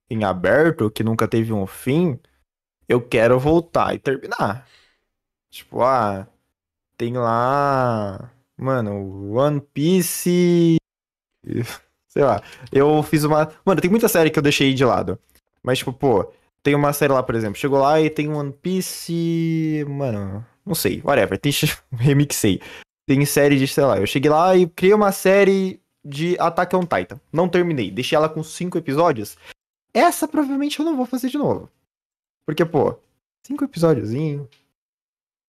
em 0.10 0.24
aberto, 0.24 0.92
que 0.92 1.04
nunca 1.04 1.28
teve 1.28 1.54
um 1.54 1.66
fim, 1.66 2.20
eu 2.88 3.02
quero 3.02 3.40
voltar 3.40 3.96
e 3.96 4.00
terminar. 4.00 4.68
Tipo, 5.50 5.82
ah, 5.82 6.28
tem 6.98 7.14
lá. 7.18 8.32
Mano, 8.58 9.34
One 9.34 9.62
Piece. 9.74 10.78
Sei 12.08 12.24
lá. 12.24 12.44
Eu 12.72 13.02
fiz 13.04 13.24
uma. 13.24 13.52
Mano, 13.66 13.82
tem 13.82 13.90
muita 13.90 14.08
série 14.08 14.30
que 14.30 14.38
eu 14.38 14.44
deixei 14.44 14.74
de 14.74 14.86
lado. 14.86 15.18
Mas, 15.64 15.80
tipo, 15.80 15.94
pô, 15.94 16.32
tem 16.62 16.76
uma 16.76 16.94
série 16.94 17.14
lá, 17.14 17.24
por 17.24 17.36
exemplo. 17.36 17.58
Chegou 17.58 17.80
lá 17.80 18.00
e 18.02 18.10
tem 18.10 18.30
One 18.30 18.52
Piece. 18.52 19.86
Mano, 19.88 20.46
não 20.66 20.76
sei, 20.76 21.02
whatever. 21.04 21.38
Tem... 21.38 21.52
Remixei. 21.94 22.62
tem 23.08 23.26
série 23.26 23.58
de, 23.58 23.68
sei 23.68 23.84
lá, 23.84 23.98
eu 23.98 24.08
cheguei 24.08 24.30
lá 24.30 24.56
e 24.56 24.68
criei 24.68 24.94
uma 24.94 25.12
série 25.12 25.80
de 26.04 26.36
Attack 26.40 26.76
on 26.76 26.82
Titan. 26.82 27.20
Não 27.32 27.48
terminei, 27.48 27.92
deixei 27.92 28.16
ela 28.16 28.30
com 28.30 28.44
cinco 28.44 28.78
episódios. 28.78 29.38
Essa 29.94 30.28
provavelmente 30.28 30.80
eu 30.80 30.86
não 30.86 30.96
vou 30.96 31.06
fazer 31.06 31.30
de 31.30 31.38
novo. 31.38 31.70
Porque, 32.46 32.66
pô, 32.66 32.98
cinco 33.46 33.64
episódiozinho. 33.64 34.50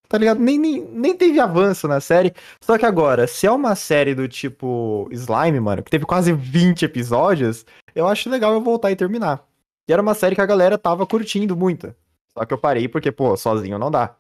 Tá 0.09 0.19
ligado? 0.19 0.41
Nem, 0.41 0.59
nem, 0.59 0.85
nem 0.85 1.17
teve 1.17 1.41
avanço 1.41 1.89
na 1.89 2.01
série. 2.01 2.35
Só 2.61 2.77
que 2.77 2.85
agora, 2.85 3.27
se 3.27 3.47
é 3.47 3.51
uma 3.51 3.75
série 3.75 4.15
do 4.15 4.29
tipo 4.29 5.09
Slime, 5.11 5.59
mano, 5.59 5.83
que 5.83 5.91
teve 5.91 6.05
quase 6.05 6.33
20 6.35 6.85
episódios, 6.85 7.65
eu 7.95 8.07
acho 8.07 8.29
legal 8.29 8.53
eu 8.53 8.61
voltar 8.61 8.91
e 8.91 8.97
terminar. 8.97 9.43
E 9.89 9.93
era 9.93 10.03
uma 10.03 10.15
série 10.15 10.35
que 10.35 10.41
a 10.41 10.47
galera 10.47 10.77
tava 10.77 11.07
curtindo 11.07 11.57
muito. 11.57 11.95
Só 12.37 12.45
que 12.45 12.53
eu 12.53 12.59
parei 12.59 12.89
porque, 12.89 13.11
pô, 13.11 13.37
sozinho 13.37 13.79
não 13.79 13.91
dá. 13.91 14.15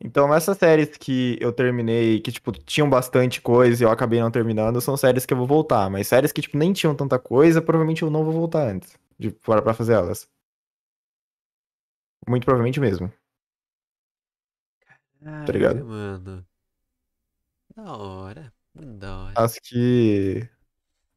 Então, 0.00 0.32
essas 0.34 0.58
séries 0.58 0.90
que 0.96 1.38
eu 1.40 1.52
terminei, 1.52 2.20
que, 2.20 2.30
tipo, 2.30 2.52
tinham 2.52 2.88
bastante 2.88 3.40
coisa 3.40 3.82
e 3.82 3.86
eu 3.86 3.90
acabei 3.90 4.20
não 4.20 4.30
terminando, 4.30 4.80
são 4.80 4.96
séries 4.96 5.24
que 5.24 5.32
eu 5.32 5.38
vou 5.38 5.46
voltar. 5.46 5.88
Mas 5.90 6.06
séries 6.08 6.32
que, 6.32 6.42
tipo, 6.42 6.58
nem 6.58 6.72
tinham 6.72 6.94
tanta 6.94 7.18
coisa, 7.18 7.62
provavelmente 7.62 8.02
eu 8.02 8.10
não 8.10 8.24
vou 8.24 8.32
voltar 8.32 8.68
antes 8.68 8.94
de 9.18 9.30
fora 9.42 9.62
pra 9.62 9.72
fazer 9.74 9.94
elas. 9.94 10.28
Muito 12.28 12.44
provavelmente 12.44 12.78
mesmo. 12.80 13.10
Caraca, 15.20 15.52
ligado? 15.52 15.84
mano. 15.84 16.46
Da 17.74 17.96
hora. 17.96 18.52
Muito 18.74 18.98
da 18.98 19.16
hora. 19.24 19.34
As 19.34 19.58
que. 19.58 20.48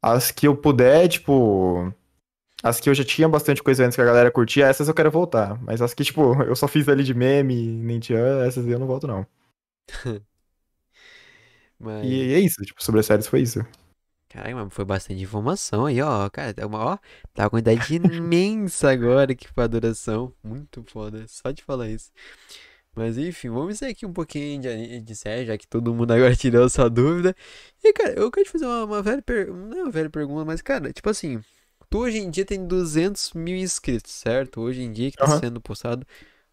As 0.02 0.30
que 0.32 0.46
eu 0.48 0.56
puder, 0.56 1.08
tipo. 1.08 1.92
As 2.62 2.80
que 2.80 2.88
eu 2.90 2.94
já 2.94 3.04
tinha 3.04 3.28
bastante 3.28 3.62
coisa 3.62 3.84
antes 3.84 3.96
que 3.96 4.02
a 4.02 4.04
galera 4.04 4.30
curtia, 4.30 4.66
essas 4.66 4.88
eu 4.88 4.94
quero 4.94 5.10
voltar. 5.10 5.58
Mas 5.62 5.80
as 5.82 5.94
que, 5.94 6.04
tipo, 6.04 6.34
eu 6.44 6.54
só 6.56 6.68
fiz 6.68 6.88
ali 6.88 7.02
de 7.04 7.14
meme, 7.14 7.54
nem 7.66 7.98
tinha, 8.00 8.18
essas 8.46 8.66
eu 8.66 8.78
não 8.78 8.86
volto, 8.86 9.06
não. 9.06 9.26
Mas, 11.78 12.28
E 12.30 12.34
é 12.34 12.38
isso, 12.40 12.62
tipo, 12.64 12.82
sobre 12.82 13.00
as 13.00 13.06
séries 13.06 13.26
foi 13.26 13.40
isso. 13.42 13.60
caralho, 14.28 14.56
mano, 14.56 14.70
foi 14.70 14.84
bastante 14.84 15.22
informação 15.22 15.86
aí, 15.86 16.00
ó. 16.00 16.28
Cara, 16.30 16.54
tá 16.54 16.66
uma, 16.66 16.78
ó, 16.78 16.98
tá 17.34 17.44
uma 17.44 17.50
quantidade 17.50 17.94
imensa 17.96 18.90
agora 18.90 19.34
que 19.34 19.48
foi 19.48 19.64
a 19.64 19.66
duração. 19.66 20.34
Muito 20.42 20.82
foda, 20.84 21.26
só 21.28 21.50
de 21.50 21.62
falar 21.64 21.88
isso. 21.88 22.10
Mas 22.94 23.18
enfim, 23.18 23.50
vamos 23.50 23.78
sair 23.78 23.92
aqui 23.92 24.06
um 24.06 24.12
pouquinho 24.12 24.60
de, 24.62 25.00
de 25.02 25.16
série, 25.16 25.46
já 25.46 25.58
que 25.58 25.66
todo 25.68 25.94
mundo 25.94 26.12
agora 26.12 26.36
tirou 26.36 26.66
essa 26.66 26.90
dúvida. 26.90 27.34
E, 27.84 27.92
cara, 27.92 28.12
eu 28.14 28.30
quero 28.30 28.46
te 28.46 28.52
fazer 28.52 28.66
uma, 28.66 28.84
uma 28.84 29.02
velha 29.02 29.22
per... 29.22 29.48
Não 29.52 29.78
é 29.78 29.82
uma 29.84 29.92
velha 29.92 30.10
pergunta, 30.10 30.44
mas, 30.44 30.62
cara, 30.62 30.92
tipo 30.92 31.08
assim, 31.10 31.42
hoje 31.98 32.18
em 32.18 32.30
dia 32.30 32.44
tem 32.44 32.66
200 32.66 33.32
mil 33.32 33.56
inscritos, 33.56 34.12
certo? 34.12 34.60
Hoje 34.60 34.82
em 34.82 34.92
dia 34.92 35.10
que 35.10 35.16
tá 35.16 35.24
Aham. 35.24 35.40
sendo 35.40 35.60
postado 35.60 36.06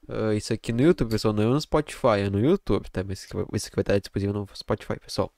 ah, 0.07 0.33
isso 0.33 0.53
aqui 0.53 0.71
no 0.71 0.81
YouTube, 0.81 1.09
pessoal, 1.11 1.33
não 1.33 1.43
é 1.43 1.45
no 1.47 1.59
Spotify, 1.59 2.19
é 2.25 2.29
no 2.29 2.39
YouTube, 2.39 2.89
tá? 2.89 3.03
Mas 3.03 3.19
isso 3.19 3.27
aqui 3.67 3.75
vai, 3.75 3.81
estar 3.81 3.99
disponível 3.99 4.33
no 4.33 4.47
Spotify, 4.55 4.97
pessoal. 4.99 5.31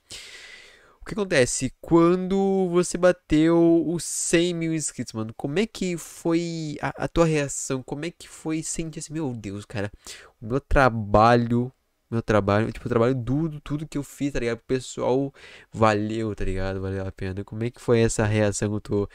O 1.02 1.06
que 1.06 1.14
acontece? 1.14 1.74
Quando 1.82 2.70
você 2.70 2.98
bateu 2.98 3.84
os 3.88 4.04
100 4.04 4.54
mil 4.54 4.74
inscritos, 4.74 5.14
mano, 5.14 5.34
como 5.36 5.58
é 5.58 5.66
que 5.66 5.98
foi 5.98 6.78
a, 6.82 7.06
a 7.06 7.08
tua 7.08 7.26
reação? 7.26 7.82
Como 7.82 8.06
é 8.06 8.12
que 8.12 8.30
foi 8.30 8.62
sentir 8.62 9.00
assim, 9.00 9.14
meu 9.14 9.34
Deus, 9.34 9.66
cara, 9.66 9.92
o 10.40 10.46
meu 10.46 10.60
trabalho, 10.60 11.72
meu 12.12 12.22
trabalho, 12.22 12.72
tipo, 12.72 12.86
o 12.86 12.90
trabalho 12.90 13.16
duro, 13.16 13.60
tudo 13.62 13.88
que 13.88 13.98
eu 13.98 14.04
fiz, 14.04 14.34
tá 14.34 14.40
ligado? 14.40 14.60
O 14.60 14.64
pessoal 14.64 15.34
valeu, 15.74 16.36
tá 16.36 16.46
ligado? 16.46 16.80
Valeu 16.80 17.08
a 17.08 17.12
pena. 17.12 17.44
Como 17.44 17.64
é 17.64 17.72
que 17.72 17.82
foi 17.82 18.02
essa 18.02 18.24
reação 18.26 18.70
quando 18.70 18.82
tu 18.82 19.10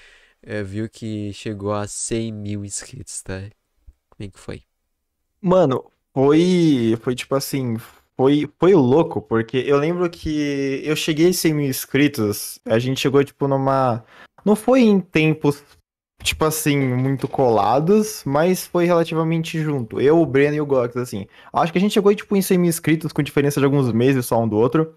eh, 0.47 0.63
viu 0.63 0.89
que 0.89 1.33
chegou 1.33 1.73
a 1.73 1.87
100 1.87 2.33
mil 2.33 2.65
inscritos, 2.65 3.23
tá? 3.23 3.41
Como 4.11 4.29
é 4.29 4.29
que 4.29 4.39
foi? 4.39 4.63
Mano, 5.41 5.91
foi. 6.13 6.97
Foi 7.03 7.15
tipo 7.15 7.35
assim. 7.35 7.77
Foi, 8.17 8.49
foi 8.61 8.75
louco, 8.75 9.21
porque 9.21 9.59
eu 9.59 9.77
lembro 9.77 10.09
que 10.09 10.81
eu 10.85 10.95
cheguei 10.95 11.31
a 11.31 11.33
100 11.33 11.55
mil 11.55 11.69
inscritos, 11.69 12.61
a 12.65 12.79
gente 12.79 13.01
chegou, 13.01 13.25
tipo, 13.25 13.49
numa. 13.49 14.05
Não 14.45 14.55
foi 14.55 14.83
em 14.83 15.01
tempos, 15.01 15.63
tipo 16.23 16.45
assim, 16.45 16.79
muito 16.79 17.27
colados, 17.27 18.23
mas 18.25 18.67
foi 18.67 18.85
relativamente 18.87 19.61
junto. 19.61 20.01
Eu, 20.01 20.21
o 20.21 20.27
Breno 20.27 20.57
e 20.57 20.61
o 20.61 20.67
Gox, 20.67 20.97
assim. 20.97 21.27
Acho 21.53 21.73
que 21.73 21.79
a 21.79 21.81
gente 21.81 21.95
chegou, 21.95 22.15
tipo, 22.15 22.37
em 22.37 22.43
100 22.43 22.59
mil 22.59 22.69
inscritos 22.69 23.13
com 23.13 23.23
diferença 23.23 23.61
de 23.61 23.67
alguns 23.67 23.93
meses 23.93 24.27
só 24.27 24.41
um 24.41 24.49
do 24.49 24.57
outro. 24.57 24.95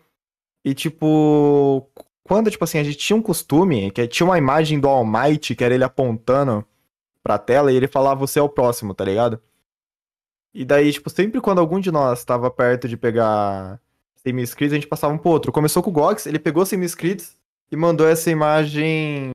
E, 0.63 0.73
tipo, 0.75 1.89
quando, 2.27 2.51
tipo 2.51 2.63
assim, 2.63 2.77
a 2.77 2.83
gente 2.83 2.97
tinha 2.97 3.15
um 3.15 3.21
costume, 3.21 3.89
que 3.91 4.05
tinha 4.07 4.27
uma 4.27 4.37
imagem 4.37 4.79
do 4.79 4.87
All 4.87 5.05
Might, 5.05 5.55
que 5.55 5.63
era 5.63 5.73
ele 5.73 5.83
apontando 5.83 6.65
pra 7.23 7.37
tela, 7.37 7.71
e 7.71 7.75
ele 7.75 7.87
falava, 7.87 8.19
você 8.19 8.39
é 8.39 8.41
o 8.41 8.49
próximo, 8.49 8.93
tá 8.93 9.05
ligado? 9.05 9.41
E 10.53 10.65
daí, 10.65 10.91
tipo, 10.91 11.09
sempre 11.09 11.39
quando 11.39 11.59
algum 11.59 11.79
de 11.79 11.91
nós 11.91 12.25
tava 12.25 12.51
perto 12.51 12.87
de 12.87 12.97
pegar 12.97 13.79
100 14.17 14.33
mil 14.33 14.43
inscritos, 14.43 14.73
a 14.73 14.75
gente 14.75 14.87
passava 14.87 15.13
um 15.13 15.17
pro 15.17 15.29
outro. 15.29 15.51
Começou 15.51 15.81
com 15.81 15.89
o 15.89 15.93
Gox, 15.93 16.25
ele 16.25 16.39
pegou 16.39 16.65
100 16.65 16.79
mil 16.79 16.85
inscritos 16.85 17.37
e 17.71 17.75
mandou 17.75 18.07
essa 18.07 18.29
imagem 18.29 19.31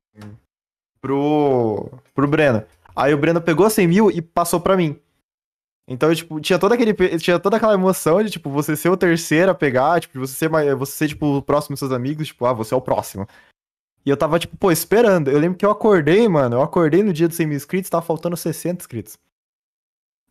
pro, 1.01 1.91
pro 2.15 2.29
Breno. 2.29 2.63
Aí 2.95 3.15
o 3.15 3.19
Breno 3.19 3.41
pegou 3.41 3.71
100 3.71 3.87
mil 3.89 4.11
e 4.11 4.21
passou 4.21 4.61
pra 4.61 4.77
mim. 4.77 4.99
Então, 5.87 6.15
tipo, 6.15 6.41
tinha 6.41 6.59
toda, 6.59 6.75
aquele, 6.75 6.95
tinha 7.19 7.39
toda 7.41 7.57
aquela 7.57 7.75
emoção 7.75 8.23
de, 8.23 8.31
tipo, 8.31 8.49
você 8.51 8.77
ser 8.77 8.89
o 8.89 8.97
terceiro 8.97 9.51
a 9.51 9.55
pegar, 9.55 10.01
tipo, 10.01 10.19
você 10.19 10.33
ser, 10.35 10.49
mai- 10.49 10.75
você 10.75 10.93
ser, 10.93 11.09
tipo, 11.09 11.39
o 11.39 11.43
próximo 11.43 11.75
dos 11.75 11.81
seus 11.81 11.93
amigos, 11.93 12.29
tipo, 12.29 12.47
ah, 12.47 12.53
você 12.53 12.73
é 12.73 12.77
o 12.77 12.81
próximo. 12.81 13.27
E 14.05 14.11
eu 14.11 14.17
tava, 14.17 14.39
tipo, 14.39 14.57
pô, 14.57 14.71
esperando. 14.71 15.31
Eu 15.31 15.39
lembro 15.39 15.59
que 15.59 15.65
eu 15.65 15.71
acordei, 15.71 16.29
mano, 16.29 16.57
eu 16.57 16.63
acordei 16.63 17.03
no 17.03 17.13
dia 17.13 17.29
dos 17.29 17.37
100 17.37 17.47
mil 17.47 17.57
inscritos, 17.57 17.91
tava 17.91 18.05
faltando 18.05 18.37
60 18.37 18.83
inscritos. 18.83 19.17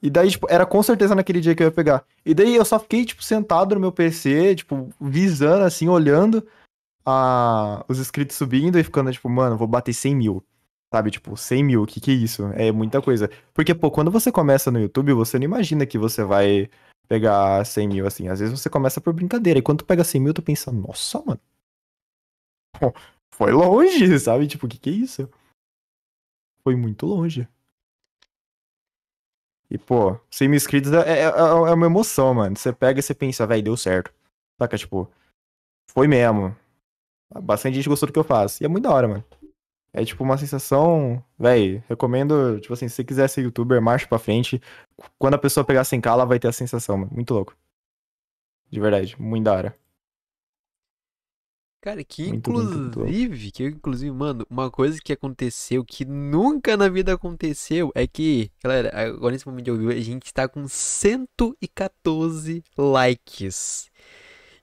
E 0.01 0.09
daí, 0.09 0.31
tipo, 0.31 0.47
era 0.49 0.65
com 0.65 0.81
certeza 0.81 1.13
naquele 1.13 1.39
dia 1.39 1.53
que 1.55 1.61
eu 1.61 1.67
ia 1.67 1.71
pegar. 1.71 2.03
E 2.25 2.33
daí 2.33 2.55
eu 2.55 2.65
só 2.65 2.79
fiquei, 2.79 3.05
tipo, 3.05 3.23
sentado 3.23 3.75
no 3.75 3.81
meu 3.81 3.91
PC, 3.91 4.55
tipo, 4.55 4.89
visando, 4.99 5.63
assim, 5.63 5.87
olhando 5.87 6.45
a... 7.05 7.85
os 7.87 7.99
inscritos 7.99 8.35
subindo 8.35 8.79
e 8.79 8.83
ficando, 8.83 9.11
tipo, 9.11 9.29
mano, 9.29 9.57
vou 9.57 9.67
bater 9.67 9.93
100 9.93 10.15
mil. 10.15 10.43
Sabe, 10.93 11.09
tipo, 11.09 11.37
100 11.37 11.63
mil, 11.63 11.83
o 11.83 11.87
que 11.87 12.01
que 12.01 12.11
é 12.11 12.13
isso? 12.13 12.47
É 12.53 12.71
muita 12.71 13.01
coisa. 13.01 13.29
Porque, 13.53 13.73
pô, 13.73 13.89
quando 13.89 14.11
você 14.11 14.29
começa 14.31 14.69
no 14.69 14.79
YouTube, 14.79 15.13
você 15.13 15.39
não 15.39 15.45
imagina 15.45 15.85
que 15.85 15.97
você 15.97 16.23
vai 16.23 16.69
pegar 17.07 17.65
100 17.65 17.87
mil, 17.87 18.05
assim. 18.07 18.27
Às 18.27 18.39
vezes 18.41 18.59
você 18.59 18.69
começa 18.69 18.99
por 18.99 19.13
brincadeira. 19.13 19.59
E 19.59 19.61
quando 19.61 19.79
tu 19.79 19.85
pega 19.85 20.03
100 20.03 20.21
mil, 20.21 20.33
tu 20.33 20.41
pensa, 20.41 20.69
nossa, 20.71 21.21
mano. 21.25 21.39
Pô, 22.79 22.93
Foi 23.33 23.51
longe, 23.51 24.17
sabe? 24.19 24.47
Tipo, 24.47 24.65
o 24.65 24.69
que 24.69 24.77
que 24.77 24.89
é 24.89 24.93
isso? 24.93 25.29
Foi 26.63 26.75
muito 26.75 27.05
longe. 27.05 27.47
E, 29.69 29.77
pô, 29.77 30.19
100 30.29 30.49
mil 30.49 30.57
inscritos 30.57 30.91
é, 30.91 30.97
é, 30.97 31.21
é 31.21 31.27
é 31.27 31.73
uma 31.73 31.85
emoção, 31.85 32.33
mano. 32.33 32.57
Você 32.57 32.73
pega 32.73 32.99
e 32.99 33.03
você 33.03 33.15
pensa, 33.15 33.47
velho, 33.47 33.63
deu 33.63 33.77
certo. 33.77 34.13
Saca, 34.61 34.77
tipo, 34.77 35.09
foi 35.89 36.07
mesmo. 36.07 36.55
Bastante 37.43 37.75
gente 37.75 37.87
gostou 37.87 38.07
do 38.07 38.13
que 38.13 38.19
eu 38.19 38.23
faço. 38.23 38.61
E 38.61 38.65
é 38.65 38.69
muito 38.69 38.83
da 38.83 38.91
hora, 38.91 39.07
mano. 39.07 39.23
É 39.93 40.05
tipo 40.05 40.23
uma 40.23 40.37
sensação, 40.37 41.23
velho, 41.37 41.83
recomendo, 41.89 42.59
tipo 42.61 42.73
assim, 42.73 42.87
se 42.87 42.95
você 42.95 43.03
quiser 43.03 43.27
ser 43.27 43.41
youtuber, 43.43 43.81
marcha 43.81 44.07
pra 44.07 44.17
frente. 44.17 44.61
Quando 45.19 45.33
a 45.33 45.37
pessoa 45.37 45.65
pegar 45.65 45.83
100k, 45.83 46.07
ela 46.11 46.25
vai 46.25 46.39
ter 46.39 46.47
a 46.47 46.53
sensação, 46.53 46.97
mano. 46.97 47.11
Muito 47.13 47.33
louco. 47.33 47.55
De 48.69 48.79
verdade, 48.79 49.15
muito 49.21 49.43
da 49.43 49.53
hora. 49.53 49.81
Cara, 51.81 52.03
que 52.03 52.27
Muito, 52.27 52.51
muito, 52.51 52.71
muito 52.71 52.99
inclusive, 52.99 53.51
que 53.51 53.65
inclusive, 53.65 54.11
mano, 54.11 54.45
uma 54.47 54.69
coisa 54.69 54.99
que 55.03 55.11
aconteceu 55.11 55.83
que 55.83 56.05
nunca 56.05 56.77
na 56.77 56.87
vida 56.87 57.11
aconteceu 57.11 57.91
é 57.95 58.05
que, 58.05 58.51
galera, 58.63 58.91
agora 58.95 59.33
nesse 59.33 59.47
momento 59.47 59.65
de 59.65 59.71
ouvir, 59.71 59.97
a 59.97 59.99
gente 59.99 60.31
tá 60.31 60.47
com 60.47 60.67
114 60.67 62.63
likes. 62.77 63.89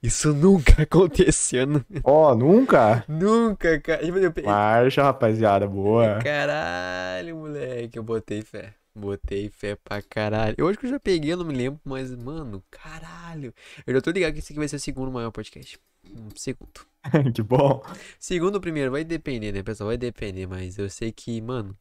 Isso 0.03 0.33
nunca 0.33 0.83
aconteceu, 0.83 1.66
nu- 1.66 1.85
Ó, 2.05 2.35
nunca? 2.35 3.05
nunca, 3.09 3.81
cara. 3.81 4.03
Eu 4.05 4.33
Marcha, 4.45 5.03
rapaziada, 5.03 5.66
boa. 5.66 6.19
Caralho, 6.23 7.37
moleque, 7.37 7.99
eu 7.99 8.03
botei 8.03 8.43
fé. 8.43 8.75
Botei 8.95 9.49
fé 9.49 9.77
pra 9.77 10.01
caralho. 10.03 10.55
Eu 10.59 10.69
acho 10.69 10.79
que 10.79 10.87
eu 10.87 10.91
já 10.91 11.01
peguei, 11.01 11.33
eu 11.33 11.37
não 11.37 11.45
me 11.45 11.55
lembro, 11.55 11.81
mas, 11.85 12.15
mano, 12.15 12.62
caralho. 12.70 13.53
Eu 13.87 13.95
já 13.95 14.01
tô 14.01 14.11
ligado 14.11 14.33
que 14.33 14.39
esse 14.41 14.53
aqui 14.53 14.59
vai 14.59 14.69
ser 14.69 14.77
o 14.77 14.81
segundo 14.81 15.11
maior 15.11 15.31
podcast. 15.31 15.79
Um 16.05 16.29
segundo. 16.37 16.87
que 17.35 17.43
bom. 17.43 17.83
Segundo 18.19 18.57
ou 18.57 18.61
primeiro, 18.61 18.91
vai 18.91 19.05
depender, 19.05 19.53
né, 19.53 19.62
pessoal? 19.62 19.89
Vai 19.89 19.97
depender, 19.97 20.47
mas 20.47 20.79
eu 20.79 20.89
sei 20.91 21.12
que, 21.12 21.41
mano. 21.41 21.77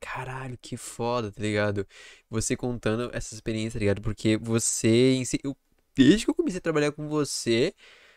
Caralho, 0.00 0.58
que 0.60 0.76
foda, 0.76 1.32
tá 1.32 1.40
ligado? 1.42 1.86
Você 2.30 2.56
contando 2.56 3.10
essa 3.12 3.34
experiência, 3.34 3.78
tá 3.78 3.80
ligado? 3.80 4.02
Porque 4.02 4.36
você, 4.36 5.14
em 5.14 5.24
si- 5.24 5.40
eu- 5.42 5.56
desde 5.96 6.24
que 6.24 6.30
eu 6.30 6.34
comecei 6.34 6.58
a 6.58 6.60
trabalhar 6.62 6.92
com 6.92 7.08
você, 7.08 7.74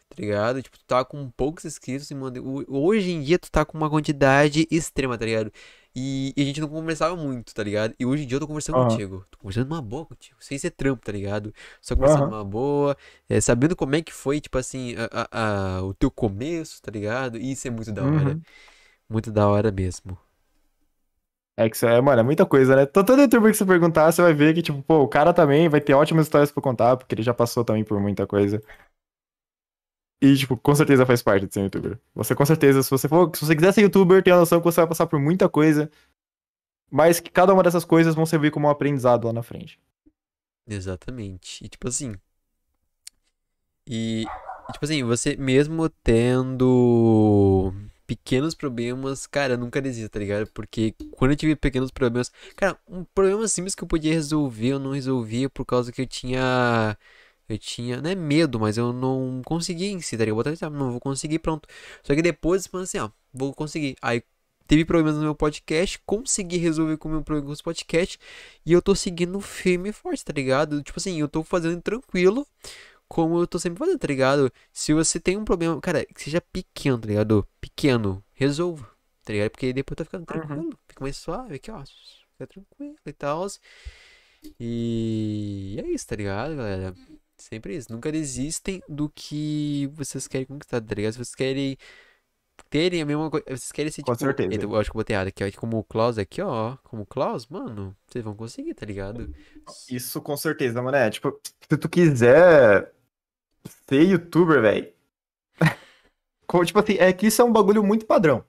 tá 0.09 0.15
ligado? 0.19 0.61
Tipo, 0.61 0.77
tu 0.79 0.85
tá 0.85 1.05
com 1.05 1.29
poucos 1.31 1.65
inscritos 1.65 2.09
e, 2.11 2.15
mano, 2.15 2.41
ho- 2.43 2.65
hoje 2.87 3.11
em 3.11 3.21
dia 3.23 3.39
tu 3.39 3.51
tá 3.51 3.65
com 3.65 3.77
uma 3.77 3.89
quantidade 3.89 4.67
extrema, 4.71 5.17
tá 5.17 5.25
ligado? 5.25 5.51
E, 5.95 6.33
e 6.37 6.41
a 6.41 6.45
gente 6.45 6.61
não 6.61 6.69
conversava 6.69 7.15
muito, 7.15 7.53
tá 7.53 7.63
ligado? 7.63 7.95
E 7.99 8.05
hoje 8.05 8.23
em 8.23 8.27
dia 8.27 8.35
eu 8.37 8.39
tô 8.41 8.47
conversando 8.47 8.75
Aham. 8.75 8.77
contigo. 8.77 9.25
Tô 9.31 9.37
conversando 9.39 9.69
numa 9.69 9.81
boa 9.81 10.05
contigo, 10.05 10.37
sem 10.39 10.57
ser 10.57 10.71
trampo, 10.71 11.03
tá 11.05 11.11
ligado? 11.11 11.53
Só 11.81 11.95
conversando 11.95 12.25
numa 12.29 12.43
boa, 12.45 12.95
é, 13.27 13.41
sabendo 13.41 13.75
como 13.75 13.95
é 13.95 14.01
que 14.01 14.13
foi, 14.13 14.39
tipo 14.41 14.57
assim, 14.57 14.95
a- 14.97 15.27
a- 15.31 15.77
a- 15.79 15.83
o 15.83 15.93
teu 15.93 16.11
começo, 16.11 16.81
tá 16.81 16.91
ligado? 16.91 17.37
E 17.37 17.51
isso 17.51 17.67
é 17.67 17.71
muito 17.71 17.91
da 17.91 18.07
hora. 18.07 18.37
Uhum. 18.37 18.45
Muito 19.09 19.31
da 19.31 19.47
hora 19.49 19.71
mesmo. 19.71 20.17
É 21.61 21.69
que 21.69 21.85
é, 21.85 21.99
mano, 21.99 22.21
é 22.21 22.23
muita 22.23 22.45
coisa, 22.45 22.73
né? 22.73 22.85
Todo 22.85 23.19
youtuber 23.19 23.51
que 23.51 23.57
você 23.57 23.65
perguntar, 23.65 24.09
você 24.09 24.21
vai 24.21 24.33
ver 24.33 24.53
que, 24.53 24.61
tipo, 24.61 24.81
pô, 24.81 25.01
o 25.01 25.09
cara 25.09 25.33
também 25.33 25.67
vai 25.67 25.81
ter 25.81 25.93
ótimas 25.93 26.25
histórias 26.25 26.49
pra 26.53 26.63
contar, 26.63 26.95
porque 26.95 27.13
ele 27.13 27.21
já 27.21 27.33
passou 27.33 27.65
também 27.65 27.83
por 27.83 27.99
muita 27.99 28.25
coisa. 28.25 28.63
E, 30.21 30.37
tipo, 30.37 30.55
com 30.55 30.73
certeza 30.73 31.05
faz 31.05 31.21
parte 31.21 31.47
de 31.47 31.53
ser 31.53 31.63
youtuber. 31.63 31.99
Você 32.15 32.33
com 32.33 32.45
certeza, 32.45 32.81
se 32.81 32.89
você 32.89 33.09
for, 33.09 33.29
se 33.35 33.45
você 33.45 33.53
quiser 33.53 33.73
ser 33.73 33.81
youtuber, 33.81 34.23
tenha 34.23 34.37
a 34.37 34.39
noção 34.39 34.59
que 34.59 34.63
você 34.63 34.79
vai 34.79 34.87
passar 34.87 35.05
por 35.05 35.19
muita 35.19 35.49
coisa. 35.49 35.91
Mas 36.89 37.19
que 37.19 37.29
cada 37.29 37.53
uma 37.53 37.61
dessas 37.61 37.83
coisas 37.83 38.15
vão 38.15 38.25
servir 38.25 38.51
como 38.51 38.67
um 38.67 38.71
aprendizado 38.71 39.27
lá 39.27 39.33
na 39.33 39.43
frente. 39.43 39.77
Exatamente. 40.65 41.65
E 41.65 41.67
tipo 41.67 41.89
assim. 41.89 42.15
E, 43.85 44.23
tipo 44.71 44.85
assim, 44.85 45.03
você 45.03 45.35
mesmo 45.35 45.89
tendo 45.89 47.73
pequenos 48.09 48.55
problemas, 48.55 49.27
cara, 49.27 49.55
nunca 49.55 49.79
desista, 49.79 50.09
tá 50.09 50.19
ligado? 50.19 50.47
Porque 50.47 50.95
quando 51.11 51.31
eu 51.31 51.37
tive 51.37 51.55
pequenos 51.55 51.91
problemas, 51.91 52.31
cara, 52.55 52.75
um 52.87 53.03
problema 53.03 53.47
simples 53.47 53.75
que 53.75 53.83
eu 53.83 53.87
podia 53.87 54.11
resolver, 54.11 54.69
eu 54.69 54.79
não 54.79 54.93
resolvia 54.93 55.47
por 55.47 55.63
causa 55.63 55.91
que 55.91 56.01
eu 56.01 56.07
tinha 56.07 56.97
eu 57.47 57.57
tinha, 57.57 58.01
não 58.01 58.09
é 58.09 58.15
medo, 58.15 58.59
mas 58.59 58.77
eu 58.77 58.93
não 58.93 59.41
consegui 59.45 59.87
em 59.87 60.01
si, 60.01 60.17
tá 60.17 60.23
ligado? 60.25 60.47
Eu 60.47 60.53
botar, 60.53 60.69
não 60.71 60.91
vou 60.91 60.99
conseguir, 60.99 61.39
pronto. 61.39 61.67
Só 62.03 62.15
que 62.15 62.21
depois, 62.21 62.67
falando 62.67 62.85
assim, 62.85 62.99
ó, 62.99 63.09
vou 63.33 63.53
conseguir. 63.53 63.95
Aí 64.01 64.23
teve 64.67 64.85
problemas 64.85 65.15
no 65.15 65.23
meu 65.23 65.35
podcast, 65.35 65.99
consegui 66.05 66.57
resolver 66.57 66.97
com 66.97 67.09
o 67.09 67.11
meu 67.11 67.23
problema 67.23 67.47
com 67.47 67.53
os 67.53 67.61
podcasts, 67.61 68.19
e 68.65 68.71
eu 68.73 68.81
tô 68.81 68.95
seguindo 68.95 69.39
firme 69.41 69.89
e 69.89 69.93
forte, 69.93 70.25
tá 70.25 70.33
ligado? 70.33 70.81
Tipo 70.83 70.99
assim, 70.99 71.19
eu 71.19 71.27
tô 71.27 71.43
fazendo 71.43 71.81
tranquilo, 71.81 72.45
como 73.09 73.39
eu 73.39 73.47
tô 73.47 73.59
sempre 73.59 73.79
fazendo, 73.79 73.99
tá 73.99 74.07
ligado? 74.07 74.51
Se 74.71 74.93
você 74.93 75.19
tem 75.19 75.37
um 75.37 75.43
problema, 75.45 75.81
cara, 75.81 76.05
que 76.05 76.21
seja 76.23 76.39
pequeno, 76.41 76.99
tá 76.99 77.07
ligado? 77.07 77.47
Pequeno, 77.59 78.23
resolva, 78.33 78.89
tá 79.25 79.33
ligado? 79.33 79.51
Porque 79.51 79.73
depois 79.73 79.97
tá 79.97 80.05
ficando 80.05 80.21
Uhum. 80.21 80.25
tranquilo, 80.25 80.79
fica 80.87 81.03
mais 81.03 81.17
suave 81.17 81.55
aqui, 81.55 81.71
ó, 81.71 81.83
fica 81.85 82.47
tranquilo 82.47 82.95
e 83.05 83.13
tal. 83.13 83.47
E 84.59 85.77
é 85.83 85.87
isso, 85.89 86.07
tá 86.07 86.15
ligado, 86.15 86.55
galera? 86.55 86.95
Sempre 87.37 87.75
isso. 87.75 87.91
Nunca 87.91 88.11
desistem 88.11 88.81
do 88.87 89.09
que 89.09 89.89
vocês 89.93 90.27
querem 90.27 90.45
conquistar, 90.45 90.81
tá 90.81 90.95
ligado? 90.95 91.13
Se 91.13 91.17
vocês 91.19 91.35
querem 91.35 91.77
terem 92.69 93.01
a 93.01 93.05
mesma 93.05 93.29
coisa. 93.29 93.45
Vocês 93.47 93.71
querem 93.71 93.91
ser 93.91 94.01
Com 94.03 94.13
tipo. 94.13 94.25
certeza. 94.25 94.63
Eu 94.63 94.75
acho 94.75 94.91
que 94.91 94.97
eu 94.97 94.99
botei 94.99 95.15
errado 95.15 95.27
aqui, 95.27 95.43
ó. 95.43 95.51
Como 95.59 95.77
o 95.79 95.83
Klaus 95.83 96.17
aqui, 96.17 96.41
ó. 96.41 96.77
Como 96.83 97.03
o 97.03 97.05
Klaus, 97.05 97.47
mano. 97.47 97.95
Vocês 98.07 98.23
vão 98.23 98.35
conseguir, 98.35 98.73
tá 98.73 98.85
ligado? 98.85 99.33
Isso 99.89 100.21
com 100.21 100.35
certeza, 100.37 100.81
mano. 100.81 100.97
É, 100.97 101.09
tipo, 101.09 101.39
se 101.69 101.77
tu 101.77 101.87
quiser 101.89 102.93
ser 103.87 104.03
youtuber, 104.03 104.61
velho. 104.61 104.91
tipo 106.65 106.79
assim, 106.79 106.97
é 106.99 107.11
que 107.13 107.27
isso 107.27 107.41
é 107.41 107.45
um 107.45 107.51
bagulho 107.51 107.83
muito 107.83 108.05
padrão. 108.05 108.43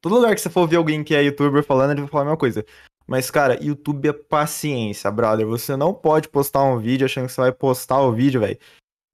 Todo 0.00 0.16
lugar 0.16 0.34
que 0.34 0.40
você 0.40 0.50
for 0.50 0.66
ver 0.66 0.76
alguém 0.76 1.04
que 1.04 1.14
é 1.14 1.22
youtuber 1.22 1.62
falando, 1.62 1.92
ele 1.92 2.00
vai 2.00 2.10
falar 2.10 2.22
a 2.22 2.24
mesma 2.26 2.38
coisa. 2.38 2.64
Mas, 3.06 3.30
cara, 3.30 3.62
YouTube 3.62 4.08
é 4.08 4.12
paciência, 4.12 5.10
brother. 5.10 5.46
Você 5.46 5.76
não 5.76 5.92
pode 5.92 6.28
postar 6.28 6.62
um 6.64 6.78
vídeo 6.78 7.04
achando 7.04 7.26
que 7.26 7.32
você 7.32 7.40
vai 7.40 7.52
postar 7.52 8.00
o 8.00 8.12
vídeo, 8.12 8.40
velho. 8.40 8.58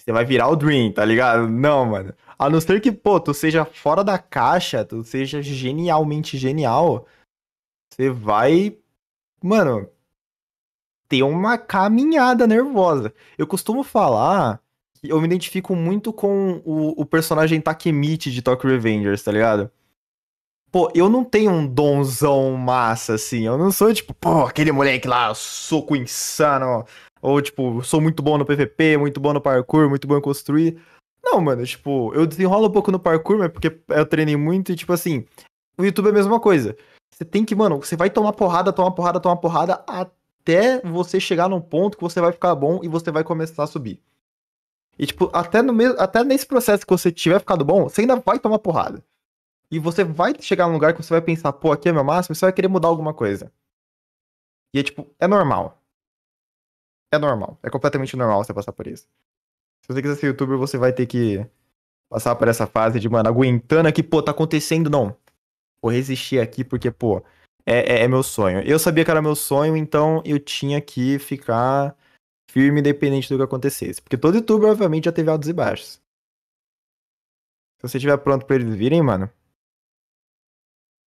Você 0.00 0.12
vai 0.12 0.24
virar 0.24 0.48
o 0.48 0.56
Dream, 0.56 0.92
tá 0.92 1.04
ligado? 1.04 1.48
Não, 1.48 1.84
mano. 1.84 2.14
A 2.38 2.48
não 2.48 2.60
ser 2.60 2.80
que, 2.80 2.92
pô, 2.92 3.20
tu 3.20 3.34
seja 3.34 3.64
fora 3.64 4.02
da 4.02 4.18
caixa, 4.18 4.84
tu 4.84 5.02
seja 5.04 5.42
genialmente 5.42 6.38
genial, 6.38 7.06
você 7.92 8.08
vai. 8.08 8.78
Mano, 9.42 9.90
ter 11.08 11.22
uma 11.22 11.58
caminhada 11.58 12.46
nervosa. 12.46 13.12
Eu 13.36 13.46
costumo 13.46 13.82
falar 13.82 14.60
eu 15.02 15.20
me 15.20 15.26
identifico 15.26 15.74
muito 15.74 16.12
com 16.12 16.60
o, 16.64 17.00
o 17.00 17.06
personagem 17.06 17.60
Takemichi 17.60 18.30
de 18.30 18.42
Tokyo 18.42 18.70
Revengers, 18.70 19.22
tá 19.22 19.32
ligado? 19.32 19.70
Pô, 20.70 20.90
eu 20.94 21.08
não 21.08 21.24
tenho 21.24 21.50
um 21.50 21.66
donzão 21.66 22.52
massa, 22.52 23.14
assim. 23.14 23.46
Eu 23.46 23.56
não 23.56 23.70
sou, 23.70 23.92
tipo, 23.92 24.12
pô, 24.14 24.44
aquele 24.44 24.70
moleque 24.70 25.08
lá, 25.08 25.34
soco 25.34 25.96
insano. 25.96 26.84
Ou, 27.22 27.40
tipo, 27.40 27.82
sou 27.82 28.00
muito 28.00 28.22
bom 28.22 28.36
no 28.36 28.44
PVP, 28.44 28.96
muito 28.98 29.18
bom 29.18 29.32
no 29.32 29.40
parkour, 29.40 29.88
muito 29.88 30.06
bom 30.06 30.18
em 30.18 30.20
construir. 30.20 30.78
Não, 31.24 31.40
mano, 31.40 31.64
tipo, 31.64 32.12
eu 32.14 32.26
desenrolo 32.26 32.68
um 32.68 32.70
pouco 32.70 32.92
no 32.92 32.98
parkour, 32.98 33.38
mas 33.38 33.50
porque 33.50 33.76
eu 33.88 34.06
treinei 34.06 34.36
muito 34.36 34.72
e, 34.72 34.76
tipo 34.76 34.92
assim, 34.92 35.24
o 35.78 35.84
YouTube 35.84 36.06
é 36.06 36.10
a 36.10 36.14
mesma 36.14 36.38
coisa. 36.38 36.76
Você 37.14 37.24
tem 37.24 37.44
que, 37.44 37.54
mano, 37.54 37.78
você 37.78 37.96
vai 37.96 38.10
tomar 38.10 38.32
porrada, 38.32 38.72
tomar 38.72 38.92
porrada, 38.92 39.20
tomar 39.20 39.36
porrada 39.36 39.84
até 39.86 40.80
você 40.82 41.18
chegar 41.18 41.48
num 41.48 41.60
ponto 41.60 41.96
que 41.96 42.02
você 42.02 42.20
vai 42.20 42.30
ficar 42.30 42.54
bom 42.54 42.80
e 42.82 42.88
você 42.88 43.10
vai 43.10 43.24
começar 43.24 43.64
a 43.64 43.66
subir. 43.66 44.00
E, 44.98 45.06
tipo, 45.06 45.30
até, 45.32 45.62
no 45.62 45.72
mesmo, 45.72 45.98
até 46.00 46.24
nesse 46.24 46.44
processo 46.44 46.84
que 46.84 46.92
você 46.92 47.12
tiver 47.12 47.38
ficado 47.38 47.64
bom, 47.64 47.84
você 47.84 48.00
ainda 48.00 48.16
vai 48.16 48.38
tomar 48.38 48.58
porrada. 48.58 49.04
E 49.70 49.78
você 49.78 50.02
vai 50.02 50.34
chegar 50.40 50.66
num 50.66 50.72
lugar 50.72 50.92
que 50.94 51.02
você 51.02 51.14
vai 51.14 51.22
pensar, 51.22 51.52
pô, 51.52 51.70
aqui 51.70 51.88
é 51.88 51.92
meu 51.92 52.02
máximo, 52.02 52.32
e 52.32 52.36
você 52.36 52.46
vai 52.46 52.52
querer 52.52 52.68
mudar 52.68 52.88
alguma 52.88 53.14
coisa. 53.14 53.52
E 54.74 54.80
é 54.80 54.82
tipo, 54.82 55.06
é 55.20 55.28
normal. 55.28 55.80
É 57.12 57.18
normal. 57.18 57.58
É 57.62 57.70
completamente 57.70 58.16
normal 58.16 58.42
você 58.42 58.52
passar 58.52 58.72
por 58.72 58.86
isso. 58.86 59.06
Se 59.82 59.92
você 59.92 60.02
quiser 60.02 60.16
ser 60.16 60.26
youtuber, 60.26 60.58
você 60.58 60.76
vai 60.76 60.92
ter 60.92 61.06
que 61.06 61.46
passar 62.08 62.34
por 62.34 62.48
essa 62.48 62.66
fase 62.66 62.98
de, 62.98 63.08
mano, 63.08 63.28
aguentando 63.28 63.88
aqui, 63.88 64.02
pô, 64.02 64.22
tá 64.22 64.32
acontecendo, 64.32 64.90
não. 64.90 65.16
Vou 65.80 65.92
resistir 65.92 66.40
aqui 66.40 66.64
porque, 66.64 66.90
pô, 66.90 67.22
é, 67.64 68.00
é, 68.00 68.04
é 68.04 68.08
meu 68.08 68.22
sonho. 68.22 68.60
Eu 68.62 68.78
sabia 68.78 69.04
que 69.04 69.10
era 69.10 69.22
meu 69.22 69.36
sonho, 69.36 69.76
então 69.76 70.22
eu 70.24 70.40
tinha 70.40 70.80
que 70.80 71.18
ficar 71.18 71.94
firme 72.48 72.80
independente 72.80 73.28
do 73.28 73.36
que 73.36 73.44
acontecesse. 73.44 74.02
Porque 74.02 74.16
todo 74.16 74.36
youtuber, 74.36 74.70
obviamente, 74.70 75.04
já 75.04 75.12
teve 75.12 75.30
altos 75.30 75.48
e 75.48 75.52
baixos. 75.52 76.00
Se 77.78 77.82
você 77.82 77.98
estiver 77.98 78.16
pronto 78.18 78.44
pra 78.44 78.56
eles 78.56 78.74
virem, 78.74 79.02
mano, 79.02 79.30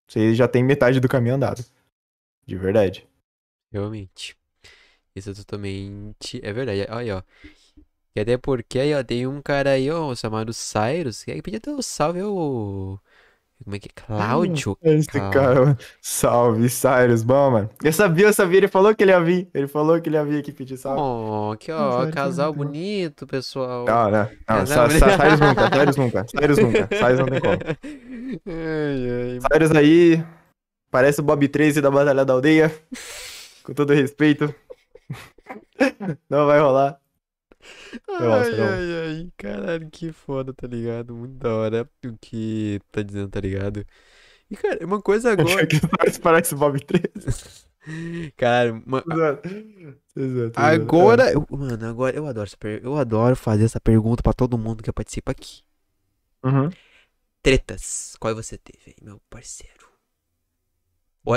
você 0.08 0.34
já 0.34 0.48
tem 0.48 0.64
metade 0.64 1.00
do 1.00 1.10
caminho 1.10 1.36
andado. 1.36 1.66
De 2.46 2.56
verdade. 2.56 3.08
Realmente. 3.72 4.38
Isso 5.16 5.32
é 5.32 5.34
totalmente. 5.34 6.40
É 6.44 6.54
verdade. 6.54 6.86
Olha 6.90 7.18
ó. 7.18 7.24
E 8.16 8.20
até 8.20 8.38
porque 8.38 8.78
aí, 8.80 8.94
ó, 8.94 9.04
tem 9.04 9.26
um 9.26 9.42
cara 9.42 9.72
aí, 9.72 9.90
ó, 9.90 10.14
chamado 10.16 10.54
Cyrus, 10.54 11.24
que 11.24 11.32
aí 11.32 11.42
podia 11.42 11.62
ter 11.62 11.72
o 11.72 11.82
salve, 11.82 12.22
ó. 12.22 12.98
Como 13.64 13.76
é 13.76 13.80
que 13.80 13.90
é? 13.90 13.92
Cláudio? 14.06 14.78
Esse 14.82 15.08
Cláudio. 15.08 15.32
cara, 15.40 15.78
salve, 16.02 16.68
Cyrus, 16.70 17.22
bom, 17.24 17.52
mano. 17.52 17.70
Eu 17.84 17.94
sabia, 17.94 18.26
eu 18.26 18.34
sabia, 18.34 18.58
ele 18.58 18.68
falou 18.68 18.94
que 18.96 19.04
ele 19.04 19.12
ia 19.12 19.20
vir. 19.22 19.48
Ele 19.54 19.68
falou 19.68 20.02
que 20.02 20.10
ele 20.10 20.16
ia 20.18 20.26
vir 20.26 20.40
aqui 20.40 20.52
pedir 20.52 20.78
salve. 20.78 21.00
Oh, 21.02 21.52
aqui, 21.52 21.72
ó, 21.72 22.10
casal 22.12 22.52
bonito, 22.54 23.28
pessoal. 23.28 23.86
Não, 23.86 24.12
não, 24.12 24.28
não. 24.50 24.66
Sa-. 24.66 24.90
Sa- 24.90 25.18
Cyrus 25.18 25.40
nunca, 25.40 25.70
Cyrus 25.70 25.96
nunca, 25.98 26.26
Cyrus 26.28 26.58
nunca. 26.58 26.88
Cyrus 26.96 27.20
não 27.20 27.26
tem 27.28 27.40
como. 27.42 27.58
Ai, 28.48 29.34
ai. 29.34 29.40
Cyrus 29.52 29.72
aí, 29.76 30.24
parece 30.90 31.20
o 31.20 31.24
Bob 31.24 31.48
13 31.48 31.82
da 31.82 31.92
Batalha 31.92 32.24
da 32.26 32.34
Aldeia. 32.34 32.74
Com 33.64 33.74
todo 33.74 33.94
respeito. 33.94 34.54
Não 36.30 36.46
vai 36.48 36.60
rolar. 36.60 37.01
Ai, 38.10 38.52
não. 38.58 38.68
ai, 38.70 38.94
ai, 39.08 39.32
caralho, 39.38 39.90
que 39.92 40.12
foda, 40.12 40.54
tá 40.54 40.68
ligado? 40.68 41.14
Muito 41.16 41.34
da 41.36 41.54
hora 41.54 41.90
o 42.06 42.18
que 42.20 42.80
tá 42.92 43.02
dizendo, 43.02 43.30
tá 43.30 43.40
ligado? 43.40 43.86
E, 44.50 44.56
cara, 44.56 44.86
uma 44.86 45.02
coisa 45.02 45.32
agora. 45.32 45.66
Que 45.68 45.78
Cyrus 45.78 46.18
parece 46.18 46.54
o 46.54 46.58
Bob 46.58 46.80
13. 46.84 47.66
Cara, 48.38 48.74
uma- 48.86 49.04
Exato. 49.12 49.50
Exato, 50.16 50.60
agora. 50.60 51.32
eu- 51.32 51.48
Mano, 51.50 51.88
agora 51.88 52.16
eu 52.16 52.28
adoro 52.28 52.50
per... 52.60 52.80
Eu 52.84 52.96
adoro 52.96 53.36
fazer 53.36 53.64
essa 53.64 53.80
pergunta 53.82 54.22
pra 54.22 54.34
todo 54.34 54.56
mundo 54.58 54.84
que 54.84 54.92
participa 54.94 55.32
aqui. 55.32 55.64
Uhum. 56.44 56.70
Tretas, 57.42 58.16
qual 58.20 58.36
você 58.36 58.56
teve, 58.58 58.96
meu 59.02 59.20
parceiro? 59.32 59.90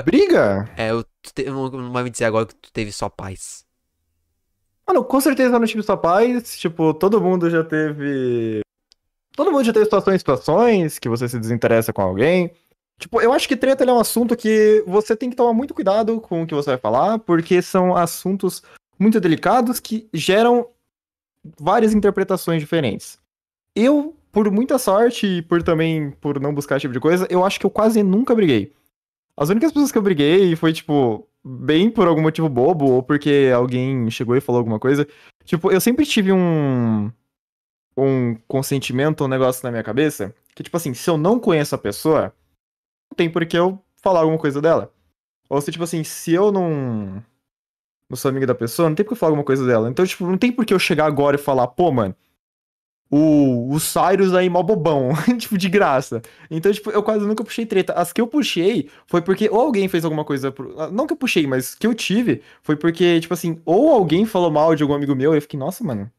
Briga? 0.05 0.69
É, 0.77 0.91
eu, 0.91 1.05
te- 1.35 1.45
não, 1.45 1.71
não 1.71 1.93
vai 1.93 2.03
me 2.03 2.11
dizer 2.11 2.25
agora 2.27 2.47
que 2.47 2.55
tu 2.57 2.71
teve 2.73 2.93
só 2.93 3.09
paz. 3.09 3.64
Mano, 4.87 5.05
com 5.05 5.21
certeza 5.21 5.59
no 5.59 5.67
time 5.67 5.83
só 5.83 5.97
paz, 5.97 6.59
tipo, 6.59 6.93
todo 6.95 7.21
mundo 7.21 7.49
já 7.49 7.65
teve. 7.65 8.61
Todo 9.33 9.51
mundo 9.51 9.65
já 9.65 9.73
teve 9.73 9.87
situações 9.87 10.21
situações 10.21 10.99
que 10.99 11.09
você 11.09 11.29
se 11.29 11.39
desinteressa 11.39 11.93
com 11.93 12.03
alguém. 12.03 12.53
Tipo, 12.99 13.21
eu 13.21 13.33
acho 13.33 13.49
que 13.49 13.57
treta 13.57 13.85
é 13.85 13.93
um 13.93 13.99
assunto 13.99 14.37
que 14.37 14.85
você 14.87 15.17
tem 15.17 15.29
que 15.31 15.37
tomar 15.37 15.53
muito 15.53 15.75
cuidado 15.75 16.21
com 16.21 16.43
o 16.43 16.47
que 16.47 16.55
você 16.55 16.71
vai 16.71 16.79
falar, 16.79 17.19
porque 17.19 17.61
são 17.61 17.97
assuntos 17.97 18.63
muito 18.99 19.21
delicados 19.21 19.81
que 19.81 20.09
geram 20.13 20.69
várias 21.59 21.93
interpretações 21.93 22.61
diferentes. 22.61 23.19
Eu, 23.75 24.15
por 24.31 24.51
muita 24.51 24.79
sorte 24.79 25.27
e 25.27 25.43
por 25.43 25.63
também 25.63 26.13
por 26.13 26.41
não 26.41 26.55
buscar 26.55 26.77
esse 26.77 26.83
tipo 26.83 26.95
de 26.95 27.01
coisa, 27.01 27.27
eu 27.29 27.45
acho 27.45 27.59
que 27.59 27.67
eu 27.67 27.71
quase 27.71 28.03
nunca 28.03 28.35
briguei. 28.35 28.73
As 29.37 29.49
únicas 29.49 29.73
pessoas 29.73 29.91
que 29.91 29.99
eu 29.99 30.03
briguei 30.03 30.55
foi, 30.55 30.73
tipo, 30.73 31.27
bem 31.45 31.91
por 31.91 32.07
algum 32.09 32.23
motivo 32.23 32.49
bobo, 32.49 32.87
ou 32.87 33.03
porque 33.03 33.51
alguém 33.55 34.11
chegou 34.11 34.37
e 34.37 34.41
falou 34.41 34.61
alguma 34.61 34.79
coisa. 34.79 35.07
Tipo, 35.45 35.71
eu 35.71 35.81
sempre 35.81 36.07
tive 36.07 36.33
um. 36.33 37.13
um 37.97 38.35
consentimento, 38.49 39.25
um 39.25 39.29
negócio 39.29 39.63
na 39.65 39.71
minha 39.71 39.83
cabeça, 39.83 40.35
que, 40.55 40.63
tipo 40.63 40.77
assim, 40.77 40.95
se 40.95 41.09
eu 41.11 41.19
não 41.19 41.39
conheço 41.39 41.75
a 41.75 41.79
pessoa, 41.79 42.35
não 43.11 43.17
tem 43.17 43.29
por 43.31 43.45
que 43.45 43.59
eu 43.59 43.79
falar 44.03 44.21
alguma 44.21 44.39
coisa 44.39 44.61
dela. 44.61 44.93
Ou 45.49 45.61
se, 45.61 45.71
tipo 45.71 45.85
assim, 45.85 46.03
se 46.03 46.33
eu 46.33 46.51
não. 46.51 47.23
não 48.09 48.17
sou 48.17 48.31
amigo 48.31 48.47
da 48.47 48.55
pessoa, 48.55 48.89
não 48.89 48.97
tem 48.97 49.05
por 49.05 49.11
que 49.11 49.15
eu 49.15 49.19
falar 49.19 49.31
alguma 49.31 49.45
coisa 49.45 49.67
dela. 49.67 49.91
Então, 49.91 50.07
tipo, 50.07 50.27
não 50.27 50.39
tem 50.39 50.51
por 50.51 50.65
que 50.65 50.73
eu 50.73 50.79
chegar 50.79 51.07
agora 51.07 51.37
e 51.37 51.39
falar, 51.39 51.67
pô, 51.69 51.93
mano. 51.93 52.17
O, 53.17 53.73
o 53.73 53.79
Cyrus 53.79 54.35
aí, 54.35 54.51
mó 54.51 54.61
bobão, 54.61 55.11
tipo, 55.39 55.57
de 55.57 55.69
graça. 55.69 56.21
Então, 56.51 56.73
tipo, 56.73 56.91
eu 56.91 57.01
quase 57.01 57.25
nunca 57.25 57.45
puxei 57.45 57.65
treta. 57.65 57.93
As 57.93 58.13
que 58.13 58.21
eu 58.21 58.27
puxei 58.27 58.91
foi 59.07 59.23
porque 59.23 59.49
ou 59.49 59.61
alguém 59.61 59.87
fez 59.87 60.05
alguma 60.05 60.25
coisa. 60.25 60.51
Pro... 60.51 60.75
ah, 60.81 60.91
Não 60.91 61.07
que 61.07 61.13
eu 61.13 61.17
puxei, 61.17 61.47
mas 61.47 61.77
que 61.77 61.87
eu 61.87 61.95
tive 61.95 62.43
foi 62.61 62.75
porque, 62.75 63.21
tipo 63.21 63.33
assim, 63.33 63.61
ou 63.65 63.93
alguém 63.93 64.27
falou 64.27 64.51
mal 64.51 64.75
de 64.75 64.83
algum 64.83 64.95
amigo 64.95 65.15
meu 65.15 65.33
e 65.33 65.37
eu 65.37 65.43
fiquei, 65.43 65.57
nossa, 65.57 65.85
mano, 65.85 66.11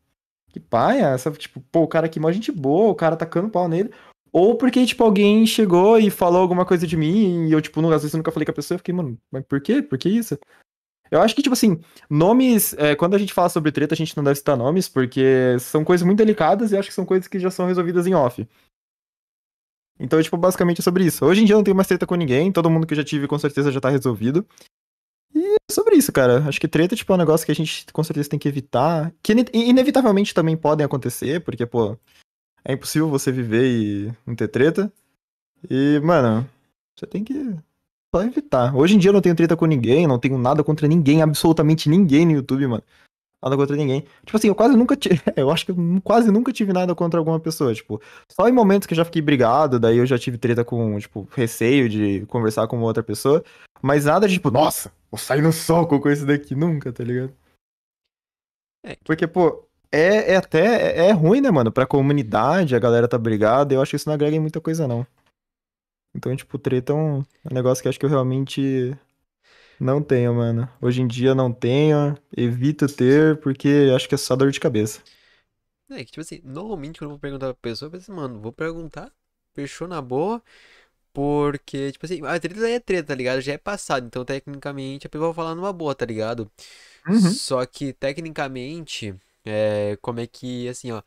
que 0.54 0.60
paia, 0.60 1.18
tipo, 1.38 1.60
pô, 1.70 1.82
o 1.82 1.88
cara 1.88 2.06
aqui 2.06 2.18
mó 2.18 2.32
gente 2.32 2.50
boa, 2.50 2.92
o 2.92 2.96
cara 2.96 3.18
tacando 3.18 3.50
pau 3.50 3.68
nele. 3.68 3.92
Ou 4.32 4.56
porque, 4.56 4.86
tipo, 4.86 5.04
alguém 5.04 5.46
chegou 5.46 6.00
e 6.00 6.10
falou 6.10 6.42
alguma 6.42 6.66
coisa 6.66 6.88
de 6.88 6.96
mim 6.96 7.48
e 7.48 7.52
eu, 7.52 7.62
tipo, 7.62 7.80
às 7.92 8.04
vezes 8.04 8.14
nunca 8.14 8.32
falei 8.32 8.46
com 8.46 8.52
a 8.52 8.56
pessoa, 8.56 8.76
eu 8.76 8.80
fiquei, 8.80 8.94
mano, 8.94 9.18
mas 9.30 9.44
por 9.46 9.60
quê? 9.60 9.82
Por 9.82 9.98
que 9.98 10.08
isso? 10.10 10.38
Eu 11.11 11.22
acho 11.22 11.36
que, 11.36 11.41
tipo 11.41 11.53
assim, 11.53 11.80
nomes, 12.10 12.73
é, 12.73 12.95
quando 12.95 13.15
a 13.15 13.18
gente 13.18 13.34
fala 13.34 13.49
sobre 13.49 13.72
treta, 13.72 13.94
a 13.94 13.98
gente 13.98 14.15
não 14.18 14.23
deve 14.23 14.36
citar 14.36 14.57
nomes, 14.57 14.90
porque 14.90 15.56
são 15.60 15.84
coisas 15.84 16.06
muito 16.06 16.18
delicadas 16.18 16.72
e 16.72 16.77
acho 16.77 16.90
que 16.90 16.95
são 16.95 17.06
coisas 17.06 17.27
que 17.27 17.40
já 17.40 17.52
são 17.52 17.68
resolvidas 17.68 18.07
em 18.07 18.14
off. 18.14 18.48
Então, 19.99 20.22
tipo, 20.22 20.36
basicamente 20.36 20.80
é 20.80 20.84
sobre 20.84 21.06
isso. 21.06 21.26
Hoje 21.26 21.41
em 21.41 21.45
dia 21.45 21.53
eu 21.53 21.57
não 21.57 21.64
tenho 21.64 21.76
mais 21.76 21.88
treta 21.88 22.06
com 22.06 22.15
ninguém, 22.15 22.52
todo 22.52 22.69
mundo 22.69 22.86
que 22.86 22.94
eu 22.94 22.98
já 22.98 23.03
tive 23.03 23.27
com 23.27 23.40
certeza 23.40 23.72
já 23.72 23.80
tá 23.80 23.90
resolvido. 23.90 24.45
E 25.34 25.40
é 25.40 25.72
sobre 25.72 25.95
isso, 25.95 26.11
cara. 26.11 26.44
Acho 26.48 26.60
que 26.60 26.68
treta, 26.68 26.95
tipo, 26.95 27.11
é 27.14 27.15
um 27.15 27.19
negócio 27.19 27.45
que 27.45 27.52
a 27.52 27.56
gente 27.56 27.86
com 27.91 28.03
certeza 28.03 28.30
tem 28.30 28.40
que 28.40 28.48
evitar. 28.48 29.14
Que 29.22 29.34
inevitavelmente 29.53 30.34
também 30.34 30.57
podem 30.57 30.86
acontecer, 30.86 31.41
porque, 31.44 31.65
pô, 31.65 31.98
é 32.64 32.73
impossível 32.73 33.10
você 33.10 33.32
viver 33.32 33.65
e 33.65 34.14
não 34.26 34.36
ter 34.36 34.48
treta. 34.48 34.91
E, 35.69 35.99
mano, 36.03 36.49
você 36.95 37.06
tem 37.06 37.23
que 37.23 37.56
só 38.16 38.24
evitar. 38.24 38.74
Hoje 38.74 38.96
em 38.96 38.98
dia 38.98 39.10
eu 39.10 39.14
não 39.14 39.22
tenho 39.22 39.36
treta 39.36 39.58
com 39.58 39.66
ninguém, 39.66 40.08
não 40.08 40.18
tenho 40.18 40.38
nada 40.38 40.64
contra 40.64 40.88
ninguém, 40.88 41.22
absolutamente 41.22 41.90
ninguém 41.90 42.26
no 42.26 42.32
YouTube, 42.32 42.66
mano. 42.66 42.84
Nada 43.44 43.58
contra 43.58 43.76
ninguém. 43.76 44.06
Tipo 44.26 44.38
assim, 44.38 44.48
eu 44.48 44.56
quase 44.56 44.76
nunca 44.78 44.96
tive. 44.96 45.22
Eu 45.36 45.52
acho 45.52 45.66
que 45.66 45.72
eu 45.72 45.78
quase 46.04 46.32
nunca 46.32 46.52
tive 46.52 46.74
nada 46.74 46.96
contra 46.96 47.20
alguma 47.20 47.40
pessoa. 47.40 47.74
Tipo, 47.76 48.02
só 48.32 48.48
em 48.48 48.52
momentos 48.52 48.88
que 48.88 48.94
eu 48.94 48.96
já 48.96 49.06
fiquei 49.06 49.22
brigado, 49.22 49.80
daí 49.80 49.98
eu 49.98 50.06
já 50.06 50.18
tive 50.18 50.38
treta 50.38 50.64
com, 50.64 50.98
tipo, 50.98 51.28
receio 51.32 51.88
de 51.88 52.26
conversar 52.28 52.66
com 52.68 52.82
outra 52.82 53.04
pessoa. 53.04 53.44
Mas 53.84 54.06
nada 54.06 54.28
de 54.28 54.36
tipo, 54.36 54.50
nossa, 54.50 54.92
vou 55.12 55.20
sair 55.20 55.42
no 55.42 55.52
soco 55.52 56.00
com 56.00 56.10
esse 56.10 56.26
daqui 56.26 56.56
nunca, 56.56 56.92
tá 56.92 57.04
ligado? 57.04 57.34
É. 58.84 58.98
Porque, 59.04 59.28
pô, 59.28 59.68
é, 59.92 60.34
é 60.34 60.38
até 60.38 61.06
é, 61.06 61.10
é 61.10 61.12
ruim, 61.12 61.42
né, 61.42 61.52
mano? 61.52 61.72
Pra 61.72 61.86
comunidade, 61.86 62.76
a 62.76 62.80
galera 62.80 63.08
tá 63.08 63.18
brigada, 63.18 63.76
eu 63.76 63.82
acho 63.82 63.92
que 63.92 63.98
isso 63.98 64.10
não 64.10 64.16
agrega 64.16 64.36
em 64.36 64.40
muita 64.40 64.60
coisa, 64.60 64.88
não. 64.88 65.06
Então, 66.16 66.36
tipo, 66.36 66.58
treta 66.58 66.94
é 66.94 66.96
um, 66.96 67.20
um 67.20 67.26
negócio 67.54 67.84
que 67.84 67.90
acho 67.90 68.00
que 68.00 68.06
eu 68.06 68.10
realmente 68.10 68.98
não 69.80 70.02
tenho, 70.02 70.34
mano. 70.34 70.70
Hoje 70.82 71.02
em 71.02 71.08
dia 71.08 71.36
não 71.36 71.52
tenho, 71.54 72.18
evito 72.36 72.88
ter, 72.88 73.40
porque 73.42 73.92
acho 73.96 74.10
que 74.10 74.16
é 74.16 74.18
só 74.18 74.36
dor 74.36 74.52
de 74.52 74.60
cabeça. 74.60 75.02
É 75.90 76.00
que, 76.04 76.06
tipo 76.12 76.22
assim, 76.22 76.42
normalmente 76.44 76.98
quando 77.00 77.06
eu 77.06 77.10
vou 77.12 77.20
perguntar 77.20 77.54
pra 77.54 77.62
pessoa, 77.62 77.88
eu 77.88 77.92
penso, 77.92 78.12
assim, 78.12 78.20
mano, 78.20 78.40
vou 78.40 78.52
perguntar, 78.52 79.12
fechou 79.54 79.88
na 79.88 80.02
boa, 80.02 80.42
porque, 81.14 81.92
tipo 81.94 82.06
assim, 82.06 82.26
a 82.26 82.40
treta 82.40 82.70
é 82.70 82.80
treta, 82.80 83.10
tá 83.10 83.16
ligado? 83.16 83.42
Já 83.42 83.54
é 83.54 83.58
passado, 83.60 84.08
então 84.08 84.26
tecnicamente 84.26 85.08
a 85.08 85.10
pessoa 85.10 85.30
vai 85.30 85.36
falar 85.36 85.56
numa 85.56 85.74
boa, 85.74 85.96
tá 85.96 86.06
ligado? 86.06 86.52
Uhum. 87.08 87.22
Só 87.22 87.66
que, 87.66 87.94
tecnicamente, 87.94 89.16
é, 89.46 89.98
como 90.02 90.20
é 90.20 90.28
que, 90.28 90.68
assim, 90.70 90.92
ó. 90.92 91.02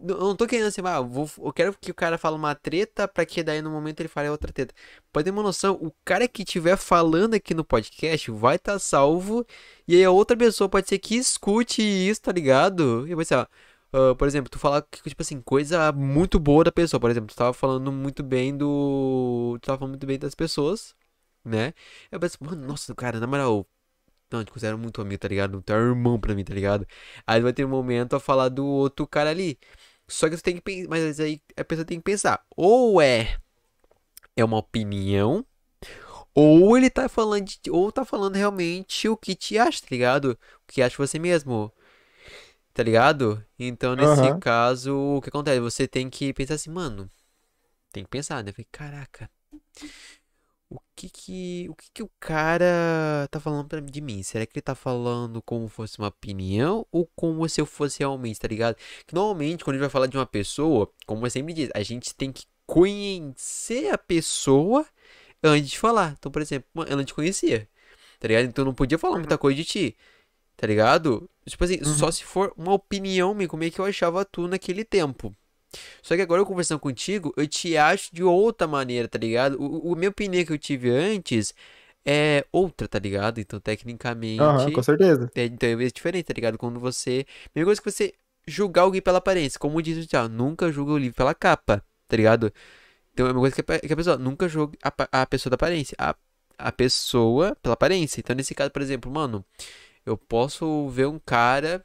Eu 0.00 0.18
não 0.18 0.36
tô 0.36 0.46
querendo 0.46 0.66
assim, 0.66 0.80
ah, 0.84 1.00
vou, 1.00 1.28
eu 1.38 1.52
quero 1.52 1.76
que 1.78 1.90
o 1.90 1.94
cara 1.94 2.18
fale 2.18 2.36
uma 2.36 2.54
treta 2.54 3.08
pra 3.08 3.24
que 3.24 3.42
daí 3.42 3.62
no 3.62 3.70
momento 3.70 4.00
ele 4.00 4.08
fale 4.08 4.28
outra 4.28 4.52
treta. 4.52 4.74
Pode 5.12 5.24
ter 5.24 5.30
uma 5.30 5.42
noção, 5.42 5.74
o 5.74 5.92
cara 6.04 6.28
que 6.28 6.42
estiver 6.42 6.76
falando 6.76 7.34
aqui 7.34 7.54
no 7.54 7.64
podcast 7.64 8.30
vai 8.30 8.56
estar 8.56 8.74
tá 8.74 8.78
salvo 8.78 9.46
e 9.88 9.96
aí 9.96 10.04
a 10.04 10.10
outra 10.10 10.36
pessoa 10.36 10.68
pode 10.68 10.88
ser 10.88 10.98
que 10.98 11.16
escute 11.16 11.82
isso, 11.82 12.22
tá 12.22 12.32
ligado? 12.32 13.06
E 13.08 13.14
vai 13.14 13.24
ser, 13.24 13.36
ó, 13.36 13.46
uh, 13.92 14.16
por 14.16 14.28
exemplo, 14.28 14.50
tu 14.50 14.58
falar, 14.58 14.82
tipo 14.82 15.22
assim, 15.22 15.40
coisa 15.40 15.92
muito 15.92 16.38
boa 16.38 16.64
da 16.64 16.72
pessoa. 16.72 17.00
Por 17.00 17.10
exemplo, 17.10 17.28
tu 17.28 17.36
tava 17.36 17.52
falando 17.52 17.90
muito 17.92 18.22
bem 18.22 18.56
do. 18.56 19.58
Tu 19.60 19.66
tava 19.66 19.78
falando 19.78 19.92
muito 19.92 20.06
bem 20.06 20.18
das 20.18 20.34
pessoas, 20.34 20.94
né? 21.44 21.74
Eu 22.10 22.20
penso, 22.20 22.38
mano, 22.40 22.66
nossa, 22.66 22.94
cara, 22.94 23.20
na 23.20 23.26
moral, 23.26 23.66
não, 24.30 24.44
te 24.44 24.50
considero 24.50 24.78
muito 24.78 25.00
amigo, 25.00 25.20
tá 25.20 25.28
ligado? 25.28 25.62
Tu 25.62 25.72
é 25.72 25.76
irmão 25.76 26.18
pra 26.18 26.34
mim, 26.34 26.44
tá 26.44 26.52
ligado? 26.52 26.86
Aí 27.26 27.40
vai 27.40 27.52
ter 27.52 27.64
um 27.64 27.68
momento 27.68 28.16
a 28.16 28.20
falar 28.20 28.48
do 28.48 28.66
outro 28.66 29.06
cara 29.06 29.30
ali. 29.30 29.58
Só 30.08 30.28
que 30.28 30.36
você 30.36 30.42
tem 30.42 30.56
que 30.56 30.62
pensar. 30.62 30.88
Mas 30.88 31.20
aí 31.20 31.40
a 31.56 31.64
pessoa 31.64 31.84
tem 31.84 31.98
que 31.98 32.04
pensar. 32.04 32.44
Ou 32.56 33.00
é. 33.00 33.38
É 34.36 34.44
uma 34.44 34.58
opinião. 34.58 35.44
Ou 36.34 36.76
ele 36.76 36.90
tá 36.90 37.08
falando. 37.08 37.44
De, 37.44 37.70
ou 37.70 37.92
tá 37.92 38.04
falando 38.04 38.34
realmente 38.36 39.08
o 39.08 39.16
que 39.16 39.34
te 39.34 39.58
acha, 39.58 39.80
tá 39.82 39.88
ligado? 39.90 40.38
O 40.68 40.72
que 40.72 40.82
acha 40.82 40.96
você 40.96 41.18
mesmo. 41.18 41.72
Tá 42.74 42.82
ligado? 42.82 43.44
Então, 43.58 43.96
nesse 43.96 44.20
uhum. 44.20 44.40
caso, 44.40 44.94
o 44.94 45.22
que 45.22 45.30
acontece? 45.30 45.60
Você 45.60 45.88
tem 45.88 46.10
que 46.10 46.32
pensar 46.34 46.54
assim, 46.54 46.70
mano. 46.70 47.10
Tem 47.92 48.04
que 48.04 48.10
pensar, 48.10 48.44
né? 48.44 48.52
Falei, 48.52 48.66
caraca 48.70 49.30
o 50.68 50.78
que 50.96 51.08
que 51.08 51.66
o 51.70 51.74
que 51.74 51.90
que 51.92 52.02
o 52.02 52.10
cara 52.18 53.28
tá 53.30 53.38
falando 53.38 53.68
pra, 53.68 53.80
de 53.80 54.00
mim? 54.00 54.22
Será 54.22 54.44
que 54.46 54.52
ele 54.54 54.62
tá 54.62 54.74
falando 54.74 55.40
como 55.42 55.68
fosse 55.68 55.98
uma 55.98 56.08
opinião 56.08 56.86
ou 56.90 57.08
como 57.14 57.48
se 57.48 57.60
eu 57.60 57.66
fosse 57.66 58.00
realmente, 58.00 58.40
tá 58.40 58.48
ligado? 58.48 58.76
Que 59.06 59.14
normalmente 59.14 59.64
quando 59.64 59.76
a 59.76 59.78
gente 59.78 59.82
vai 59.82 59.90
falar 59.90 60.06
de 60.06 60.16
uma 60.16 60.26
pessoa, 60.26 60.90
como 61.06 61.26
eu 61.26 61.30
sempre 61.30 61.52
diz, 61.54 61.70
a 61.74 61.82
gente 61.82 62.14
tem 62.14 62.32
que 62.32 62.46
conhecer 62.66 63.92
a 63.92 63.98
pessoa 63.98 64.86
antes 65.42 65.70
de 65.70 65.78
falar. 65.78 66.14
Então, 66.18 66.32
por 66.32 66.42
exemplo, 66.42 66.68
ela 66.86 66.96
não 66.96 67.04
te 67.04 67.14
conhecia, 67.14 67.68
tá 68.18 68.28
ligado? 68.28 68.46
Então 68.46 68.64
não 68.64 68.74
podia 68.74 68.98
falar 68.98 69.18
muita 69.18 69.34
uhum. 69.34 69.38
coisa 69.38 69.56
de 69.56 69.64
ti, 69.64 69.96
tá 70.56 70.66
ligado? 70.66 71.28
Tipo 71.46 71.64
assim, 71.64 71.78
uhum. 71.78 71.94
só 71.94 72.10
se 72.10 72.24
for 72.24 72.52
uma 72.56 72.72
opinião 72.72 73.34
minha, 73.34 73.48
como 73.48 73.64
é 73.64 73.70
que 73.70 73.78
eu 73.80 73.84
achava 73.84 74.24
tu 74.24 74.48
naquele 74.48 74.84
tempo. 74.84 75.34
Só 76.02 76.14
que 76.16 76.22
agora 76.22 76.40
eu 76.42 76.46
conversando 76.46 76.80
contigo, 76.80 77.32
eu 77.36 77.46
te 77.46 77.76
acho 77.76 78.14
de 78.14 78.22
outra 78.22 78.66
maneira, 78.66 79.08
tá 79.08 79.18
ligado? 79.18 79.60
O, 79.60 79.92
o 79.92 79.96
minha 79.96 80.10
opinião 80.10 80.44
que 80.44 80.52
eu 80.52 80.58
tive 80.58 80.90
antes 80.90 81.54
é 82.04 82.44
outra, 82.52 82.86
tá 82.86 82.98
ligado? 82.98 83.40
Então, 83.40 83.58
tecnicamente. 83.58 84.40
Aham, 84.40 84.70
com 84.72 84.82
certeza. 84.82 85.30
É, 85.34 85.44
então 85.44 85.68
é 85.68 85.86
diferente, 85.88 86.26
tá 86.26 86.34
ligado? 86.34 86.56
Quando 86.56 86.78
você. 86.78 87.26
Mesma 87.54 87.66
coisa 87.66 87.82
que 87.82 87.90
você 87.90 88.12
julgar 88.46 88.82
alguém 88.82 89.02
pela 89.02 89.18
aparência. 89.18 89.58
Como 89.58 89.82
diz 89.82 90.04
o 90.04 90.08
Thiago, 90.08 90.32
nunca 90.32 90.70
julga 90.70 90.92
o 90.92 90.98
livro 90.98 91.16
pela 91.16 91.34
capa, 91.34 91.82
tá 92.06 92.16
ligado? 92.16 92.52
Então 93.12 93.26
é 93.26 93.32
uma 93.32 93.40
coisa 93.40 93.54
que 93.56 93.72
a, 93.72 93.78
que 93.80 93.92
a 93.92 93.96
pessoa 93.96 94.16
nunca 94.16 94.48
julga 94.48 94.78
a, 94.82 95.22
a 95.22 95.26
pessoa 95.26 95.50
da 95.50 95.54
aparência. 95.56 95.96
A, 95.98 96.14
a 96.58 96.72
pessoa 96.72 97.56
pela 97.62 97.74
aparência. 97.74 98.20
Então, 98.20 98.36
nesse 98.36 98.54
caso, 98.54 98.70
por 98.70 98.82
exemplo, 98.82 99.10
mano, 99.10 99.44
eu 100.04 100.16
posso 100.16 100.88
ver 100.88 101.06
um 101.06 101.18
cara 101.18 101.84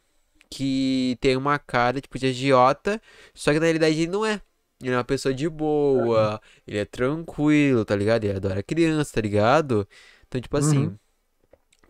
que 0.51 1.17
tem 1.21 1.37
uma 1.37 1.57
cara, 1.57 2.01
tipo, 2.01 2.19
de 2.19 2.27
agiota, 2.27 3.01
só 3.33 3.53
que 3.53 3.59
na 3.59 3.65
realidade 3.65 4.01
ele 4.01 4.11
não 4.11 4.25
é. 4.25 4.41
Ele 4.81 4.91
é 4.93 4.97
uma 4.97 5.03
pessoa 5.03 5.33
de 5.33 5.47
boa, 5.47 6.41
ele 6.67 6.77
é 6.79 6.85
tranquilo, 6.85 7.85
tá 7.85 7.95
ligado? 7.95 8.25
Ele 8.25 8.35
adora 8.35 8.61
criança, 8.61 9.13
tá 9.13 9.21
ligado? 9.21 9.87
Então, 10.27 10.41
tipo 10.41 10.57
assim. 10.57 10.87
Uhum. 10.87 10.97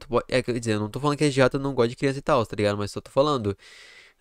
Pode, 0.07 0.25
é, 0.29 0.41
quer 0.41 0.59
dizer, 0.59 0.73
eu 0.73 0.79
não 0.79 0.89
tô 0.89 0.99
falando 0.99 1.17
que 1.17 1.23
agiota 1.23 1.59
não 1.59 1.73
gosta 1.73 1.89
de 1.89 1.95
criança 1.95 2.19
e 2.19 2.21
tal, 2.21 2.45
tá 2.45 2.55
ligado? 2.55 2.77
Mas 2.77 2.91
só 2.91 3.01
tô 3.01 3.11
falando. 3.11 3.57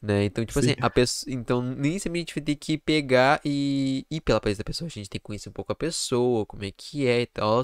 Né? 0.01 0.25
Então, 0.25 0.45
tipo 0.45 0.61
Sim. 0.61 0.71
assim, 0.73 0.81
a 0.81 0.89
pessoa. 0.91 1.33
Então, 1.35 1.63
nem 1.63 1.99
sempre 1.99 2.19
a 2.19 2.23
gente 2.23 2.35
vai 2.35 2.43
ter 2.43 2.57
que 2.57 2.79
pegar 2.79 3.41
e 3.45 4.07
ir 4.11 4.21
pela 4.21 4.41
país 4.41 4.57
da 4.57 4.65
pessoa. 4.65 4.87
A 4.87 4.91
gente 4.91 5.11
tem 5.11 5.19
que 5.19 5.25
conhecer 5.25 5.49
um 5.49 5.53
pouco 5.53 5.73
a 5.73 5.75
pessoa, 5.75 6.47
como 6.47 6.65
é 6.65 6.71
que 6.71 7.07
é 7.07 7.23
e 7.23 7.27
tal. 7.27 7.63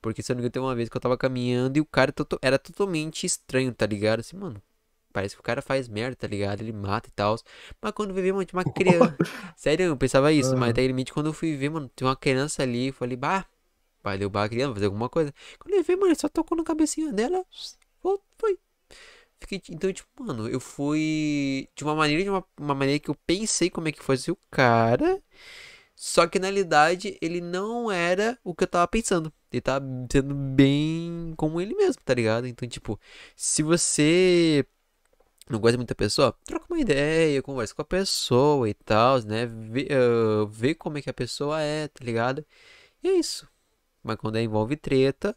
Porque 0.00 0.22
se 0.22 0.30
eu 0.32 0.34
não 0.34 0.38
me 0.38 0.42
engano, 0.42 0.52
tem 0.52 0.62
uma 0.62 0.74
vez 0.74 0.88
que 0.88 0.96
eu 0.96 1.00
tava 1.00 1.16
caminhando 1.18 1.76
e 1.78 1.80
o 1.80 1.86
cara 1.86 2.12
era 2.42 2.58
totalmente 2.58 3.26
estranho, 3.26 3.72
tá 3.74 3.86
ligado? 3.86 4.20
Assim, 4.20 4.36
mano, 4.36 4.62
Parece 5.14 5.36
que 5.36 5.40
o 5.40 5.44
cara 5.44 5.62
faz 5.62 5.86
merda, 5.88 6.16
tá 6.16 6.26
ligado? 6.26 6.60
Ele 6.60 6.72
mata 6.72 7.08
e 7.08 7.12
tal. 7.12 7.36
Mas 7.80 7.92
quando 7.92 8.10
eu 8.10 8.16
vi, 8.16 8.32
mano, 8.32 8.44
tinha 8.44 8.58
uma 8.58 8.64
criança. 8.74 9.16
Sério, 9.56 9.86
eu 9.86 9.96
pensava 9.96 10.32
isso. 10.32 10.52
Uhum. 10.54 10.58
Mas 10.58 10.70
até 10.70 10.84
limite, 10.84 11.12
quando 11.12 11.26
eu 11.26 11.32
fui 11.32 11.56
ver, 11.56 11.70
mano, 11.70 11.88
tinha 11.94 12.08
uma 12.08 12.16
criança 12.16 12.64
ali. 12.64 12.88
Eu 12.88 12.92
falei, 12.92 13.16
bah, 13.16 13.46
vai 14.02 14.18
derrubar 14.18 14.42
a 14.42 14.48
criança, 14.48 14.74
fazer 14.74 14.86
alguma 14.86 15.08
coisa. 15.08 15.32
Quando 15.60 15.74
eu 15.74 15.84
vi, 15.84 15.94
mano, 15.94 16.08
ele 16.08 16.16
só 16.16 16.28
tocou 16.28 16.58
na 16.58 16.64
cabecinha 16.64 17.12
dela. 17.12 17.44
Foi. 18.36 18.58
Fiquei, 19.38 19.62
então, 19.70 19.92
tipo, 19.92 20.08
mano, 20.24 20.48
eu 20.48 20.58
fui 20.58 21.68
de 21.76 21.84
uma 21.84 21.94
maneira, 21.94 22.24
de 22.24 22.30
uma, 22.30 22.44
uma 22.58 22.74
maneira 22.74 22.98
que 22.98 23.10
eu 23.10 23.14
pensei 23.26 23.70
como 23.70 23.86
é 23.86 23.92
que 23.92 24.02
fosse 24.02 24.32
o 24.32 24.38
cara. 24.50 25.22
Só 25.94 26.26
que 26.26 26.38
na 26.38 26.48
realidade 26.48 27.16
ele 27.22 27.40
não 27.40 27.90
era 27.90 28.38
o 28.42 28.54
que 28.54 28.64
eu 28.64 28.68
tava 28.68 28.88
pensando. 28.88 29.32
Ele 29.52 29.60
tava 29.60 29.86
sendo 30.10 30.34
bem 30.34 31.32
como 31.36 31.60
ele 31.60 31.74
mesmo, 31.74 32.02
tá 32.04 32.14
ligado? 32.14 32.46
Então, 32.48 32.68
tipo, 32.68 32.98
se 33.36 33.62
você 33.62 34.66
não 35.48 35.60
gosta 35.60 35.76
muito 35.76 35.88
da 35.90 35.94
pessoa, 35.94 36.34
troca 36.44 36.66
uma 36.70 36.80
ideia, 36.80 37.42
conversa 37.42 37.74
com 37.74 37.82
a 37.82 37.84
pessoa 37.84 38.68
e 38.68 38.74
tal, 38.74 39.20
né? 39.22 39.46
Vê, 39.46 39.88
uh, 39.92 40.46
vê 40.46 40.74
como 40.74 40.98
é 40.98 41.02
que 41.02 41.10
a 41.10 41.14
pessoa 41.14 41.60
é, 41.60 41.88
tá 41.88 42.04
ligado? 42.04 42.44
E 43.02 43.08
é 43.08 43.12
isso. 43.14 43.48
Mas 44.02 44.16
quando 44.16 44.38
envolve 44.38 44.76
treta, 44.76 45.36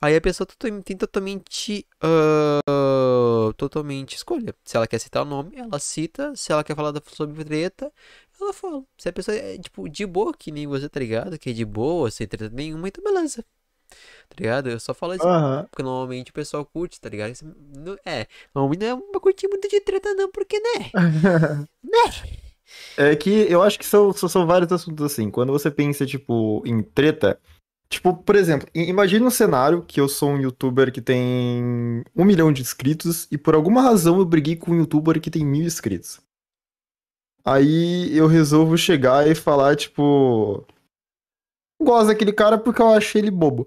aí 0.00 0.16
a 0.16 0.20
pessoa 0.20 0.46
tem 0.82 0.96
totalmente, 0.96 1.86
uh, 2.04 3.52
totalmente 3.54 4.16
escolha. 4.16 4.54
Se 4.64 4.76
ela 4.76 4.86
quer 4.86 4.98
citar 5.00 5.22
o 5.22 5.26
nome, 5.26 5.56
ela 5.56 5.78
cita. 5.78 6.34
Se 6.36 6.52
ela 6.52 6.64
quer 6.64 6.76
falar 6.76 6.94
sobre 7.06 7.44
treta, 7.44 7.92
ela 8.40 8.52
fala. 8.52 8.84
Se 8.98 9.08
a 9.08 9.12
pessoa 9.12 9.36
é, 9.36 9.58
tipo, 9.58 9.88
de 9.88 10.06
boa, 10.06 10.32
que 10.34 10.50
nem 10.52 10.66
você, 10.66 10.88
tá 10.88 11.00
ligado? 11.00 11.38
Que 11.38 11.50
é 11.50 11.52
de 11.52 11.64
boa, 11.64 12.10
sem 12.10 12.26
treta 12.26 12.50
nenhuma, 12.54 12.88
então 12.88 13.02
beleza 13.04 13.44
tá 14.28 14.36
ligado? 14.38 14.68
Eu 14.68 14.80
só 14.80 14.94
falo 14.94 15.14
isso 15.14 15.26
uhum. 15.26 15.64
porque 15.64 15.82
normalmente 15.82 16.30
o 16.30 16.34
pessoal 16.34 16.64
curte, 16.64 17.00
tá 17.00 17.08
ligado? 17.08 17.32
É, 18.04 18.26
normalmente 18.54 18.80
não 18.80 18.86
é 18.88 18.94
uma 18.94 19.20
curtir 19.20 19.48
muito 19.48 19.68
de 19.68 19.80
treta 19.80 20.14
não, 20.14 20.30
porque, 20.30 20.58
né? 20.58 20.90
né? 21.82 22.38
É 22.96 23.16
que 23.16 23.46
eu 23.50 23.62
acho 23.62 23.78
que 23.78 23.86
são, 23.86 24.12
são 24.12 24.46
vários 24.46 24.70
assuntos 24.70 25.04
assim. 25.04 25.30
Quando 25.30 25.52
você 25.52 25.70
pensa, 25.70 26.04
tipo, 26.04 26.62
em 26.66 26.82
treta, 26.82 27.40
Tipo, 27.88 28.14
por 28.14 28.36
exemplo, 28.36 28.68
imagine 28.74 29.24
um 29.24 29.30
cenário 29.30 29.82
que 29.82 29.98
eu 29.98 30.08
sou 30.08 30.30
um 30.30 30.38
youtuber 30.38 30.92
que 30.92 31.00
tem 31.00 32.04
um 32.14 32.24
milhão 32.24 32.52
de 32.52 32.60
inscritos 32.60 33.26
e 33.30 33.38
por 33.38 33.54
alguma 33.54 33.80
razão 33.80 34.18
eu 34.18 34.26
briguei 34.26 34.56
com 34.56 34.72
um 34.72 34.76
youtuber 34.76 35.18
que 35.18 35.30
tem 35.30 35.44
mil 35.44 35.64
inscritos. 35.64 36.20
Aí 37.42 38.14
eu 38.14 38.26
resolvo 38.26 38.76
chegar 38.76 39.26
e 39.26 39.34
falar, 39.34 39.74
tipo. 39.74 40.66
Gosto 41.80 42.08
daquele 42.08 42.32
cara 42.32 42.58
porque 42.58 42.82
eu 42.82 42.88
achei 42.88 43.22
ele 43.22 43.30
bobo. 43.30 43.66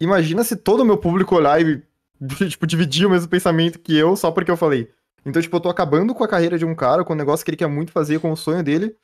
Imagina 0.00 0.44
se 0.44 0.56
todo 0.56 0.80
o 0.80 0.84
meu 0.84 0.96
público 0.96 1.34
olhar 1.34 1.60
e, 1.60 1.82
tipo, 2.48 2.66
dividir 2.66 3.06
o 3.06 3.10
mesmo 3.10 3.28
pensamento 3.28 3.78
que 3.78 3.96
eu 3.96 4.16
só 4.16 4.30
porque 4.30 4.50
eu 4.50 4.56
falei. 4.56 4.90
Então, 5.24 5.42
tipo, 5.42 5.56
eu 5.56 5.60
tô 5.60 5.68
acabando 5.68 6.14
com 6.14 6.22
a 6.22 6.28
carreira 6.28 6.58
de 6.58 6.64
um 6.64 6.74
cara, 6.74 7.04
com 7.04 7.12
um 7.12 7.16
negócio 7.16 7.44
que 7.44 7.50
ele 7.50 7.56
quer 7.56 7.66
muito 7.66 7.90
fazer, 7.90 8.20
com 8.20 8.30
o 8.30 8.36
sonho 8.36 8.62
dele, 8.62 8.94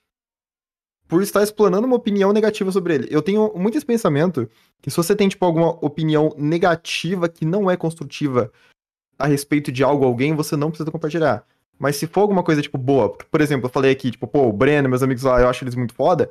por 1.09 1.23
estar 1.23 1.43
explanando 1.43 1.87
uma 1.87 1.97
opinião 1.97 2.33
negativa 2.33 2.71
sobre 2.71 2.95
ele. 2.95 3.09
Eu 3.11 3.21
tenho 3.21 3.53
muito 3.57 3.77
esse 3.77 3.85
pensamento 3.85 4.49
que 4.81 4.91
se 4.91 4.97
você 4.97 5.17
tem, 5.17 5.29
tipo, 5.29 5.45
alguma 5.45 5.71
opinião 5.85 6.33
negativa 6.39 7.29
que 7.29 7.45
não 7.45 7.71
é 7.71 7.77
construtiva 7.77 8.53
a 9.19 9.27
respeito 9.27 9.73
de 9.73 9.83
algo, 9.83 10.05
alguém, 10.05 10.35
você 10.35 10.57
não 10.57 10.71
precisa 10.71 10.91
compartilhar. 10.91 11.45
Mas 11.79 11.97
se 11.97 12.07
for 12.07 12.21
alguma 12.21 12.43
coisa, 12.43 12.63
tipo, 12.63 12.79
boa, 12.79 13.11
por 13.11 13.41
exemplo, 13.41 13.67
eu 13.67 13.71
falei 13.71 13.91
aqui, 13.91 14.13
tipo, 14.13 14.27
pô, 14.27 14.47
o 14.47 14.53
Breno, 14.53 14.89
meus 14.89 15.03
amigos 15.03 15.25
lá, 15.25 15.41
eu 15.41 15.49
acho 15.49 15.65
eles 15.65 15.75
muito 15.75 15.93
foda. 15.93 16.31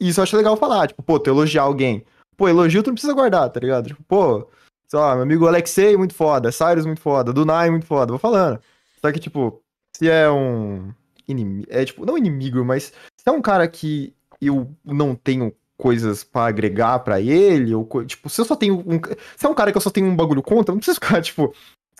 Isso 0.00 0.18
eu 0.18 0.22
acho 0.22 0.36
legal 0.36 0.56
falar, 0.56 0.88
tipo, 0.88 1.02
pô, 1.02 1.20
tu 1.20 1.28
elogiar 1.28 1.62
alguém. 1.62 2.04
Pô, 2.36 2.48
elogio 2.48 2.82
tu 2.82 2.88
não 2.88 2.94
precisa 2.94 3.14
guardar, 3.14 3.48
tá 3.50 3.60
ligado? 3.60 3.88
Tipo, 3.88 4.02
pô, 4.04 4.48
sei 4.88 4.98
lá, 4.98 5.14
meu 5.14 5.22
amigo 5.22 5.46
Alexei, 5.46 5.96
muito 5.96 6.14
foda, 6.14 6.52
Cyrus, 6.52 6.86
muito 6.86 7.00
foda, 7.00 7.32
Dunai, 7.32 7.70
muito 7.70 7.86
foda, 7.86 8.12
vou 8.12 8.18
falando. 8.18 8.60
Só 9.00 9.10
que, 9.12 9.20
tipo, 9.20 9.62
se 9.96 10.08
é 10.08 10.30
um 10.30 10.92
inimigo, 11.26 11.66
é 11.70 11.84
tipo, 11.84 12.04
não 12.04 12.16
inimigo, 12.18 12.64
mas 12.64 12.92
se 13.16 13.24
é 13.26 13.30
um 13.30 13.42
cara 13.42 13.66
que 13.68 14.14
eu 14.40 14.70
não 14.84 15.14
tenho 15.14 15.54
coisas 15.76 16.22
para 16.22 16.46
agregar 16.46 17.00
para 17.00 17.20
ele, 17.20 17.74
ou 17.74 17.86
tipo, 18.04 18.28
se 18.28 18.40
eu 18.40 18.44
só 18.44 18.54
tenho 18.54 18.78
um. 18.86 19.00
Se 19.36 19.46
é 19.46 19.48
um 19.48 19.54
cara 19.54 19.72
que 19.72 19.76
eu 19.76 19.82
só 19.82 19.90
tenho 19.90 20.06
um 20.06 20.16
bagulho 20.16 20.42
contra, 20.42 20.72
não 20.72 20.78
preciso 20.78 21.00
ficar, 21.02 21.20
tipo. 21.20 21.54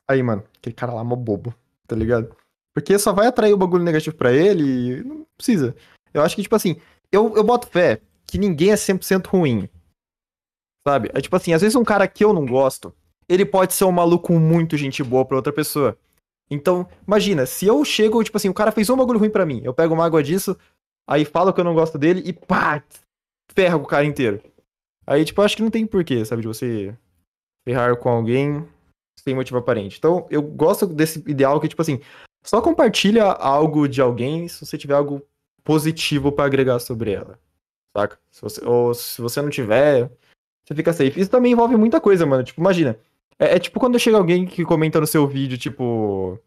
Aí, 0.07 0.23
mano, 0.23 0.45
aquele 0.59 0.75
cara 0.75 0.93
lá 0.93 1.01
é 1.01 1.05
mó 1.05 1.17
bobo, 1.17 1.55
tá 1.87 1.97
ligado? 1.97 2.35
Porque 2.75 2.99
só 2.99 3.13
vai 3.13 3.27
atrair 3.27 3.53
o 3.53 3.59
bagulho 3.59 3.85
negativo 3.85 4.17
para 4.17 4.33
ele 4.33 4.63
e 4.63 5.05
não 5.05 5.27
precisa. 5.37 5.75
Eu 6.13 6.23
acho 6.23 6.37
que, 6.37 6.43
tipo 6.43 6.55
assim, 6.55 6.77
eu, 7.11 7.35
eu 7.37 7.45
boto 7.45 7.67
fé 7.67 8.01
que 8.27 8.39
ninguém 8.39 8.71
é 8.71 8.75
100% 8.75 9.27
ruim. 9.27 9.69
Sabe? 10.87 11.11
É 11.15 11.21
tipo 11.21 11.37
assim, 11.37 11.53
às 11.53 11.63
vezes 11.63 11.77
um 11.77 11.85
cara 11.85 12.09
que 12.09 12.25
eu 12.25 12.33
não 12.33 12.45
gosto, 12.47 12.95
ele 13.29 13.45
pode 13.45 13.73
ser 13.75 13.85
um 13.85 13.93
maluco 13.93 14.33
muito 14.33 14.77
gente 14.77 15.03
boa 15.03 15.25
pra 15.25 15.37
outra 15.37 15.53
pessoa. 15.53 15.97
Então, 16.51 16.87
imagina, 17.07 17.47
se 17.47 17.67
eu 17.67 17.85
chego, 17.85 18.23
tipo 18.23 18.37
assim, 18.37 18.49
o 18.49 18.55
cara 18.55 18.73
fez 18.73 18.91
um 18.91 18.97
bagulho 18.97 19.19
ruim 19.19 19.31
para 19.31 19.47
mim, 19.47 19.63
eu 19.65 19.73
pego 19.73 19.95
uma 19.95 20.05
água 20.05 20.23
disso, 20.23 20.57
aí 21.09 21.25
falo 21.25 21.53
que 21.53 21.61
eu 21.61 21.65
não 21.65 21.75
gosto 21.75 21.97
dele 21.97 22.23
e 22.27 22.33
pá, 22.33 22.83
ferro 23.55 23.83
o 23.83 23.87
cara 23.87 24.05
inteiro. 24.05 24.43
Aí, 25.07 25.25
tipo, 25.25 25.41
eu 25.41 25.45
acho 25.45 25.57
que 25.57 25.63
não 25.63 25.71
tem 25.71 25.87
porquê, 25.87 26.25
sabe, 26.25 26.43
de 26.43 26.49
você 26.49 26.97
ferrar 27.65 27.97
com 27.97 28.09
alguém 28.09 28.69
sem 29.19 29.35
motivo 29.35 29.59
aparente. 29.59 29.99
Então, 29.99 30.27
eu 30.31 30.43
gosto 30.43 30.87
desse 30.87 31.19
ideal 31.21 31.61
que, 31.61 31.69
tipo 31.69 31.83
assim, 31.83 32.01
só 32.45 32.61
compartilha 32.61 33.25
algo 33.25 33.89
de 33.89 34.01
alguém 34.01 34.49
se 34.49 34.65
você 34.65 34.77
tiver 34.77 34.95
algo 34.95 35.23
positivo 35.65 36.33
para 36.33 36.45
agregar 36.45 36.79
sobre 36.81 37.13
ela. 37.13 37.39
Saca? 37.97 38.19
Se 38.31 38.43
você, 38.43 38.65
ou 38.65 38.95
se 38.95 39.21
você 39.21 39.41
não 39.41 39.51
tiver, 39.51 40.11
você 40.65 40.75
fica 40.75 40.93
safe. 40.93 41.21
Isso 41.21 41.31
também 41.31 41.53
envolve 41.53 41.77
muita 41.77 42.01
coisa, 42.01 42.25
mano. 42.25 42.45
Tipo, 42.45 42.61
imagina. 42.61 42.97
É, 43.39 43.57
é 43.57 43.59
tipo 43.59 43.81
quando 43.81 43.99
chega 43.99 44.17
alguém 44.17 44.47
que 44.47 44.65
comenta 44.65 45.01
no 45.01 45.07
seu 45.07 45.27
vídeo, 45.27 45.59
tipo. 45.59 46.39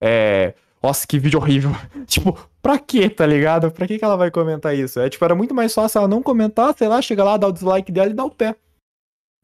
É. 0.00 0.54
Nossa, 0.82 1.06
que 1.06 1.18
vídeo 1.18 1.38
horrível. 1.38 1.70
tipo, 2.06 2.38
pra 2.62 2.78
quê, 2.78 3.08
tá 3.08 3.26
ligado? 3.26 3.70
Pra 3.70 3.86
que, 3.86 3.98
que 3.98 4.04
ela 4.04 4.16
vai 4.16 4.30
comentar 4.30 4.74
isso? 4.76 4.98
É 4.98 5.08
tipo, 5.08 5.24
era 5.24 5.34
muito 5.34 5.54
mais 5.54 5.74
fácil 5.74 5.98
ela 5.98 6.08
não 6.08 6.22
comentar, 6.22 6.76
sei 6.76 6.88
lá, 6.88 7.00
chega 7.02 7.22
lá, 7.22 7.36
dá 7.36 7.46
o 7.48 7.52
dislike 7.52 7.92
dela 7.92 8.10
e 8.10 8.14
dá 8.14 8.24
o 8.24 8.30
pé. 8.30 8.56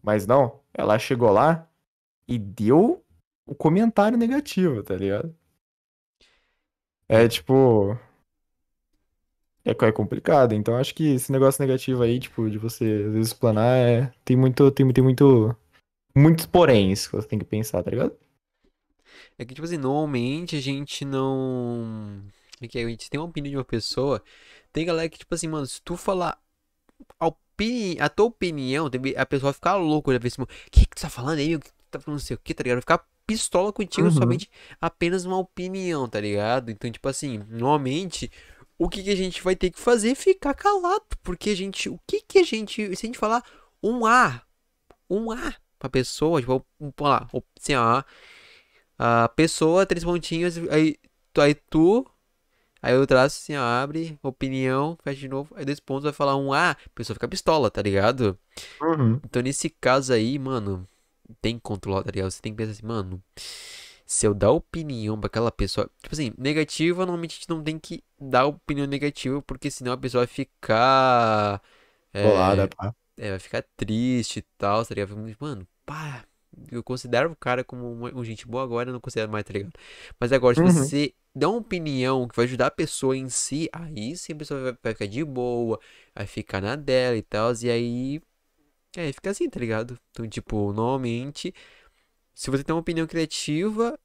Mas 0.03 0.27
não, 0.27 0.61
ela 0.73 0.99
chegou 0.99 1.31
lá 1.31 1.69
e 2.29 2.39
deu 2.39 3.05
o 3.47 3.55
comentário 3.55 4.19
negativo, 4.19 4.83
tá 4.83 4.97
ligado? 4.97 5.35
É 7.09 7.29
tipo. 7.29 7.97
É, 9.67 9.71
é 9.73 9.93
complicado, 9.93 10.55
então 10.55 10.77
acho 10.77 10.95
que 10.95 11.15
esse 11.15 11.33
negócio 11.33 11.61
negativo 11.63 12.03
aí, 12.03 12.21
tipo, 12.21 12.49
de 12.49 12.57
você 12.59 12.85
às 13.07 13.13
vezes 13.13 13.29
explanar, 13.33 13.77
é... 13.77 14.13
tem 14.25 14.37
muito, 14.37 14.71
tem, 14.71 14.89
tem 14.93 15.03
muito, 15.05 15.55
muitos 16.17 16.47
poréns 16.47 17.07
que 17.09 17.17
você 17.17 17.29
tem 17.29 17.39
que 17.39 17.45
pensar, 17.45 17.83
tá 17.83 17.91
ligado? 17.91 18.17
É 19.39 19.45
que, 19.45 19.55
tipo 19.55 19.65
assim, 19.67 19.77
normalmente 19.79 20.57
a 20.57 20.61
gente 20.61 21.05
não. 21.05 22.23
É 22.61 22.69
que 22.69 22.79
a 22.79 22.89
gente 22.89 23.11
tem 23.11 23.21
uma 23.21 23.27
opinião 23.29 23.51
de 23.51 23.57
uma 23.59 23.65
pessoa. 23.65 24.23
Tem 24.73 24.87
galera 24.87 25.09
que, 25.09 25.19
tipo 25.19 25.35
assim, 25.35 25.49
mano, 25.49 25.67
se 25.67 25.81
tu 25.83 25.97
falar 25.97 26.39
a, 27.21 27.29
opini... 27.29 27.99
a 28.01 28.09
tua 28.09 28.27
opinião, 28.27 28.91
a 29.17 29.27
pessoa 29.27 29.53
vai 29.53 29.55
ficar 29.55 29.77
louca, 29.77 30.13
já 30.13 30.19
ver 30.19 30.29
assim, 30.29 30.43
o 30.43 30.47
que, 30.71 30.87
que 30.87 30.97
tu 30.97 31.03
tá 31.03 31.11
falando 31.11 31.39
aí? 31.41 31.57
O 31.57 31.61
que 31.61 31.69
tu 31.71 31.75
tá 31.91 32.01
falando, 32.01 32.21
não 32.21 32.27
sei 32.27 32.37
o 32.37 32.41
que, 32.41 32.55
tá 32.55 32.63
ligado? 32.65 32.77
Vai 32.79 32.83
ficar 32.83 33.07
pistola 33.27 33.73
contigo, 33.73 34.09
Uhum. 34.09 34.11
somente 34.11 34.51
apenas 34.81 35.25
uma 35.25 35.39
opinião, 35.39 36.09
tá 36.09 36.21
ligado? 36.21 36.71
Então, 36.71 36.91
tipo 36.91 37.09
assim, 37.09 37.39
normalmente 37.51 38.31
o 38.79 38.89
que, 38.89 39.03
que 39.03 39.11
a 39.11 39.17
gente 39.17 39.43
vai 39.43 39.57
ter 39.57 39.71
que 39.71 39.79
fazer 39.79 40.11
é 40.11 40.15
ficar 40.15 40.55
calado, 40.55 41.05
porque 41.23 41.51
a 41.51 41.57
gente, 41.57 41.89
o 41.89 41.99
que 42.07 42.21
que 42.21 42.39
a 42.39 42.43
gente, 42.43 42.95
se 42.97 43.07
a 43.07 43.09
gente 43.09 43.19
falar 43.19 43.43
um 43.83 44.05
A, 44.05 44.43
um 45.09 45.31
A 45.31 45.55
pra 45.79 45.89
pessoa, 45.89 46.41
tipo, 46.41 46.65
vamos 46.79 46.95
lá, 47.01 47.29
assim, 47.59 47.75
ó, 47.75 48.03
a 48.99 49.29
pessoa, 49.29 49.87
três 49.87 50.05
pontinhos, 50.05 50.57
aí, 50.71 50.97
aí 51.39 51.55
tu, 51.55 52.07
aí 52.83 52.95
eu 52.95 53.07
traço 53.07 53.39
assim, 53.39 53.57
ó, 53.57 53.63
abre, 53.63 54.19
opinião, 54.23 54.97
fecha 55.03 55.21
de 55.21 55.29
novo, 55.29 55.55
aí 55.57 55.65
dois 55.65 55.81
pontos 55.81 56.05
vai 56.05 56.13
falar 56.13 56.37
um 56.37 56.53
A, 56.53 56.71
a 56.73 56.77
pessoa 56.95 57.15
fica 57.15 57.29
pistola, 57.29 57.71
tá 57.71 57.83
ligado? 57.83 58.39
Uhum. 58.81 59.21
Então 59.25 59.43
nesse 59.43 59.71
caso 59.71 60.13
aí, 60.13 60.39
mano, 60.39 60.87
tem 61.41 61.57
que 61.57 61.63
controlar, 61.63 62.03
tá 62.03 62.11
ligado? 62.11 62.31
Você 62.31 62.43
tem 62.43 62.53
que 62.53 62.59
pensar 62.59 62.73
assim, 62.73 62.87
mano, 62.87 63.23
se 64.07 64.27
eu 64.27 64.35
dar 64.35 64.53
opinião 64.53 65.19
pra 65.21 65.27
aquela 65.29 65.53
pessoa, 65.53 65.91
tipo 66.03 66.15
assim, 66.15 66.33
negativa, 66.39 67.05
normalmente 67.07 67.33
a 67.33 67.35
gente 67.37 67.49
não 67.51 67.63
tem 67.63 67.79
que 67.79 68.05
dar 68.21 68.47
opinião 68.47 68.87
negativa, 68.87 69.43
porque 69.43 69.71
senão 69.71 69.93
a 69.93 69.99
pessoa 69.99 70.27
vai 70.27 70.35
ficar, 70.35 71.63
Bolada, 72.21 72.67
é, 72.67 72.69
pá. 72.69 72.95
é, 73.17 73.31
vai 73.31 73.39
ficar 73.39 73.65
triste 73.77 74.39
e 74.41 74.43
tal, 74.59 74.85
tá 74.87 74.95
ligado? 74.95 75.17
Mano, 75.41 75.67
pá, 75.85 76.25
eu 76.71 76.83
considero 76.83 77.33
o 77.33 77.37
cara 77.37 77.65
como 77.65 77.91
uma- 77.93 78.15
um 78.15 78.25
gente 78.25 78.47
boa 78.47 78.63
agora, 78.65 78.89
eu 78.91 78.93
não 78.95 79.01
considero 79.01 79.31
mais, 79.31 79.45
tá 79.45 79.53
ligado? 79.53 79.73
Mas 80.21 80.33
agora, 80.33 80.55
se 80.57 80.63
Uhum. 80.63 80.93
você 80.93 81.15
dá 81.35 81.49
uma 81.49 81.59
opinião 81.59 82.27
que 82.29 82.37
vai 82.37 82.45
ajudar 82.47 82.67
a 82.69 82.71
pessoa 82.71 83.17
em 83.17 83.29
si, 83.29 83.69
aí 83.73 84.17
sim 84.17 84.33
a 84.33 84.37
pessoa 84.37 84.63
vai, 84.63 84.73
vai 84.83 84.93
ficar 84.95 85.07
de 85.07 85.25
boa, 85.25 85.79
vai 86.15 86.27
ficar 86.27 86.61
na 86.63 86.77
dela 86.77 87.17
e 87.17 87.23
tal, 87.23 87.53
e 87.63 87.71
aí, 87.71 88.21
é, 88.97 89.13
fica 89.13 89.31
assim, 89.31 89.49
tá 89.51 89.61
ligado? 89.61 89.99
Então, 90.11 90.29
tipo, 90.29 90.73
normalmente, 90.73 91.55
se 92.37 92.51
você 92.53 92.65
tem 92.65 92.75
uma 92.77 92.83
opinião 92.83 93.09
criativa, 93.09 93.99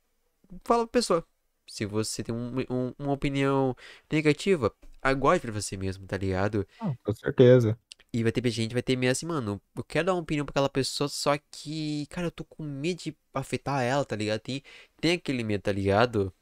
fala 0.65 0.87
pra 0.87 0.99
pessoa. 0.99 1.25
Se 1.67 1.85
você 1.85 2.23
tem 2.23 2.35
um- 2.35 2.59
um- 2.69 2.95
uma 2.99 3.13
opinião 3.13 3.75
negativa, 4.11 4.73
aguarde 5.01 5.41
pra 5.41 5.51
você 5.53 5.77
mesmo, 5.77 6.07
tá 6.07 6.17
ligado? 6.17 6.67
Ah, 6.79 6.93
com 7.03 7.13
certeza. 7.15 7.77
E 8.13 8.23
vai 8.23 8.31
ter 8.31 8.49
gente, 8.49 8.69
que 8.69 8.73
vai 8.75 8.83
ter 8.83 8.95
meio 8.97 9.11
assim, 9.11 9.25
mano, 9.25 9.61
eu 9.75 9.83
quero 9.83 10.07
dar 10.07 10.13
uma 10.13 10.21
opinião 10.21 10.45
pra 10.45 10.51
aquela 10.51 10.69
pessoa, 10.69 11.07
só 11.07 11.37
que, 11.49 12.05
cara, 12.07 12.27
eu 12.27 12.31
tô 12.31 12.43
com 12.43 12.61
medo 12.63 13.01
de 13.03 13.17
afetar 13.33 13.81
ela, 13.83 14.03
tá 14.03 14.15
ligado? 14.15 14.41
Tem, 14.41 14.61
tem 14.99 15.13
aquele 15.13 15.43
medo, 15.43 15.61
tá 15.61 15.71
ligado? 15.71 16.33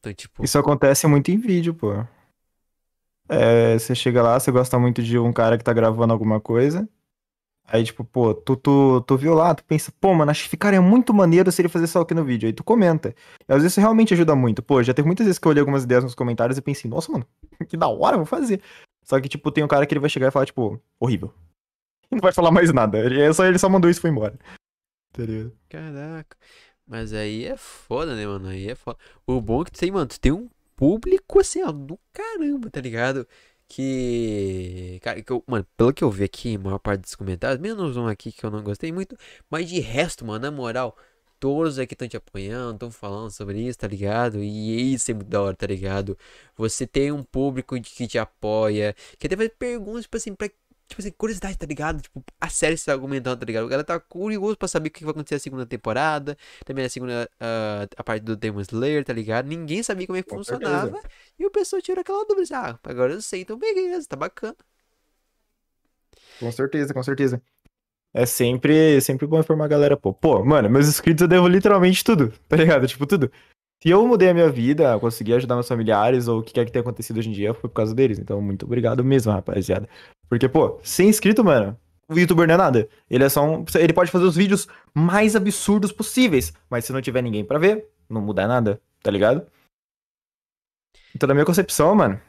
Então, 0.00 0.14
tipo, 0.14 0.44
Isso 0.44 0.58
acontece 0.58 1.06
muito 1.06 1.30
em 1.30 1.38
vídeo, 1.38 1.72
pô. 1.74 1.92
É, 3.28 3.78
você 3.78 3.94
chega 3.94 4.22
lá, 4.22 4.38
você 4.38 4.50
gosta 4.50 4.78
muito 4.78 5.02
de 5.02 5.18
um 5.18 5.32
cara 5.32 5.56
que 5.56 5.64
tá 5.64 5.72
gravando 5.72 6.12
alguma 6.12 6.40
coisa. 6.40 6.88
Aí, 7.72 7.84
tipo, 7.84 8.04
pô, 8.04 8.34
tu, 8.34 8.56
tu, 8.56 9.00
tu 9.02 9.16
viu 9.16 9.32
lá, 9.32 9.54
tu 9.54 9.62
pensa, 9.62 9.92
pô, 10.00 10.12
mano, 10.12 10.32
acho 10.32 10.42
que 10.42 10.48
ficaria 10.48 10.82
muito 10.82 11.14
maneiro 11.14 11.52
se 11.52 11.62
ele 11.62 11.68
fizesse 11.68 11.92
isso 11.92 11.98
aqui 12.00 12.14
no 12.14 12.24
vídeo. 12.24 12.48
Aí 12.48 12.52
tu 12.52 12.64
comenta. 12.64 13.14
E 13.48 13.52
às 13.52 13.58
vezes 13.58 13.72
isso 13.72 13.80
realmente 13.80 14.12
ajuda 14.12 14.34
muito. 14.34 14.60
Pô, 14.60 14.82
já 14.82 14.92
teve 14.92 15.06
muitas 15.06 15.24
vezes 15.24 15.38
que 15.38 15.46
eu 15.46 15.50
olhei 15.50 15.60
algumas 15.60 15.84
ideias 15.84 16.02
nos 16.02 16.16
comentários 16.16 16.58
e 16.58 16.62
pensei, 16.62 16.90
nossa, 16.90 17.12
mano, 17.12 17.24
que 17.68 17.76
da 17.76 17.86
hora, 17.86 18.16
vou 18.16 18.26
fazer. 18.26 18.60
Só 19.04 19.20
que, 19.20 19.28
tipo, 19.28 19.52
tem 19.52 19.62
um 19.62 19.68
cara 19.68 19.86
que 19.86 19.94
ele 19.94 20.00
vai 20.00 20.10
chegar 20.10 20.26
e 20.26 20.30
falar, 20.32 20.46
tipo, 20.46 20.82
horrível. 20.98 21.32
E 22.10 22.16
não 22.16 22.20
vai 22.20 22.32
falar 22.32 22.50
mais 22.50 22.72
nada. 22.72 22.98
Ele 22.98 23.20
é 23.20 23.32
só, 23.32 23.46
ele 23.46 23.58
só 23.58 23.68
mandou 23.68 23.88
isso 23.88 24.00
e 24.00 24.02
foi 24.02 24.10
embora. 24.10 24.36
Tá 25.12 25.22
ligado? 25.22 25.52
caraca. 25.68 26.36
Mas 26.84 27.12
aí 27.12 27.44
é 27.44 27.56
foda, 27.56 28.16
né, 28.16 28.26
mano? 28.26 28.48
Aí 28.48 28.68
é 28.68 28.74
foda. 28.74 28.98
O 29.24 29.40
bom 29.40 29.62
é 29.62 29.64
que 29.66 29.70
tu 29.70 29.78
tem, 29.78 29.92
mano, 29.92 30.08
tu 30.08 30.18
tem 30.18 30.32
um 30.32 30.48
público 30.74 31.38
assim, 31.38 31.62
ó, 31.62 31.70
do 31.70 31.96
caramba, 32.12 32.68
tá 32.68 32.80
ligado? 32.80 33.28
Que. 33.72 34.98
Cara, 35.00 35.22
que 35.22 35.30
eu- 35.32 35.44
mano, 35.46 35.64
pelo 35.76 35.92
que 35.92 36.02
eu 36.02 36.10
vi 36.10 36.24
aqui, 36.24 36.58
maior 36.58 36.78
parte 36.80 37.02
dos 37.02 37.14
comentários, 37.14 37.60
menos 37.60 37.96
um 37.96 38.08
aqui 38.08 38.32
que 38.32 38.44
eu 38.44 38.50
não 38.50 38.64
gostei 38.64 38.90
muito, 38.90 39.16
mas 39.48 39.68
de 39.68 39.78
resto, 39.78 40.24
mano, 40.26 40.40
na 40.44 40.50
moral, 40.50 40.96
todos 41.38 41.78
aqui 41.78 41.94
estão 41.94 42.08
te 42.08 42.16
apoiando, 42.16 42.74
estão 42.74 42.90
falando 42.90 43.30
sobre 43.30 43.60
isso, 43.60 43.78
tá 43.78 43.86
ligado? 43.86 44.42
E 44.42 44.92
isso 44.92 45.12
é 45.12 45.14
muito 45.14 45.28
da 45.28 45.40
hora, 45.40 45.54
tá 45.56 45.66
ligado? 45.68 46.18
Você 46.56 46.84
tem 46.84 47.12
um 47.12 47.22
público 47.22 47.80
que 47.80 48.08
te 48.08 48.18
apoia, 48.18 48.92
que 49.20 49.26
até 49.28 49.36
faz 49.36 49.50
perguntas, 49.56 50.02
tipo 50.02 50.16
assim, 50.16 50.34
pra. 50.34 50.50
Tipo 50.90 51.00
assim, 51.02 51.12
curiosidade, 51.12 51.56
tá 51.56 51.66
ligado? 51.66 52.02
Tipo, 52.02 52.20
a 52.40 52.48
série 52.48 52.74
está 52.74 52.92
argumentando, 52.92 53.38
tá 53.38 53.46
ligado? 53.46 53.64
O 53.64 53.68
cara 53.70 53.84
tá 53.84 54.00
curioso 54.00 54.56
pra 54.58 54.66
saber 54.66 54.88
o 54.88 54.90
que 54.92 55.04
vai 55.04 55.12
acontecer 55.12 55.36
na 55.36 55.38
segunda 55.38 55.64
temporada. 55.64 56.36
Também 56.66 56.82
na 56.84 56.88
segunda, 56.88 57.30
ah, 57.38 57.86
a 57.96 58.02
parte 58.02 58.22
do 58.24 58.36
Demon 58.36 58.60
Slayer, 58.60 59.04
tá 59.04 59.12
ligado? 59.12 59.46
Ninguém 59.46 59.84
sabia 59.84 60.04
como 60.06 60.16
é 60.16 60.22
que 60.22 60.28
Com 60.28 60.38
funcionava. 60.38 60.90
certeza. 60.96 61.08
E 61.38 61.46
o 61.46 61.50
pessoal 61.50 61.80
tirou 61.80 62.00
aquela 62.00 62.24
dúvida. 62.26 62.42
assim, 62.42 62.54
Ah, 62.54 62.78
agora 62.82 63.12
eu 63.12 63.22
sei, 63.22 63.42
então 63.42 63.56
beleza, 63.56 64.08
tá 64.08 64.16
bacana. 64.16 64.56
Com 66.40 66.50
certeza, 66.50 66.92
com 66.92 67.02
certeza. 67.02 67.40
É 68.12 68.26
sempre, 68.26 69.00
sempre 69.00 69.26
bom 69.26 69.38
informar 69.38 69.66
a 69.66 69.68
galera, 69.68 69.96
pô. 69.96 70.12
Pô, 70.12 70.44
mano, 70.44 70.68
meus 70.68 70.88
inscritos 70.88 71.22
eu 71.22 71.28
devo 71.28 71.46
literalmente 71.46 72.02
tudo, 72.02 72.32
tá 72.48 72.56
ligado? 72.56 72.86
Tipo, 72.88 73.06
tudo. 73.06 73.30
Se 73.82 73.88
eu 73.88 74.06
mudei 74.06 74.28
a 74.28 74.34
minha 74.34 74.50
vida, 74.50 74.98
consegui 75.00 75.32
ajudar 75.32 75.54
meus 75.54 75.68
familiares 75.68 76.28
ou 76.28 76.40
o 76.40 76.42
que 76.42 76.52
quer 76.52 76.66
que 76.66 76.72
tenha 76.72 76.82
acontecido 76.82 77.18
hoje 77.18 77.30
em 77.30 77.32
dia, 77.32 77.54
foi 77.54 77.68
por 77.70 77.76
causa 77.76 77.94
deles. 77.94 78.18
Então, 78.18 78.40
muito 78.40 78.66
obrigado 78.66 79.02
mesmo, 79.02 79.32
rapaziada. 79.32 79.88
Porque, 80.28 80.48
pô, 80.48 80.78
sem 80.82 81.08
inscrito, 81.08 81.42
mano, 81.42 81.76
o 82.06 82.18
youtuber 82.18 82.46
não 82.46 82.54
é 82.54 82.58
nada. 82.58 82.88
Ele 83.08 83.24
é 83.24 83.28
só 83.28 83.42
um. 83.42 83.64
Ele 83.74 83.92
pode 83.92 84.10
fazer 84.10 84.24
os 84.24 84.36
vídeos 84.36 84.68
mais 84.92 85.34
absurdos 85.34 85.92
possíveis. 85.92 86.52
Mas 86.68 86.84
se 86.84 86.92
não 86.92 87.00
tiver 87.00 87.22
ninguém 87.22 87.44
para 87.44 87.58
ver, 87.58 87.86
não 88.08 88.20
muda 88.20 88.46
nada, 88.46 88.82
tá 89.02 89.10
ligado? 89.10 89.46
Então, 91.14 91.26
na 91.26 91.32
minha 91.32 91.46
concepção, 91.46 91.94
mano, 91.94 92.20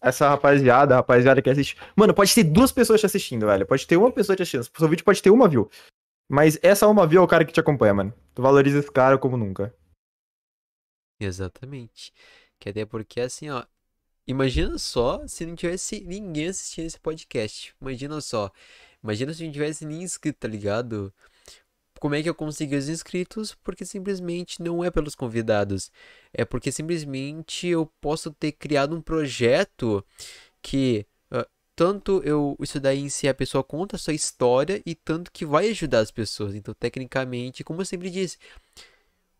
essa 0.00 0.28
rapaziada, 0.28 0.94
a 0.94 0.98
rapaziada 0.98 1.42
que 1.42 1.50
assiste. 1.50 1.76
Mano, 1.96 2.14
pode 2.14 2.32
ter 2.32 2.44
duas 2.44 2.70
pessoas 2.70 3.00
te 3.00 3.06
assistindo, 3.06 3.46
velho. 3.46 3.66
Pode 3.66 3.84
ter 3.84 3.96
uma 3.96 4.12
pessoa 4.12 4.36
te 4.36 4.42
assistindo. 4.42 4.62
O 4.62 4.78
seu 4.78 4.88
vídeo 4.88 5.04
pode 5.04 5.20
ter 5.20 5.30
uma 5.30 5.48
view. 5.48 5.68
Mas 6.28 6.58
essa 6.62 6.86
uma 6.86 7.06
view 7.06 7.20
é 7.20 7.24
o 7.24 7.28
cara 7.28 7.44
que 7.44 7.52
te 7.52 7.60
acompanha, 7.60 7.94
mano. 7.94 8.14
Tu 8.34 8.42
valoriza 8.42 8.78
esse 8.78 8.92
cara 8.92 9.18
como 9.18 9.36
nunca. 9.36 9.74
Exatamente. 11.18 12.12
Que 12.58 12.68
até 12.70 12.84
porque, 12.84 13.20
assim, 13.20 13.50
ó. 13.50 13.64
Imagina 14.26 14.76
só 14.76 15.26
se 15.28 15.46
não 15.46 15.54
tivesse 15.54 16.00
ninguém 16.00 16.48
assistindo 16.48 16.86
esse 16.86 16.98
podcast. 16.98 17.74
Imagina 17.80 18.20
só. 18.20 18.50
Imagina 19.02 19.32
se 19.32 19.44
não 19.44 19.52
tivesse 19.52 19.86
ninguém 19.86 20.02
inscrito, 20.04 20.40
tá 20.40 20.48
ligado? 20.48 21.14
Como 22.00 22.14
é 22.14 22.22
que 22.22 22.28
eu 22.28 22.34
consegui 22.34 22.76
os 22.76 22.88
inscritos? 22.88 23.54
Porque 23.62 23.84
simplesmente 23.84 24.60
não 24.60 24.84
é 24.84 24.90
pelos 24.90 25.14
convidados. 25.14 25.90
É 26.32 26.44
porque 26.44 26.72
simplesmente 26.72 27.68
eu 27.68 27.86
posso 28.00 28.32
ter 28.32 28.52
criado 28.52 28.96
um 28.96 29.00
projeto 29.00 30.04
que 30.60 31.06
uh, 31.30 31.46
tanto 31.74 32.20
eu 32.24 32.56
isso 32.60 32.80
daí 32.80 33.00
em 33.00 33.08
si 33.08 33.28
a 33.28 33.34
pessoa 33.34 33.64
conta 33.64 33.96
a 33.96 33.98
sua 33.98 34.12
história 34.14 34.82
e 34.84 34.94
tanto 34.94 35.30
que 35.32 35.46
vai 35.46 35.68
ajudar 35.70 36.00
as 36.00 36.10
pessoas. 36.10 36.54
Então, 36.54 36.74
tecnicamente, 36.74 37.64
como 37.64 37.80
eu 37.80 37.86
sempre 37.86 38.10
disse, 38.10 38.38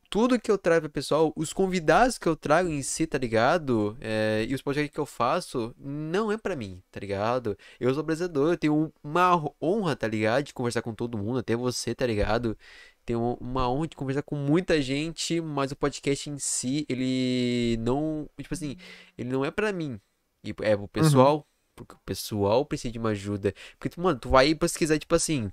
tudo 0.09 0.41
que 0.41 0.51
eu 0.51 0.59
trago 0.59 0.83
pro 0.83 0.91
pessoal, 0.91 1.33
os 1.37 1.53
convidados 1.53 2.19
que 2.19 2.27
eu 2.29 2.37
trago 2.37 2.69
em 2.69 2.83
si, 2.83 3.07
tá 3.07 3.19
ligado? 3.19 3.97
É, 4.01 4.47
e 4.49 4.55
os 4.55 4.63
projetos 4.63 4.91
que 4.93 5.01
eu 5.01 5.07
faço, 5.07 5.75
não 5.79 6.31
é 6.31 6.39
para 6.39 6.57
mim, 6.57 6.83
tá 6.91 7.01
ligado? 7.01 7.57
Eu 7.81 7.93
sou 7.93 8.03
apresentador, 8.03 8.53
eu 8.53 8.59
tenho 8.59 8.93
uma 9.03 9.43
honra, 9.61 9.97
tá 9.97 10.09
ligado? 10.09 10.45
De 10.45 10.55
conversar 10.55 10.83
com 10.83 10.95
todo 10.95 11.19
mundo, 11.19 11.39
até 11.39 11.57
você, 11.57 11.95
tá 11.95 12.07
ligado? 12.07 12.57
Tenho 13.05 13.37
uma 13.41 13.71
honra 13.71 13.89
de 13.89 13.97
conversar 13.97 14.23
com 14.23 14.37
muita 14.37 14.81
gente, 14.83 15.41
mas 15.41 15.73
o 15.73 15.77
podcast 15.77 16.29
em 16.29 16.39
si, 16.39 16.85
ele 16.89 17.77
não. 17.81 18.29
Tipo 18.41 18.55
assim, 18.55 18.77
ele 19.17 19.29
não 19.31 19.45
é 19.45 19.51
para 19.51 19.73
mim. 19.73 20.01
E 20.45 20.51
é 20.63 20.77
pro 20.77 20.89
pessoal, 20.89 21.37
uhum. 21.37 21.45
porque 21.77 21.95
o 21.95 22.01
pessoal 22.05 22.65
precisa 22.67 22.93
de 22.93 22.99
uma 22.99 23.11
ajuda. 23.11 23.55
Porque, 23.79 24.01
mano, 24.01 24.19
tu 24.19 24.29
vai 24.29 24.55
pesquisar, 24.55 24.99
tipo 24.99 25.15
assim 25.15 25.51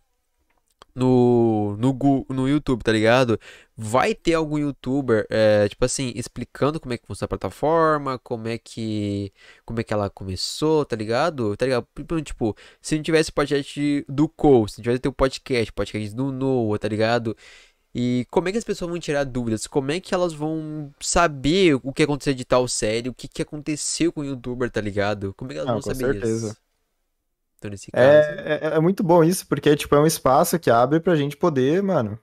no, 0.96 1.76
no, 1.78 2.26
no 2.30 2.48
YouTube, 2.48 2.84
tá 2.84 2.92
ligado? 2.92 3.40
Vai 3.76 4.14
ter 4.14 4.36
algum 4.36 4.58
youtuber, 4.60 5.26
é, 5.30 5.68
tipo 5.68 5.84
assim, 5.86 6.12
explicando 6.16 6.80
como 6.80 6.94
é 6.94 6.98
que 6.98 7.08
funciona 7.08 7.26
a 7.26 7.30
plataforma, 7.30 8.20
como 8.20 8.48
é 8.48 8.58
que 8.58 9.34
como 9.66 9.80
é 9.80 9.84
que 9.84 9.94
ela 9.94 10.10
começou, 10.10 10.86
tá 10.86 10.96
ligado? 10.96 11.56
Tá 11.58 11.66
ligado? 11.66 11.88
Tipo, 12.24 12.56
se 12.82 12.96
não 12.96 13.04
tivesse 13.04 13.32
podcast 13.32 14.06
do 14.08 14.30
Cole, 14.30 14.70
se 14.70 14.80
não 14.80 14.84
tivesse 14.84 15.08
o 15.08 15.12
podcast, 15.14 15.72
podcast 15.74 16.16
do 16.16 16.32
Noah, 16.32 16.78
tá 16.80 16.88
ligado? 16.88 17.36
E 17.96 18.26
como 18.32 18.50
é 18.50 18.52
que 18.52 18.58
as 18.58 18.64
pessoas 18.64 18.90
vão 18.90 19.00
tirar 19.00 19.24
dúvidas? 19.24 19.68
Como 19.68 19.92
é 19.92 20.00
que 20.00 20.14
elas 20.16 20.34
vão 20.34 20.92
saber 21.00 21.76
o 21.84 21.94
que 21.94 22.02
aconteceu 22.04 22.34
de 22.34 22.44
tal 22.44 22.68
série? 22.68 23.10
O 23.10 23.14
que, 23.14 23.28
que 23.28 23.42
aconteceu 23.42 24.12
com 24.12 24.22
o 24.22 24.26
youtuber, 24.26 24.70
tá 24.72 24.82
ligado? 24.82 25.34
Como 25.36 25.52
é 25.52 25.54
que 25.54 25.60
elas 25.60 25.68
Não, 25.68 25.76
vão 25.76 25.84
com 25.84 25.94
saber 25.94 26.14
certeza. 26.14 26.48
isso? 26.48 26.63
Nesse 27.70 27.92
É, 27.94 28.00
caso. 28.02 28.30
é, 28.46 28.76
é 28.78 28.80
muito 28.80 29.04
bom 29.04 29.24
isso, 29.24 29.48
porque 29.48 29.76
tipo, 29.76 29.96
é 29.96 30.00
um 30.00 30.06
espaço 30.08 30.60
que 30.60 30.70
abre 30.70 31.00
pra 31.00 31.16
gente 31.16 31.38
poder, 31.38 31.82
mano, 31.84 32.20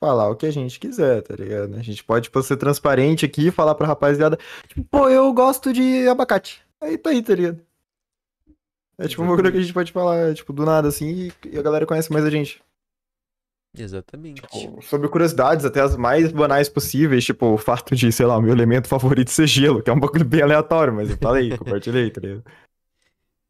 falar 0.00 0.28
o 0.30 0.36
que 0.36 0.46
a 0.46 0.50
gente 0.50 0.78
quiser, 0.78 1.22
tá 1.22 1.34
ligado? 1.34 1.74
A 1.74 1.82
gente 1.82 2.04
pode, 2.04 2.24
tipo, 2.24 2.42
ser 2.42 2.56
transparente 2.56 3.24
aqui 3.24 3.48
e 3.48 3.50
falar 3.50 3.74
pra 3.74 3.86
rapaziada, 3.86 4.38
tipo, 4.68 4.84
pô, 4.84 5.08
eu 5.08 5.32
gosto 5.32 5.72
de 5.72 6.06
abacate. 6.08 6.62
Aí 6.80 6.96
tá 6.96 7.10
aí, 7.10 7.22
tá 7.22 7.34
ligado? 7.34 7.60
É 8.96 9.06
tipo 9.06 9.22
uma 9.22 9.34
coisa 9.34 9.52
que 9.52 9.58
a 9.58 9.60
gente 9.60 9.72
pode 9.72 9.92
falar, 9.92 10.34
tipo, 10.34 10.52
do 10.52 10.64
nada, 10.64 10.88
assim, 10.88 11.30
e 11.46 11.58
a 11.58 11.62
galera 11.62 11.86
conhece 11.86 12.12
mais 12.12 12.24
a 12.24 12.30
gente. 12.30 12.60
Exatamente. 13.76 14.42
Tipo, 14.42 14.82
sobre 14.82 15.08
curiosidades, 15.08 15.64
até 15.64 15.80
as 15.80 15.96
mais 15.96 16.32
banais 16.32 16.68
possíveis, 16.68 17.24
tipo, 17.24 17.46
o 17.46 17.58
fato 17.58 17.94
de, 17.94 18.10
sei 18.10 18.26
lá, 18.26 18.36
o 18.36 18.42
meu 18.42 18.52
elemento 18.52 18.88
favorito 18.88 19.30
ser 19.30 19.46
gelo, 19.46 19.82
que 19.82 19.90
é 19.90 19.92
um 19.92 20.00
bagulho 20.00 20.24
bem 20.24 20.42
aleatório, 20.42 20.92
mas 20.94 21.10
eu 21.10 21.16
falei, 21.18 21.50
compartilhei, 21.58 22.10
tá 22.10 22.20
ligado? 22.20 22.44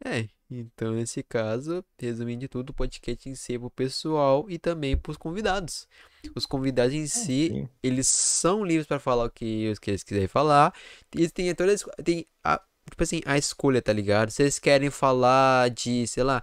É, 0.04 0.28
então 0.50 0.92
nesse 0.92 1.22
caso, 1.22 1.84
resumindo 1.98 2.40
de 2.40 2.48
tudo, 2.48 2.70
o 2.70 2.74
podcast 2.74 3.28
em 3.28 3.34
si 3.34 3.54
é 3.54 3.58
pro 3.58 3.70
pessoal 3.70 4.46
e 4.48 4.58
também 4.58 4.96
pros 4.96 5.16
convidados. 5.16 5.86
Os 6.34 6.46
convidados 6.46 6.94
em 6.94 7.06
si, 7.06 7.50
sim. 7.52 7.68
eles 7.82 8.08
são 8.08 8.64
livres 8.64 8.86
para 8.86 8.98
falar 8.98 9.24
o 9.24 9.30
que, 9.30 9.70
o 9.70 9.80
que 9.80 9.90
eles 9.90 10.02
quiserem 10.02 10.28
falar. 10.28 10.72
E 11.14 11.18
eles 11.18 11.32
têm 11.32 11.54
toda 11.54 11.74
tem 12.02 12.26
a, 12.42 12.60
tipo 12.88 13.02
assim, 13.02 13.20
a 13.26 13.36
escolha, 13.36 13.82
tá 13.82 13.92
ligado? 13.92 14.30
Se 14.30 14.42
eles 14.42 14.58
querem 14.58 14.90
falar 14.90 15.70
de, 15.70 16.06
sei 16.06 16.22
lá, 16.22 16.42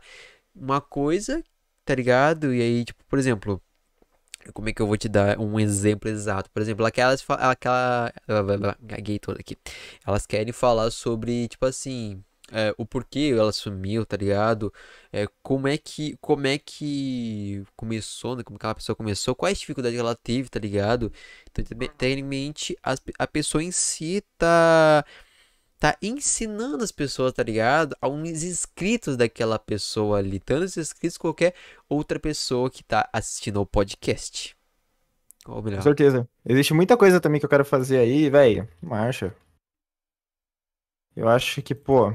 uma 0.55 0.79
coisa, 0.79 1.43
tá 1.83 1.95
ligado? 1.95 2.53
E 2.53 2.61
aí, 2.61 2.85
tipo, 2.85 3.03
por 3.05 3.19
exemplo, 3.19 3.61
como 4.53 4.69
é 4.69 4.73
que 4.73 4.81
eu 4.81 4.87
vou 4.87 4.97
te 4.97 5.09
dar 5.09 5.39
um 5.39 5.59
exemplo 5.59 6.09
exato? 6.09 6.49
Por 6.51 6.61
exemplo, 6.61 6.85
aquelas, 6.85 7.25
aquela, 7.27 8.13
gaguei 8.81 9.19
toda 9.19 9.39
aqui. 9.39 9.57
Elas 10.05 10.25
querem 10.25 10.53
falar 10.53 10.91
sobre, 10.91 11.47
tipo 11.47 11.65
assim, 11.65 12.23
é, 12.51 12.73
o 12.77 12.85
porquê 12.85 13.33
ela 13.37 13.51
sumiu, 13.51 14.05
tá 14.05 14.17
ligado? 14.17 14.71
É, 15.11 15.27
como 15.41 15.67
é 15.67 15.77
que, 15.77 16.17
como 16.21 16.47
é 16.47 16.57
que 16.57 17.63
começou, 17.75 18.35
né? 18.35 18.43
Como 18.43 18.57
aquela 18.57 18.75
pessoa 18.75 18.95
começou, 18.95 19.35
quais 19.35 19.59
dificuldades 19.59 19.99
ela 19.99 20.15
teve, 20.15 20.49
tá 20.49 20.59
ligado? 20.59 21.11
Então, 21.51 21.63
te- 21.65 21.89
tecnicamente, 21.97 22.77
pe- 23.03 23.13
a 23.17 23.27
pessoa 23.27 23.63
em 23.63 23.71
si 23.71 24.23
tá, 24.37 25.03
tá 25.79 25.97
ensinando 26.01 26.83
as 26.83 26.91
pessoas, 26.91 27.33
tá 27.33 27.43
ligado? 27.43 27.95
A 28.01 28.07
uns 28.09 28.43
inscritos 28.43 29.17
daquela 29.17 29.59
pessoa 29.59 30.19
ali, 30.19 30.39
tanto 30.39 30.65
os 30.65 30.77
inscritos 30.77 31.17
qualquer 31.17 31.53
outra 31.89 32.19
pessoa 32.19 32.69
que 32.69 32.83
tá 32.83 33.09
assistindo 33.13 33.59
ao 33.59 33.65
podcast. 33.65 34.55
Ou 35.47 35.61
Com 35.73 35.79
melhor, 35.79 35.81
certeza. 35.81 36.27
Existe 36.45 36.73
muita 36.73 36.97
coisa 36.97 37.19
também 37.21 37.39
que 37.39 37.45
eu 37.45 37.49
quero 37.49 37.65
fazer 37.65 37.97
aí, 37.99 38.29
velho. 38.29 38.67
Marcha. 38.81 39.35
Eu 41.15 41.27
acho 41.27 41.61
que, 41.61 41.73
pô, 41.75 42.13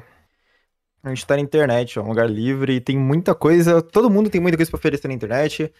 a 1.02 1.08
gente 1.08 1.26
tá 1.26 1.36
na 1.36 1.42
internet, 1.42 1.98
ó, 1.98 2.02
um 2.02 2.08
lugar 2.08 2.28
livre, 2.28 2.74
e 2.74 2.80
tem 2.80 2.98
muita 2.98 3.34
coisa, 3.34 3.80
todo 3.80 4.10
mundo 4.10 4.30
tem 4.30 4.40
muita 4.40 4.56
coisa 4.56 4.70
pra 4.70 4.78
oferecer 4.78 5.08
na 5.08 5.14
internet. 5.14 5.72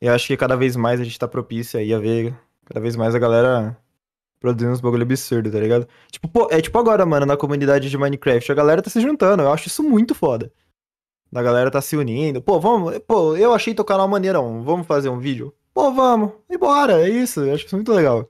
E 0.00 0.06
eu 0.06 0.12
acho 0.12 0.26
que 0.26 0.36
cada 0.36 0.56
vez 0.56 0.76
mais 0.76 1.00
a 1.00 1.04
gente 1.04 1.18
tá 1.18 1.28
propício 1.28 1.78
aí 1.78 1.92
a 1.92 1.98
ver 1.98 2.34
cada 2.66 2.80
vez 2.80 2.96
mais 2.96 3.14
a 3.14 3.18
galera 3.18 3.76
produzindo 4.40 4.72
uns 4.72 4.80
bagulho 4.80 5.02
absurdo, 5.02 5.50
tá 5.50 5.58
ligado? 5.58 5.88
Tipo, 6.10 6.28
pô, 6.28 6.48
é 6.50 6.60
tipo 6.60 6.78
agora, 6.78 7.06
mano, 7.06 7.26
na 7.26 7.36
comunidade 7.36 7.88
de 7.88 7.98
Minecraft, 7.98 8.52
a 8.52 8.54
galera 8.54 8.82
tá 8.82 8.90
se 8.90 9.00
juntando, 9.00 9.42
eu 9.42 9.52
acho 9.52 9.68
isso 9.68 9.82
muito 9.82 10.14
foda. 10.14 10.52
A 11.34 11.42
galera 11.42 11.70
tá 11.70 11.80
se 11.80 11.96
unindo. 11.96 12.40
Pô, 12.40 12.60
vamos, 12.60 12.98
pô, 13.00 13.36
eu 13.36 13.52
achei 13.52 13.74
teu 13.74 13.84
canal 13.84 14.08
maneirão, 14.08 14.62
vamos 14.62 14.86
fazer 14.86 15.08
um 15.08 15.18
vídeo? 15.18 15.54
Pô, 15.74 15.92
vamos. 15.92 16.32
E 16.48 16.56
bora, 16.56 17.06
é 17.06 17.08
isso, 17.08 17.40
eu 17.40 17.54
acho 17.54 17.66
isso 17.66 17.76
muito 17.76 17.92
legal. 17.92 18.28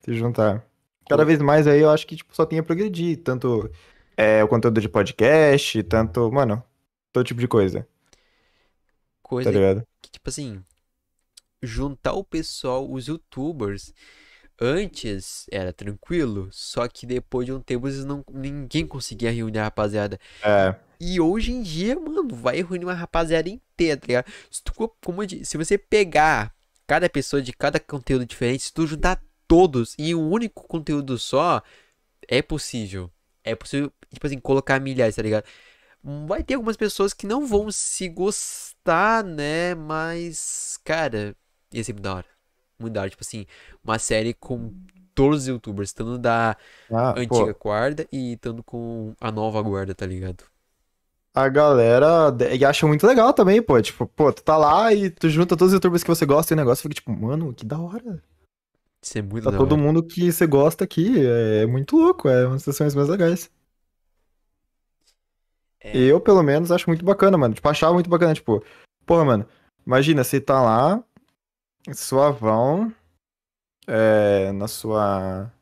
Se 0.00 0.14
juntar. 0.14 0.64
Cada 1.08 1.24
vez 1.24 1.40
mais 1.40 1.66
aí 1.66 1.80
eu 1.80 1.90
acho 1.90 2.06
que 2.06 2.16
tipo, 2.16 2.34
só 2.34 2.46
tem 2.46 2.58
a 2.58 2.62
progredir, 2.62 3.22
tanto 3.22 3.70
é, 4.16 4.42
o 4.44 4.48
conteúdo 4.48 4.80
de 4.80 4.88
podcast, 4.88 5.82
tanto, 5.84 6.30
mano, 6.32 6.62
todo 7.12 7.24
tipo 7.26 7.40
de 7.40 7.48
coisa, 7.48 7.86
tá 9.40 9.50
coisa 9.50 9.50
ligado? 9.50 9.86
que, 10.02 10.10
tipo 10.10 10.28
assim, 10.28 10.62
juntar 11.62 12.12
o 12.14 12.24
pessoal, 12.24 12.90
os 12.90 13.06
youtubers, 13.06 13.92
antes 14.60 15.46
era 15.50 15.72
tranquilo, 15.72 16.48
só 16.52 16.88
que 16.88 17.06
depois 17.06 17.46
de 17.46 17.52
um 17.52 17.60
tempo 17.60 17.88
eles 17.88 18.04
não, 18.04 18.24
ninguém 18.32 18.86
conseguia 18.86 19.30
reunir 19.32 19.58
a 19.60 19.64
rapaziada. 19.64 20.18
É, 20.42 20.74
E 21.00 21.20
hoje 21.20 21.52
em 21.52 21.62
dia, 21.62 21.98
mano, 21.98 22.28
vai 22.36 22.62
reunir 22.62 22.84
uma 22.86 22.94
rapaziada 22.94 23.48
inteira, 23.48 24.00
tá 24.00 24.06
ligado? 24.06 24.32
Se, 24.50 24.62
tu, 24.62 24.74
co- 24.74 24.96
como 25.04 25.26
disse, 25.26 25.46
se 25.46 25.58
você 25.58 25.78
pegar 25.78 26.54
cada 26.86 27.10
pessoa 27.10 27.42
de 27.42 27.52
cada 27.52 27.80
conteúdo 27.80 28.26
diferente, 28.26 28.64
se 28.64 28.72
tu 28.74 28.86
juntar 28.86 29.22
todos 29.48 29.94
em 29.98 30.14
um 30.14 30.30
único 30.30 30.66
conteúdo 30.68 31.18
só, 31.18 31.62
é 32.28 32.42
possível. 32.42 33.10
É 33.44 33.54
possível, 33.54 33.92
tipo 34.12 34.26
assim, 34.26 34.38
colocar 34.40 34.80
milhares, 34.80 35.16
tá 35.16 35.22
ligado? 35.22 35.44
Vai 36.26 36.42
ter 36.42 36.54
algumas 36.54 36.76
pessoas 36.76 37.14
que 37.14 37.26
não 37.26 37.46
vão 37.46 37.70
se 37.70 38.08
gostar, 38.08 39.24
né? 39.24 39.74
Mas, 39.74 40.78
cara, 40.84 41.36
ia 41.72 41.84
ser 41.84 41.92
muito 41.92 42.02
da 42.04 42.14
hora. 42.16 42.26
Muito 42.78 42.92
da 42.94 43.00
hora. 43.02 43.10
Tipo 43.10 43.22
assim, 43.22 43.46
uma 43.82 43.98
série 43.98 44.34
com 44.34 44.72
todos 45.14 45.42
os 45.42 45.48
youtubers, 45.48 45.92
tanto 45.92 46.18
da 46.18 46.56
ah, 46.90 47.14
pô, 47.14 47.20
antiga 47.20 47.56
guarda 47.58 48.06
e 48.12 48.36
tanto 48.38 48.62
com 48.62 49.14
a 49.20 49.30
nova 49.30 49.62
guarda, 49.62 49.94
tá 49.94 50.06
ligado? 50.06 50.44
a 51.34 51.48
galera 51.48 52.34
e 52.54 52.64
acha 52.64 52.86
muito 52.86 53.06
legal 53.06 53.32
também, 53.32 53.60
pô, 53.60 53.80
tipo, 53.82 54.06
pô, 54.06 54.32
tu 54.32 54.42
tá 54.42 54.56
lá 54.56 54.92
e 54.94 55.10
tu 55.10 55.28
junta 55.28 55.56
todos 55.56 55.72
os 55.72 55.74
youtubers 55.74 56.04
que 56.04 56.08
você 56.08 56.24
gosta 56.24 56.52
e 56.52 56.54
o 56.54 56.56
negócio 56.56 56.82
fica 56.82 56.94
tipo, 56.94 57.10
mano, 57.12 57.52
que 57.52 57.66
da 57.66 57.78
hora. 57.78 58.22
Isso 59.04 59.18
é 59.18 59.22
muito 59.22 59.44
Tá 59.44 59.54
todo 59.54 59.76
mundo 59.76 60.02
que 60.02 60.32
você 60.32 60.46
gosta 60.46 60.82
aqui, 60.82 61.14
é 61.26 61.66
muito 61.66 61.94
louco, 61.94 62.26
é 62.26 62.46
uma 62.46 62.54
das 62.54 62.62
sessões 62.62 62.94
mais 62.94 63.06
legais. 63.06 63.50
É, 65.78 65.94
Eu, 65.94 66.18
pelo 66.18 66.42
menos, 66.42 66.72
acho 66.72 66.88
muito 66.88 67.04
bacana, 67.04 67.36
mano. 67.36 67.52
Tipo, 67.52 67.68
achava 67.68 67.92
muito 67.92 68.08
bacana, 68.08 68.32
tipo, 68.32 68.64
porra, 69.04 69.24
mano, 69.26 69.46
imagina, 69.86 70.24
você 70.24 70.40
tá 70.40 70.62
lá, 70.62 71.04
suavão, 71.92 72.90
é, 73.86 74.50
na 74.52 74.66
sua 74.66 75.52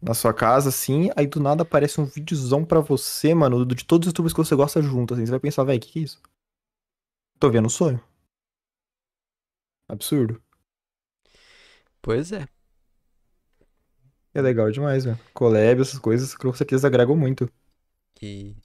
na 0.00 0.14
sua 0.14 0.32
casa, 0.32 0.70
assim, 0.70 1.10
aí 1.14 1.26
do 1.26 1.38
nada 1.38 1.60
aparece 1.62 2.00
um 2.00 2.06
videozão 2.06 2.64
pra 2.64 2.80
você, 2.80 3.34
mano, 3.34 3.66
de 3.66 3.84
todos 3.84 4.06
os 4.06 4.12
youtubers 4.12 4.32
que 4.32 4.38
você 4.38 4.56
gosta 4.56 4.80
junto, 4.80 5.12
assim. 5.12 5.26
Você 5.26 5.30
vai 5.30 5.40
pensar, 5.40 5.62
velho, 5.64 5.76
o 5.76 5.80
que, 5.80 5.92
que 5.92 5.98
é 5.98 6.02
isso? 6.04 6.22
Tô 7.38 7.50
vendo 7.50 7.66
um 7.66 7.68
sonho. 7.68 8.02
Absurdo. 9.86 10.40
Pois 12.02 12.32
é. 12.32 12.46
É 14.32 14.40
legal 14.40 14.70
demais, 14.70 15.04
velho. 15.04 15.18
Collab, 15.34 15.80
essas 15.80 15.98
coisas, 15.98 16.34
com 16.34 16.52
certeza 16.52 16.86
agregam 16.86 17.16
muito. 17.16 17.50
E 18.22 18.56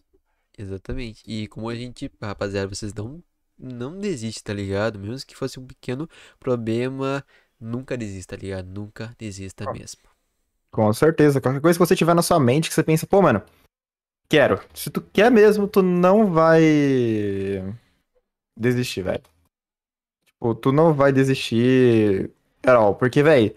exatamente. 0.58 1.24
E 1.26 1.48
como 1.48 1.70
a 1.70 1.76
gente, 1.76 2.12
rapaziada, 2.22 2.68
vocês 2.74 2.94
não 2.94 3.24
não 3.58 3.98
desiste, 3.98 4.44
tá 4.44 4.54
ligado? 4.54 5.00
Mesmo 5.00 5.26
que 5.26 5.36
fosse 5.36 5.60
um 5.60 5.66
pequeno 5.66 6.10
problema, 6.40 7.26
nunca 7.60 7.98
desista, 7.98 8.36
tá 8.36 8.42
ligado? 8.42 8.68
Nunca 8.68 9.16
desista 9.18 9.72
mesmo. 9.72 10.02
Com 10.72 10.92
certeza. 10.94 11.40
Qualquer 11.40 11.62
coisa 11.62 11.80
que 11.80 11.86
você 11.86 11.96
tiver 11.96 12.14
na 12.14 12.22
sua 12.22 12.40
mente 12.40 12.68
que 12.68 12.76
você 12.76 12.84
pensa, 12.84 13.08
pô, 13.08 13.22
mano, 13.22 13.42
quero. 14.30 14.60
Se 14.74 14.90
tu 14.90 15.02
quer 15.02 15.32
mesmo, 15.32 15.68
tu 15.68 15.82
não 15.82 16.32
vai 16.32 16.62
desistir, 18.58 19.02
velho. 19.02 19.24
Tipo, 20.26 20.54
tu 20.56 20.72
não 20.72 20.94
vai 20.94 21.14
desistir 21.14 22.30
all. 22.74 22.96
Porque, 22.96 23.22
velho, 23.22 23.56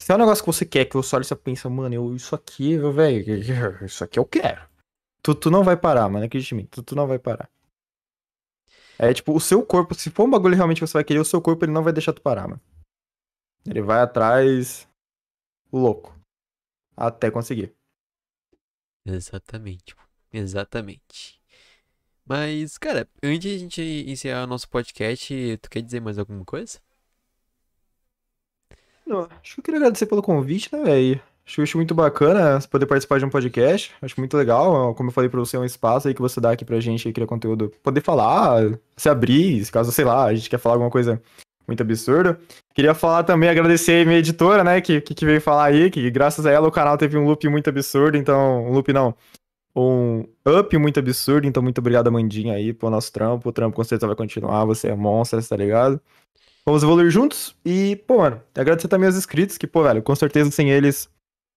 se 0.00 0.12
é 0.12 0.14
um 0.14 0.18
negócio 0.18 0.42
que 0.42 0.52
você 0.52 0.64
quer, 0.64 0.84
que 0.84 0.94
você 0.94 1.16
olha 1.16 1.24
e 1.30 1.36
pensa, 1.36 1.68
mano, 1.68 1.94
eu, 1.94 2.14
isso 2.14 2.34
aqui, 2.34 2.76
velho, 2.76 3.84
isso 3.84 4.04
aqui 4.04 4.18
eu 4.18 4.24
quero. 4.24 4.68
Tu, 5.22 5.34
tu 5.34 5.50
não 5.50 5.64
vai 5.64 5.76
parar, 5.76 6.08
mano, 6.08 6.24
acredite 6.24 6.54
em 6.54 6.58
mim. 6.58 6.66
Tu, 6.66 6.82
tu 6.82 6.94
não 6.94 7.06
vai 7.06 7.18
parar. 7.18 7.50
É 8.98 9.12
tipo, 9.12 9.34
o 9.34 9.40
seu 9.40 9.64
corpo, 9.64 9.94
se 9.94 10.10
for 10.10 10.24
um 10.24 10.30
bagulho 10.30 10.56
realmente 10.56 10.80
que 10.80 10.86
você 10.86 10.94
vai 10.94 11.04
querer, 11.04 11.20
o 11.20 11.24
seu 11.24 11.40
corpo 11.40 11.64
ele 11.64 11.72
não 11.72 11.84
vai 11.84 11.92
deixar 11.92 12.12
tu 12.12 12.20
parar, 12.20 12.48
mano. 12.48 12.60
Ele 13.66 13.82
vai 13.82 14.00
atrás 14.00 14.88
louco. 15.72 16.18
Até 16.96 17.30
conseguir. 17.30 17.74
Exatamente. 19.04 19.94
Exatamente. 20.32 21.40
Mas, 22.24 22.76
cara, 22.76 23.08
antes 23.22 23.50
de 23.50 23.54
a 23.54 23.58
gente 23.58 23.82
encerrar 24.06 24.44
o 24.44 24.46
nosso 24.46 24.68
podcast, 24.68 25.58
tu 25.62 25.70
quer 25.70 25.80
dizer 25.80 26.00
mais 26.00 26.18
alguma 26.18 26.44
coisa? 26.44 26.80
Acho 29.42 29.54
que 29.54 29.60
eu 29.60 29.64
queria 29.64 29.78
agradecer 29.78 30.06
pelo 30.06 30.22
convite, 30.22 30.68
né, 30.72 30.82
velho? 30.82 31.20
Acho, 31.46 31.62
acho 31.62 31.78
muito 31.78 31.94
bacana 31.94 32.58
poder 32.70 32.86
participar 32.86 33.18
de 33.18 33.24
um 33.24 33.30
podcast. 33.30 33.92
Acho 34.02 34.14
muito 34.18 34.36
legal. 34.36 34.94
Como 34.94 35.08
eu 35.08 35.12
falei 35.12 35.30
pra 35.30 35.40
você, 35.40 35.56
é 35.56 35.60
um 35.60 35.64
espaço 35.64 36.06
aí 36.06 36.14
que 36.14 36.20
você 36.20 36.40
dá 36.40 36.50
aqui 36.50 36.64
pra 36.64 36.78
gente 36.78 37.08
aí, 37.08 37.14
criar 37.14 37.26
conteúdo. 37.26 37.72
Poder 37.82 38.02
falar, 38.02 38.78
se 38.96 39.08
abrir, 39.08 39.66
caso, 39.70 39.90
sei 39.90 40.04
lá, 40.04 40.24
a 40.24 40.34
gente 40.34 40.50
quer 40.50 40.58
falar 40.58 40.74
alguma 40.74 40.90
coisa 40.90 41.22
muito 41.66 41.82
absurda. 41.82 42.38
Queria 42.74 42.94
falar 42.94 43.22
também, 43.24 43.48
agradecer 43.48 44.02
a 44.02 44.04
minha 44.06 44.18
editora, 44.18 44.64
né, 44.64 44.80
que, 44.80 45.00
que 45.00 45.24
veio 45.24 45.40
falar 45.40 45.64
aí, 45.64 45.90
que 45.90 46.10
graças 46.10 46.46
a 46.46 46.50
ela 46.50 46.66
o 46.66 46.72
canal 46.72 46.96
teve 46.96 47.18
um 47.18 47.24
loop 47.24 47.46
muito 47.48 47.68
absurdo, 47.68 48.16
então, 48.16 48.64
um 48.66 48.72
loop 48.72 48.90
não, 48.92 49.14
um 49.76 50.24
up 50.46 50.76
muito 50.78 50.98
absurdo, 50.98 51.46
então 51.46 51.62
muito 51.62 51.78
obrigado, 51.78 52.08
Amandinha, 52.08 52.54
aí, 52.54 52.72
pelo 52.72 52.90
nosso 52.90 53.12
trampo. 53.12 53.48
O 53.48 53.52
trampo 53.52 53.76
com 53.76 53.84
certeza 53.84 54.06
vai 54.06 54.16
continuar, 54.16 54.64
você 54.64 54.88
é 54.88 54.94
monstro, 54.94 55.42
tá 55.46 55.56
ligado? 55.56 56.00
Vamos 56.68 56.82
evoluir 56.82 57.10
juntos 57.10 57.56
e, 57.64 57.96
pô, 58.06 58.18
mano, 58.18 58.42
agradecer 58.54 58.88
também 58.88 59.06
aos 59.06 59.16
inscritos, 59.16 59.56
que, 59.56 59.66
pô, 59.66 59.82
velho, 59.82 60.02
com 60.02 60.14
certeza 60.14 60.50
sem 60.50 60.70
eles 60.70 61.08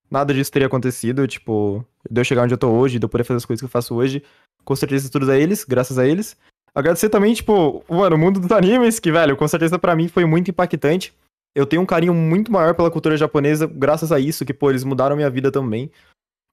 nada 0.10 0.34
disso 0.34 0.50
teria 0.50 0.68
acontecido, 0.68 1.28
tipo, 1.28 1.86
de 2.10 2.22
eu 2.22 2.24
chegar 2.24 2.44
onde 2.44 2.54
eu 2.54 2.58
tô 2.58 2.70
hoje, 2.70 2.98
de 2.98 3.04
eu 3.04 3.10
poder 3.10 3.26
fazer 3.26 3.40
as 3.40 3.44
coisas 3.44 3.60
que 3.60 3.66
eu 3.66 3.70
faço 3.70 3.94
hoje, 3.94 4.24
com 4.64 4.74
certeza 4.74 5.12
tudo 5.12 5.30
a 5.30 5.38
eles, 5.38 5.66
graças 5.66 6.00
a 6.00 6.08
eles. 6.08 6.38
Agradecer 6.74 7.10
também, 7.10 7.34
tipo, 7.34 7.84
mano, 7.90 8.16
o 8.16 8.18
mundo 8.18 8.40
dos 8.40 8.54
animes, 8.54 9.02
que, 9.02 9.12
velho, 9.12 9.36
com 9.36 9.46
certeza 9.50 9.78
para 9.78 9.98
mim 9.98 10.08
foi 10.08 10.24
muito 10.24 10.50
impactante. 10.50 11.14
Eu 11.54 11.66
tenho 11.66 11.82
um 11.82 11.86
carinho 11.86 12.14
muito 12.14 12.50
maior 12.50 12.74
pela 12.74 12.90
cultura 12.90 13.18
japonesa, 13.18 13.68
graças 13.68 14.14
a 14.14 14.20
isso, 14.22 14.46
que, 14.46 14.54
pô, 14.54 14.70
eles 14.70 14.86
mudaram 14.86 15.18
minha 15.18 15.30
vida 15.30 15.52
também. 15.52 15.92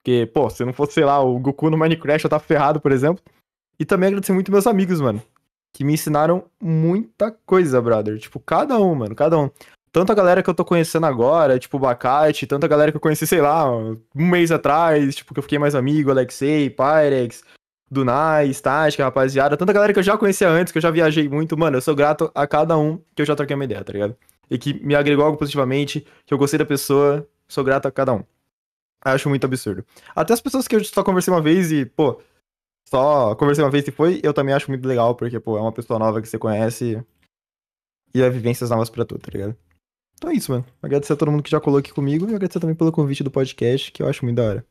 Porque, 0.03 0.29
pô, 0.33 0.49
se 0.49 0.65
não 0.65 0.73
fosse, 0.73 0.95
sei 0.95 1.05
lá, 1.05 1.17
o 1.21 1.39
Goku 1.39 1.69
no 1.69 1.77
Minecraft, 1.77 2.25
eu 2.25 2.29
tava 2.29 2.43
ferrado, 2.43 2.81
por 2.81 2.91
exemplo. 2.91 3.23
E 3.79 3.85
também 3.85 4.07
agradecer 4.07 4.33
muito 4.33 4.51
meus 4.51 4.67
amigos, 4.67 4.99
mano. 4.99 5.23
Que 5.73 5.83
me 5.83 5.93
ensinaram 5.93 6.45
muita 6.61 7.31
coisa, 7.45 7.81
brother. 7.81 8.17
Tipo, 8.19 8.39
cada 8.39 8.77
um, 8.79 8.95
mano, 8.95 9.15
cada 9.15 9.37
um 9.37 9.49
tanto 9.91 10.11
a 10.11 10.15
galera 10.15 10.43
que 10.43 10.49
eu 10.49 10.53
tô 10.53 10.63
conhecendo 10.63 11.05
agora, 11.05 11.57
tipo 11.57 11.77
o 11.77 11.79
Bacate, 11.79 12.45
tanto 12.45 12.63
a 12.63 12.67
galera 12.67 12.91
que 12.91 12.97
eu 12.97 13.01
conheci, 13.01 13.25
sei 13.25 13.41
lá, 13.41 13.69
um 13.75 13.99
mês 14.15 14.51
atrás, 14.51 15.15
tipo, 15.15 15.33
que 15.33 15.39
eu 15.39 15.43
fiquei 15.43 15.57
mais 15.57 15.73
amigo, 15.73 16.11
Alexei, 16.11 16.69
Pyrex, 16.69 17.43
Dunai, 17.89 18.53
Static, 18.53 19.01
rapaziada, 19.01 19.57
tanta 19.57 19.73
galera 19.73 19.91
que 19.91 19.99
eu 19.99 20.03
já 20.03 20.17
conhecia 20.17 20.47
antes, 20.47 20.71
que 20.71 20.77
eu 20.77 20.81
já 20.81 20.91
viajei 20.91 21.27
muito, 21.27 21.57
mano, 21.57 21.77
eu 21.77 21.81
sou 21.81 21.95
grato 21.95 22.31
a 22.35 22.45
cada 22.45 22.77
um 22.77 22.97
que 23.15 23.21
eu 23.21 23.25
já 23.25 23.35
troquei 23.35 23.55
uma 23.55 23.65
ideia, 23.65 23.83
tá 23.83 23.91
ligado? 23.91 24.15
E 24.49 24.57
que 24.57 24.73
me 24.85 24.95
agregou 24.95 25.25
algo 25.25 25.37
positivamente, 25.37 26.05
que 26.25 26.33
eu 26.33 26.37
gostei 26.37 26.59
da 26.59 26.65
pessoa, 26.65 27.27
sou 27.47 27.63
grato 27.63 27.87
a 27.87 27.91
cada 27.91 28.13
um. 28.13 28.23
Acho 29.03 29.29
muito 29.29 29.45
absurdo. 29.45 29.83
Até 30.15 30.33
as 30.33 30.41
pessoas 30.41 30.67
que 30.67 30.75
eu 30.75 30.83
só 30.83 31.03
conversei 31.03 31.33
uma 31.33 31.41
vez 31.41 31.71
e, 31.71 31.85
pô, 31.85 32.19
só 32.89 33.35
conversei 33.35 33.63
uma 33.63 33.69
vez 33.69 33.87
e 33.87 33.91
foi, 33.91 34.19
eu 34.23 34.33
também 34.33 34.53
acho 34.53 34.69
muito 34.69 34.87
legal, 34.87 35.15
porque, 35.15 35.39
pô, 35.39 35.57
é 35.57 35.61
uma 35.61 35.71
pessoa 35.71 35.99
nova 35.99 36.21
que 36.21 36.27
você 36.27 36.39
conhece 36.39 37.03
e 38.13 38.21
é 38.21 38.29
vivências 38.29 38.71
novas 38.71 38.89
pra 38.89 39.05
tu, 39.05 39.17
tá 39.19 39.29
ligado? 39.31 39.55
Então 40.15 40.31
é 40.31 40.33
isso, 40.33 40.51
mano. 40.51 40.65
Agradecer 40.81 41.13
a 41.13 41.15
todo 41.15 41.31
mundo 41.31 41.43
que 41.43 41.51
já 41.51 41.61
colou 41.61 41.79
aqui 41.79 41.93
comigo 41.93 42.25
e 42.29 42.35
agradecer 42.35 42.59
também 42.59 42.75
pelo 42.75 42.91
convite 42.91 43.23
do 43.23 43.29
podcast, 43.29 43.91
que 43.91 44.01
eu 44.01 44.07
acho 44.07 44.25
muito 44.25 44.37
da 44.37 44.43
hora. 44.43 44.65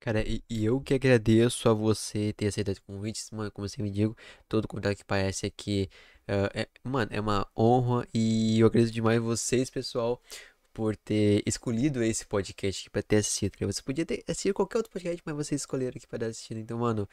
Cara, 0.00 0.24
e, 0.26 0.42
eu 0.48 0.80
que 0.80 0.94
agradeço 0.94 1.68
a 1.68 1.74
você 1.74 2.32
ter 2.32 2.46
aceitado 2.46 2.76
o 2.76 2.82
convite, 2.82 3.20
mano, 3.34 3.50
como 3.50 3.64
eu 3.64 3.68
sempre 3.68 3.90
digo, 3.90 4.16
todo 4.48 4.68
contato 4.68 4.96
que 4.96 5.04
parece 5.04 5.46
aqui, 5.46 5.90
uh, 6.28 6.48
é, 6.54 6.68
mano, 6.82 7.10
é 7.12 7.20
uma 7.20 7.46
honra 7.56 8.06
e 8.14 8.60
eu 8.60 8.66
agradeço 8.66 8.92
demais 8.92 9.20
vocês, 9.20 9.68
pessoal, 9.68 10.22
por 10.76 10.94
ter 10.94 11.42
escolhido 11.46 12.02
esse 12.02 12.26
podcast 12.26 12.82
aqui 12.82 12.90
pra 12.90 13.02
ter 13.02 13.16
assistido. 13.16 13.52
Você 13.60 13.80
podia 13.80 14.04
ter 14.04 14.22
assistido 14.28 14.52
qualquer 14.52 14.76
outro 14.76 14.92
podcast, 14.92 15.22
mas 15.24 15.34
vocês 15.34 15.62
escolheram 15.62 15.94
aqui 15.96 16.06
pra 16.06 16.18
ter 16.18 16.26
assistido. 16.26 16.58
Então, 16.60 16.78
mano, 16.78 17.08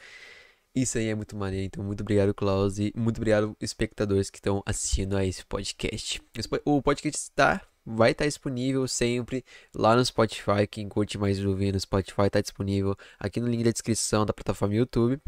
isso 0.74 0.98
aí 0.98 1.08
é 1.08 1.14
muito 1.14 1.34
maneiro. 1.34 1.64
Então, 1.64 1.82
muito 1.82 2.02
obrigado, 2.02 2.34
Klaus. 2.34 2.78
E 2.78 2.92
muito 2.94 3.16
obrigado, 3.16 3.56
espectadores 3.58 4.28
que 4.28 4.36
estão 4.36 4.62
assistindo 4.66 5.16
a 5.16 5.24
esse 5.24 5.42
podcast. 5.46 6.20
O 6.62 6.82
podcast 6.82 7.18
está, 7.18 7.66
vai 7.86 8.10
estar 8.10 8.26
disponível 8.26 8.86
sempre 8.86 9.42
lá 9.74 9.96
no 9.96 10.04
Spotify. 10.04 10.66
Quem 10.70 10.86
curte 10.86 11.16
mais 11.16 11.42
ouvir 11.42 11.72
no 11.72 11.80
Spotify 11.80 12.26
está 12.26 12.42
disponível 12.42 12.94
aqui 13.18 13.40
no 13.40 13.48
link 13.48 13.64
da 13.64 13.70
descrição 13.70 14.26
da 14.26 14.34
plataforma 14.34 14.74
YouTube. 14.74 15.18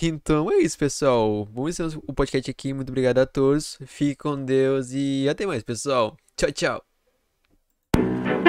Então 0.00 0.50
é 0.50 0.56
isso, 0.56 0.78
pessoal. 0.78 1.44
Vamos 1.44 1.78
encerrar 1.78 2.00
o 2.06 2.14
podcast 2.14 2.50
aqui. 2.50 2.72
Muito 2.72 2.88
obrigado 2.88 3.18
a 3.18 3.26
todos. 3.26 3.76
Fique 3.84 4.16
com 4.16 4.42
Deus 4.42 4.92
e 4.92 5.28
até 5.28 5.44
mais, 5.44 5.62
pessoal. 5.62 6.16
Tchau, 6.36 6.52
tchau. 6.52 6.89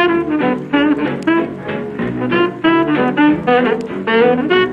Thank 0.03 0.31
you. 4.51 4.70